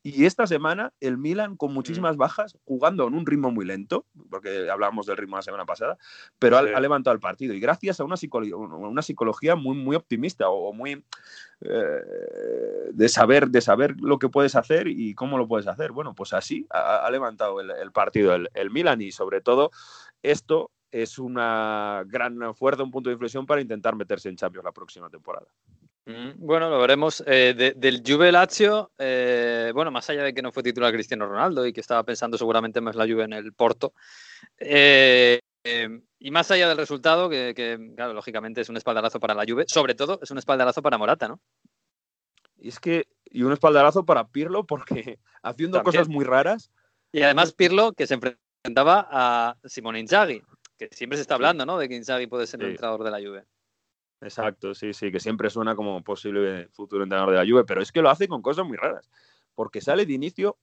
y 0.06 0.26
esta 0.26 0.46
semana 0.46 0.92
el 1.00 1.16
Milan 1.16 1.56
con 1.56 1.72
muchísimas 1.72 2.18
bajas, 2.18 2.58
jugando 2.66 3.08
en 3.08 3.14
un 3.14 3.24
ritmo 3.24 3.50
muy 3.50 3.64
lento, 3.64 4.04
porque 4.28 4.68
hablábamos 4.70 5.06
del 5.06 5.16
ritmo 5.16 5.36
la 5.36 5.42
semana 5.42 5.64
pasada, 5.64 5.96
pero 6.38 6.58
ha, 6.58 6.62
Sí. 6.62 6.68
ha 6.74 6.80
levantado 6.80 7.14
el 7.14 7.20
partido 7.20 7.54
y 7.54 7.60
gracias 7.60 8.00
a 8.00 8.04
una, 8.04 8.16
psicolo- 8.16 8.54
una 8.54 9.00
psicología 9.00 9.56
muy, 9.56 9.74
muy 9.78 9.96
optimista 9.96 10.50
o, 10.50 10.68
o 10.68 10.72
muy 10.74 11.02
eh, 11.62 12.02
de, 12.92 13.08
saber, 13.08 13.48
de 13.48 13.62
saber 13.62 13.96
lo 13.98 14.18
que 14.18 14.28
puedes 14.28 14.56
hacer 14.56 14.88
y 14.88 15.14
cómo 15.14 15.38
lo 15.38 15.48
puedes 15.48 15.66
hacer. 15.66 15.92
Bueno, 15.92 16.14
pues 16.14 16.34
así 16.34 16.66
ha, 16.68 16.96
ha 17.06 17.10
levantado 17.10 17.62
el, 17.62 17.70
el 17.70 17.90
partido 17.90 18.34
el, 18.34 18.50
el 18.52 18.70
Milan 18.70 19.00
y 19.00 19.10
sobre 19.10 19.40
todo 19.40 19.70
esto 20.22 20.70
es 21.02 21.18
una 21.18 22.04
gran 22.06 22.54
fuerza, 22.54 22.84
un 22.84 22.90
punto 22.92 23.10
de 23.10 23.14
inflexión 23.14 23.44
para 23.46 23.60
intentar 23.60 23.96
meterse 23.96 24.28
en 24.28 24.36
Champions 24.36 24.64
la 24.64 24.72
próxima 24.72 25.10
temporada. 25.10 25.46
Mm, 26.06 26.32
Bueno, 26.36 26.70
lo 26.70 26.78
veremos. 26.78 27.24
Eh, 27.26 27.54
de- 27.56 27.72
del 27.72 28.02
Juve 28.06 28.30
Lazio, 28.30 28.92
eh, 28.98 29.72
bueno, 29.74 29.90
más 29.90 30.08
allá 30.10 30.22
de 30.22 30.32
que 30.32 30.42
no 30.42 30.52
fue 30.52 30.62
titular 30.62 30.92
Cristiano 30.92 31.26
Ronaldo 31.26 31.66
y 31.66 31.72
que 31.72 31.80
estaba 31.80 32.04
pensando 32.04 32.38
seguramente 32.38 32.80
más 32.80 32.94
la 32.94 33.04
Juve 33.06 33.24
en 33.24 33.32
el 33.32 33.52
Porto, 33.54 33.92
eh, 34.58 35.40
eh, 35.64 36.00
y 36.20 36.30
más 36.30 36.50
allá 36.50 36.68
del 36.68 36.76
resultado, 36.76 37.28
que, 37.28 37.54
que, 37.56 37.92
claro, 37.96 38.12
lógicamente 38.12 38.60
es 38.60 38.68
un 38.68 38.76
espaldarazo 38.76 39.18
para 39.18 39.34
la 39.34 39.44
Juve, 39.48 39.64
sobre 39.66 39.94
todo 39.94 40.20
es 40.22 40.30
un 40.30 40.38
espaldarazo 40.38 40.80
para 40.82 40.98
Morata, 40.98 41.26
¿no? 41.26 41.40
Y 42.58 42.68
es 42.68 42.78
que, 42.78 43.08
y 43.24 43.42
un 43.42 43.52
espaldarazo 43.52 44.04
para 44.04 44.28
Pirlo 44.28 44.64
porque 44.64 45.18
haciendo 45.42 45.78
También. 45.78 45.84
cosas 45.84 46.08
muy 46.08 46.24
raras, 46.24 46.70
Y 47.12 47.22
además 47.22 47.52
Pirlo, 47.52 47.92
que 47.92 48.06
se 48.06 48.14
enfrentaba 48.14 49.08
a 49.10 49.56
Simone 49.64 50.00
Inzaghi, 50.00 50.42
que 50.78 50.88
siempre 50.92 51.16
se 51.16 51.22
está 51.22 51.34
hablando, 51.34 51.64
¿no? 51.66 51.78
De 51.78 51.88
que 51.88 51.96
Inzaghi 51.96 52.26
puede 52.26 52.46
ser 52.46 52.60
el 52.60 52.66
Sí. 52.66 52.70
entrenador 52.72 53.04
de 53.04 53.10
la 53.10 53.18
Juve. 53.18 53.44
Exacto, 54.20 54.74
sí, 54.74 54.92
sí, 54.94 55.12
que 55.12 55.20
siempre 55.20 55.50
suena 55.50 55.76
como 55.76 56.02
posible 56.02 56.68
futuro 56.68 57.02
entrenador 57.02 57.32
de 57.32 57.38
la 57.38 57.50
Juve, 57.50 57.64
pero 57.64 57.82
es 57.82 57.92
que 57.92 58.00
lo 58.00 58.10
hace 58.10 58.26
con 58.26 58.42
cosas 58.42 58.66
muy 58.66 58.76
raras, 58.76 59.10
porque 59.54 59.80
sale 59.80 60.06
de 60.06 60.14
inicio 60.14 60.58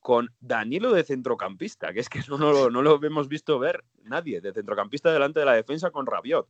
con 0.00 0.28
Danilo 0.40 0.92
de 0.92 1.04
centrocampista, 1.04 1.92
que 1.92 2.00
es 2.00 2.08
que 2.08 2.20
no, 2.28 2.36
no 2.38 2.52
lo, 2.52 2.70
no 2.70 2.82
lo 2.82 3.02
hemos 3.02 3.28
visto 3.28 3.58
ver 3.58 3.84
nadie, 4.02 4.40
de 4.40 4.52
centrocampista 4.52 5.12
delante 5.12 5.40
de 5.40 5.46
la 5.46 5.54
defensa 5.54 5.90
con 5.90 6.06
Rabiot. 6.06 6.48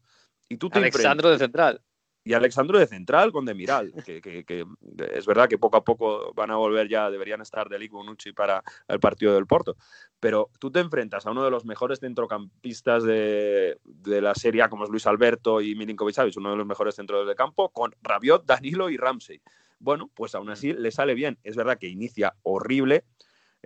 Y 0.48 0.56
tú 0.56 0.70
te 0.70 0.78
Alexandro 0.78 1.30
de 1.30 1.38
central. 1.38 1.80
Y 2.24 2.32
Alexandro 2.32 2.78
de 2.78 2.86
central 2.86 3.32
con 3.32 3.44
Demiral, 3.44 3.92
que, 4.04 4.22
que, 4.22 4.64
es 5.12 5.26
verdad 5.26 5.46
que 5.46 5.58
poco 5.58 5.76
a 5.76 5.84
poco 5.84 6.32
van 6.34 6.50
a 6.50 6.56
volver 6.56 6.88
ya, 6.88 7.10
deberían 7.10 7.42
estar 7.42 7.68
de 7.68 7.86
Bonucci 7.88 8.32
para 8.32 8.62
el 8.88 8.98
partido 8.98 9.34
del 9.34 9.46
Porto, 9.46 9.76
pero 10.18 10.50
tú 10.58 10.70
te 10.70 10.80
enfrentas 10.80 11.26
a 11.26 11.30
uno 11.30 11.44
de 11.44 11.50
los 11.50 11.66
mejores 11.66 12.00
centrocampistas 12.00 13.04
de, 13.04 13.78
la 14.04 14.34
Serie 14.34 14.66
como 14.70 14.84
es 14.84 14.90
Luis 14.90 15.06
Alberto 15.06 15.60
y 15.60 15.74
Milinkovic 15.74 16.14
Savic, 16.14 16.36
uno 16.38 16.50
de 16.50 16.56
los 16.56 16.66
mejores 16.66 16.94
centros 16.94 17.28
de 17.28 17.34
campo, 17.34 17.68
con 17.68 17.94
Rabiot, 18.02 18.46
Danilo 18.46 18.88
y 18.88 18.96
Ramsey. 18.96 19.42
Bueno, 19.78 20.10
pues 20.14 20.34
aún 20.34 20.48
así 20.48 20.72
le 20.72 20.90
sale 20.90 21.14
bien. 21.14 21.38
Es 21.42 21.56
verdad 21.56 21.76
que 21.78 21.88
inicia 21.88 22.34
horrible, 22.42 23.04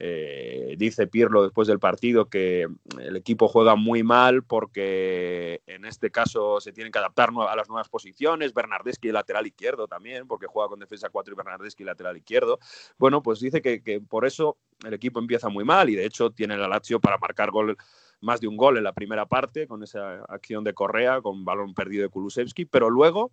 eh, 0.00 0.76
dice 0.78 1.08
Pirlo 1.08 1.42
después 1.42 1.66
del 1.66 1.80
partido 1.80 2.26
que 2.26 2.68
el 3.00 3.16
equipo 3.16 3.48
juega 3.48 3.74
muy 3.74 4.04
mal 4.04 4.44
porque 4.44 5.60
en 5.66 5.84
este 5.84 6.12
caso 6.12 6.60
se 6.60 6.72
tienen 6.72 6.92
que 6.92 7.00
adaptar 7.00 7.30
a 7.48 7.56
las 7.56 7.68
nuevas 7.68 7.88
posiciones. 7.88 8.54
Bernardeschi 8.54 9.10
lateral 9.10 9.48
izquierdo 9.48 9.88
también, 9.88 10.28
porque 10.28 10.46
juega 10.46 10.68
con 10.68 10.78
defensa 10.78 11.08
4 11.10 11.32
y 11.32 11.36
Bernardeschi 11.36 11.82
lateral 11.82 12.16
izquierdo. 12.16 12.60
Bueno, 12.96 13.24
pues 13.24 13.40
dice 13.40 13.60
que, 13.60 13.82
que 13.82 14.00
por 14.00 14.24
eso 14.24 14.56
el 14.86 14.94
equipo 14.94 15.18
empieza 15.18 15.48
muy 15.48 15.64
mal 15.64 15.90
y 15.90 15.96
de 15.96 16.06
hecho 16.06 16.30
tiene 16.30 16.56
la 16.56 16.68
Lazio 16.68 17.00
para 17.00 17.18
marcar 17.18 17.50
gol 17.50 17.76
más 18.20 18.40
de 18.40 18.46
un 18.46 18.56
gol 18.56 18.78
en 18.78 18.84
la 18.84 18.92
primera 18.92 19.26
parte 19.26 19.66
con 19.66 19.82
esa 19.82 20.22
acción 20.28 20.62
de 20.62 20.74
Correa, 20.74 21.20
con 21.22 21.44
balón 21.44 21.74
perdido 21.74 22.04
de 22.04 22.08
Kulusevski, 22.08 22.66
pero 22.66 22.88
luego 22.88 23.32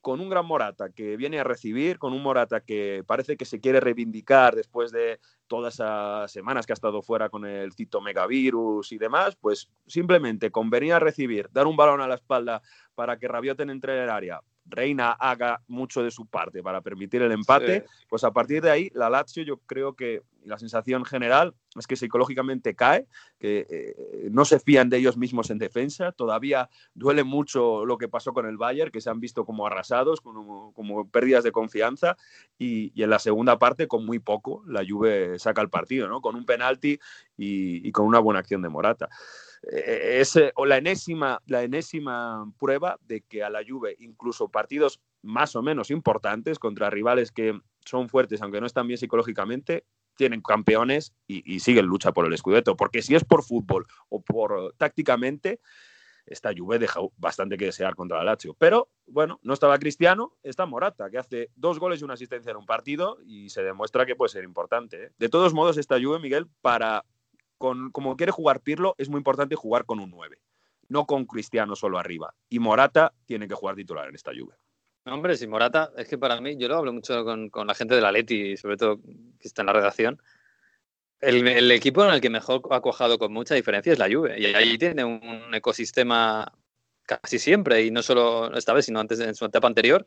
con 0.00 0.20
un 0.20 0.28
gran 0.28 0.46
Morata 0.46 0.90
que 0.90 1.16
viene 1.16 1.40
a 1.40 1.44
recibir, 1.44 1.98
con 1.98 2.12
un 2.12 2.22
Morata 2.22 2.60
que 2.60 3.02
parece 3.06 3.36
que 3.36 3.44
se 3.44 3.60
quiere 3.60 3.80
reivindicar 3.80 4.54
después 4.54 4.92
de 4.92 5.20
todas 5.46 5.74
esas 5.74 6.30
semanas 6.30 6.66
que 6.66 6.72
ha 6.72 6.74
estado 6.74 7.02
fuera 7.02 7.28
con 7.28 7.44
el 7.44 7.74
Tito 7.74 8.00
Megavirus 8.00 8.92
y 8.92 8.98
demás, 8.98 9.36
pues 9.36 9.70
simplemente 9.86 10.50
con 10.50 10.70
venir 10.70 10.92
a 10.92 11.00
recibir, 11.00 11.48
dar 11.52 11.66
un 11.66 11.76
balón 11.76 12.00
a 12.00 12.08
la 12.08 12.14
espalda 12.14 12.62
para 12.94 13.18
que 13.18 13.28
Rabiot 13.28 13.60
entre 13.60 13.96
en 13.96 14.02
el 14.04 14.10
área, 14.10 14.40
Reina 14.68 15.12
haga 15.12 15.62
mucho 15.66 16.02
de 16.02 16.10
su 16.10 16.26
parte 16.26 16.62
para 16.62 16.80
permitir 16.80 17.22
el 17.22 17.32
empate, 17.32 17.84
pues 18.08 18.24
a 18.24 18.32
partir 18.32 18.62
de 18.62 18.70
ahí 18.70 18.90
la 18.94 19.10
Lazio 19.10 19.42
yo 19.42 19.58
creo 19.58 19.94
que 19.94 20.22
la 20.44 20.58
sensación 20.58 21.04
general 21.04 21.54
es 21.76 21.86
que 21.86 21.96
psicológicamente 21.96 22.74
cae, 22.74 23.06
que 23.38 23.66
eh, 23.68 24.28
no 24.30 24.44
se 24.44 24.58
fían 24.58 24.88
de 24.88 24.96
ellos 24.96 25.16
mismos 25.16 25.50
en 25.50 25.58
defensa. 25.58 26.12
Todavía 26.12 26.68
duele 26.94 27.22
mucho 27.24 27.84
lo 27.84 27.98
que 27.98 28.08
pasó 28.08 28.32
con 28.32 28.46
el 28.46 28.56
Bayern, 28.56 28.90
que 28.90 29.00
se 29.00 29.10
han 29.10 29.20
visto 29.20 29.44
como 29.44 29.66
arrasados, 29.66 30.20
como, 30.20 30.72
como 30.72 31.08
pérdidas 31.08 31.44
de 31.44 31.52
confianza. 31.52 32.16
Y, 32.58 32.92
y, 32.94 33.02
en 33.02 33.10
la 33.10 33.18
segunda 33.18 33.58
parte, 33.58 33.86
con 33.86 34.04
muy 34.04 34.18
poco, 34.18 34.64
la 34.66 34.82
Juve 34.88 35.38
saca 35.38 35.62
el 35.62 35.70
partido, 35.70 36.08
¿no? 36.08 36.20
Con 36.20 36.34
un 36.34 36.44
penalti 36.44 36.98
y, 37.36 37.86
y 37.86 37.92
con 37.92 38.06
una 38.06 38.18
buena 38.18 38.40
acción 38.40 38.62
de 38.62 38.68
Morata. 38.68 39.08
Eh, 39.62 40.18
es 40.20 40.38
o 40.54 40.66
la 40.66 40.78
enésima, 40.78 41.40
la 41.46 41.62
enésima 41.62 42.50
prueba 42.58 42.98
de 43.02 43.22
que 43.22 43.42
a 43.42 43.50
la 43.50 43.60
Juve, 43.66 43.96
incluso 43.98 44.48
partidos 44.48 45.00
más 45.22 45.56
o 45.56 45.62
menos 45.62 45.90
importantes 45.90 46.58
contra 46.58 46.90
rivales 46.90 47.32
que 47.32 47.58
son 47.84 48.08
fuertes, 48.08 48.42
aunque 48.42 48.60
no 48.60 48.66
están 48.66 48.86
bien 48.86 48.98
psicológicamente, 48.98 49.84
tienen 50.16 50.42
campeones 50.42 51.14
y, 51.26 51.54
y 51.54 51.60
siguen 51.60 51.86
lucha 51.86 52.12
por 52.12 52.26
el 52.26 52.32
escudeto. 52.32 52.76
Porque 52.76 53.02
si 53.02 53.14
es 53.14 53.24
por 53.24 53.44
fútbol 53.44 53.86
o 54.08 54.20
por 54.20 54.74
tácticamente, 54.76 55.60
esta 56.28 56.52
Juve 56.56 56.78
deja 56.78 57.00
bastante 57.16 57.56
que 57.56 57.66
desear 57.66 57.94
contra 57.94 58.18
la 58.18 58.24
Lazio. 58.24 58.54
Pero 58.54 58.88
bueno, 59.06 59.40
no 59.42 59.54
estaba 59.54 59.78
Cristiano, 59.78 60.36
está 60.42 60.66
Morata, 60.66 61.10
que 61.10 61.18
hace 61.18 61.50
dos 61.56 61.78
goles 61.78 62.00
y 62.00 62.04
una 62.04 62.14
asistencia 62.14 62.50
en 62.50 62.58
un 62.58 62.66
partido 62.66 63.18
y 63.24 63.48
se 63.50 63.62
demuestra 63.62 64.06
que 64.06 64.16
puede 64.16 64.30
ser 64.30 64.44
importante. 64.44 65.04
¿eh? 65.04 65.12
De 65.18 65.28
todos 65.28 65.54
modos, 65.54 65.78
esta 65.78 66.00
Juve, 66.00 66.18
Miguel, 66.18 66.46
para 66.60 67.04
con, 67.58 67.90
como 67.90 68.16
quiere 68.16 68.32
jugar 68.32 68.60
Pirlo, 68.60 68.94
es 68.98 69.08
muy 69.08 69.18
importante 69.18 69.56
jugar 69.56 69.84
con 69.84 70.00
un 70.00 70.10
9, 70.10 70.38
no 70.88 71.06
con 71.06 71.26
Cristiano 71.26 71.76
solo 71.76 71.98
arriba. 71.98 72.34
Y 72.48 72.58
Morata 72.58 73.12
tiene 73.26 73.48
que 73.48 73.54
jugar 73.54 73.76
titular 73.76 74.08
en 74.08 74.14
esta. 74.14 74.32
No, 74.32 75.14
hombre, 75.14 75.36
si 75.36 75.46
Morata, 75.46 75.90
es 75.96 76.08
que 76.08 76.18
para 76.18 76.40
mí, 76.40 76.56
yo 76.56 76.68
lo 76.68 76.76
hablo 76.76 76.92
mucho 76.92 77.24
con, 77.24 77.50
con 77.50 77.66
la 77.66 77.74
gente 77.74 77.94
de 77.94 78.00
la 78.00 78.12
Leti, 78.12 78.56
sobre 78.56 78.76
todo 78.76 79.00
que 79.00 79.48
está 79.48 79.62
en 79.62 79.66
la 79.66 79.72
redacción. 79.72 80.22
El, 81.20 81.70
equipo 81.72 82.04
en 82.04 82.12
el 82.12 82.20
que 82.20 82.30
mejor 82.30 82.62
ha 82.70 82.80
cuajado 82.80 83.18
con 83.18 83.32
mucha 83.32 83.54
diferencia 83.54 83.92
es 83.92 83.98
la 83.98 84.08
Juve. 84.08 84.38
Y 84.38 84.46
ahí 84.46 84.78
tiene 84.78 85.04
un 85.04 85.52
ecosistema 85.52 86.52
casi 87.08 87.38
siempre, 87.38 87.84
y 87.84 87.90
no 87.90 88.02
solo 88.02 88.54
esta 88.54 88.72
vez, 88.72 88.84
sino 88.84 89.00
antes 89.00 89.18
en 89.20 89.34
su 89.34 89.46
etapa 89.46 89.66
anterior, 89.66 90.06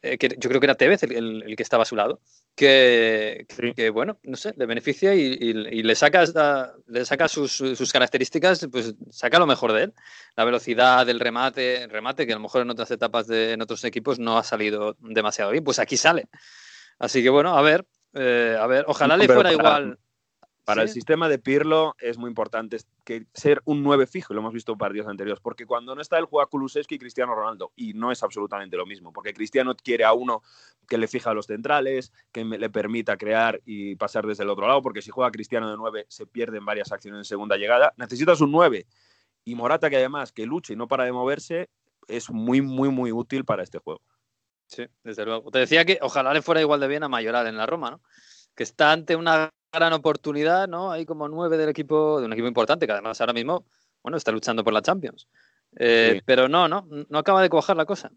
eh, 0.00 0.16
que 0.16 0.28
yo 0.38 0.48
creo 0.48 0.60
que 0.60 0.66
era 0.66 0.76
Tevez 0.76 1.02
el, 1.02 1.42
el, 1.42 1.56
que 1.56 1.62
estaba 1.62 1.82
a 1.82 1.86
su 1.86 1.96
lado, 1.96 2.20
que, 2.60 3.46
sí. 3.48 3.72
que 3.72 3.88
bueno, 3.88 4.18
no 4.22 4.36
sé, 4.36 4.52
le 4.54 4.66
beneficia 4.66 5.14
y, 5.14 5.20
y, 5.40 5.50
y 5.50 5.82
le 5.82 5.94
saca, 5.94 6.22
esta, 6.22 6.74
le 6.88 7.06
saca 7.06 7.26
sus, 7.26 7.52
sus, 7.52 7.90
características, 7.90 8.68
pues 8.70 8.94
saca 9.10 9.38
lo 9.38 9.46
mejor 9.46 9.72
de 9.72 9.84
él. 9.84 9.94
La 10.36 10.44
velocidad, 10.44 11.08
el 11.08 11.20
remate, 11.20 11.84
el 11.84 11.88
remate 11.88 12.26
que 12.26 12.32
a 12.32 12.36
lo 12.36 12.42
mejor 12.42 12.60
en 12.60 12.68
otras 12.68 12.90
etapas 12.90 13.26
de 13.26 13.52
en 13.52 13.62
otros 13.62 13.82
equipos 13.84 14.18
no 14.18 14.36
ha 14.36 14.44
salido 14.44 14.94
demasiado 15.00 15.52
bien, 15.52 15.64
pues 15.64 15.78
aquí 15.78 15.96
sale. 15.96 16.28
Así 16.98 17.22
que 17.22 17.30
bueno, 17.30 17.56
a 17.56 17.62
ver, 17.62 17.86
eh, 18.12 18.58
a 18.60 18.66
ver, 18.66 18.84
ojalá 18.88 19.16
le 19.16 19.26
fuera 19.26 19.52
igual. 19.52 19.98
Para 20.70 20.82
¿Sí? 20.82 20.88
el 20.88 20.94
sistema 20.94 21.28
de 21.28 21.40
Pirlo 21.40 21.96
es 21.98 22.16
muy 22.16 22.28
importante 22.28 22.76
que 23.04 23.26
ser 23.34 23.60
un 23.64 23.82
9 23.82 24.06
fijo, 24.06 24.32
lo 24.32 24.38
hemos 24.38 24.52
visto 24.52 24.70
en 24.70 24.78
partidos 24.78 25.08
anteriores, 25.08 25.40
porque 25.40 25.66
cuando 25.66 25.96
no 25.96 26.00
está 26.00 26.16
él 26.16 26.26
juega 26.26 26.46
Kulusevski 26.46 26.94
y 26.94 26.98
Cristiano 27.00 27.34
Ronaldo, 27.34 27.72
y 27.74 27.92
no 27.92 28.12
es 28.12 28.22
absolutamente 28.22 28.76
lo 28.76 28.86
mismo, 28.86 29.12
porque 29.12 29.34
Cristiano 29.34 29.74
quiere 29.74 30.04
a 30.04 30.12
uno 30.12 30.42
que 30.88 30.96
le 30.96 31.08
fija 31.08 31.30
a 31.30 31.34
los 31.34 31.46
centrales, 31.46 32.12
que 32.30 32.44
le 32.44 32.70
permita 32.70 33.16
crear 33.16 33.60
y 33.64 33.96
pasar 33.96 34.28
desde 34.28 34.44
el 34.44 34.50
otro 34.50 34.68
lado, 34.68 34.80
porque 34.80 35.02
si 35.02 35.10
juega 35.10 35.32
Cristiano 35.32 35.68
de 35.68 35.76
9 35.76 36.06
se 36.08 36.24
pierden 36.24 36.64
varias 36.64 36.92
acciones 36.92 37.18
en 37.18 37.24
segunda 37.24 37.56
llegada. 37.56 37.92
Necesitas 37.96 38.40
un 38.40 38.52
9 38.52 38.86
y 39.44 39.54
Morata 39.56 39.90
que 39.90 39.96
además 39.96 40.30
que 40.30 40.46
luche 40.46 40.74
y 40.74 40.76
no 40.76 40.86
para 40.86 41.02
de 41.02 41.10
moverse 41.10 41.68
es 42.06 42.30
muy, 42.30 42.62
muy, 42.62 42.90
muy 42.90 43.10
útil 43.10 43.44
para 43.44 43.64
este 43.64 43.78
juego. 43.78 44.02
Sí, 44.68 44.86
desde 45.02 45.24
luego. 45.24 45.50
Te 45.50 45.58
decía 45.58 45.84
que 45.84 45.98
ojalá 46.00 46.32
le 46.32 46.42
fuera 46.42 46.60
igual 46.60 46.78
de 46.78 46.86
bien 46.86 47.02
a 47.02 47.08
Mayoral 47.08 47.48
en 47.48 47.56
la 47.56 47.66
Roma, 47.66 47.90
¿no? 47.90 48.00
Que 48.54 48.62
está 48.62 48.92
ante 48.92 49.16
una 49.16 49.50
gran 49.72 49.92
oportunidad, 49.92 50.68
¿no? 50.68 50.90
Hay 50.90 51.06
como 51.06 51.28
nueve 51.28 51.56
del 51.56 51.68
equipo, 51.68 52.20
de 52.20 52.26
un 52.26 52.32
equipo 52.32 52.48
importante, 52.48 52.86
que 52.86 52.92
además 52.92 53.20
ahora 53.20 53.32
mismo, 53.32 53.64
bueno, 54.02 54.16
está 54.16 54.32
luchando 54.32 54.64
por 54.64 54.72
la 54.72 54.82
Champions. 54.82 55.28
Eh, 55.76 56.14
sí. 56.14 56.22
Pero 56.24 56.48
no, 56.48 56.68
no, 56.68 56.86
no 57.08 57.18
acaba 57.18 57.42
de 57.42 57.50
cuajar 57.50 57.76
la 57.76 57.86
cosa. 57.86 58.10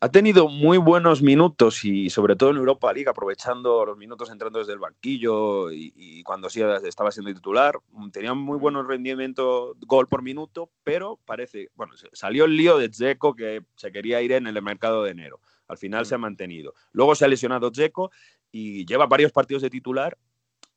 Ha 0.00 0.08
tenido 0.08 0.48
muy 0.48 0.78
buenos 0.78 1.22
minutos 1.22 1.84
y 1.84 2.10
sobre 2.10 2.34
todo 2.34 2.50
en 2.50 2.56
Europa 2.56 2.92
League, 2.92 3.08
aprovechando 3.08 3.84
los 3.84 3.96
minutos 3.96 4.30
entrando 4.30 4.58
desde 4.58 4.72
el 4.72 4.78
banquillo 4.78 5.70
y, 5.70 5.92
y 5.94 6.22
cuando 6.22 6.48
sí 6.48 6.62
estaba 6.84 7.12
siendo 7.12 7.32
titular. 7.32 7.78
Tenía 8.10 8.34
muy 8.34 8.58
buenos 8.58 8.86
rendimientos, 8.86 9.76
gol 9.80 10.08
por 10.08 10.22
minuto, 10.22 10.70
pero 10.82 11.20
parece, 11.24 11.68
bueno, 11.74 11.92
salió 12.12 12.46
el 12.46 12.56
lío 12.56 12.78
de 12.78 12.88
Dzeko 12.88 13.34
que 13.34 13.64
se 13.76 13.92
quería 13.92 14.22
ir 14.22 14.32
en 14.32 14.46
el 14.46 14.60
mercado 14.62 15.04
de 15.04 15.10
enero. 15.10 15.40
Al 15.68 15.78
final 15.78 16.02
mm. 16.02 16.06
se 16.06 16.14
ha 16.14 16.18
mantenido. 16.18 16.74
Luego 16.92 17.14
se 17.14 17.24
ha 17.24 17.28
lesionado 17.28 17.70
Dzeko 17.70 18.10
y 18.50 18.84
lleva 18.86 19.06
varios 19.06 19.30
partidos 19.30 19.62
de 19.62 19.70
titular 19.70 20.16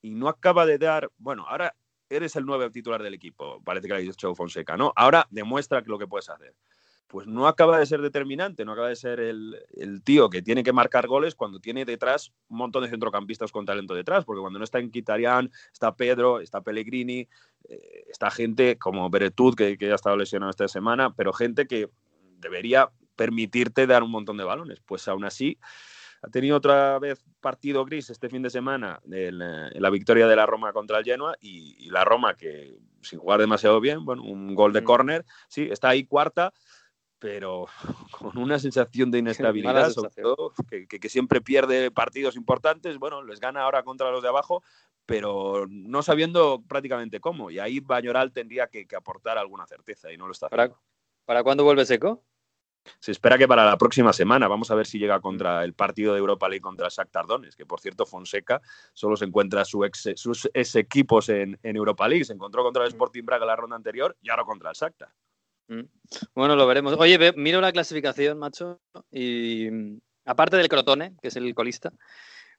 y 0.05 0.11
no 0.11 0.27
acaba 0.27 0.67
de 0.67 0.77
dar, 0.77 1.09
bueno, 1.17 1.45
ahora 1.47 1.75
eres 2.11 2.35
el 2.35 2.45
nuevo 2.45 2.69
titular 2.69 3.01
del 3.01 3.15
equipo, 3.15 3.59
parece 3.63 3.87
que 3.87 3.93
lo 3.93 3.97
ha 3.97 4.01
dicho 4.01 4.35
Fonseca, 4.35 4.77
¿no? 4.77 4.93
Ahora 4.95 5.25
demuestra 5.31 5.81
lo 5.87 5.97
que 5.97 6.05
puedes 6.05 6.29
hacer. 6.29 6.53
Pues 7.07 7.25
no 7.25 7.47
acaba 7.47 7.79
de 7.79 7.87
ser 7.87 8.01
determinante, 8.01 8.65
no 8.65 8.73
acaba 8.73 8.89
de 8.89 8.95
ser 8.95 9.19
el, 9.19 9.57
el, 9.73 10.03
tío 10.03 10.29
que 10.29 10.43
tiene 10.43 10.63
que 10.63 10.73
marcar 10.73 11.07
goles 11.07 11.33
cuando 11.33 11.59
tiene 11.59 11.85
detrás 11.85 12.31
un 12.49 12.57
montón 12.57 12.83
de 12.83 12.89
centrocampistas 12.89 13.51
con 13.51 13.65
talento 13.65 13.95
detrás, 13.95 14.25
porque 14.25 14.41
cuando 14.41 14.59
no 14.59 14.65
está 14.65 14.77
en 14.77 14.91
Quitarian, 14.91 15.51
está 15.73 15.95
Pedro, 15.95 16.39
está 16.39 16.61
Pellegrini, 16.61 17.27
eh, 17.67 18.05
está 18.07 18.29
gente 18.29 18.77
como 18.77 19.09
Beretut, 19.09 19.55
que, 19.55 19.75
que 19.75 19.91
ha 19.91 19.95
estado 19.95 20.17
lesionado 20.17 20.51
esta 20.51 20.67
semana, 20.67 21.15
pero 21.15 21.33
gente 21.33 21.65
que 21.65 21.89
debería 22.37 22.91
permitirte 23.15 23.87
dar 23.87 24.03
un 24.03 24.11
montón 24.11 24.37
de 24.37 24.43
balones. 24.43 24.81
Pues 24.85 25.07
aún 25.07 25.25
así, 25.25 25.57
ha 26.25 26.31
tenido 26.31 26.57
otra 26.57 26.97
vez 26.99 27.23
partido 27.39 27.85
gris 27.85 28.09
este 28.09 28.29
fin 28.29 28.41
de 28.41 28.49
semana 28.49 28.99
en, 29.05 29.41
en 29.41 29.81
la 29.81 29.89
victoria 29.89 30.27
de 30.27 30.35
la 30.35 30.45
Roma 30.45 30.73
contra 30.73 30.97
el 30.97 31.05
Genoa 31.05 31.35
y, 31.39 31.75
y, 31.85 31.89
la 31.89 32.03
Roma 32.03 32.35
que 32.35 32.77
sin 33.01 33.19
jugar 33.19 33.39
demasiado 33.39 33.79
bien, 33.79 34.03
bueno, 34.03 34.23
un 34.23 34.55
gol 34.55 34.73
de 34.73 34.81
mm. 34.81 34.85
córner, 34.85 35.25
sí, 35.47 35.67
está 35.71 35.89
ahí 35.89 36.05
cuarta, 36.05 36.51
pero 37.19 37.67
con 38.11 38.37
una 38.37 38.57
sensación 38.57 39.11
de 39.11 39.19
inestabilidad, 39.19 39.91
sobre 39.91 40.09
todo, 40.21 40.53
que, 40.69 40.87
que, 40.87 40.99
que, 40.99 41.09
siempre 41.09 41.41
pierde 41.41 41.91
partidos 41.91 42.35
importantes, 42.35 42.97
bueno, 42.97 43.23
les 43.23 43.39
gana 43.39 43.61
ahora 43.61 43.83
contra 43.83 44.09
los 44.09 44.23
de 44.23 44.29
abajo, 44.29 44.63
pero 45.05 45.67
no 45.69 46.01
sabiendo 46.01 46.63
prácticamente 46.67 47.19
cómo, 47.19 47.51
y 47.51 47.59
ahí 47.59 47.79
Bañoral 47.79 48.31
tendría 48.33 48.67
que, 48.67 48.87
que 48.87 48.95
aportar 48.95 49.37
alguna 49.37 49.67
certeza 49.67 50.11
y 50.11 50.17
no 50.17 50.25
lo 50.25 50.31
está 50.31 50.47
haciendo. 50.47 50.73
¿Para, 50.73 50.81
¿para 51.25 51.43
cuándo 51.43 51.63
vuelve 51.63 51.85
Seco? 51.85 52.23
Se 52.99 53.11
espera 53.11 53.37
que 53.37 53.47
para 53.47 53.65
la 53.65 53.77
próxima 53.77 54.13
semana, 54.13 54.47
vamos 54.47 54.71
a 54.71 54.75
ver 54.75 54.85
si 54.85 54.99
llega 54.99 55.19
contra 55.19 55.63
el 55.63 55.73
partido 55.73 56.13
de 56.13 56.19
Europa 56.19 56.47
League 56.47 56.61
contra 56.61 56.87
Shakhtar 56.89 57.25
Donetsk, 57.25 57.57
que 57.57 57.65
por 57.65 57.79
cierto 57.79 58.05
Fonseca 58.05 58.61
solo 58.93 59.15
se 59.15 59.25
encuentra 59.25 59.65
su 59.65 59.83
ex, 59.83 60.11
sus 60.15 60.49
ex 60.53 60.75
equipos 60.75 61.29
en, 61.29 61.59
en, 61.63 61.75
Europa 61.75 62.07
League, 62.07 62.25
se 62.25 62.33
encontró 62.33 62.63
contra 62.63 62.83
el 62.83 62.89
Sporting 62.89 63.23
Braga 63.23 63.45
la 63.45 63.55
ronda 63.55 63.75
anterior 63.75 64.15
y 64.21 64.29
ahora 64.29 64.43
contra 64.43 64.69
el 64.69 64.75
Shakhtar. 64.75 65.09
Mm. 65.67 65.81
Bueno, 66.35 66.55
lo 66.55 66.67
veremos. 66.67 66.95
Oye, 66.97 67.17
ve, 67.17 67.33
miro 67.35 67.61
la 67.61 67.71
clasificación, 67.71 68.37
macho, 68.37 68.79
y 69.11 69.69
aparte 70.25 70.57
del 70.57 70.69
Crotone, 70.69 71.15
que 71.21 71.29
es 71.29 71.35
el 71.35 71.53
colista, 71.55 71.91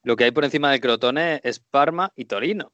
lo 0.03 0.17
que 0.17 0.25
hay 0.25 0.31
por 0.33 0.45
encima 0.45 0.71
del 0.71 0.81
Crotone 0.81 1.41
es 1.45 1.61
Parma 1.61 2.13
y 2.17 2.25
Torino. 2.25 2.73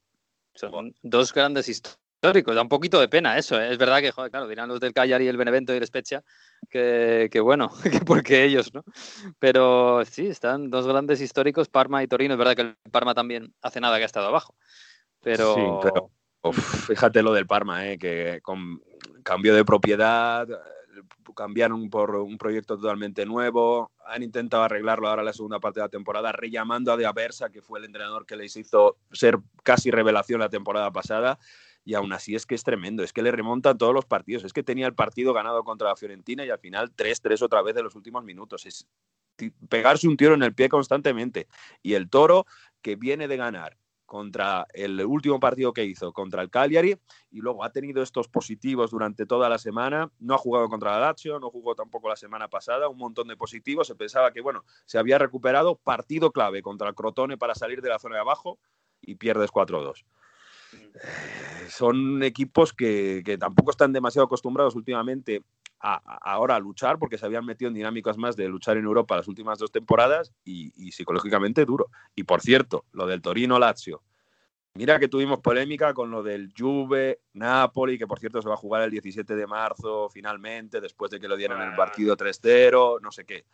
Son 0.55 0.93
dos 1.01 1.33
grandes 1.33 1.69
historias 1.69 2.02
histórico. 2.23 2.53
Da 2.53 2.61
un 2.61 2.69
poquito 2.69 3.01
de 3.01 3.09
pena 3.09 3.37
eso. 3.37 3.59
¿eh? 3.59 3.71
Es 3.71 3.77
verdad 3.77 3.99
que, 3.99 4.11
joder, 4.11 4.31
claro, 4.31 4.47
dirán 4.47 4.69
los 4.69 4.79
del 4.79 4.93
Cagliari, 4.93 5.27
el 5.27 5.35
Benevento 5.35 5.73
y 5.73 5.77
el 5.77 5.85
Spezia 5.85 6.23
que, 6.69 7.27
que 7.29 7.39
bueno, 7.41 7.69
que 7.91 7.99
porque 7.99 8.45
ellos, 8.45 8.73
¿no? 8.73 8.83
Pero 9.39 10.05
sí, 10.05 10.27
están 10.27 10.69
dos 10.69 10.87
grandes 10.87 11.19
históricos, 11.19 11.67
Parma 11.67 12.01
y 12.01 12.07
Torino. 12.07 12.35
Es 12.35 12.37
verdad 12.37 12.55
que 12.55 12.61
el 12.61 12.75
Parma 12.91 13.13
también 13.13 13.53
hace 13.61 13.81
nada 13.81 13.97
que 13.97 14.03
ha 14.03 14.05
estado 14.05 14.27
abajo. 14.27 14.55
Pero... 15.21 15.55
Sí, 15.55 15.61
pero 15.83 16.11
uf, 16.43 16.87
fíjate 16.87 17.21
lo 17.21 17.33
del 17.33 17.45
Parma, 17.45 17.87
¿eh? 17.87 17.97
que 17.97 18.39
con 18.41 18.81
cambio 19.23 19.53
de 19.53 19.65
propiedad, 19.65 20.47
cambiaron 21.35 21.89
por 21.89 22.15
un 22.15 22.37
proyecto 22.37 22.77
totalmente 22.77 23.25
nuevo, 23.25 23.91
han 24.05 24.23
intentado 24.23 24.63
arreglarlo 24.63 25.07
ahora 25.07 25.23
en 25.23 25.27
la 25.27 25.33
segunda 25.33 25.59
parte 25.59 25.79
de 25.79 25.85
la 25.85 25.89
temporada, 25.89 26.31
rellamando 26.31 26.91
a 26.91 26.97
De 26.97 27.05
Aversa, 27.05 27.49
que 27.49 27.61
fue 27.61 27.79
el 27.79 27.85
entrenador 27.85 28.25
que 28.25 28.35
les 28.35 28.55
hizo 28.55 28.97
ser 29.11 29.39
casi 29.63 29.91
revelación 29.91 30.39
la 30.39 30.49
temporada 30.49 30.91
pasada, 30.91 31.39
y 31.85 31.95
aún 31.95 32.13
así 32.13 32.35
es 32.35 32.45
que 32.45 32.55
es 32.55 32.63
tremendo, 32.63 33.03
es 33.03 33.13
que 33.13 33.21
le 33.21 33.31
remontan 33.31 33.77
todos 33.77 33.93
los 33.93 34.05
partidos, 34.05 34.43
es 34.43 34.53
que 34.53 34.63
tenía 34.63 34.87
el 34.87 34.95
partido 34.95 35.33
ganado 35.33 35.63
contra 35.63 35.89
la 35.89 35.95
Fiorentina 35.95 36.45
y 36.45 36.49
al 36.49 36.59
final 36.59 36.95
3-3 36.95 37.41
otra 37.41 37.61
vez 37.61 37.75
de 37.75 37.83
los 37.83 37.95
últimos 37.95 38.23
minutos, 38.23 38.65
es 38.65 38.87
pegarse 39.67 40.07
un 40.07 40.17
tiro 40.17 40.33
en 40.33 40.43
el 40.43 40.53
pie 40.53 40.69
constantemente. 40.69 41.47
Y 41.81 41.95
el 41.95 42.09
Toro, 42.09 42.45
que 42.81 42.95
viene 42.95 43.27
de 43.27 43.37
ganar 43.37 43.77
contra 44.05 44.67
el 44.73 45.03
último 45.03 45.39
partido 45.39 45.73
que 45.73 45.85
hizo 45.85 46.13
contra 46.13 46.43
el 46.43 46.51
Cagliari 46.51 46.95
y 47.31 47.39
luego 47.39 47.63
ha 47.63 47.71
tenido 47.71 48.03
estos 48.03 48.27
positivos 48.27 48.91
durante 48.91 49.25
toda 49.25 49.49
la 49.49 49.57
semana, 49.57 50.11
no 50.19 50.35
ha 50.35 50.37
jugado 50.37 50.69
contra 50.69 50.91
la 50.91 51.07
Lazio, 51.07 51.39
no 51.39 51.49
jugó 51.49 51.73
tampoco 51.73 52.09
la 52.09 52.15
semana 52.15 52.47
pasada, 52.47 52.89
un 52.89 52.97
montón 52.97 53.27
de 53.27 53.35
positivos, 53.35 53.87
se 53.87 53.95
pensaba 53.95 54.31
que 54.31 54.41
bueno, 54.41 54.65
se 54.85 54.99
había 54.99 55.17
recuperado, 55.17 55.77
partido 55.77 56.31
clave 56.31 56.61
contra 56.61 56.89
el 56.89 56.95
Crotone 56.95 57.37
para 57.37 57.55
salir 57.55 57.81
de 57.81 57.89
la 57.89 57.97
zona 57.97 58.15
de 58.15 58.21
abajo 58.21 58.59
y 59.01 59.15
pierdes 59.15 59.49
4-2 59.51 60.05
son 61.69 62.23
equipos 62.23 62.73
que, 62.73 63.21
que, 63.25 63.37
tampoco 63.37 63.71
están 63.71 63.93
demasiado 63.93 64.25
acostumbrados 64.25 64.75
últimamente 64.75 65.41
a, 65.79 65.95
a, 65.95 66.31
ahora 66.33 66.55
a 66.55 66.59
luchar 66.59 66.99
porque 66.99 67.17
se 67.17 67.25
habían 67.25 67.45
metido 67.45 67.69
en 67.69 67.75
dinámicas 67.75 68.17
más 68.17 68.35
de 68.35 68.47
luchar 68.47 68.77
en 68.77 68.85
Europa 68.85 69.17
las 69.17 69.27
últimas 69.27 69.59
dos 69.59 69.71
temporadas 69.71 70.33
y, 70.45 70.71
y 70.75 70.91
psicológicamente 70.91 71.65
duro. 71.65 71.89
Y 72.15 72.23
por 72.23 72.41
cierto, 72.41 72.85
lo 72.91 73.07
del 73.07 73.21
Torino-Lazio, 73.21 74.01
Mira 74.75 74.97
que 74.97 75.07
tuvimos 75.07 75.39
polémica 75.39 75.93
con 75.93 76.09
lo 76.09 76.23
del 76.23 76.51
Juve, 76.57 77.21
Napoli, 77.33 77.99
que 77.99 78.07
por 78.07 78.19
cierto 78.19 78.41
se 78.41 78.47
va 78.47 78.55
a 78.55 78.57
jugar 78.57 78.81
el 78.81 78.89
17 78.89 79.35
de 79.35 79.45
marzo 79.45 80.09
finalmente, 80.09 80.81
después 80.81 81.11
de 81.11 81.19
que 81.19 81.27
lo 81.27 81.37
dieran 81.37 81.61
el 81.61 81.75
partido 81.75 82.17
3-0, 82.17 82.99
no 82.99 83.11
sé 83.11 83.23
qué. 83.23 83.45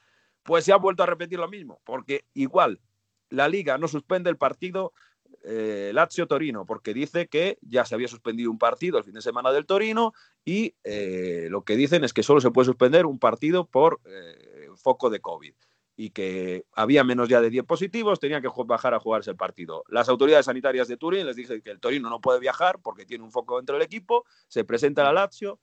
Pues 0.43 0.63
se 0.63 0.71
ha 0.71 0.77
vuelto 0.77 1.03
a 1.03 1.07
repetir 1.07 1.37
lo 1.37 1.49
mismo, 1.49 1.81
porque 1.83 2.23
igual 2.33 2.79
la 3.29 3.49
liga 3.49 3.77
no 3.77 3.89
suspende 3.89 4.29
el 4.29 4.37
partido 4.37 4.93
eh, 5.43 5.91
Lazio-Torino, 5.93 6.65
porque 6.65 6.93
dice 6.93 7.27
que 7.27 7.57
ya 7.61 7.85
se 7.85 7.95
había 7.95 8.07
suspendido 8.07 8.51
un 8.51 8.57
partido 8.57 8.97
el 8.97 9.03
fin 9.03 9.13
de 9.13 9.21
semana 9.21 9.51
del 9.51 9.65
Torino 9.65 10.13
y 10.43 10.75
eh, 10.83 11.47
lo 11.49 11.63
que 11.63 11.75
dicen 11.75 12.03
es 12.03 12.13
que 12.13 12.23
solo 12.23 12.41
se 12.41 12.51
puede 12.51 12.65
suspender 12.65 13.05
un 13.05 13.19
partido 13.19 13.65
por 13.65 14.01
eh, 14.05 14.67
foco 14.75 15.09
de 15.09 15.19
COVID 15.19 15.53
y 15.95 16.11
que 16.11 16.65
había 16.73 17.03
menos 17.03 17.27
ya 17.27 17.41
de 17.41 17.49
10 17.49 17.65
positivos, 17.65 18.19
tenían 18.19 18.41
que 18.41 18.49
bajar 18.65 18.93
a 18.93 18.99
jugarse 18.99 19.31
el 19.31 19.35
partido. 19.35 19.83
Las 19.89 20.07
autoridades 20.07 20.45
sanitarias 20.45 20.87
de 20.87 20.95
Turín 20.95 21.25
les 21.25 21.35
dicen 21.35 21.61
que 21.61 21.71
el 21.71 21.79
Torino 21.79 22.09
no 22.09 22.21
puede 22.21 22.39
viajar 22.39 22.79
porque 22.81 23.05
tiene 23.05 23.23
un 23.23 23.31
foco 23.31 23.57
dentro 23.57 23.75
del 23.75 23.83
equipo, 23.83 24.25
se 24.47 24.63
presenta 24.63 25.03
la 25.03 25.11
Lazio. 25.11 25.59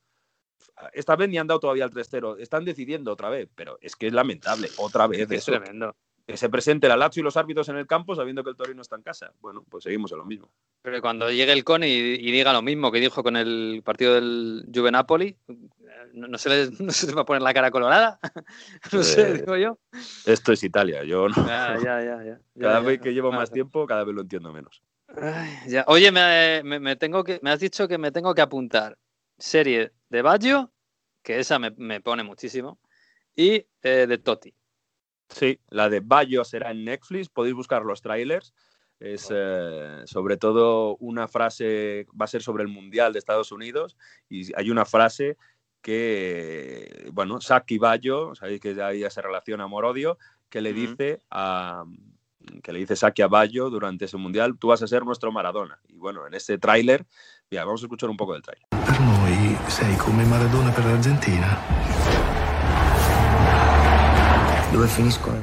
Esta 0.93 1.17
vez 1.17 1.31
ni 1.31 1.39
han 1.39 1.47
dado 1.47 1.61
todavía 1.61 1.85
el 1.85 1.91
3-0, 1.91 2.37
están 2.39 2.65
decidiendo 2.67 3.13
otra 3.13 3.31
vez, 3.31 3.49
pero 3.55 3.79
es 3.81 3.97
que 3.97 4.09
es 4.09 4.13
lamentable, 4.13 4.69
otra 4.77 5.07
vez. 5.07 5.31
Es 5.31 5.45
tremendo 5.47 5.97
que 6.27 6.37
se 6.37 6.49
presente 6.49 6.89
la 6.89 6.97
Lazio 6.97 7.21
y 7.21 7.25
los 7.25 7.37
árbitros 7.37 7.69
en 7.69 7.77
el 7.77 7.87
campo 7.87 8.17
sabiendo 8.17 8.43
que 8.43 8.51
el 8.51 8.57
Torino 8.57 8.83
está 8.83 8.97
en 8.97 9.03
casa. 9.03 9.33
Bueno, 9.41 9.65
pues 9.69 9.85
seguimos 9.85 10.11
en 10.11 10.19
lo 10.19 10.25
mismo. 10.25 10.51
Pero 10.83 11.01
cuando 11.01 11.31
llegue 11.31 11.53
el 11.53 11.63
CON 11.63 11.85
y, 11.85 12.17
diga 12.17 12.53
lo 12.53 12.63
mismo 12.63 12.91
que 12.91 12.99
dijo 12.99 13.23
con 13.23 13.37
el 13.37 13.83
partido 13.85 14.15
del 14.15 14.67
Juve 14.75 14.91
Napoli, 14.91 15.37
no, 16.15 16.37
se 16.37 16.49
le, 16.49 16.71
no 16.81 16.91
se 16.91 17.15
va 17.15 17.23
a 17.23 17.25
poner 17.25 17.43
la 17.43 17.55
cara 17.55 17.71
colorada. 17.71 18.19
no 18.93 19.03
sé, 19.05 19.23
eh, 19.23 19.33
digo 19.35 19.57
yo. 19.57 19.79
Esto 20.25 20.53
es 20.53 20.65
Italia, 20.65 21.05
yo 21.05 21.29
no. 21.29 21.47
Ya, 21.47 21.79
ya, 21.79 22.03
ya, 22.03 22.41
cada 22.61 22.81
vez 22.81 23.01
que 23.01 23.15
llevo 23.15 23.31
más 23.31 23.53
tiempo, 23.53 23.87
cada 23.87 24.03
vez 24.03 24.15
lo 24.15 24.23
entiendo 24.23 24.53
menos. 24.53 24.83
Oye, 25.87 26.11
me, 26.11 26.97
tengo 26.97 27.23
que, 27.23 27.39
me 27.41 27.51
has 27.51 27.61
dicho 27.61 27.87
que 27.87 27.99
me 27.99 28.11
tengo 28.11 28.35
que 28.35 28.43
apuntar 28.43 28.99
serie 29.39 29.93
de 30.09 30.23
Baggio, 30.23 30.73
que 31.23 31.39
esa 31.39 31.61
me, 31.61 32.01
pone 32.01 32.25
muchísimo, 32.25 32.81
y 33.37 33.65
eh, 33.83 34.07
de 34.09 34.19
Totti. 34.19 34.53
Sí, 35.29 35.61
la 35.71 35.89
de 35.89 36.01
Bayo 36.01 36.45
será 36.45 36.71
en 36.71 36.85
Netflix, 36.85 37.29
podéis 37.29 37.55
buscar 37.55 37.85
los 37.85 38.01
trailers. 38.01 38.55
Es 38.99 39.29
eh, 39.31 40.03
sobre 40.07 40.39
todo 40.39 40.97
una 41.01 41.29
frase, 41.29 42.07
va 42.19 42.25
a 42.25 42.29
ser 42.29 42.43
sobre 42.43 42.63
el 42.63 42.69
Mundial 42.69 43.13
de 43.13 43.19
Estados 43.19 43.53
Unidos 43.53 43.97
y 44.29 44.55
hay 44.57 44.71
una 44.71 44.87
frase 44.87 45.37
que, 45.83 47.11
bueno, 47.13 47.41
Saki 47.41 47.79
Bayo, 47.79 48.35
sabéis 48.35 48.61
que 48.61 48.83
ahí 48.83 49.05
se 49.11 49.23
relaciona 49.23 49.65
amor-odio, 49.65 50.19
que 50.49 50.61
le 50.61 50.73
dice 50.73 51.21
a 51.31 51.85
que 52.63 52.73
le 52.73 52.79
dice 52.79 52.97
Saki 52.97 53.23
a 53.23 53.29
Bayo 53.29 53.71
durante 53.71 54.05
ese 54.07 54.17
Mundial, 54.17 54.57
tú 54.59 54.69
vas 54.69 54.83
a 54.83 54.87
ser 54.87 55.05
nuestro 55.05 55.33
Maradona. 55.33 55.79
Y 55.89 55.99
bueno, 55.99 56.27
en 56.27 56.35
ese 56.35 56.59
tráiler, 56.59 57.05
ya, 57.51 57.65
vamos 57.65 57.83
a 57.83 57.87
escuchar 57.87 58.09
un 58.09 58.17
poco 58.17 58.33
del 58.33 58.43
tráiler. 58.43 58.67
Per 58.71 59.01
noi 59.01 59.59
sei 59.69 59.97
come 59.97 60.25
Maradona 60.25 60.73
per 60.73 60.85
l'Argentina. 60.85 61.59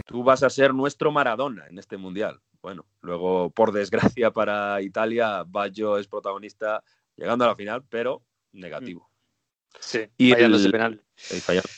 Tú 0.06 0.24
vas 0.24 0.44
a 0.44 0.50
ser 0.50 0.74
nuestro 0.74 1.12
Maradona 1.12 1.66
en 1.68 1.80
este 1.80 1.98
mundial. 1.98 2.42
Bueno, 2.62 2.86
luego, 3.02 3.50
por 3.50 3.72
desgracia 3.72 4.32
para 4.34 4.82
Italia, 4.82 5.44
Baggio 5.48 5.98
es 5.98 6.08
protagonista 6.08 6.84
llegando 7.16 7.46
a 7.46 7.50
la 7.50 7.56
final, 7.56 7.84
pero 7.90 8.24
negativo. 8.52 9.10
Sí, 9.80 10.08
y 10.18 10.32
el, 10.32 10.72
penal. 10.72 11.04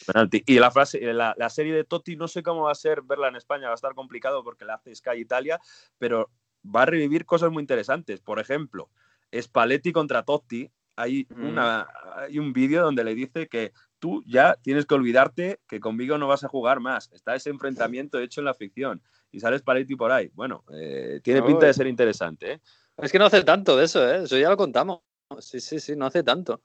penalti. 0.06 0.44
Y 0.46 0.60
la, 0.60 0.70
frase, 0.70 1.00
la, 1.14 1.34
la, 1.38 1.50
serie 1.50 1.74
de 1.74 1.86
Totti, 1.86 2.16
no 2.16 2.28
sé 2.28 2.44
cómo 2.44 2.64
va 2.64 2.72
a 2.72 2.76
ser 2.76 3.02
verla 3.04 3.30
en 3.30 3.38
España, 3.38 3.68
va 3.68 3.72
a 3.72 3.76
estar 3.76 3.96
complicado 3.96 4.44
porque 4.44 4.66
la 4.66 4.76
hace 4.76 4.94
Sky 4.94 5.18
Italia, 5.18 5.60
pero 5.98 6.30
va 6.64 6.82
a 6.82 6.86
revivir 6.86 7.26
cosas 7.26 7.52
muy 7.52 7.62
interesantes. 7.62 8.20
Por 8.22 8.40
ejemplo, 8.40 8.90
Spalletti 9.34 9.92
contra 9.92 10.24
Totti. 10.24 10.70
Hay, 10.98 11.28
mm. 11.30 11.48
una, 11.48 11.88
hay 12.16 12.40
un 12.40 12.54
vídeo 12.54 12.84
donde 12.84 13.04
le 13.04 13.16
dice 13.16 13.48
que 13.48 13.74
tú 14.00 14.24
ya 14.26 14.56
tienes 14.62 14.86
que 14.86 14.96
olvidarte 14.96 15.60
que 15.68 15.80
conmigo 15.80 16.18
no 16.18 16.28
vas 16.28 16.44
a 16.44 16.48
jugar 16.48 16.80
más. 16.80 17.12
Está 17.14 17.36
ese 17.36 17.50
enfrentamiento 17.50 18.20
hecho 18.20 18.42
en 18.42 18.46
la 18.46 18.54
ficción 18.54 19.02
y 19.32 19.40
sales 19.40 19.62
Paletti 19.62 19.96
por 19.96 20.12
ahí. 20.12 20.32
Bueno, 20.34 20.64
eh, 20.74 21.20
tiene 21.24 21.44
pinta 21.44 21.66
de 21.66 21.74
ser 21.74 21.88
interesante. 21.88 22.54
¿eh? 22.54 22.62
Es 22.98 23.12
que 23.12 23.20
no 23.20 23.26
hace 23.26 23.44
tanto 23.44 23.76
de 23.76 23.86
eso, 23.86 24.10
¿eh? 24.10 24.24
eso 24.24 24.38
ya 24.38 24.50
lo 24.50 24.58
contamos. 24.58 25.02
Sí, 25.40 25.60
sí, 25.60 25.80
sí, 25.80 25.96
no 25.96 26.06
hace 26.06 26.24
tanto. 26.24 26.62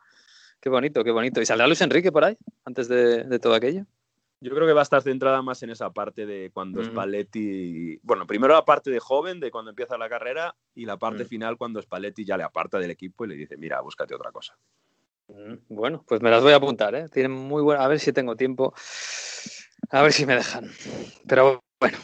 Qué 0.60 0.68
bonito, 0.68 1.02
qué 1.02 1.10
bonito. 1.10 1.40
¿Y 1.40 1.46
saldrá 1.46 1.66
Luis 1.66 1.80
Enrique 1.80 2.12
por 2.12 2.24
ahí 2.24 2.36
antes 2.64 2.86
de, 2.86 3.38
todo 3.38 3.54
aquello? 3.54 3.86
Yo 4.42 4.54
creo 4.54 4.66
que 4.66 4.72
va 4.72 4.80
a 4.80 4.84
estar 4.84 5.02
centrada 5.02 5.42
más 5.42 5.62
en 5.62 5.70
esa 5.70 5.90
parte 5.90 6.26
de 6.26 6.50
cuando 6.52 6.82
Spalletti. 6.84 7.98
Bueno, 8.02 8.26
primero 8.26 8.54
la 8.54 8.64
parte 8.64 8.90
de 8.90 9.00
joven, 9.00 9.40
de 9.40 9.50
cuando 9.50 9.70
empieza 9.70 9.98
la 9.98 10.08
carrera, 10.08 10.54
y 10.74 10.86
la 10.86 10.96
parte 10.96 11.24
final 11.24 11.56
cuando 11.56 11.82
Spalletti 11.82 12.24
ya 12.24 12.36
le 12.36 12.44
aparta 12.44 12.78
del 12.78 12.90
equipo 12.90 13.24
y 13.24 13.28
le 13.28 13.34
dice: 13.34 13.56
Mira, 13.56 13.80
búscate 13.80 14.14
otra 14.14 14.32
cosa. 14.32 14.56
Mm, 15.36 15.74
bueno, 15.74 16.04
pues 16.06 16.20
me 16.20 16.30
las 16.30 16.42
voy 16.42 16.52
a 16.52 16.56
apuntar, 16.56 16.94
¿eh? 16.94 17.08
Tienen 17.08 17.32
muy 17.32 17.62
buena. 17.62 17.84
A 17.84 17.88
ver 17.88 18.00
si 18.00 18.12
tengo 18.12 18.36
tiempo. 18.36 18.74
A 19.90 20.02
ver 20.02 20.12
si 20.12 20.26
me 20.26 20.34
dejan. 20.34 20.70
Pero 21.26 21.62
bueno. 21.80 21.98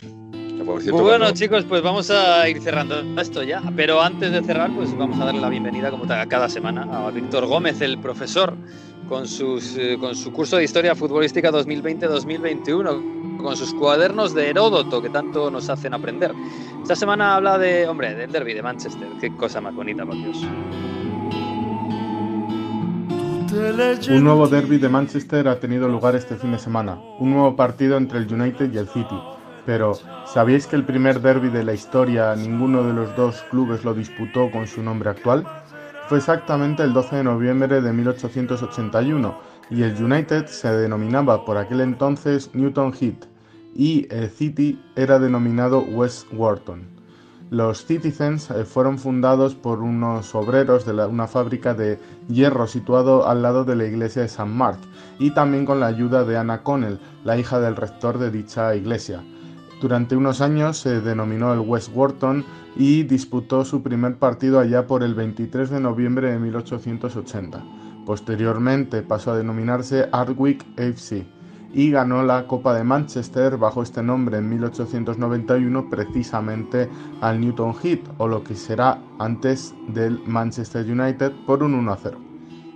Pues 0.66 0.90
bueno, 0.90 1.30
chicos, 1.30 1.64
pues 1.64 1.80
vamos 1.80 2.10
a 2.10 2.48
ir 2.48 2.60
cerrando 2.60 3.20
esto 3.20 3.44
ya. 3.44 3.62
Pero 3.76 4.00
antes 4.00 4.32
de 4.32 4.42
cerrar, 4.42 4.74
pues 4.74 4.96
vamos 4.96 5.20
a 5.20 5.26
darle 5.26 5.40
la 5.40 5.48
bienvenida, 5.48 5.92
como 5.92 6.06
cada 6.06 6.48
semana, 6.48 7.06
a 7.06 7.10
Víctor 7.12 7.46
Gómez, 7.46 7.80
el 7.82 7.98
profesor, 7.98 8.56
con, 9.08 9.28
sus, 9.28 9.76
eh, 9.76 9.96
con 10.00 10.16
su 10.16 10.32
curso 10.32 10.56
de 10.56 10.64
Historia 10.64 10.96
Futbolística 10.96 11.52
2020-2021, 11.52 13.36
con 13.40 13.56
sus 13.56 13.72
cuadernos 13.74 14.34
de 14.34 14.50
Heródoto 14.50 15.00
que 15.00 15.10
tanto 15.10 15.52
nos 15.52 15.68
hacen 15.68 15.94
aprender. 15.94 16.32
Esta 16.82 16.96
semana 16.96 17.36
habla 17.36 17.58
de, 17.58 17.86
hombre, 17.86 18.14
del 18.14 18.32
derby 18.32 18.54
de 18.54 18.62
Manchester. 18.62 19.08
Qué 19.20 19.36
cosa 19.36 19.60
más 19.60 19.74
bonita, 19.74 20.04
por 20.04 20.16
Dios. 20.16 20.38
Un 23.56 24.24
nuevo 24.24 24.48
derby 24.48 24.76
de 24.76 24.90
Manchester 24.90 25.48
ha 25.48 25.58
tenido 25.58 25.88
lugar 25.88 26.14
este 26.14 26.36
fin 26.36 26.52
de 26.52 26.58
semana, 26.58 27.00
un 27.18 27.30
nuevo 27.30 27.56
partido 27.56 27.96
entre 27.96 28.18
el 28.18 28.30
United 28.30 28.70
y 28.70 28.76
el 28.76 28.86
City. 28.86 29.18
Pero, 29.64 29.94
¿sabíais 30.26 30.66
que 30.66 30.76
el 30.76 30.84
primer 30.84 31.22
derby 31.22 31.48
de 31.48 31.64
la 31.64 31.72
historia 31.72 32.36
ninguno 32.36 32.82
de 32.82 32.92
los 32.92 33.16
dos 33.16 33.42
clubes 33.50 33.82
lo 33.82 33.94
disputó 33.94 34.50
con 34.50 34.66
su 34.66 34.82
nombre 34.82 35.08
actual? 35.08 35.46
Fue 36.06 36.18
exactamente 36.18 36.82
el 36.82 36.92
12 36.92 37.16
de 37.16 37.24
noviembre 37.24 37.80
de 37.80 37.92
1881 37.94 39.38
y 39.70 39.82
el 39.84 40.04
United 40.04 40.46
se 40.46 40.70
denominaba 40.70 41.46
por 41.46 41.56
aquel 41.56 41.80
entonces 41.80 42.50
Newton 42.52 42.92
Heath 42.92 43.24
y 43.74 44.06
el 44.10 44.28
City 44.28 44.78
era 44.96 45.18
denominado 45.18 45.80
West 45.80 46.26
Wharton. 46.32 46.95
Los 47.50 47.86
Citizens 47.86 48.50
eh, 48.50 48.64
fueron 48.64 48.98
fundados 48.98 49.54
por 49.54 49.80
unos 49.80 50.34
obreros 50.34 50.84
de 50.84 50.92
una 51.06 51.28
fábrica 51.28 51.74
de 51.74 52.00
hierro 52.28 52.66
situado 52.66 53.28
al 53.28 53.42
lado 53.42 53.64
de 53.64 53.76
la 53.76 53.84
iglesia 53.84 54.22
de 54.22 54.28
San 54.28 54.50
Mark 54.50 54.78
y 55.20 55.30
también 55.30 55.64
con 55.64 55.78
la 55.78 55.86
ayuda 55.86 56.24
de 56.24 56.36
Anna 56.36 56.64
Connell, 56.64 56.98
la 57.22 57.38
hija 57.38 57.60
del 57.60 57.76
rector 57.76 58.18
de 58.18 58.32
dicha 58.32 58.74
iglesia. 58.74 59.22
Durante 59.80 60.16
unos 60.16 60.40
años 60.40 60.78
se 60.78 61.00
denominó 61.00 61.52
el 61.52 61.60
West 61.60 61.90
Wharton 61.94 62.44
y 62.74 63.04
disputó 63.04 63.64
su 63.64 63.80
primer 63.80 64.16
partido 64.16 64.58
allá 64.58 64.88
por 64.88 65.04
el 65.04 65.14
23 65.14 65.70
de 65.70 65.80
noviembre 65.80 66.32
de 66.32 66.40
1880. 66.40 67.62
Posteriormente 68.04 69.02
pasó 69.02 69.32
a 69.32 69.36
denominarse 69.36 70.08
Ardwick 70.10 70.64
FC 70.76 71.35
y 71.72 71.90
ganó 71.90 72.22
la 72.22 72.46
Copa 72.46 72.74
de 72.74 72.84
Manchester 72.84 73.56
bajo 73.56 73.82
este 73.82 74.02
nombre 74.02 74.38
en 74.38 74.48
1891 74.48 75.90
precisamente 75.90 76.88
al 77.20 77.40
Newton 77.40 77.74
Heath 77.82 78.08
o 78.18 78.28
lo 78.28 78.42
que 78.42 78.54
será 78.54 78.98
antes 79.18 79.74
del 79.88 80.20
Manchester 80.26 80.84
United 80.90 81.32
por 81.46 81.62
un 81.62 81.74
1 81.74 81.96
0. 82.02 82.18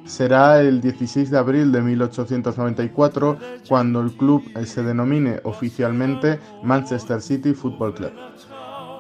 Será 0.05 0.61
el 0.61 0.81
16 0.81 1.31
de 1.31 1.39
abril 1.39 1.71
de 1.71 1.83
1894 1.83 3.39
cuando 3.69 4.01
el 4.01 4.13
club 4.17 4.43
se 4.65 4.83
denomine 4.83 5.41
oficialmente 5.45 6.41
Manchester 6.65 7.21
City 7.21 7.53
Football 7.55 7.95
Club. 7.95 8.13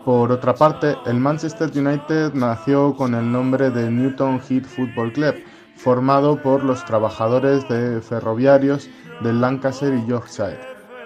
Por 0.05 0.33
otra 0.33 0.55
parte, 0.55 0.97
el 1.07 1.19
Manchester 1.19 1.71
United 1.75 2.33
nació 2.35 2.95
con 2.95 3.15
el 3.15 3.31
nombre 3.31 3.71
de 3.71 3.91
Newton 3.91 4.41
Heath 4.49 4.65
Football 4.65 5.12
Club, 5.12 5.35
formado 5.77 6.41
por 6.41 6.65
los 6.65 6.85
trabajadores 6.85 7.69
de 7.69 8.01
ferroviarios 8.01 8.89
de 9.23 9.33
Lancaster 9.33 9.95
y 9.95 10.07
Yorkshire. 10.07 10.59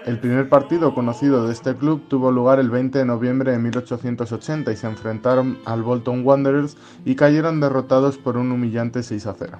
El 0.05 0.19
primer 0.19 0.49
partido 0.49 0.93
conocido 0.93 1.47
de 1.47 1.53
este 1.53 1.75
club 1.75 2.03
tuvo 2.07 2.31
lugar 2.31 2.59
el 2.59 2.69
20 2.69 2.99
de 2.99 3.05
noviembre 3.05 3.51
de 3.51 3.57
1880 3.57 4.71
y 4.71 4.75
se 4.75 4.87
enfrentaron 4.87 5.57
al 5.65 5.81
Bolton 5.81 6.23
Wanderers 6.23 6.77
y 7.05 7.15
cayeron 7.15 7.59
derrotados 7.59 8.17
por 8.17 8.37
un 8.37 8.51
humillante 8.51 9.01
6 9.01 9.25
a 9.25 9.33
0. 9.33 9.59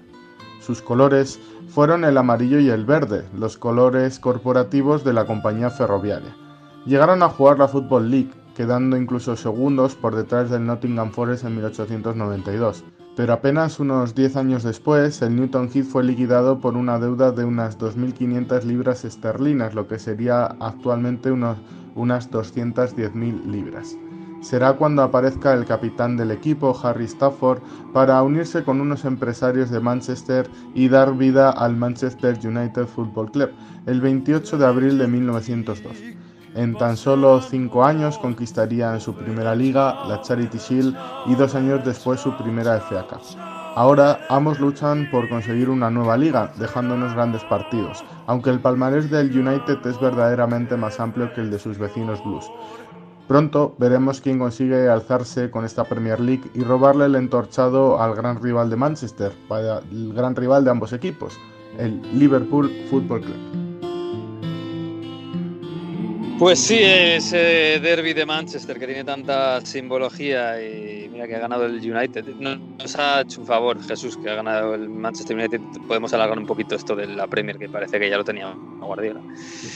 Sus 0.61 0.81
colores 0.81 1.39
fueron 1.69 2.05
el 2.05 2.17
amarillo 2.17 2.59
y 2.59 2.69
el 2.69 2.85
verde, 2.85 3.25
los 3.35 3.57
colores 3.57 4.19
corporativos 4.19 5.03
de 5.03 5.13
la 5.13 5.25
compañía 5.25 5.69
ferroviaria. 5.71 6.35
Llegaron 6.85 7.23
a 7.23 7.29
jugar 7.29 7.57
la 7.57 7.67
Football 7.67 8.11
League, 8.11 8.31
quedando 8.55 8.97
incluso 8.97 9.35
segundos 9.35 9.95
por 9.95 10.15
detrás 10.15 10.51
del 10.51 10.65
Nottingham 10.65 11.11
Forest 11.11 11.43
en 11.45 11.55
1892 11.55 12.83
pero 13.15 13.33
apenas 13.33 13.79
unos 13.79 14.13
10 14.13 14.35
años 14.35 14.63
después, 14.63 15.21
el 15.21 15.35
Newton 15.35 15.69
Heath 15.73 15.85
fue 15.85 16.03
liquidado 16.03 16.59
por 16.59 16.75
una 16.75 16.99
deuda 16.99 17.31
de 17.31 17.45
unas 17.45 17.79
2.500 17.79 18.63
libras 18.63 19.05
esterlinas, 19.05 19.73
lo 19.73 19.87
que 19.87 19.99
sería 19.99 20.45
actualmente 20.45 21.31
unos, 21.31 21.57
unas 21.95 22.29
210.000 22.29 23.45
libras. 23.45 23.97
será 24.41 24.73
cuando 24.73 25.01
aparezca 25.01 25.53
el 25.53 25.65
capitán 25.65 26.17
del 26.17 26.29
equipo, 26.29 26.77
Harry 26.83 27.05
Stafford, 27.05 27.61
para 27.93 28.21
unirse 28.21 28.63
con 28.63 28.79
unos 28.79 29.03
empresarios 29.05 29.71
de 29.71 29.79
Manchester 29.79 30.47
y 30.75 30.87
dar 30.87 31.17
vida 31.17 31.49
al 31.49 31.75
Manchester 31.75 32.37
United 32.43 32.85
Football 32.85 33.31
Club 33.31 33.49
el 33.87 34.01
28 34.01 34.57
de 34.57 34.65
abril 34.65 34.97
de 34.99 35.07
1902. 35.07 35.93
En 36.55 36.73
tan 36.73 36.95
solo 36.95 37.41
cinco 37.41 37.83
años 37.83 38.17
conquistarían 38.17 39.01
su 39.01 39.13
primera 39.13 39.53
liga, 39.53 40.05
la 40.07 40.21
Charity 40.21 40.57
Shield, 40.57 40.95
y 41.25 41.35
dos 41.35 41.53
años 41.53 41.83
después 41.83 42.21
su 42.21 42.31
primera 42.37 42.79
FA 42.79 43.05
Cup. 43.07 43.19
Ahora 43.75 44.21
ambos 44.29 44.61
luchan 44.61 45.09
por 45.11 45.27
conseguir 45.27 45.69
una 45.69 45.89
nueva 45.89 46.15
liga, 46.15 46.53
dejándonos 46.57 47.13
grandes 47.13 47.43
partidos, 47.43 48.05
aunque 48.25 48.51
el 48.51 48.61
palmarés 48.61 49.11
del 49.11 49.37
United 49.37 49.85
es 49.85 49.99
verdaderamente 49.99 50.77
más 50.77 50.97
amplio 51.01 51.33
que 51.33 51.41
el 51.41 51.51
de 51.51 51.59
sus 51.59 51.77
vecinos 51.77 52.23
Blues. 52.23 52.49
Pronto 53.27 53.75
veremos 53.77 54.21
quién 54.21 54.39
consigue 54.39 54.87
alzarse 54.87 55.51
con 55.51 55.65
esta 55.65 55.83
Premier 55.83 56.21
League 56.21 56.49
y 56.53 56.63
robarle 56.63 57.05
el 57.05 57.15
entorchado 57.15 58.01
al 58.01 58.15
gran 58.15 58.41
rival 58.41 58.69
de 58.69 58.77
Manchester, 58.77 59.33
el 59.91 60.13
gran 60.13 60.37
rival 60.37 60.63
de 60.63 60.71
ambos 60.71 60.93
equipos, 60.93 61.37
el 61.77 62.01
Liverpool 62.17 62.71
Football 62.89 63.21
Club. 63.21 63.64
Pues 66.37 66.59
sí, 66.59 66.77
ese 66.81 67.79
derby 67.81 68.13
de 68.13 68.25
Manchester 68.25 68.77
que 68.77 68.85
tiene 68.85 69.05
tanta 69.05 69.61
simbología 69.61 70.61
y 70.61 71.07
mira 71.09 71.27
que 71.27 71.35
ha 71.35 71.39
ganado 71.39 71.65
el 71.65 71.75
United. 71.75 72.25
Nos 72.25 72.95
ha 72.97 73.21
hecho 73.21 73.39
un 73.39 73.47
favor 73.47 73.81
Jesús 73.81 74.17
que 74.17 74.29
ha 74.29 74.35
ganado 74.35 74.75
el 74.75 74.89
Manchester 74.89 75.37
United. 75.37 75.61
Podemos 75.87 76.13
alargar 76.13 76.37
un 76.37 76.45
poquito 76.45 76.75
esto 76.75 76.93
de 76.93 77.07
la 77.07 77.27
Premier 77.27 77.57
que 77.57 77.69
parece 77.69 77.97
que 77.99 78.09
ya 78.09 78.17
lo 78.17 78.25
tenía 78.25 78.53
Guardiola. 78.81 79.21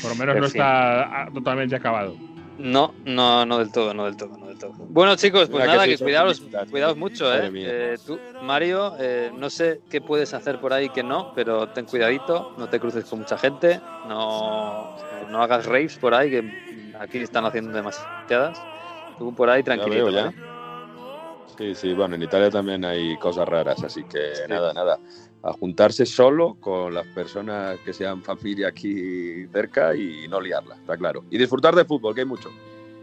Por 0.01 0.11
lo 0.11 0.17
menos 0.17 0.35
no 0.35 0.45
está 0.45 1.29
totalmente 1.33 1.77
acabado. 1.77 2.15
No, 2.57 2.93
no, 3.05 3.45
no 3.45 3.57
del 3.57 3.71
todo, 3.71 3.93
no 3.93 4.03
del 4.03 4.17
todo, 4.17 4.37
no 4.37 4.47
del 4.47 4.59
todo. 4.59 4.73
Bueno 4.89 5.15
chicos, 5.15 5.47
pues 5.47 5.65
nada, 5.65 5.85
que, 5.85 5.97
cuidaos, 5.97 6.43
cuidaos 6.69 6.97
mucho, 6.97 7.33
¿eh? 7.33 7.49
eh 7.55 7.97
tú, 8.05 8.19
Mario, 8.43 8.95
eh, 8.99 9.31
no 9.33 9.49
sé 9.49 9.79
qué 9.89 10.01
puedes 10.01 10.33
hacer 10.33 10.59
por 10.59 10.73
ahí 10.73 10.89
que 10.89 11.01
no, 11.01 11.31
pero 11.33 11.69
ten 11.69 11.85
cuidadito, 11.85 12.53
no 12.57 12.67
te 12.67 12.81
cruces 12.81 13.05
con 13.05 13.19
mucha 13.19 13.37
gente, 13.37 13.79
no 14.09 14.93
no 15.29 15.41
hagas 15.41 15.65
raves 15.65 15.97
por 15.97 16.13
ahí, 16.13 16.29
que 16.29 16.93
aquí 16.99 17.19
están 17.19 17.45
haciendo 17.45 17.71
demasiadas. 17.71 18.61
Tú 19.17 19.33
por 19.33 19.49
ahí 19.49 19.63
tranquilo. 19.63 20.09
Ya 20.09 20.33
Sí, 21.59 21.75
sí, 21.75 21.93
bueno, 21.93 22.15
en 22.15 22.23
Italia 22.23 22.49
también 22.49 22.85
hay 22.85 23.17
cosas 23.17 23.45
raras, 23.45 23.83
así 23.83 24.05
que 24.05 24.31
nada, 24.47 24.73
nada. 24.73 24.97
A 25.43 25.51
juntarse 25.51 26.05
solo 26.05 26.55
con 26.61 26.93
las 26.93 27.05
personas 27.07 27.77
que 27.83 27.91
sean 27.91 28.23
familia 28.23 28.69
aquí 28.69 29.45
cerca 29.51 29.93
y 29.93 30.25
no 30.29 30.39
liarla, 30.39 30.75
está 30.75 30.95
claro. 30.95 31.25
Y 31.29 31.37
disfrutar 31.37 31.75
de 31.75 31.83
fútbol, 31.83 32.15
que 32.15 32.21
hay 32.21 32.27
mucho. 32.27 32.49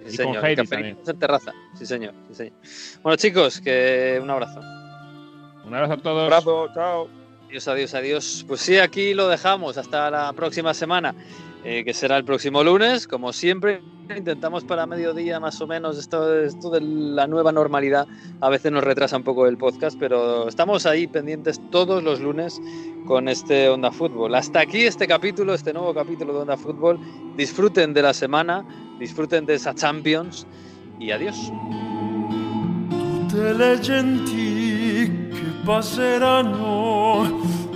Sí, 0.07 0.15
y 0.15 0.17
señor. 0.17 0.43
en 0.47 1.19
terraza. 1.19 1.53
Sí, 1.75 1.85
señor. 1.85 2.15
sí, 2.29 2.35
señor. 2.35 2.55
Bueno, 3.03 3.17
chicos, 3.17 3.61
que 3.61 4.19
un 4.23 4.31
abrazo. 4.31 4.61
Un 5.67 5.75
abrazo 5.75 5.93
a 5.93 5.97
todos. 5.99 6.17
Un 6.17 6.33
abrazo, 6.33 6.69
chao. 6.73 7.09
Adiós, 7.49 7.69
adiós, 7.69 7.95
adiós. 7.95 8.45
Pues 8.49 8.61
sí, 8.63 8.79
aquí 8.79 9.13
lo 9.13 9.29
dejamos. 9.29 9.77
Hasta 9.77 10.11
la 10.11 10.33
próxima 10.33 10.73
semana. 10.73 11.15
Eh, 11.69 11.83
que 11.85 11.93
será 11.93 12.17
el 12.17 12.25
próximo 12.25 12.63
lunes, 12.63 13.09
como 13.09 13.33
siempre. 13.33 13.83
Intentamos 14.17 14.63
para 14.63 14.87
mediodía 14.87 15.41
más 15.41 15.61
o 15.61 15.67
menos 15.67 15.99
esto, 15.99 16.39
esto 16.41 16.71
de 16.71 16.81
la 16.81 17.27
nueva 17.27 17.51
normalidad. 17.51 18.07
A 18.41 18.49
veces 18.49 18.71
nos 18.71 18.85
retrasa 18.85 19.17
un 19.17 19.25
poco 19.25 19.49
el 19.49 19.59
podcast, 19.59 19.99
pero 19.99 20.47
estamos 20.47 20.87
ahí 20.87 21.09
pendientes 21.09 21.61
todos 21.73 22.05
los 22.05 22.21
lunes 22.21 22.61
con 23.05 23.29
este 23.29 23.69
Onda 23.69 23.91
Fútbol. 23.91 24.37
Hasta 24.37 24.61
aquí 24.61 24.83
este 24.83 25.09
capítulo, 25.09 25.55
este 25.55 25.73
nuevo 25.73 25.93
capítulo 25.93 26.35
de 26.35 26.39
Onda 26.43 26.57
Fútbol. 26.57 27.01
Disfruten 27.37 27.93
de 27.93 28.03
la 28.03 28.15
semana, 28.15 28.65
disfruten 29.01 29.45
de 29.45 29.55
esa 29.55 29.75
Champions 29.75 30.47
y 31.01 31.11
adiós. 31.11 31.51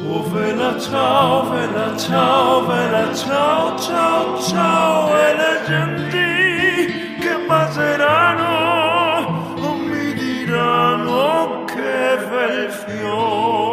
Vela, 0.01 0.79
ciao, 0.81 1.51
vela 1.51 1.95
ciao, 1.97 2.67
vela 2.67 3.13
ciao, 3.15 3.77
ciao, 3.79 4.41
ciao, 4.41 5.15
e 5.15 5.35
le 5.35 5.61
genti 5.67 7.17
che 7.21 7.35
passeranno 7.47 8.97
mi 9.85 10.15
diranno 10.15 11.65
che 11.67 12.17
bel 12.31 12.71
fiore. 12.71 13.70